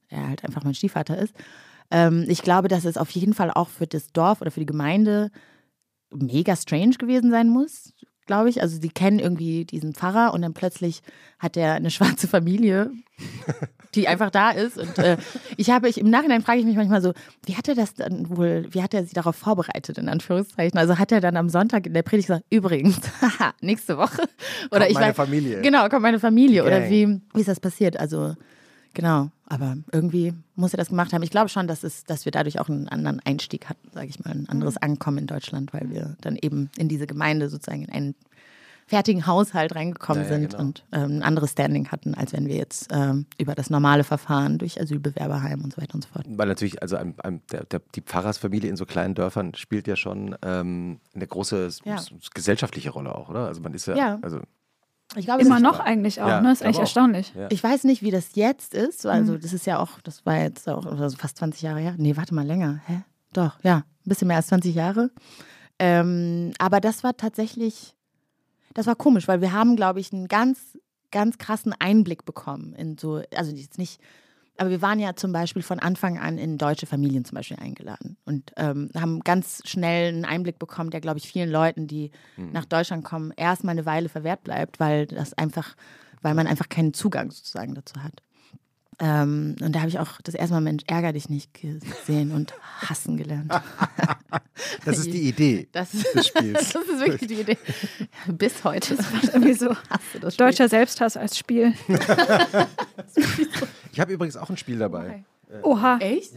er 0.09 0.29
halt 0.29 0.45
einfach 0.45 0.65
mein 0.65 0.75
Stiefvater 0.75 1.17
ist. 1.17 1.35
Ähm, 1.93 2.25
ich 2.27 2.43
glaube, 2.43 2.69
dass 2.69 2.87
es 2.87 2.97
auf 2.97 3.11
jeden 3.11 3.35
Fall 3.35 3.51
auch 3.51 3.69
für 3.69 3.87
das 3.87 4.13
Dorf 4.13 4.41
oder 4.41 4.51
für 4.51 4.61
die 4.61 4.67
Gemeinde 4.67 5.31
mega 6.11 6.57
strange 6.57 6.97
gewesen 6.97 7.31
sein 7.31 7.51
muss, 7.51 7.93
glaube 8.27 8.49
ich. 8.49 8.63
Also 8.63 8.81
die 8.81 8.89
kennen 8.89 9.19
irgendwie 9.19 9.67
diesen 9.67 9.95
Pfarrer 9.95 10.33
und 10.33 10.41
dann 10.41 10.55
plötzlich 10.55 11.03
hat 11.39 11.57
er 11.57 11.75
eine 11.75 11.91
schwarze 11.93 12.29
Familie, 12.29 12.91
die 13.95 14.09
einfach 14.09 14.31
da 14.31 14.53
ist. 14.53 14.79
Und 14.79 14.99
äh, 14.99 15.19
ich 15.59 15.69
habe, 15.69 15.87
ich, 15.87 15.99
im 15.99 16.09
Nachhinein 16.09 16.41
frage 16.41 16.61
ich 16.61 16.65
mich 16.65 16.77
manchmal 16.77 17.03
so, 17.03 17.13
wie 17.45 17.57
hat 17.57 17.69
er 17.69 17.75
das 17.75 17.93
dann 17.93 18.31
wohl, 18.31 18.67
wie 18.71 18.83
hat 18.83 18.95
er 18.95 19.05
sie 19.05 19.13
darauf 19.13 19.37
vorbereitet, 19.37 19.99
in 19.99 20.09
Anführungszeichen? 20.09 20.79
Also 20.79 20.99
hat 20.99 21.13
er 21.13 21.21
dann 21.21 21.37
am 21.37 21.51
Sonntag 21.51 21.87
in 21.87 21.93
der 21.93 22.03
Predigt 22.03 22.29
gesagt, 22.29 22.47
übrigens, 22.49 23.01
haha, 23.21 23.53
nächste 23.61 23.99
Woche. 23.99 24.23
Oder 24.71 24.81
Kommt 24.81 24.91
ich 24.91 24.95
meine 24.95 25.09
weiß, 25.09 25.17
Familie. 25.17 25.61
Genau, 25.61 25.87
kommt 25.91 26.03
meine 26.03 26.21
Familie. 26.21 26.65
Oder 26.65 26.89
wie, 26.89 27.21
wie 27.35 27.41
ist 27.41 27.49
das 27.49 27.61
passiert? 27.61 28.01
Also, 28.01 28.35
genau. 28.95 29.31
Aber 29.47 29.77
irgendwie 29.93 30.33
muss 30.55 30.73
er 30.73 30.79
das 30.79 30.89
gemacht 30.89 31.13
haben. 31.13 31.23
Ich 31.23 31.31
glaube 31.31 31.49
schon, 31.51 31.67
dass, 31.67 31.83
es, 31.85 32.05
dass 32.05 32.25
wir 32.25 32.33
dadurch 32.33 32.59
auch 32.59 32.69
einen 32.69 32.89
anderen 32.89 33.21
Einstieg 33.25 33.69
hatten, 33.69 33.89
sage 33.93 34.07
ich 34.09 34.25
mal, 34.25 34.31
ein 34.33 34.49
anderes 34.49 34.75
Mhm. 34.77 34.81
Ankommen 34.83 35.19
in 35.19 35.27
Deutschland, 35.27 35.73
weil 35.73 35.91
wir 35.91 36.17
dann 36.21 36.37
eben 36.41 36.71
in 36.79 36.89
diese 36.89 37.07
Gemeinde 37.07 37.49
sozusagen 37.51 37.83
in 37.85 37.91
einen 37.93 38.15
fertigen 38.87 39.27
Haushalt 39.27 39.75
reingekommen 39.75 40.25
Ja, 40.25 40.29
ja, 40.31 40.37
sind 40.39 40.51
genau. 40.51 40.63
und 40.65 40.85
ähm, 40.93 41.19
ein 41.19 41.23
anderes 41.23 41.53
Standing 41.53 41.89
hatten, 41.89 42.15
als 42.15 42.33
wenn 42.33 42.47
wir 42.47 42.57
jetzt 42.57 42.89
ähm, 42.93 43.27
über 43.39 43.55
das 43.55 43.71
normale 43.71 44.05
Verfahren 44.05 44.59
durch 44.59 44.79
Asylbewerberheim 44.81 45.63
und 45.63 45.73
so 45.75 45.81
weiter 45.81 45.95
und 45.95 46.05
so 46.05 46.11
fort. 46.11 46.27
Weil 46.29 46.49
natürlich, 46.49 46.83
also 46.83 46.97
ein, 46.97 47.15
ein, 47.23 47.41
der, 47.53 47.65
der, 47.65 47.81
die 47.95 48.01
Pfarrersfamilie 48.03 48.69
in 48.69 48.77
so 48.77 48.85
kleinen 48.85 49.15
Dörfern 49.15 49.55
spielt 49.55 49.87
ja 49.87 49.97
schon 49.97 50.35
ähm, 50.43 50.99
eine 51.15 51.27
große 51.27 51.69
Ja. 51.85 51.97
gesellschaftliche 52.35 52.91
Rolle 52.91 53.15
auch, 53.15 53.29
oder? 53.31 53.47
Also 53.47 53.61
man 53.63 53.73
ist 53.73 53.87
ja, 53.87 53.97
Ja. 53.97 54.19
also 54.21 54.41
Ich 55.17 55.27
glaube, 55.27 55.43
Immer 55.43 55.61
noch 55.61 55.81
eigentlich 55.81 56.21
auch, 56.23 56.29
Ja, 56.29 56.41
ne? 56.41 56.53
Ist 56.53 56.63
echt 56.63 56.77
auch. 56.77 56.83
erstaunlich. 56.83 57.33
Ja. 57.35 57.49
Ich 57.51 57.63
weiß 57.63 57.85
nicht, 57.85 58.03
wie 58.03 58.11
das 58.11 58.35
jetzt 58.35 58.75
ist. 58.75 59.05
Also, 59.07 59.37
das 59.37 59.53
ist 59.53 59.67
ja 59.67 59.79
auch, 59.79 60.01
das 60.03 60.25
war 60.25 60.39
jetzt 60.39 60.69
auch 60.69 60.87
also 60.87 61.17
fast 61.17 61.37
20 61.39 61.63
Jahre 61.63 61.81
her. 61.81 61.95
Nee, 61.99 62.17
warte 62.17 62.35
mal, 62.35 62.47
länger. 62.47 62.81
Hä? 62.87 63.03
Doch, 63.33 63.59
ja, 63.63 63.77
ein 63.79 63.85
bisschen 64.09 64.29
mehr 64.29 64.39
als 64.39 64.47
20 64.49 64.75
Jahre. 64.75 65.11
Ähm, 65.79 66.53
aber 66.59 66.81
das 66.81 67.03
war 67.05 67.17
tatsächlich, 67.17 67.95
das 68.75 68.87
war 68.87 68.95
komisch, 68.95 69.29
weil 69.29 69.41
wir 69.41 69.53
haben, 69.53 69.77
glaube 69.77 70.01
ich, 70.01 70.13
einen 70.13 70.29
ganz, 70.29 70.79
ganz 71.11 71.39
krassen 71.39 71.75
Einblick 71.79 72.25
bekommen 72.25 72.75
in 72.75 72.97
so, 72.99 73.23
also 73.35 73.53
jetzt 73.55 73.79
nicht, 73.79 74.01
aber 74.63 74.71
wir 74.71 74.81
waren 74.81 75.01
ja 75.01 75.17
zum 75.17 75.33
Beispiel 75.33 75.63
von 75.63 75.81
Anfang 75.81 76.21
an 76.21 76.39
in 76.39 76.57
deutsche 76.57 76.87
Familien 76.87 77.25
zum 77.25 77.35
Beispiel 77.35 77.57
eingeladen 77.57 78.17
und 78.25 78.53
ähm, 78.57 78.91
haben 78.95 79.19
ganz 79.19 79.61
schnell 79.65 80.13
einen 80.13 80.25
Einblick 80.25 80.61
bekommen, 80.61 80.91
der, 80.91 81.01
glaube 81.01 81.19
ich, 81.19 81.27
vielen 81.27 81.51
Leuten, 81.51 81.89
die 81.89 82.13
nach 82.53 82.65
Deutschland 82.65 83.05
kommen, 83.05 83.33
erstmal 83.37 83.73
eine 83.73 83.87
Weile 83.87 84.09
verwehrt 84.09 84.45
bleibt, 84.45 84.79
weil 84.79 85.07
das 85.07 85.35
einfach, 85.35 85.75
weil 86.21 86.35
man 86.35 86.47
einfach 86.47 86.69
keinen 86.69 86.95
Zugang 86.95 87.33
sozusagen 87.33 87.75
dazu 87.75 88.05
hat. 88.05 88.23
Ähm, 89.05 89.57
und 89.61 89.75
da 89.75 89.81
habe 89.81 89.89
ich 89.89 89.99
auch 89.99 90.21
das 90.23 90.37
erste 90.37 90.55
Mal 90.55 90.61
Mensch, 90.61 90.85
ärger 90.87 91.13
dich 91.13 91.29
nicht 91.29 91.51
gesehen 91.55 92.31
und 92.31 92.55
hassen 92.83 93.17
gelernt. 93.17 93.53
das 94.85 94.99
ist 94.99 95.13
die 95.13 95.29
Idee 95.29 95.67
Das, 95.73 95.91
des 95.91 96.29
Spiels. 96.29 96.71
das 96.73 96.85
ist 96.85 97.01
wirklich 97.01 97.27
die 97.29 97.41
Idee. 97.41 97.59
Bis 98.29 98.63
heute. 98.63 98.97
Irgendwie 99.25 99.55
so 99.55 99.71
hasse 99.91 100.21
das 100.21 100.35
Spiel. 100.35 100.47
deutscher 100.47 100.69
Selbsthass 100.69 101.17
als 101.17 101.37
Spiel. 101.37 101.75
Ich 103.93 103.99
habe 103.99 104.13
übrigens 104.13 104.37
auch 104.37 104.51
ein 104.51 104.57
Spiel 104.57 104.79
dabei. 104.79 105.25
Oha, 105.63 105.99
Echt? 105.99 106.35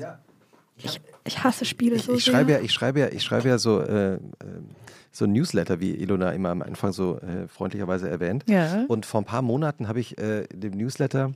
ich 1.24 1.44
hasse 1.44 1.66
Spiele 1.66 1.98
Ich, 1.98 2.04
so 2.06 2.16
ich 2.16 2.26
sehr. 2.26 2.34
schreibe 2.34 2.52
ja, 2.54 2.60
ich 2.62 2.74
schreibe 2.74 3.00
ja, 3.00 3.08
ich 3.10 3.22
schreibe 3.22 3.48
ja 3.48 3.60
so, 3.60 3.80
äh, 3.82 4.16
äh, 4.16 4.20
so 5.12 5.28
Newsletter, 5.28 5.80
wie 5.80 5.92
Ilona 5.92 6.32
immer 6.32 6.50
am 6.50 6.64
Anfang 6.64 6.94
so 6.94 7.20
äh, 7.20 7.48
freundlicherweise 7.48 8.10
erwähnt. 8.10 8.44
Ja. 8.50 8.86
Und 8.88 9.06
vor 9.06 9.22
ein 9.22 9.26
paar 9.26 9.44
Monaten 9.44 9.88
habe 9.88 10.00
ich 10.00 10.18
äh, 10.18 10.46
in 10.46 10.62
dem 10.62 10.74
Newsletter 10.74 11.32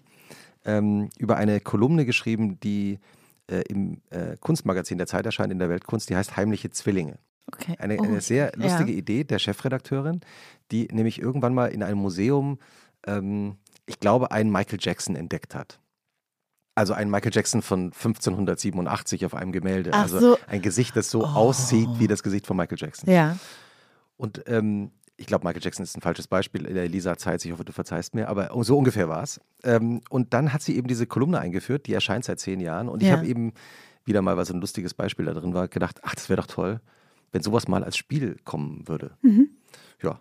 ähm, 0.66 1.10
über 1.18 1.38
eine 1.38 1.60
Kolumne 1.60 2.05
geschrieben, 2.05 2.60
die 2.60 2.99
äh, 3.47 3.62
im 3.70 4.01
äh, 4.10 4.38
Kunstmagazin 4.39 4.97
der 4.97 5.07
Zeit 5.07 5.26
erscheint 5.26 5.51
in 5.51 5.60
der 5.60 5.70
Weltkunst, 5.70 6.10
die 6.10 6.16
heißt 6.16 6.38
Heimliche 6.38 6.70
Zwillinge. 6.70 7.20
Okay. 7.47 7.76
Eine, 7.80 7.97
Oh, 7.99 8.03
eine 8.03 8.22
sehr 8.22 8.51
lustige 8.55 8.91
ja. 8.91 8.97
Idee 8.97 9.24
der 9.24 9.39
Chefredakteurin, 9.39 10.22
die 10.72 10.88
nämlich 10.91 11.20
irgendwann 11.20 11.53
mal 11.53 11.68
in 11.68 11.82
einem 11.82 11.99
Museum, 11.99 12.60
ähm, 13.07 13.57
ich 13.86 13.99
glaube, 13.99 14.32
einen 14.32 14.51
Michael 14.51 14.78
Jackson 14.80 15.16
entdeckt 15.16 15.55
hat. 15.55 15.80
Also 16.76 16.93
einen 16.93 17.10
Michael 17.10 17.32
Jackson 17.34 17.62
von 17.62 17.86
1587 17.86 19.26
auf 19.26 19.34
einem 19.34 19.51
Gemälde. 19.51 19.89
Ach 19.93 20.03
also 20.03 20.20
so. 20.20 20.34
Oh. 20.36 20.38
ein 20.47 20.62
Gesicht, 20.62 20.95
das 20.95 21.10
so 21.10 21.26
aussieht 21.26 21.89
wie 21.97 22.07
das 22.07 22.24
Gesicht 22.24 22.45
von 22.47 22.55
Michael 22.55 22.78
Jackson. 22.80 23.12
Ja. 23.12 23.38
Und 24.16 24.43
ähm, 24.47 24.91
ich 25.20 25.28
glaube, 25.28 25.45
Michael 25.45 25.61
Jackson 25.63 25.84
ist 25.84 25.95
ein 25.97 26.01
falsches 26.01 26.28
Beispiel 26.28 26.65
in 26.65 26.74
der 26.74 26.84
Elisa-Zeit. 26.84 27.43
Ich 27.45 27.51
hoffe, 27.51 27.65
du 27.65 27.72
verzeihst 27.74 28.15
mir, 28.15 28.30
aber 28.30 28.49
so 28.63 28.78
ungefähr 28.78 29.09
war 29.09 29.24
es. 29.24 29.39
Ähm, 29.63 30.01
und 30.09 30.34
dann 30.34 30.53
hat 30.53 30.61
sie 30.61 30.76
eben 30.78 30.88
diese 30.88 31.05
Kolumne 31.07 31.39
eingeführt, 31.39 31.88
die 31.88 31.93
erscheint 31.93 32.26
seit 32.26 32.39
zehn 32.39 32.59
Jahren. 32.59 32.89
Und 32.89 33.01
ich 33.03 33.09
Ja. 33.09 33.17
habe 33.17 33.28
eben 33.28 33.53
wieder 34.05 34.22
mal, 34.22 34.38
weil 34.38 34.45
so 34.45 34.53
ein 34.53 34.61
lustiges 34.61 34.93
Beispiel 34.93 35.26
da 35.26 35.34
drin 35.34 35.53
war, 35.53 35.67
gedacht, 35.67 35.99
ach, 36.03 36.15
das 36.15 36.30
wäre 36.30 36.41
doch 36.41 36.47
toll, 36.47 36.80
wenn 37.32 37.43
sowas 37.43 37.67
mal 37.67 37.84
als 37.84 37.97
Spiel 37.97 38.38
kommen 38.45 38.88
würde. 38.88 39.11
Ja. 40.01 40.20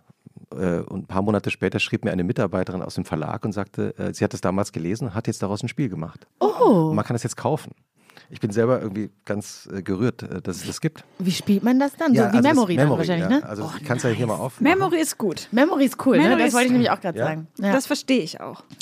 Äh, 0.53 0.81
und 0.81 1.05
ein 1.05 1.07
paar 1.07 1.23
Monate 1.23 1.51
später 1.51 1.79
schrieb 1.79 2.05
mir 2.05 2.11
eine 2.13 2.25
Mitarbeiterin 2.25 2.83
aus 2.83 2.95
dem 2.95 3.05
Verlag 3.05 3.45
und 3.45 3.53
sagte, 3.53 3.97
äh, 3.99 4.13
sie 4.15 4.25
hat 4.25 4.35
es 4.35 4.41
damals 4.41 4.73
gelesen 4.73 5.09
und 5.09 5.15
hat 5.15 5.27
jetzt 5.27 5.43
daraus 5.43 5.63
ein 5.63 5.69
Spiel 5.69 5.89
gemacht. 5.89 6.27
Oh, 6.41 6.89
Und 6.91 6.97
man 6.97 7.05
kann 7.05 7.17
es 7.17 7.23
jetzt 7.23 7.37
kaufen. 7.37 7.73
Ich 8.31 8.41
bin 8.41 8.51
selber 8.51 8.81
irgendwie 8.83 9.11
ganz 9.25 9.69
äh, 9.73 9.83
gerührt, 9.83 10.23
äh, 10.23 10.43
dass 10.43 10.59
es 10.59 10.67
das 10.67 10.81
gibt. 10.81 11.03
wie 11.19 11.31
spielt 11.31 11.63
man 11.65 11.79
das 11.79 11.93
dann? 11.97 12.09
so 12.09 12.15
wie 12.15 12.21
also 12.21 12.37
das 12.37 12.43
Memory, 12.43 12.77
dann 12.77 12.85
Memory 12.87 12.99
wahrscheinlich, 12.99 13.31
ja. 13.31 13.37
ne? 13.39 13.45
Also 13.49 13.65
Oh, 13.65 13.71
ich 13.79 13.85
kann 13.85 13.97
es 13.97 14.03
ja 14.03 14.11
hier 14.11 14.27
mal 14.27 14.35
auf. 14.37 14.61
Memory 14.61 15.01
ist 15.01 15.17
gut. 15.19 15.49
Memory 15.51 15.85
ist 15.87 16.05
cool, 16.07 16.17
ne? 16.19 16.25
Memory 16.25 16.39
Das 16.41 16.49
ist- 16.49 16.55
wollte 16.55 16.67
ich 16.67 16.73
nämlich 16.73 16.91
auch 16.91 17.01
gerade 17.01 17.19
Ja. 17.19 17.25
sagen. 17.27 17.47
Ja. 17.59 17.73
Das 17.73 17.87
verstehe 17.87 18.21
ich 18.23 18.41
auch. 18.41 18.63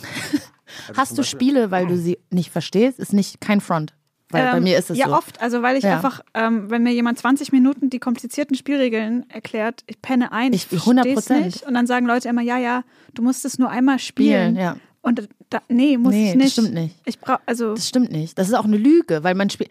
Also 0.88 1.00
Hast 1.00 1.16
du 1.18 1.22
Spiele, 1.22 1.70
weil 1.70 1.86
du 1.86 1.96
sie 1.96 2.18
nicht 2.30 2.50
verstehst? 2.50 2.98
Ist 2.98 3.12
nicht 3.12 3.40
kein 3.40 3.60
Front. 3.60 3.94
Weil 4.30 4.50
bei 4.50 4.56
Ähm, 4.56 4.64
mir 4.64 4.76
ist 4.76 4.90
es 4.90 4.98
ja, 4.98 5.06
so. 5.06 5.14
oft. 5.14 5.40
Also, 5.40 5.62
weil 5.62 5.76
ich 5.76 5.84
Ja. 5.84 5.94
einfach, 5.94 6.22
ähm, 6.34 6.68
wenn 6.70 6.82
mir 6.82 6.92
jemand 6.92 7.18
20 7.20 7.52
Minuten 7.52 7.88
die 7.88 8.00
komplizierten 8.00 8.56
Spielregeln 8.56 9.24
erklärt, 9.30 9.84
ich 9.86 10.02
penne 10.02 10.32
ein, 10.32 10.52
ich, 10.52 10.66
Ich- 10.72 10.80
100%. 10.82 11.44
nicht. 11.44 11.62
Und 11.62 11.74
dann 11.74 11.86
sagen 11.86 12.04
Leute 12.06 12.28
immer, 12.28 12.42
ja, 12.42 12.58
ja, 12.58 12.82
du 13.14 13.22
musst 13.22 13.44
es 13.44 13.60
nur 13.60 13.70
einmal 13.70 14.00
spielen. 14.00 14.54
Spielen, 14.54 14.56
ja. 14.56 14.76
Und 15.06 15.28
da, 15.50 15.62
nee, 15.68 15.96
muss 15.96 16.12
Nee, 16.12 16.30
ich 16.30 16.34
nicht. 16.34 16.46
das 16.46 16.52
stimmt 16.64 16.74
nicht. 16.74 16.96
Ich 17.04 17.20
brauche, 17.20 17.38
also, 17.46 17.74
Das 17.74 17.86
stimmt 17.88 18.10
nicht. 18.10 18.36
Das 18.36 18.48
ist 18.48 18.54
auch 18.54 18.64
eine 18.64 18.76
Lüge, 18.76 19.22
weil 19.22 19.36
man 19.36 19.48
spielt. 19.50 19.70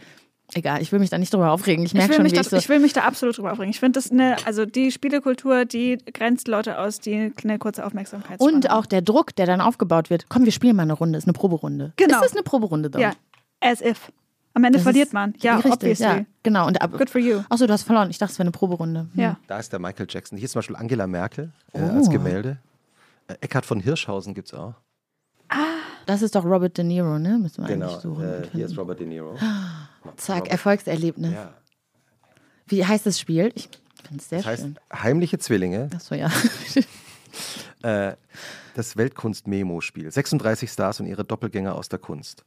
Egal, 0.54 0.82
ich 0.82 0.92
will 0.92 1.00
mich 1.00 1.10
da 1.10 1.18
nicht 1.18 1.34
drüber 1.34 1.52
aufregen. 1.52 1.84
Ich 1.86 1.94
merke 1.94 2.10
will, 2.10 2.16
schon, 2.18 2.24
mich 2.24 2.32
wie 2.32 2.36
da, 2.36 2.42
ich 2.42 2.48
so. 2.50 2.56
ich 2.56 2.70
will 2.70 2.80
mich 2.80 2.94
da 2.94 3.02
absolut 3.02 3.36
drüber 3.38 3.52
aufregen. 3.52 3.72
Ich 3.72 3.80
finde 3.80 3.98
das 4.00 4.12
eine, 4.12 4.38
also 4.46 4.66
die 4.66 4.92
Spielekultur, 4.92 5.66
die 5.66 5.98
grenzt 6.14 6.48
Leute 6.48 6.80
aus, 6.80 7.00
die 7.00 7.34
eine 7.44 7.58
kurze 7.58 7.84
Aufmerksamkeit 7.86 8.40
und 8.40 8.70
auch 8.70 8.86
der 8.86 9.02
Druck, 9.02 9.36
der 9.36 9.48
dann 9.48 9.60
aufgebaut 9.60 10.10
wird. 10.12 10.30
Komm, 10.30 10.46
wir 10.46 10.52
spielen 10.54 10.76
mal 10.78 10.84
eine 10.84 10.94
Runde. 10.94 11.18
Ist 11.18 11.26
eine 11.26 11.34
Proberunde. 11.34 11.92
Genau. 11.98 12.16
Ist 12.20 12.24
das 12.26 12.32
eine 12.34 12.44
Proberunde, 12.44 12.90
Dom? 12.92 13.02
Ja, 13.02 13.12
as 13.60 13.82
if. 13.82 14.12
Am 14.54 14.64
Ende 14.64 14.78
Das 14.78 14.84
verliert 14.84 15.12
man. 15.12 15.34
Ja, 15.40 15.56
richtig, 15.56 15.74
obviously. 15.74 16.06
Ja, 16.06 16.26
genau. 16.44 16.68
Und 16.68 16.82
ab, 16.82 16.98
Good 16.98 17.10
for 17.10 17.20
you. 17.20 17.42
Achso, 17.50 17.66
du 17.68 17.74
hast 17.74 17.84
verloren. 17.84 18.10
Ich 18.10 18.20
dachte, 18.20 18.32
es 18.32 18.38
wäre 18.40 18.46
eine 18.46 18.52
Proberunde. 18.52 19.08
Hm. 19.16 19.20
Ja. 19.22 19.38
Da 19.48 19.60
ist 19.60 19.74
der 19.74 19.80
Michael 19.80 20.06
Jackson. 20.10 20.38
Hier 20.38 20.46
ist 20.46 20.52
zum 20.52 20.60
Beispiel 20.60 20.78
Angela 20.78 21.08
Merkel 21.08 21.52
äh, 21.74 21.80
als 21.80 22.08
Oh. 22.08 22.12
Gemälde. 22.12 22.58
Äh, 23.28 23.34
Eckhard 23.42 23.66
von 23.66 23.82
Hirschhausen 23.82 24.34
gibt 24.36 24.50
es 24.50 24.54
auch. 24.54 24.76
Das 26.06 26.22
ist 26.22 26.36
doch 26.36 26.46
Robert 26.46 26.78
De 26.78 26.84
Niro, 26.86 27.18
ne? 27.18 27.38
Müssen 27.38 27.64
wir 27.64 27.68
Genau. 27.68 27.88
eigentlich 27.88 28.02
suchen. 28.02 28.24
Äh, 28.24 28.48
hier 28.52 28.66
ist 28.66 28.78
Robert 28.78 29.00
De 29.00 29.08
Niro. 29.08 29.36
Zack, 30.18 30.36
Robert. 30.38 30.52
Erfolgserlebnis. 30.52 31.34
Ja. 31.34 31.54
Wie 32.68 32.86
heißt 32.86 33.06
das 33.06 33.20
Spiel? 33.20 33.52
Ich 33.56 33.70
finde 34.08 34.22
es 34.22 34.30
sehr 34.30 34.40
Das 34.40 34.48
heißt 34.48 34.62
schön. 34.64 34.80
Heimliche 34.94 35.38
Zwillinge, 35.40 35.90
Achso, 35.96 36.14
ja. 36.16 36.30
äh, 37.84 38.16
das 38.76 38.98
Weltkunst-Memo-Spiel. 38.98 40.12
36 40.12 40.70
Stars 40.70 41.00
und 41.00 41.08
ihre 41.08 41.24
Doppelgänger 41.24 41.76
aus 41.76 41.90
der 41.90 42.00
Kunst. 42.00 42.44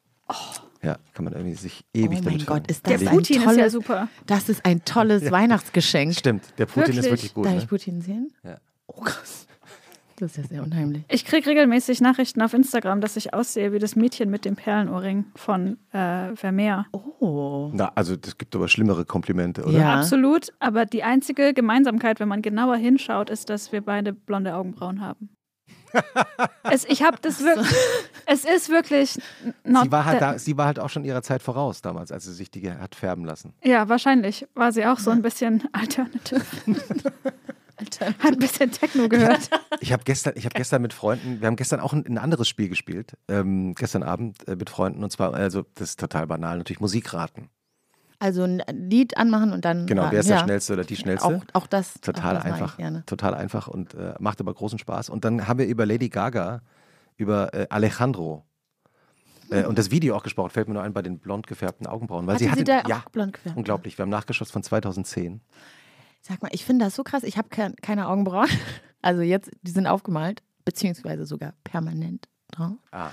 Ja, 0.82 0.98
kann 1.14 1.24
man 1.24 1.32
irgendwie 1.32 1.54
sich 1.54 1.84
ewig 1.94 2.20
oh 2.20 2.22
mein 2.22 2.24
damit 2.24 2.46
Gott, 2.46 2.70
ist 2.70 2.86
Der 2.86 2.98
das 2.98 3.08
ein 3.08 3.14
Putin 3.16 3.36
ist 3.38 3.44
ja 3.46 3.52
tolles, 3.54 3.72
super. 3.72 4.08
Das 4.26 4.48
ist 4.48 4.64
ein 4.64 4.84
tolles 4.84 5.28
Weihnachtsgeschenk. 5.32 6.14
Stimmt, 6.14 6.44
der 6.58 6.66
Putin 6.66 6.90
ist 6.92 6.96
Wirklich? 7.06 7.10
wirklich 7.10 7.34
gut. 7.34 7.46
Darf 7.46 7.54
Ne? 7.54 7.60
ich 7.62 7.68
Putin 7.68 8.00
sehen? 8.02 8.32
Ja. 8.44 8.58
Oh 8.86 9.00
krass. 9.00 9.46
Das 10.20 10.32
ist 10.32 10.36
ja 10.36 10.44
sehr 10.44 10.62
unheimlich. 10.62 11.04
Ich 11.08 11.24
kriege 11.24 11.48
regelmäßig 11.48 12.00
Nachrichten 12.00 12.42
auf 12.42 12.52
Instagram, 12.52 13.00
dass 13.00 13.16
ich 13.16 13.34
aussehe 13.34 13.72
wie 13.72 13.78
das 13.78 13.94
Mädchen 13.94 14.30
mit 14.30 14.44
dem 14.44 14.56
Perlenohrring 14.56 15.26
von 15.36 15.78
äh, 15.92 16.34
Vermeer. 16.34 16.86
Oh. 16.92 17.70
Na, 17.72 17.92
also 17.94 18.16
das 18.16 18.36
gibt 18.36 18.54
aber 18.56 18.68
schlimmere 18.68 19.04
Komplimente, 19.04 19.64
oder? 19.64 19.78
Ja. 19.78 19.94
Absolut, 19.94 20.52
aber 20.58 20.86
die 20.86 21.04
einzige 21.04 21.54
Gemeinsamkeit, 21.54 22.18
wenn 22.18 22.28
man 22.28 22.42
genauer 22.42 22.76
hinschaut, 22.76 23.30
ist, 23.30 23.48
dass 23.48 23.70
wir 23.70 23.80
beide 23.80 24.12
blonde 24.12 24.54
Augenbrauen 24.54 25.00
haben. 25.00 25.30
es, 26.64 26.84
ich 26.84 27.02
habe 27.02 27.16
das 27.20 27.42
wirklich. 27.42 27.74
Es 28.26 28.44
ist 28.44 28.68
wirklich. 28.68 29.18
Not 29.64 29.84
Sie 29.84 29.92
war, 29.92 30.04
halt 30.04 30.20
da, 30.20 30.38
sie 30.38 30.56
war 30.56 30.66
halt 30.66 30.78
auch 30.78 30.90
schon 30.90 31.04
ihrer 31.04 31.22
Zeit 31.22 31.42
voraus 31.42 31.80
damals, 31.80 32.12
als 32.12 32.24
sie 32.24 32.34
sich 32.34 32.50
die 32.50 32.70
hat 32.70 32.94
färben 32.94 33.24
lassen. 33.24 33.54
Ja, 33.64 33.88
wahrscheinlich 33.88 34.46
war 34.54 34.72
sie 34.72 34.84
auch 34.86 34.98
so 34.98 35.10
ein 35.10 35.22
bisschen 35.22 35.64
alternative. 37.78 38.18
Hat 38.24 38.32
ein 38.32 38.38
bisschen 38.38 38.70
Techno 38.70 39.08
gehört. 39.08 39.50
Ich 39.80 39.92
habe 39.92 40.02
gestern, 40.02 40.32
ich 40.34 40.44
hab 40.44 40.54
gestern 40.54 40.82
mit 40.82 40.92
Freunden, 40.92 41.40
wir 41.40 41.46
haben 41.46 41.54
gestern 41.54 41.78
auch 41.78 41.92
ein, 41.92 42.04
ein 42.04 42.18
anderes 42.18 42.48
Spiel 42.48 42.68
gespielt, 42.68 43.16
ähm, 43.28 43.74
gestern 43.74 44.02
Abend 44.02 44.46
äh, 44.48 44.56
mit 44.56 44.70
Freunden 44.70 45.04
und 45.04 45.12
zwar, 45.12 45.34
also 45.34 45.64
das 45.76 45.90
ist 45.90 46.00
total 46.00 46.26
banal, 46.26 46.58
natürlich 46.58 46.80
Musikraten. 46.80 47.48
Also 48.18 48.42
ein 48.42 48.60
Lied 48.72 49.16
anmachen 49.16 49.52
und 49.52 49.64
dann. 49.64 49.86
Genau, 49.86 50.02
raten. 50.02 50.12
wer 50.14 50.20
ist 50.20 50.28
ja. 50.28 50.38
der 50.38 50.44
Schnellste 50.44 50.72
oder 50.72 50.84
die 50.84 50.96
Schnellste? 50.96 51.28
Auch, 51.28 51.42
auch 51.52 51.66
das. 51.68 51.94
Total 52.00 52.36
auch 52.36 52.42
das 52.42 52.52
einfach. 52.52 52.72
Ich 52.72 52.76
gerne. 52.78 53.04
Total 53.06 53.34
einfach 53.34 53.68
und 53.68 53.94
äh, 53.94 54.14
macht 54.18 54.40
aber 54.40 54.52
großen 54.52 54.80
Spaß. 54.80 55.08
Und 55.10 55.24
dann 55.24 55.46
haben 55.46 55.60
wir 55.60 55.66
über 55.66 55.86
Lady 55.86 56.08
Gaga, 56.08 56.62
über 57.16 57.54
äh, 57.54 57.66
Alejandro 57.70 58.44
äh, 59.50 59.64
und 59.64 59.78
das 59.78 59.90
Video 59.90 60.16
auch 60.16 60.22
gesprochen, 60.22 60.50
fällt 60.50 60.68
mir 60.68 60.74
nur 60.74 60.82
ein 60.82 60.92
bei 60.92 61.02
den 61.02 61.18
blond 61.18 61.46
gefärbten 61.46 61.86
Augenbrauen. 61.86 62.26
Weil 62.26 62.34
Hatte 62.34 62.44
sie 62.44 62.50
hatte, 62.50 62.58
sie 62.60 62.64
da 62.64 62.82
ja, 62.86 62.98
auch 62.98 63.10
blond 63.10 63.34
gefärbt? 63.34 63.56
unglaublich. 63.56 63.96
Wir 63.98 64.02
haben 64.02 64.10
nachgeschaut 64.10 64.48
von 64.48 64.62
2010. 64.62 65.40
Sag 66.20 66.42
mal, 66.42 66.50
ich 66.52 66.64
finde 66.64 66.84
das 66.84 66.94
so 66.94 67.04
krass. 67.04 67.22
Ich 67.22 67.38
habe 67.38 67.48
kein, 67.48 67.74
keine 67.76 68.08
Augenbrauen. 68.08 68.48
Also 69.00 69.22
jetzt, 69.22 69.48
die 69.62 69.70
sind 69.70 69.86
aufgemalt, 69.86 70.42
beziehungsweise 70.64 71.24
sogar 71.24 71.54
permanent 71.62 72.26
drauf. 72.50 72.72
Ah. 72.90 73.10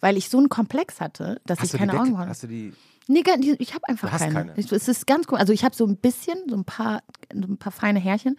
Weil 0.00 0.16
ich 0.16 0.30
so 0.30 0.38
einen 0.38 0.48
Komplex 0.48 0.98
hatte, 0.98 1.42
dass 1.44 1.60
Hast 1.60 1.74
ich 1.74 1.78
keine? 1.78 1.92
Augenbrauen 1.92 2.26
Hast 2.26 2.42
du 2.42 2.46
die? 2.46 2.72
Nee, 3.06 3.22
ich 3.58 3.74
habe 3.74 3.86
einfach 3.86 4.10
keine. 4.18 4.32
keine. 4.32 4.52
Ich, 4.56 4.72
es 4.72 4.88
ist 4.88 5.06
ganz 5.06 5.26
cool. 5.30 5.36
Also 5.36 5.52
ich 5.52 5.62
habe 5.62 5.74
so 5.76 5.86
ein 5.86 5.98
bisschen, 5.98 6.38
so 6.48 6.56
ein 6.56 6.64
paar, 6.64 7.02
so 7.32 7.46
ein 7.46 7.58
paar 7.58 7.70
feine 7.70 8.00
Härchen. 8.00 8.36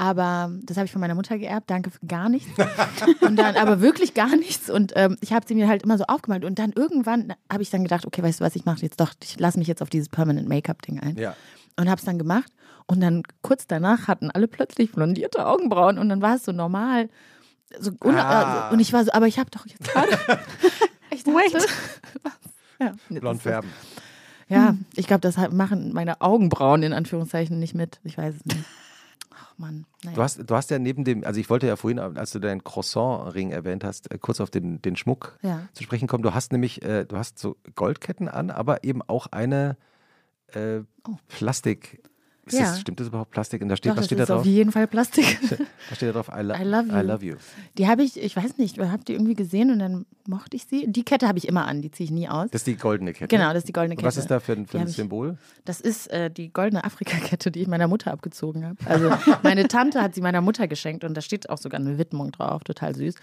Aber 0.00 0.52
das 0.62 0.76
habe 0.76 0.86
ich 0.86 0.92
von 0.92 1.00
meiner 1.00 1.16
Mutter 1.16 1.36
geerbt. 1.38 1.68
Danke 1.68 1.90
für 1.90 2.06
gar 2.06 2.28
nichts. 2.28 2.48
und 3.20 3.36
dann 3.36 3.56
aber 3.56 3.80
wirklich 3.80 4.14
gar 4.14 4.36
nichts. 4.36 4.70
Und 4.70 4.92
ähm, 4.94 5.16
ich 5.20 5.32
habe 5.32 5.44
sie 5.46 5.56
mir 5.56 5.66
halt 5.66 5.82
immer 5.82 5.98
so 5.98 6.04
aufgemalt. 6.04 6.44
Und 6.44 6.60
dann 6.60 6.72
irgendwann 6.72 7.34
habe 7.52 7.62
ich 7.62 7.70
dann 7.70 7.82
gedacht, 7.82 8.06
okay, 8.06 8.22
weißt 8.22 8.40
du 8.40 8.44
was, 8.44 8.54
ich 8.54 8.64
mache 8.64 8.80
jetzt 8.80 9.00
doch, 9.00 9.12
ich 9.22 9.40
lasse 9.40 9.58
mich 9.58 9.66
jetzt 9.66 9.82
auf 9.82 9.90
dieses 9.90 10.08
Permanent 10.08 10.48
Make-up-Ding 10.48 11.00
ein. 11.00 11.16
Ja. 11.16 11.34
Und 11.76 11.90
habe 11.90 11.98
es 11.98 12.04
dann 12.04 12.16
gemacht. 12.16 12.50
Und 12.90 13.00
dann 13.00 13.22
kurz 13.42 13.66
danach 13.66 14.08
hatten 14.08 14.30
alle 14.30 14.48
plötzlich 14.48 14.90
blondierte 14.92 15.46
Augenbrauen. 15.46 15.98
Und 15.98 16.08
dann 16.08 16.22
war 16.22 16.36
es 16.36 16.44
so 16.44 16.52
normal. 16.52 17.08
So 17.78 17.92
Ah. 18.00 18.70
äh, 18.70 18.72
und 18.72 18.80
ich 18.80 18.92
war 18.94 19.04
so, 19.04 19.12
aber 19.12 19.26
ich 19.26 19.38
habe 19.38 19.50
doch 19.50 19.66
jetzt 19.66 19.84
gerade. 19.84 20.08
ich 21.10 21.22
dachte, 21.22 21.36
Wait. 21.36 21.54
was? 22.22 22.32
Ja, 22.80 22.94
Blond 23.10 23.42
färben. 23.42 23.70
ja, 24.48 24.74
ich 24.96 25.06
glaube, 25.06 25.20
das 25.20 25.36
machen 25.50 25.92
meine 25.92 26.20
Augenbrauen 26.22 26.82
in 26.82 26.92
Anführungszeichen 26.92 27.58
nicht 27.58 27.74
mit. 27.74 28.00
Ich 28.04 28.16
weiß 28.16 28.36
es 28.36 28.44
nicht. 28.46 28.64
Ach 29.34 29.52
Mann. 29.58 29.84
Naja. 30.04 30.14
Du 30.16 30.22
hast, 30.22 30.38
du 30.50 30.54
hast 30.54 30.70
ja 30.70 30.78
neben 30.78 31.04
dem, 31.04 31.24
also 31.24 31.38
ich 31.40 31.50
wollte 31.50 31.66
ja 31.66 31.76
vorhin, 31.76 31.98
als 31.98 32.30
du 32.30 32.38
deinen 32.38 32.64
Croissant-Ring 32.64 33.50
erwähnt 33.50 33.84
hast, 33.84 34.10
äh, 34.10 34.16
kurz 34.18 34.40
auf 34.40 34.50
den, 34.50 34.80
den 34.80 34.96
Schmuck 34.96 35.38
Ja. 35.42 35.68
zu 35.74 35.82
sprechen 35.82 36.08
kommen. 36.08 36.22
Du 36.22 36.32
hast 36.32 36.52
nämlich, 36.52 36.82
äh, 36.82 37.04
du 37.04 37.18
hast 37.18 37.38
so 37.38 37.56
Goldketten 37.74 38.28
an, 38.28 38.50
aber 38.50 38.82
eben 38.84 39.02
auch 39.02 39.26
eine 39.26 39.76
äh, 40.54 40.78
Oh. 41.06 41.16
Plastik. 41.28 42.02
Ist 42.48 42.58
Ja. 42.58 42.66
das, 42.66 42.80
stimmt 42.80 43.00
das 43.00 43.08
überhaupt 43.08 43.30
Plastik? 43.30 43.62
Und 43.62 43.68
da 43.68 43.76
steht, 43.76 43.90
Doch, 43.92 43.96
was 43.96 44.00
das 44.02 44.06
steht 44.06 44.18
da 44.18 44.22
ist 44.24 44.28
drauf? 44.30 44.40
auf 44.40 44.46
jeden 44.46 44.72
Fall 44.72 44.86
Plastik. 44.86 45.38
Da 45.90 45.94
steht 45.96 46.08
da 46.10 46.12
drauf, 46.12 46.28
I, 46.28 46.42
lo 46.42 46.54
I 46.54 46.62
love 46.64 46.88
you. 46.88 46.96
I 46.96 47.00
love 47.02 47.24
you. 47.24 47.34
Die 47.78 47.88
habe 47.88 48.02
ich, 48.02 48.20
ich 48.20 48.36
weiß 48.36 48.58
nicht, 48.58 48.78
habe 48.78 49.04
die 49.04 49.12
irgendwie 49.14 49.34
gesehen 49.34 49.70
und 49.70 49.78
dann 49.78 50.04
mochte 50.26 50.56
ich 50.56 50.64
sie. 50.66 50.86
Die 50.86 51.02
Kette 51.04 51.26
habe 51.28 51.38
ich 51.38 51.48
immer 51.48 51.66
an, 51.66 51.80
die 51.82 51.90
ziehe 51.90 52.04
ich 52.04 52.10
nie 52.10 52.28
aus. 52.28 52.50
Das 52.50 52.60
ist 52.60 52.66
die 52.66 52.76
goldene 52.76 53.12
Kette. 53.12 53.28
Genau, 53.34 53.48
das 53.48 53.58
ist 53.58 53.68
die 53.68 53.72
goldene 53.72 53.92
Und 53.94 53.98
Kette. 53.98 54.06
was 54.08 54.16
ist 54.18 54.30
da 54.30 54.40
für 54.40 54.52
ein, 54.52 54.66
für 54.66 54.76
ein 54.78 54.82
hab 54.82 54.88
ich- 54.88 54.96
Symbol? 54.96 55.38
Das 55.64 55.80
ist 55.80 56.08
äh, 56.10 56.30
die 56.30 56.52
goldene 56.52 56.84
Afrika-Kette, 56.84 57.50
die 57.50 57.60
ich 57.60 57.68
meiner 57.68 57.88
Mutter 57.88 58.12
abgezogen 58.12 58.64
habe. 58.66 58.76
Also 58.84 59.10
meine 59.42 59.68
Tante 59.68 60.02
hat 60.02 60.14
sie 60.14 60.20
meiner 60.20 60.40
Mutter 60.42 60.68
geschenkt 60.68 61.04
und 61.04 61.14
da 61.14 61.20
steht 61.22 61.48
auch 61.48 61.58
sogar 61.58 61.80
eine 61.80 61.96
Widmung 61.98 62.32
drauf, 62.32 62.64
total 62.64 62.94
süß. 62.94 63.14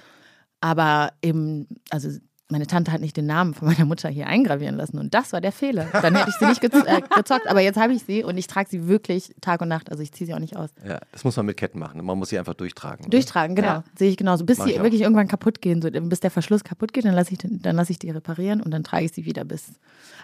Aber 0.61 1.11
eben, 1.21 1.67
also 1.89 2.09
meine 2.49 2.67
Tante 2.67 2.91
hat 2.91 3.01
nicht 3.01 3.17
den 3.17 3.25
Namen 3.25 3.53
von 3.55 3.67
meiner 3.67 3.85
Mutter 3.85 4.07
hier 4.07 4.27
eingravieren 4.27 4.75
lassen 4.75 4.99
und 4.99 5.13
das 5.15 5.33
war 5.33 5.41
der 5.41 5.51
Fehler. 5.51 5.87
Dann 5.91 6.15
hätte 6.15 6.29
ich 6.29 6.35
sie 6.35 6.45
nicht 6.45 6.61
gez 6.61 6.73
äh, 6.73 7.01
gezockt, 7.15 7.47
aber 7.47 7.59
jetzt 7.61 7.77
habe 7.77 7.93
ich 7.93 8.03
sie 8.03 8.23
und 8.23 8.37
ich 8.37 8.45
trage 8.45 8.69
sie 8.69 8.87
wirklich 8.87 9.33
Tag 9.41 9.61
und 9.61 9.67
Nacht. 9.67 9.89
Also 9.89 10.03
ich 10.03 10.11
ziehe 10.11 10.27
sie 10.27 10.33
auch 10.35 10.39
nicht 10.39 10.55
aus. 10.55 10.69
Ja, 10.87 10.99
das 11.11 11.23
muss 11.23 11.35
man 11.37 11.47
mit 11.47 11.57
Ketten 11.57 11.79
machen. 11.79 12.03
Man 12.05 12.17
muss 12.19 12.29
sie 12.29 12.37
einfach 12.37 12.53
durchtragen. 12.53 13.05
ne? 13.05 13.09
Durchtragen, 13.09 13.55
genau. 13.55 13.67
Ja. 13.67 13.83
Sehe 13.97 14.09
ich 14.11 14.17
genauso. 14.17 14.45
Bis 14.45 14.59
Mach 14.59 14.67
sie 14.67 14.75
wirklich 14.79 15.01
irgendwann 15.01 15.27
kaputt 15.27 15.59
gehen, 15.61 15.81
so, 15.81 15.89
bis 15.89 16.19
der 16.19 16.29
Verschluss 16.31 16.63
kaputt 16.63 16.93
geht, 16.93 17.05
dann 17.05 17.15
lasse 17.15 17.31
ich, 17.31 17.39
den- 17.39 17.61
dann 17.63 17.75
lasse 17.77 17.91
ich 17.91 17.99
die 17.99 18.11
reparieren 18.11 18.61
und 18.61 18.69
dann 18.71 18.83
trage 18.83 19.05
ich 19.05 19.11
sie 19.13 19.25
wieder 19.25 19.43
bis. 19.43 19.65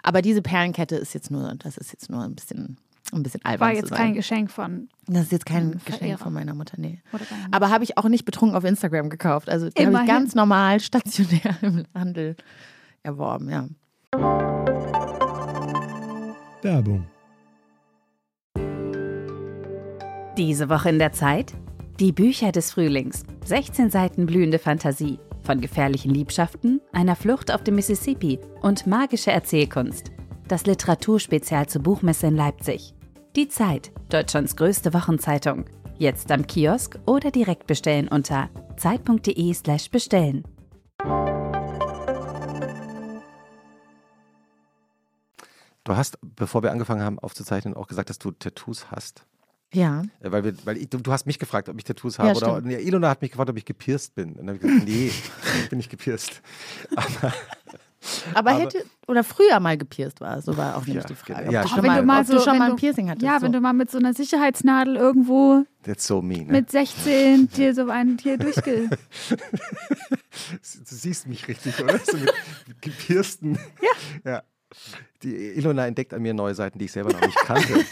Aber 0.04 0.22
diese 0.22 0.42
Perlenkette 0.42 0.94
ist 0.96 1.14
jetzt 1.14 1.30
nur, 1.30 1.54
das 1.58 1.76
ist 1.76 1.92
jetzt 1.92 2.08
nur 2.08 2.22
ein 2.22 2.34
bisschen, 2.36 2.76
ein 3.18 3.22
bisschen 3.22 3.44
albern. 3.44 3.68
War 3.68 3.74
zu 3.74 3.80
jetzt 3.80 3.88
sein. 3.90 3.98
kein 3.98 4.14
Geschenk 4.14 4.50
von. 4.50 4.88
Das 5.06 5.24
ist 5.24 5.32
jetzt 5.32 5.46
kein 5.46 5.64
Ein 5.64 5.70
Geschenk 5.72 5.98
Verehrer. 5.98 6.18
von 6.18 6.32
meiner 6.32 6.54
Mutter, 6.54 6.74
nee. 6.78 7.00
Aber 7.50 7.70
habe 7.70 7.84
ich 7.84 7.98
auch 7.98 8.08
nicht 8.08 8.24
betrunken 8.24 8.56
auf 8.56 8.64
Instagram 8.64 9.10
gekauft. 9.10 9.48
Also 9.48 9.68
die 9.70 9.86
habe 9.86 9.98
ich 10.02 10.06
ganz 10.06 10.34
normal 10.34 10.80
stationär 10.80 11.56
im 11.62 11.84
Handel 11.94 12.36
erworben, 13.02 13.50
ja. 13.50 13.68
Werbung. 16.62 17.06
Diese 20.38 20.68
Woche 20.68 20.88
in 20.88 20.98
der 20.98 21.12
Zeit? 21.12 21.52
Die 22.00 22.12
Bücher 22.12 22.52
des 22.52 22.72
Frühlings. 22.72 23.24
16 23.44 23.90
Seiten 23.90 24.26
blühende 24.26 24.58
Fantasie. 24.58 25.18
Von 25.42 25.60
gefährlichen 25.60 26.14
Liebschaften, 26.14 26.80
einer 26.92 27.16
Flucht 27.16 27.52
auf 27.52 27.64
dem 27.64 27.74
Mississippi 27.74 28.38
und 28.62 28.86
magische 28.86 29.32
Erzählkunst. 29.32 30.12
Das 30.48 30.66
Literaturspezial 30.66 31.66
zur 31.68 31.82
Buchmesse 31.82 32.28
in 32.28 32.36
Leipzig. 32.36 32.94
Die 33.34 33.48
Zeit, 33.48 33.92
Deutschlands 34.10 34.56
größte 34.56 34.92
Wochenzeitung. 34.92 35.64
Jetzt 35.96 36.30
am 36.30 36.46
Kiosk 36.46 36.98
oder 37.06 37.30
direkt 37.30 37.66
bestellen 37.66 38.08
unter 38.08 38.50
zeit.de/slash 38.76 39.90
bestellen. 39.90 40.44
Du 45.84 45.96
hast, 45.96 46.18
bevor 46.20 46.62
wir 46.62 46.72
angefangen 46.72 47.00
haben 47.00 47.18
aufzuzeichnen, 47.18 47.72
auch 47.72 47.86
gesagt, 47.86 48.10
dass 48.10 48.18
du 48.18 48.32
Tattoos 48.32 48.90
hast. 48.90 49.24
Ja. 49.72 50.02
Äh, 50.20 50.30
Weil, 50.30 50.44
wir, 50.44 50.66
weil 50.66 50.76
ich, 50.76 50.90
du, 50.90 50.98
du 50.98 51.10
hast 51.10 51.24
mich 51.26 51.38
gefragt, 51.38 51.70
ob 51.70 51.78
ich 51.78 51.84
Tattoos 51.84 52.18
habe. 52.18 52.28
Ja, 52.28 52.36
oder 52.36 52.60
nee, 52.60 52.76
Ilona 52.76 53.08
hat 53.08 53.22
mich 53.22 53.30
gefragt, 53.30 53.48
ob 53.48 53.56
ich 53.56 53.64
gepierst 53.64 54.14
bin. 54.14 54.34
Und 54.34 54.46
dann 54.46 54.48
habe 54.48 54.56
ich 54.56 54.62
gesagt, 54.62 54.84
nee, 54.86 55.06
ich 55.06 55.68
bin 55.70 55.78
nicht 55.78 55.90
gepierst. 55.90 56.42
Aber, 56.94 57.32
Aber- 58.34 58.52
hätte, 58.52 58.84
oder 59.06 59.24
früher 59.24 59.58
mal 59.60 59.76
gepierst 59.76 60.20
war, 60.20 60.40
so 60.42 60.56
war 60.56 60.76
auch 60.76 60.86
nämlich 60.86 61.04
Ja, 61.04 61.08
die 61.08 61.14
Frage. 61.14 61.46
Ob 61.46 61.52
Ja, 61.52 61.62
du 61.62 61.68
schon 61.68 61.78
wenn 61.82 61.86
mal, 61.86 62.00
du 62.00 62.06
mal 62.06 62.24
so, 62.24 62.34
du 62.34 62.40
schon 62.40 62.58
mal 62.58 62.70
ein 62.70 62.76
Piercing 62.76 63.08
hattest. 63.10 63.24
Ja, 63.24 63.38
so. 63.38 63.46
wenn 63.46 63.52
du 63.52 63.60
mal 63.60 63.72
mit 63.72 63.90
so 63.90 63.98
einer 63.98 64.14
Sicherheitsnadel 64.14 64.96
irgendwo 64.96 65.64
That's 65.84 66.06
so 66.06 66.22
mean. 66.22 66.46
Ne? 66.46 66.52
mit 66.52 66.70
16 66.70 67.48
dir 67.50 67.74
so 67.74 67.88
einen 67.90 68.18
hier 68.18 68.38
durchge. 68.38 68.88
Du 70.88 70.94
siehst 70.96 71.26
mich 71.26 71.46
richtig, 71.48 71.78
oder? 71.82 71.98
So 71.98 72.16
mit, 72.16 72.32
mit 72.66 72.82
gepiersten. 72.82 73.58
Ja. 74.24 74.30
ja. 74.32 74.42
Die 75.22 75.34
Ilona 75.56 75.86
entdeckt 75.86 76.14
an 76.14 76.22
mir 76.22 76.34
neue 76.34 76.54
Seiten, 76.54 76.78
die 76.78 76.86
ich 76.86 76.92
selber 76.92 77.12
noch 77.12 77.20
nicht 77.20 77.36
kannte. 77.38 77.74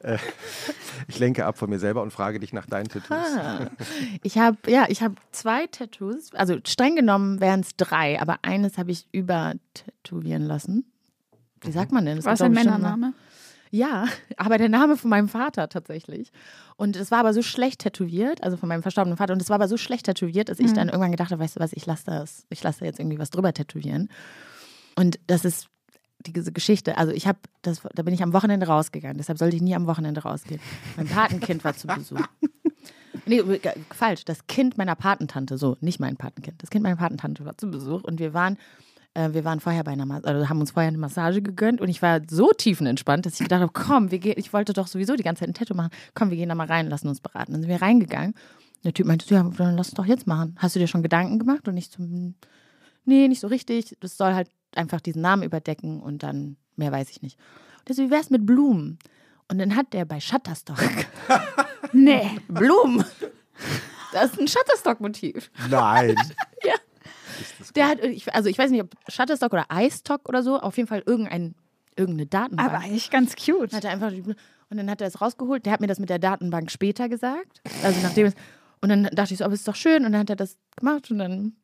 äh, 0.00 0.18
ich 1.08 1.18
lenke 1.18 1.44
ab 1.46 1.58
von 1.58 1.70
mir 1.70 1.78
selber 1.78 2.02
und 2.02 2.12
frage 2.12 2.40
dich 2.40 2.52
nach 2.52 2.66
deinen 2.66 2.88
Tattoos. 2.88 3.36
Ah. 3.36 3.70
Ich 4.22 4.38
habe 4.38 4.56
ja, 4.66 4.86
ich 4.88 5.02
habe 5.02 5.14
zwei 5.32 5.66
Tattoos. 5.66 6.32
Also 6.34 6.58
streng 6.64 6.96
genommen 6.96 7.40
wären 7.40 7.60
es 7.60 7.76
drei, 7.76 8.20
aber 8.20 8.38
eines 8.42 8.78
habe 8.78 8.90
ich 8.90 9.06
übertätowieren 9.12 10.42
lassen. 10.42 10.84
Wie 11.60 11.72
sagt 11.72 11.92
man 11.92 12.04
denn? 12.04 12.16
Das 12.16 12.26
Was 12.26 12.40
ein 12.40 12.52
Männername? 12.52 13.12
Ja, 13.70 14.06
aber 14.36 14.58
der 14.58 14.68
Name 14.68 14.96
von 14.96 15.10
meinem 15.10 15.28
Vater 15.28 15.68
tatsächlich. 15.68 16.32
Und 16.76 16.96
es 16.96 17.10
war 17.10 17.20
aber 17.20 17.32
so 17.32 17.42
schlecht 17.42 17.80
tätowiert, 17.80 18.42
also 18.42 18.56
von 18.56 18.68
meinem 18.68 18.82
verstorbenen 18.82 19.16
Vater. 19.16 19.32
Und 19.32 19.42
es 19.42 19.48
war 19.48 19.56
aber 19.56 19.68
so 19.68 19.76
schlecht 19.76 20.06
tätowiert, 20.06 20.48
dass 20.48 20.60
ich 20.60 20.72
dann 20.72 20.88
irgendwann 20.88 21.10
gedacht 21.10 21.30
habe, 21.30 21.42
weißt 21.42 21.56
du 21.56 21.60
was, 21.60 21.72
ich 21.72 21.86
lasse 21.86 22.04
das, 22.06 22.46
ich 22.50 22.62
lasse 22.62 22.80
da 22.80 22.86
jetzt 22.86 23.00
irgendwie 23.00 23.18
was 23.18 23.30
drüber 23.30 23.52
tätowieren. 23.52 24.08
Und 24.96 25.18
das 25.26 25.44
ist 25.44 25.68
diese 26.26 26.52
Geschichte. 26.52 26.98
Also 26.98 27.12
ich 27.12 27.26
habe, 27.26 27.38
das, 27.62 27.82
da 27.94 28.02
bin 28.02 28.14
ich 28.14 28.22
am 28.22 28.32
Wochenende 28.32 28.66
rausgegangen. 28.66 29.18
Deshalb 29.18 29.38
sollte 29.38 29.56
ich 29.56 29.62
nie 29.62 29.74
am 29.74 29.86
Wochenende 29.86 30.22
rausgehen. 30.22 30.60
Mein 30.96 31.06
Patenkind 31.06 31.64
war 31.64 31.76
zu 31.76 31.86
Besuch. 31.86 32.20
Nee, 33.24 33.42
falsch. 33.90 34.24
Das 34.24 34.46
Kind 34.46 34.78
meiner 34.78 34.94
Patentante, 34.94 35.58
so, 35.58 35.76
nicht 35.80 35.98
mein 35.98 36.16
Patenkind. 36.16 36.62
Das 36.62 36.70
Kind 36.70 36.84
meiner 36.84 36.96
Patentante 36.96 37.44
war 37.44 37.58
zu 37.58 37.68
Besuch 37.68 38.04
und 38.04 38.20
wir 38.20 38.34
waren, 38.34 38.56
äh, 39.14 39.32
wir 39.32 39.44
waren 39.44 39.58
vorher 39.58 39.82
bei 39.82 39.90
einer 39.90 40.06
Massage, 40.06 40.28
also 40.28 40.48
haben 40.48 40.60
uns 40.60 40.70
vorher 40.70 40.88
eine 40.88 40.98
Massage 40.98 41.42
gegönnt 41.42 41.80
und 41.80 41.88
ich 41.88 42.02
war 42.02 42.20
so 42.28 42.52
tiefenentspannt, 42.52 43.26
dass 43.26 43.34
ich 43.34 43.40
gedacht 43.40 43.62
habe, 43.62 43.72
komm, 43.72 44.12
wir 44.12 44.20
gehen, 44.20 44.34
ich 44.36 44.52
wollte 44.52 44.74
doch 44.74 44.86
sowieso 44.86 45.16
die 45.16 45.24
ganze 45.24 45.40
Zeit 45.40 45.48
ein 45.48 45.54
Tattoo 45.54 45.74
machen. 45.74 45.90
Komm, 46.14 46.30
wir 46.30 46.36
gehen 46.36 46.48
da 46.48 46.54
mal 46.54 46.68
rein, 46.68 46.88
lassen 46.88 47.08
uns 47.08 47.20
beraten. 47.20 47.52
Dann 47.52 47.62
sind 47.62 47.70
wir 47.70 47.82
reingegangen. 47.82 48.34
Der 48.84 48.94
Typ 48.94 49.06
meinte, 49.06 49.26
ja, 49.34 49.42
dann 49.42 49.76
lass 49.76 49.88
es 49.88 49.94
doch 49.94 50.06
jetzt 50.06 50.28
machen. 50.28 50.54
Hast 50.58 50.76
du 50.76 50.78
dir 50.78 50.86
schon 50.86 51.02
Gedanken 51.02 51.40
gemacht? 51.40 51.66
Und 51.66 51.76
ich 51.76 51.88
so, 51.88 51.98
hm, 51.98 52.34
nee, 53.04 53.26
nicht 53.26 53.40
so 53.40 53.48
richtig. 53.48 53.96
Das 54.00 54.16
soll 54.16 54.34
halt 54.34 54.48
einfach 54.76 55.00
diesen 55.00 55.22
Namen 55.22 55.42
überdecken 55.42 56.00
und 56.00 56.22
dann 56.22 56.56
mehr 56.76 56.92
weiß 56.92 57.10
ich 57.10 57.22
nicht. 57.22 57.38
Und 57.88 57.94
so, 57.94 58.02
wie 58.02 58.10
wär's 58.10 58.30
mit 58.30 58.44
Blumen? 58.46 58.98
Und 59.48 59.58
dann 59.58 59.76
hat 59.76 59.92
der 59.92 60.04
bei 60.04 60.20
Shutterstock 60.20 60.78
Nee. 61.92 62.30
Blumen. 62.48 63.04
Das 64.12 64.32
ist 64.32 64.40
ein 64.40 64.48
Shutterstock-Motiv. 64.48 65.50
Nein. 65.70 66.16
Ja. 66.64 66.74
Der 67.74 67.88
hat, 67.88 67.98
also 68.32 68.48
ich 68.48 68.58
weiß 68.58 68.70
nicht, 68.70 68.82
ob 68.82 68.90
Shutterstock 69.08 69.52
oder 69.52 69.66
iStock 69.70 70.26
oder 70.26 70.42
so, 70.42 70.58
auf 70.58 70.76
jeden 70.78 70.88
Fall 70.88 71.02
irgendein, 71.04 71.54
irgendeine 71.94 72.26
Datenbank. 72.26 72.68
Aber 72.70 72.82
eigentlich 72.82 73.10
ganz 73.10 73.36
cute. 73.36 73.74
hat 73.74 73.84
er 73.84 73.90
einfach 73.90 74.10
und 74.68 74.76
dann 74.78 74.90
hat 74.90 75.00
er 75.00 75.06
es 75.06 75.20
rausgeholt. 75.20 75.66
Der 75.66 75.72
hat 75.72 75.80
mir 75.80 75.86
das 75.86 75.98
mit 75.98 76.08
der 76.08 76.18
Datenbank 76.18 76.70
später 76.70 77.08
gesagt. 77.08 77.60
Also 77.84 78.00
nachdem 78.00 78.26
es, 78.26 78.34
und 78.80 78.88
dann 78.88 79.04
dachte 79.12 79.34
ich 79.34 79.38
so, 79.38 79.44
aber 79.44 79.54
es 79.54 79.60
ist 79.60 79.68
doch 79.68 79.76
schön. 79.76 80.04
Und 80.04 80.12
dann 80.12 80.22
hat 80.22 80.30
er 80.30 80.36
das 80.36 80.56
gemacht 80.76 81.10
und 81.10 81.18
dann, 81.18 81.56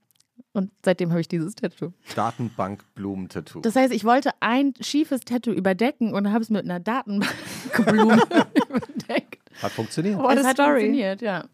und 0.53 0.71
seitdem 0.85 1.11
habe 1.11 1.21
ich 1.21 1.29
dieses 1.29 1.55
Tattoo. 1.55 1.93
Datenbank 2.15 2.85
Blumen-Tattoo. 2.95 3.61
Das 3.61 3.75
heißt, 3.77 3.93
ich 3.93 4.05
wollte 4.05 4.31
ein 4.41 4.75
schiefes 4.81 5.21
Tattoo 5.21 5.53
überdecken 5.53 6.13
und 6.15 6.31
habe 6.31 6.43
es 6.43 6.51
mit 6.51 6.65
einer 6.65 6.81
Datenbankblume 6.81 8.23
überdeckt. 8.69 9.39
Hat 9.63 9.73
funktioniert. 9.73 10.19
What 10.19 10.37
es 10.37 10.45
a 10.45 10.49
hat 10.49 10.57
story. 10.57 10.81
funktioniert, 10.81 11.23
ja. 11.23 11.45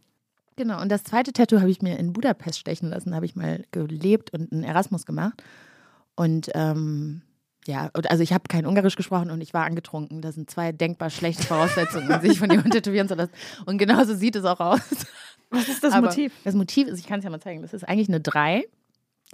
Genau, 0.57 0.83
und 0.83 0.91
das 0.91 1.05
zweite 1.05 1.33
Tattoo 1.33 1.61
habe 1.61 1.71
ich 1.71 1.83
mir 1.83 1.99
in 1.99 2.13
Budapest 2.13 2.59
stechen 2.59 2.89
lassen. 2.91 3.11
Da 3.11 3.17
habe 3.17 3.27
ich 3.27 3.37
mal 3.37 3.65
gelebt 3.71 4.33
und 4.33 4.51
einen 4.51 4.65
Erasmus 4.65 5.07
gemacht. 5.07 5.43
Und 6.17 6.51
ähm, 6.55 7.23
ja, 7.69 7.91
also 7.93 8.23
ich 8.23 8.33
habe 8.33 8.45
kein 8.49 8.65
Ungarisch 8.65 8.97
gesprochen 8.97 9.31
und 9.31 9.43
ich 9.43 9.53
war 9.53 9.67
angetrunken. 9.67 10.23
Das 10.23 10.37
sind 10.37 10.51
zwei 10.51 10.73
denkbar 10.73 11.11
schlechte 11.11 11.43
Voraussetzungen, 11.43 12.11
um 12.11 12.21
sich 12.23 12.39
von 12.39 12.49
jemandem 12.49 12.73
tätowieren 12.81 13.09
zu 13.09 13.15
lassen. 13.15 13.33
Und 13.67 13.77
genauso 13.77 14.15
sieht 14.15 14.37
es 14.37 14.47
auch 14.47 14.59
aus. 14.59 14.81
Was 15.51 15.69
ist 15.69 15.85
das 15.85 15.93
Aber 15.93 16.07
Motiv? 16.07 16.33
Das 16.45 16.55
Motiv 16.55 16.89
ist, 16.89 16.99
ich 16.99 17.07
kann 17.07 17.19
es 17.19 17.25
ja 17.25 17.31
mal 17.31 17.41
zeigen, 17.41 17.61
das 17.61 17.75
ist 17.75 17.87
eigentlich 17.87 18.09
eine 18.09 18.23
3, 18.23 18.65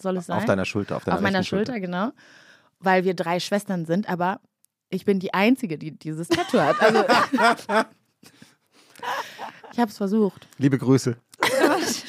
soll 0.00 0.16
es 0.16 0.26
sein? 0.26 0.38
Auf 0.38 0.46
deiner 0.46 0.64
Schulter, 0.64 0.96
auf 0.96 1.04
deiner 1.04 1.16
Auf 1.16 1.22
meiner 1.22 1.38
rechten 1.38 1.56
Schulter, 1.56 1.78
genau. 1.78 2.10
Weil 2.80 3.04
wir 3.04 3.14
drei 3.14 3.38
Schwestern 3.38 3.86
sind, 3.86 4.08
aber 4.08 4.40
ich 4.90 5.04
bin 5.04 5.20
die 5.20 5.32
Einzige, 5.32 5.78
die 5.78 5.92
dieses 5.92 6.28
Tattoo 6.28 6.58
hat. 6.58 6.80
Also, 6.82 7.04
ich 9.72 9.78
habe 9.78 9.90
es 9.90 9.96
versucht. 9.96 10.48
Liebe 10.58 10.76
Grüße. 10.76 11.16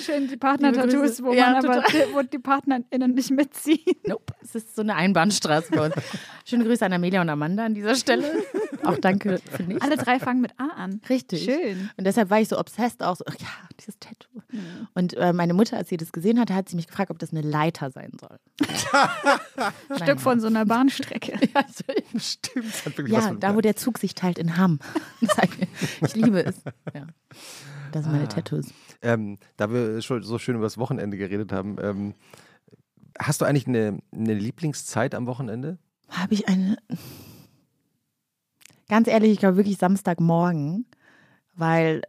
Schön 0.06 0.28
die 0.28 0.38
Partner-Tattoos, 0.38 1.24
wo 1.24 1.34
Ja, 1.34 1.51
man 1.51 1.66
aber 1.66 1.84
total. 1.84 2.14
wo 2.14 2.22
die 2.22 2.38
PartnerInnen 2.38 3.14
nicht 3.14 3.32
mitziehen. 3.32 3.80
Nope, 4.06 4.34
es 4.41 4.56
ist 4.56 4.76
so 4.76 4.82
eine 4.82 4.95
Einbahnstraße 4.95 5.72
bei 5.72 5.86
uns. 5.88 5.95
Schöne 6.45 6.64
Grüße 6.66 6.86
an 6.86 6.93
Amelia 6.93 7.22
und 7.22 7.30
Amanda 7.30 7.66
an 7.66 7.74
dieser 7.74 7.95
Stelle. 7.95 8.24
Auch 8.84 8.97
danke 8.97 9.39
für 9.51 9.64
nichts. 9.64 9.84
Alle 9.84 9.97
drei 9.97 10.20
fangen 10.20 10.41
mit 10.41 10.51
A 10.60 10.68
an. 10.76 11.01
Richtig. 11.10 11.43
Schön. 11.43 11.89
Und 11.97 12.06
deshalb 12.06 12.30
war 12.30 12.39
ich 12.39 12.49
so 12.49 12.60
obsessed 12.60 13.01
auch 13.01 13.16
so, 13.16 13.26
ach 13.28 13.36
ja, 13.39 13.47
dieses 13.80 13.97
Tattoo. 13.99 14.41
Und 14.93 15.16
äh, 15.16 15.34
meine 15.34 15.53
Mutter, 15.53 15.78
als 15.78 15.89
sie 15.89 15.97
das 15.97 16.12
gesehen 16.12 16.39
hatte, 16.39 16.53
hat 16.53 16.70
sie 16.70 16.76
mich 16.76 16.88
gefragt, 16.88 17.10
ob 17.10 17.20
das 17.20 17.32
eine 17.32 17.41
Leiter 17.41 17.89
sein 17.91 18.12
soll. 18.20 18.38
Ein 19.89 19.97
Stück 20.03 20.20
von 20.22 20.39
so 20.39 20.47
einer 20.47 20.66
Bahnstrecke. 20.66 21.34
Ja, 21.56 21.64
Stimmt. 22.20 23.10
ja 23.10 23.34
da 23.34 23.56
wo 23.56 23.62
der 23.62 23.76
Zug 23.76 23.97
sich 23.97 24.14
teilt 24.16 24.38
in 24.39 24.58
Hamm. 24.58 24.80
ich 26.01 26.16
liebe 26.16 26.43
es. 26.43 26.56
Ja. 26.93 27.08
Das 27.91 28.03
sind 28.03 28.12
meine 28.14 28.28
Tattoos. 28.28 28.68
Ähm, 29.06 29.38
da 29.56 29.72
wir 29.72 30.01
schon 30.01 30.24
so 30.24 30.39
schön 30.39 30.56
über 30.56 30.66
das 30.66 30.78
Wochenende 30.78 31.16
geredet 31.16 31.51
haben, 31.51 31.78
ähm, 31.80 32.14
hast 33.20 33.39
du 33.39 33.45
eigentlich 33.45 33.68
eine, 33.68 33.99
eine 34.12 34.34
Lieblingszeit 34.34 35.14
am 35.16 35.28
Wochenende? 35.28 35.78
Habe 36.10 36.34
ich 36.34 36.47
eine. 36.47 36.78
Ganz 38.89 39.08
ehrlich, 39.08 39.32
ich 39.32 39.39
glaube 39.39 39.58
wirklich 39.58 39.78
Samstagmorgen, 39.78 40.86
weil 41.56 42.01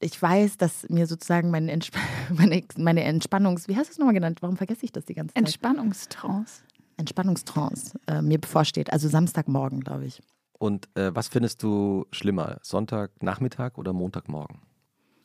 ich 0.00 0.20
weiß, 0.20 0.56
dass 0.56 0.88
mir 0.88 1.06
sozusagen 1.06 1.50
meine, 1.50 1.70
Entsp 1.72 1.96
meine, 2.30 2.62
meine 2.76 3.04
Entspannungs... 3.04 3.68
Wie 3.68 3.76
hast 3.76 3.88
du 3.88 3.92
es 3.92 3.98
nochmal 3.98 4.14
genannt? 4.14 4.42
Warum 4.42 4.56
vergesse 4.56 4.84
ich 4.84 4.92
das 4.92 5.04
die 5.04 5.14
ganze 5.14 5.34
Zeit? 5.34 5.42
Entspannungstrance. 5.42 6.62
Entspannungstrance 6.96 7.98
äh, 8.06 8.20
mir 8.20 8.38
bevorsteht. 8.38 8.92
Also 8.92 9.08
Samstagmorgen, 9.08 9.80
glaube 9.80 10.06
ich. 10.06 10.22
Und 10.58 10.88
äh, 10.94 11.14
was 11.14 11.28
findest 11.28 11.62
du 11.62 12.06
schlimmer? 12.10 12.58
Sonntagnachmittag 12.62 13.78
oder 13.78 13.92
Montagmorgen? 13.92 14.60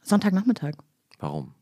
Sonntagnachmittag. 0.08 0.74
Warum? 1.20 1.53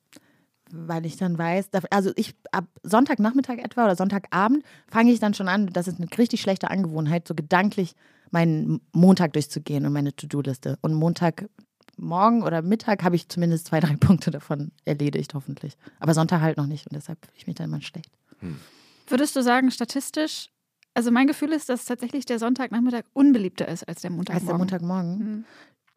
Weil 0.71 1.05
ich 1.05 1.15
dann 1.17 1.37
weiß, 1.37 1.69
also 1.91 2.11
ich 2.15 2.33
ab 2.51 2.65
Sonntagnachmittag 2.83 3.57
etwa 3.59 3.85
oder 3.85 3.95
Sonntagabend 3.95 4.63
fange 4.87 5.11
ich 5.11 5.19
dann 5.19 5.33
schon 5.33 5.47
an, 5.47 5.67
das 5.67 5.87
ist 5.87 5.99
eine 5.99 6.07
richtig 6.17 6.41
schlechte 6.41 6.69
Angewohnheit, 6.71 7.27
so 7.27 7.35
gedanklich 7.35 7.95
meinen 8.31 8.81
Montag 8.91 9.33
durchzugehen 9.33 9.85
und 9.85 9.93
meine 9.93 10.15
To-Do-Liste. 10.15 10.77
Und 10.81 10.95
Montagmorgen 10.95 12.41
oder 12.43 12.61
Mittag 12.61 13.03
habe 13.03 13.15
ich 13.15 13.29
zumindest 13.29 13.67
zwei, 13.67 13.79
drei 13.79 13.95
Punkte 13.99 14.31
davon 14.31 14.71
erledigt, 14.85 15.33
hoffentlich. 15.33 15.77
Aber 15.99 16.13
Sonntag 16.13 16.41
halt 16.41 16.57
noch 16.57 16.67
nicht 16.67 16.87
und 16.87 16.95
deshalb 16.95 17.23
fühle 17.23 17.37
ich 17.37 17.47
mich 17.47 17.55
dann 17.55 17.69
immer 17.69 17.81
schlecht. 17.81 18.11
Würdest 19.07 19.35
du 19.35 19.43
sagen, 19.43 19.69
statistisch, 19.71 20.49
also 20.95 21.11
mein 21.11 21.27
Gefühl 21.27 21.51
ist, 21.51 21.69
dass 21.69 21.85
tatsächlich 21.85 22.25
der 22.25 22.39
Sonntagnachmittag 22.39 23.03
unbeliebter 23.13 23.67
ist 23.67 23.87
als 23.87 24.01
der 24.01 24.09
Heißt 24.09 24.17
Montagmorgen. 24.17 24.47
der 24.47 24.57
Montagmorgen? 24.57 25.17
Mhm. 25.19 25.45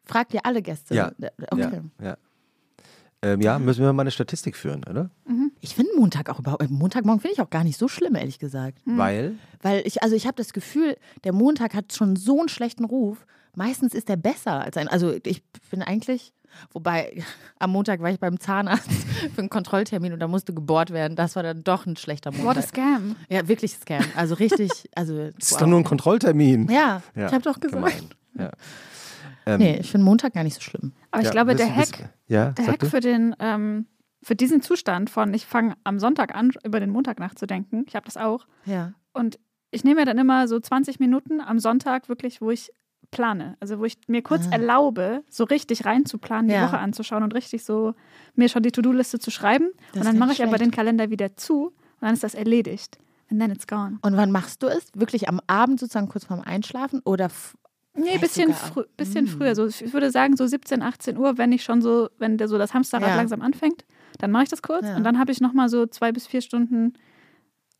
Fragt 0.05 0.33
ihr 0.33 0.45
alle 0.45 0.61
Gäste? 0.61 0.93
Ja. 0.95 1.11
Okay. 1.51 1.81
Ja, 1.99 2.05
ja. 2.05 2.17
Ähm, 3.21 3.41
ja, 3.41 3.59
müssen 3.59 3.83
wir 3.83 3.91
mal 3.91 4.03
eine 4.03 4.11
Statistik 4.11 4.55
führen, 4.55 4.83
oder? 4.89 5.09
Ich 5.61 5.75
finde 5.75 5.91
Montag 5.97 6.29
auch 6.29 6.39
überhaupt, 6.39 6.69
Montagmorgen 6.69 7.19
finde 7.21 7.33
ich 7.33 7.41
auch 7.41 7.49
gar 7.49 7.63
nicht 7.65 7.77
so 7.77 7.87
schlimm, 7.89 8.15
ehrlich 8.15 8.39
gesagt. 8.39 8.79
Weil, 8.85 9.35
Weil 9.61 9.81
ich, 9.85 10.01
also 10.03 10.15
ich 10.15 10.25
habe 10.25 10.35
das 10.37 10.53
Gefühl, 10.53 10.95
der 11.25 11.33
Montag 11.33 11.73
hat 11.73 11.91
schon 11.93 12.15
so 12.15 12.39
einen 12.39 12.49
schlechten 12.49 12.85
Ruf. 12.85 13.25
Meistens 13.55 13.93
ist 13.93 14.09
er 14.09 14.15
besser 14.15 14.61
als 14.61 14.77
ein. 14.77 14.87
Also 14.87 15.15
ich 15.25 15.43
bin 15.69 15.81
eigentlich, 15.81 16.31
wobei 16.71 17.21
am 17.59 17.71
Montag 17.71 17.99
war 18.01 18.09
ich 18.09 18.19
beim 18.19 18.39
Zahnarzt 18.39 18.89
für 19.35 19.41
einen 19.41 19.49
Kontrolltermin 19.49 20.13
und 20.13 20.19
da 20.19 20.29
musste 20.29 20.53
gebohrt 20.53 20.91
werden. 20.91 21.17
Das 21.17 21.35
war 21.35 21.43
dann 21.43 21.63
doch 21.63 21.85
ein 21.85 21.97
schlechter 21.97 22.31
What 22.31 22.39
a 22.39 22.43
Montag. 22.43 22.67
Scam. 22.67 23.15
Ja, 23.27 23.47
wirklich 23.49 23.73
Scam. 23.73 24.03
Also 24.15 24.35
richtig, 24.35 24.71
also. 24.95 25.17
es 25.17 25.51
ist 25.51 25.61
doch 25.61 25.67
nur 25.67 25.79
ein 25.79 25.83
Kontrolltermin. 25.83 26.69
Ja, 26.69 27.01
Ja, 27.15 27.27
ich 27.27 27.33
habe 27.33 27.43
doch 27.43 27.59
gesagt. 27.59 27.83
Gemein. 27.83 28.09
Ja. 28.37 28.51
Ähm, 29.53 29.59
Nee, 29.59 29.77
ich 29.79 29.91
finde 29.91 30.05
Montag 30.05 30.33
gar 30.33 30.43
nicht 30.43 30.55
so 30.55 30.61
schlimm. 30.61 30.93
Aber 31.11 31.21
ich 31.21 31.25
ja, 31.27 31.31
glaube, 31.31 31.55
der 31.55 31.73
Hack, 31.75 32.09
ja, 32.27 32.51
der 32.51 32.67
Hack 32.67 32.79
du? 32.79 32.85
für 32.87 32.99
den, 32.99 33.35
ähm, 33.39 33.85
für 34.21 34.35
diesen 34.35 34.61
Zustand 34.61 35.09
von, 35.09 35.33
ich 35.33 35.45
fange 35.45 35.75
am 35.83 35.99
Sonntag 35.99 36.35
an, 36.35 36.51
über 36.65 36.79
den 36.79 36.89
Montag 36.89 37.19
nachzudenken. 37.19 37.85
Ich 37.87 37.95
habe 37.95 38.05
das 38.05 38.17
auch. 38.17 38.47
Ja. 38.65 38.93
Und 39.13 39.39
ich 39.71 39.83
nehme 39.83 40.01
mir 40.01 40.05
dann 40.05 40.17
immer 40.17 40.47
so 40.47 40.59
20 40.59 40.99
Minuten 40.99 41.41
am 41.41 41.59
Sonntag 41.59 42.09
wirklich, 42.09 42.41
wo 42.41 42.51
ich 42.51 42.71
plane. 43.11 43.55
Also 43.59 43.79
wo 43.79 43.85
ich 43.85 43.97
mir 44.07 44.21
kurz 44.21 44.45
Ah. 44.47 44.53
erlaube, 44.55 45.23
so 45.29 45.43
richtig 45.43 45.85
reinzuplanen, 45.85 46.47
die 46.47 46.53
Ja. 46.53 46.67
Woche 46.67 46.77
anzuschauen 46.79 47.23
und 47.23 47.33
richtig 47.33 47.63
so 47.63 47.93
mir 48.35 48.49
schon 48.49 48.61
die 48.61 48.71
To-Do-Liste 48.71 49.19
zu 49.19 49.31
schreiben. 49.31 49.69
Das 49.93 50.01
und 50.01 50.05
dann 50.05 50.17
mache 50.19 50.31
ich 50.33 50.41
aber 50.43 50.57
schlecht. 50.57 50.65
den 50.65 50.71
Kalender 50.71 51.09
wieder 51.09 51.35
zu 51.35 51.67
und 51.67 51.73
dann 52.01 52.13
ist 52.13 52.23
das 52.23 52.35
erledigt. 52.35 52.97
And 53.31 53.39
then 53.39 53.51
it's 53.51 53.67
gone. 53.67 53.99
Und 54.01 54.15
wann 54.17 54.31
machst 54.31 54.61
du 54.63 54.67
es? 54.67 54.87
Wirklich 54.95 55.29
am 55.29 55.39
Abend 55.47 55.79
sozusagen 55.79 56.07
kurz 56.09 56.25
vorm 56.25 56.41
Einschlafen 56.41 56.99
oder 57.03 57.29
Nee, 57.99 58.05
Vielleicht 58.17 58.21
bisschen, 58.21 58.53
frü 58.53 58.83
bisschen 58.97 59.25
Mm. 59.25 59.27
früher. 59.27 59.55
So, 59.55 59.67
ich 59.67 59.93
würde 59.93 60.11
sagen, 60.11 60.35
so 60.37 60.45
17, 60.47 60.81
18 60.81 61.17
Uhr, 61.17 61.37
wenn 61.37 61.51
ich 61.51 61.63
schon 61.63 61.81
so, 61.81 62.09
wenn 62.17 62.37
der, 62.37 62.47
so 62.47 62.57
das 62.57 62.73
Hamsterrad 62.73 63.09
Ja. 63.09 63.15
langsam 63.15 63.41
anfängt, 63.41 63.85
dann 64.19 64.31
mache 64.31 64.43
ich 64.43 64.49
das 64.49 64.61
kurz 64.61 64.85
Ja. 64.87 64.95
und 64.97 65.03
dann 65.03 65.19
habe 65.19 65.31
ich 65.31 65.41
nochmal 65.41 65.69
so 65.69 65.85
zwei 65.85 66.11
bis 66.11 66.27
vier 66.27 66.41
Stunden 66.41 66.93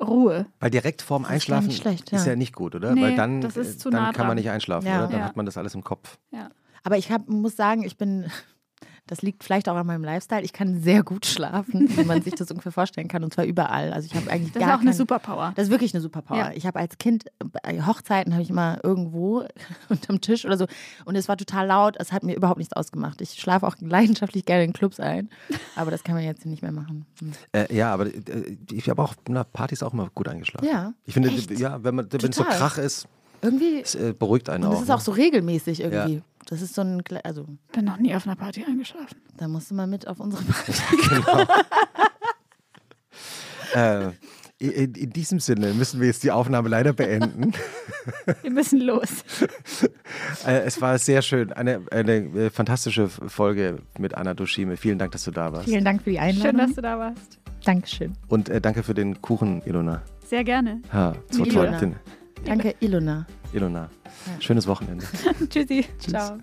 Ruhe. 0.01 0.45
Weil 0.59 0.69
direkt 0.69 1.01
vorm 1.01 1.23
ist 1.23 1.29
Einschlafen 1.29 1.67
nicht 1.67 1.81
schlecht, 1.81 2.11
ist 2.13 2.25
ja. 2.25 2.31
ja 2.31 2.35
nicht 2.37 2.53
gut, 2.55 2.73
oder? 2.75 2.93
Nee, 2.95 3.01
Weil 3.01 3.15
dann, 3.15 3.41
das 3.41 3.57
ist 3.57 3.81
zu 3.81 3.89
dann 3.89 4.03
nah 4.03 4.13
kann 4.13 4.27
man 4.27 4.35
nicht 4.37 4.49
einschlafen, 4.49 4.87
Ja. 4.87 4.99
oder? 4.99 5.07
Dann 5.07 5.19
Ja. 5.19 5.25
hat 5.25 5.35
man 5.35 5.45
das 5.45 5.57
alles 5.57 5.75
im 5.75 5.83
Kopf. 5.83 6.17
Aber 6.83 6.97
ich 6.97 7.11
hab, 7.11 7.27
muss 7.27 7.57
sagen, 7.57 7.83
ich 7.83 7.97
bin, 7.97 8.31
das 9.09 9.21
liegt 9.21 9.43
vielleicht 9.43 9.67
auch 9.67 9.75
an 9.75 9.87
meinem 9.87 10.03
Lifestyle. 10.03 10.43
Ich 10.43 10.53
kann 10.53 10.81
sehr 10.81 11.03
gut 11.03 11.25
schlafen, 11.25 11.89
wie 11.97 12.03
man 12.03 12.21
sich 12.21 12.35
das 12.35 12.49
ungefähr 12.51 12.71
vorstellen 12.71 13.07
kann. 13.07 13.23
Und 13.23 13.33
zwar 13.33 13.45
überall. 13.45 13.91
Also 13.91 14.05
ich 14.05 14.15
habe 14.15 14.29
eigentlich 14.29 14.53
Das 14.53 14.59
gar 14.61 14.69
ist 14.69 14.75
auch 14.75 14.79
eine 14.81 14.89
kein- 14.91 14.97
Superpower. 14.97 15.53
Das 15.55 15.65
ist 15.65 15.71
wirklich 15.71 15.93
eine 15.93 16.01
Superpower. 16.01 16.37
Ja. 16.37 16.51
Ich 16.53 16.65
habe 16.67 16.79
als 16.79 16.97
Kind 16.99 17.25
bei 17.63 17.81
Hochzeiten 17.85 18.33
habe 18.33 18.43
ich 18.43 18.49
immer 18.49 18.79
irgendwo 18.83 19.43
unterm 19.89 20.21
Tisch 20.21 20.45
oder 20.45 20.57
so 20.57 20.67
und 21.05 21.15
es 21.15 21.27
war 21.27 21.37
total 21.37 21.67
laut. 21.67 21.95
Es 21.99 22.11
hat 22.11 22.23
mir 22.23 22.35
überhaupt 22.35 22.59
nichts 22.59 22.73
ausgemacht. 22.73 23.19
Ich 23.21 23.31
schlafe 23.33 23.65
auch 23.67 23.75
leidenschaftlich 23.79 24.45
gerne 24.45 24.63
in 24.63 24.73
Clubs 24.73 24.99
ein, 24.99 25.29
aber 25.75 25.91
das 25.91 26.03
kann 26.03 26.15
man 26.15 26.23
jetzt 26.23 26.45
nicht 26.45 26.61
mehr 26.61 26.71
machen. 26.71 27.05
Hm. 27.19 27.31
Äh, 27.51 27.75
ja, 27.75 27.91
aber 27.93 28.05
äh, 28.07 28.57
ich 28.71 28.89
habe 28.89 29.01
auch 29.01 29.15
na, 29.27 29.43
Partys 29.43 29.81
auch 29.83 29.93
immer 29.93 30.09
gut 30.13 30.27
eingeschlafen. 30.27 30.67
Ja, 30.67 30.93
Ich 31.05 31.13
finde, 31.13 31.29
echt? 31.29 31.51
ja, 31.59 31.83
wenn 31.83 31.95
man 31.95 32.07
wenn 32.11 32.29
es 32.29 32.35
so. 32.35 32.43
Krach 32.43 32.77
ist, 32.77 33.07
Irgendwie 33.41 33.81
es 33.81 33.95
äh, 33.95 34.13
beruhigt 34.17 34.49
einen 34.49 34.63
und 34.65 34.69
auch. 34.69 34.73
das 34.75 34.83
ist 34.83 34.89
auch 34.91 34.97
ne? 34.97 35.03
so 35.03 35.11
regelmäßig 35.13 35.81
irgendwie. 35.81 36.21
Das 36.49 36.63
ist 36.63 36.73
so 36.73 36.81
ein, 36.81 37.03
Kle- 37.03 37.21
also 37.23 37.45
Bin 37.73 37.85
noch 37.85 37.97
nie 37.99 38.15
auf 38.15 38.25
einer 38.25 38.35
Party 38.35 38.65
eingeschlafen. 38.65 39.17
da 39.37 39.47
musst 39.47 39.69
du 39.69 39.75
mal 39.75 39.85
mit 39.85 40.07
auf 40.07 40.19
unsere 40.19 40.43
Party. 41.23 41.51
Äh, 43.75 44.09
in, 44.57 44.93
in 44.95 45.09
diesem 45.11 45.39
Sinne 45.39 45.73
müssen 45.73 45.99
wir 46.01 46.07
jetzt 46.07 46.23
die 46.23 46.31
Aufnahme 46.31 46.67
leider 46.69 46.91
beenden. 46.91 47.53
Wir 48.41 48.49
müssen 48.51 48.81
los. 48.81 49.07
äh, 50.45 50.61
es 50.61 50.81
war 50.81 50.97
sehr 50.97 51.21
schön. 51.21 51.53
Eine, 51.53 51.81
eine 51.91 52.13
äh, 52.15 52.49
fantastische 52.49 53.07
Folge 53.07 53.83
mit 53.99 54.15
Anna 54.15 54.33
Dushime. 54.33 54.75
Vielen 54.75 54.97
Dank, 54.97 55.11
dass 55.11 55.23
du 55.25 55.31
da 55.31 55.53
warst. 55.53 55.65
Vielen 55.69 55.85
Dank 55.85 56.01
für 56.01 56.09
die 56.09 56.17
Schön, 56.17 56.25
Einladung. 56.25 56.57
dass 56.57 56.73
du 56.75 56.81
da 56.81 56.97
warst. 56.99 57.39
Dankeschön. 57.63 58.13
Und 58.27 58.49
äh, 58.49 58.59
danke 58.59 58.83
für 58.83 58.93
den 58.95 59.21
Kuchen, 59.21 59.61
Ilona. 59.65 60.01
Sehr 60.25 60.43
gerne. 60.43 60.81
Ha, 60.91 61.15
so 61.29 61.45
Ilona. 61.45 61.77
toll. 61.79 61.95
Danke, 62.45 62.75
Ilona. 62.79 63.25
Ilona. 63.53 63.89
Schönes 64.39 64.67
Wochenende. 64.67 65.05
Tschüssi. 65.49 65.85
Ciao. 65.99 66.37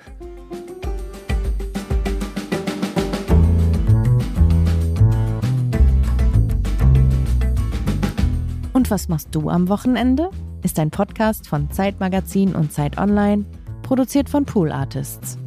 Und 8.73 8.91
was 8.91 9.09
machst 9.09 9.35
du 9.35 9.49
am 9.49 9.69
Wochenende? 9.69 10.31
Ist 10.63 10.79
ein 10.79 10.91
Podcast 10.91 11.49
von 11.49 11.71
Zeitmagazin 11.71 12.55
und 12.55 12.73
Zeit 12.73 12.99
Online, 12.99 13.45
produziert 13.83 14.29
von 14.29 14.45
Pool 14.45 14.71
Artists. 14.71 15.39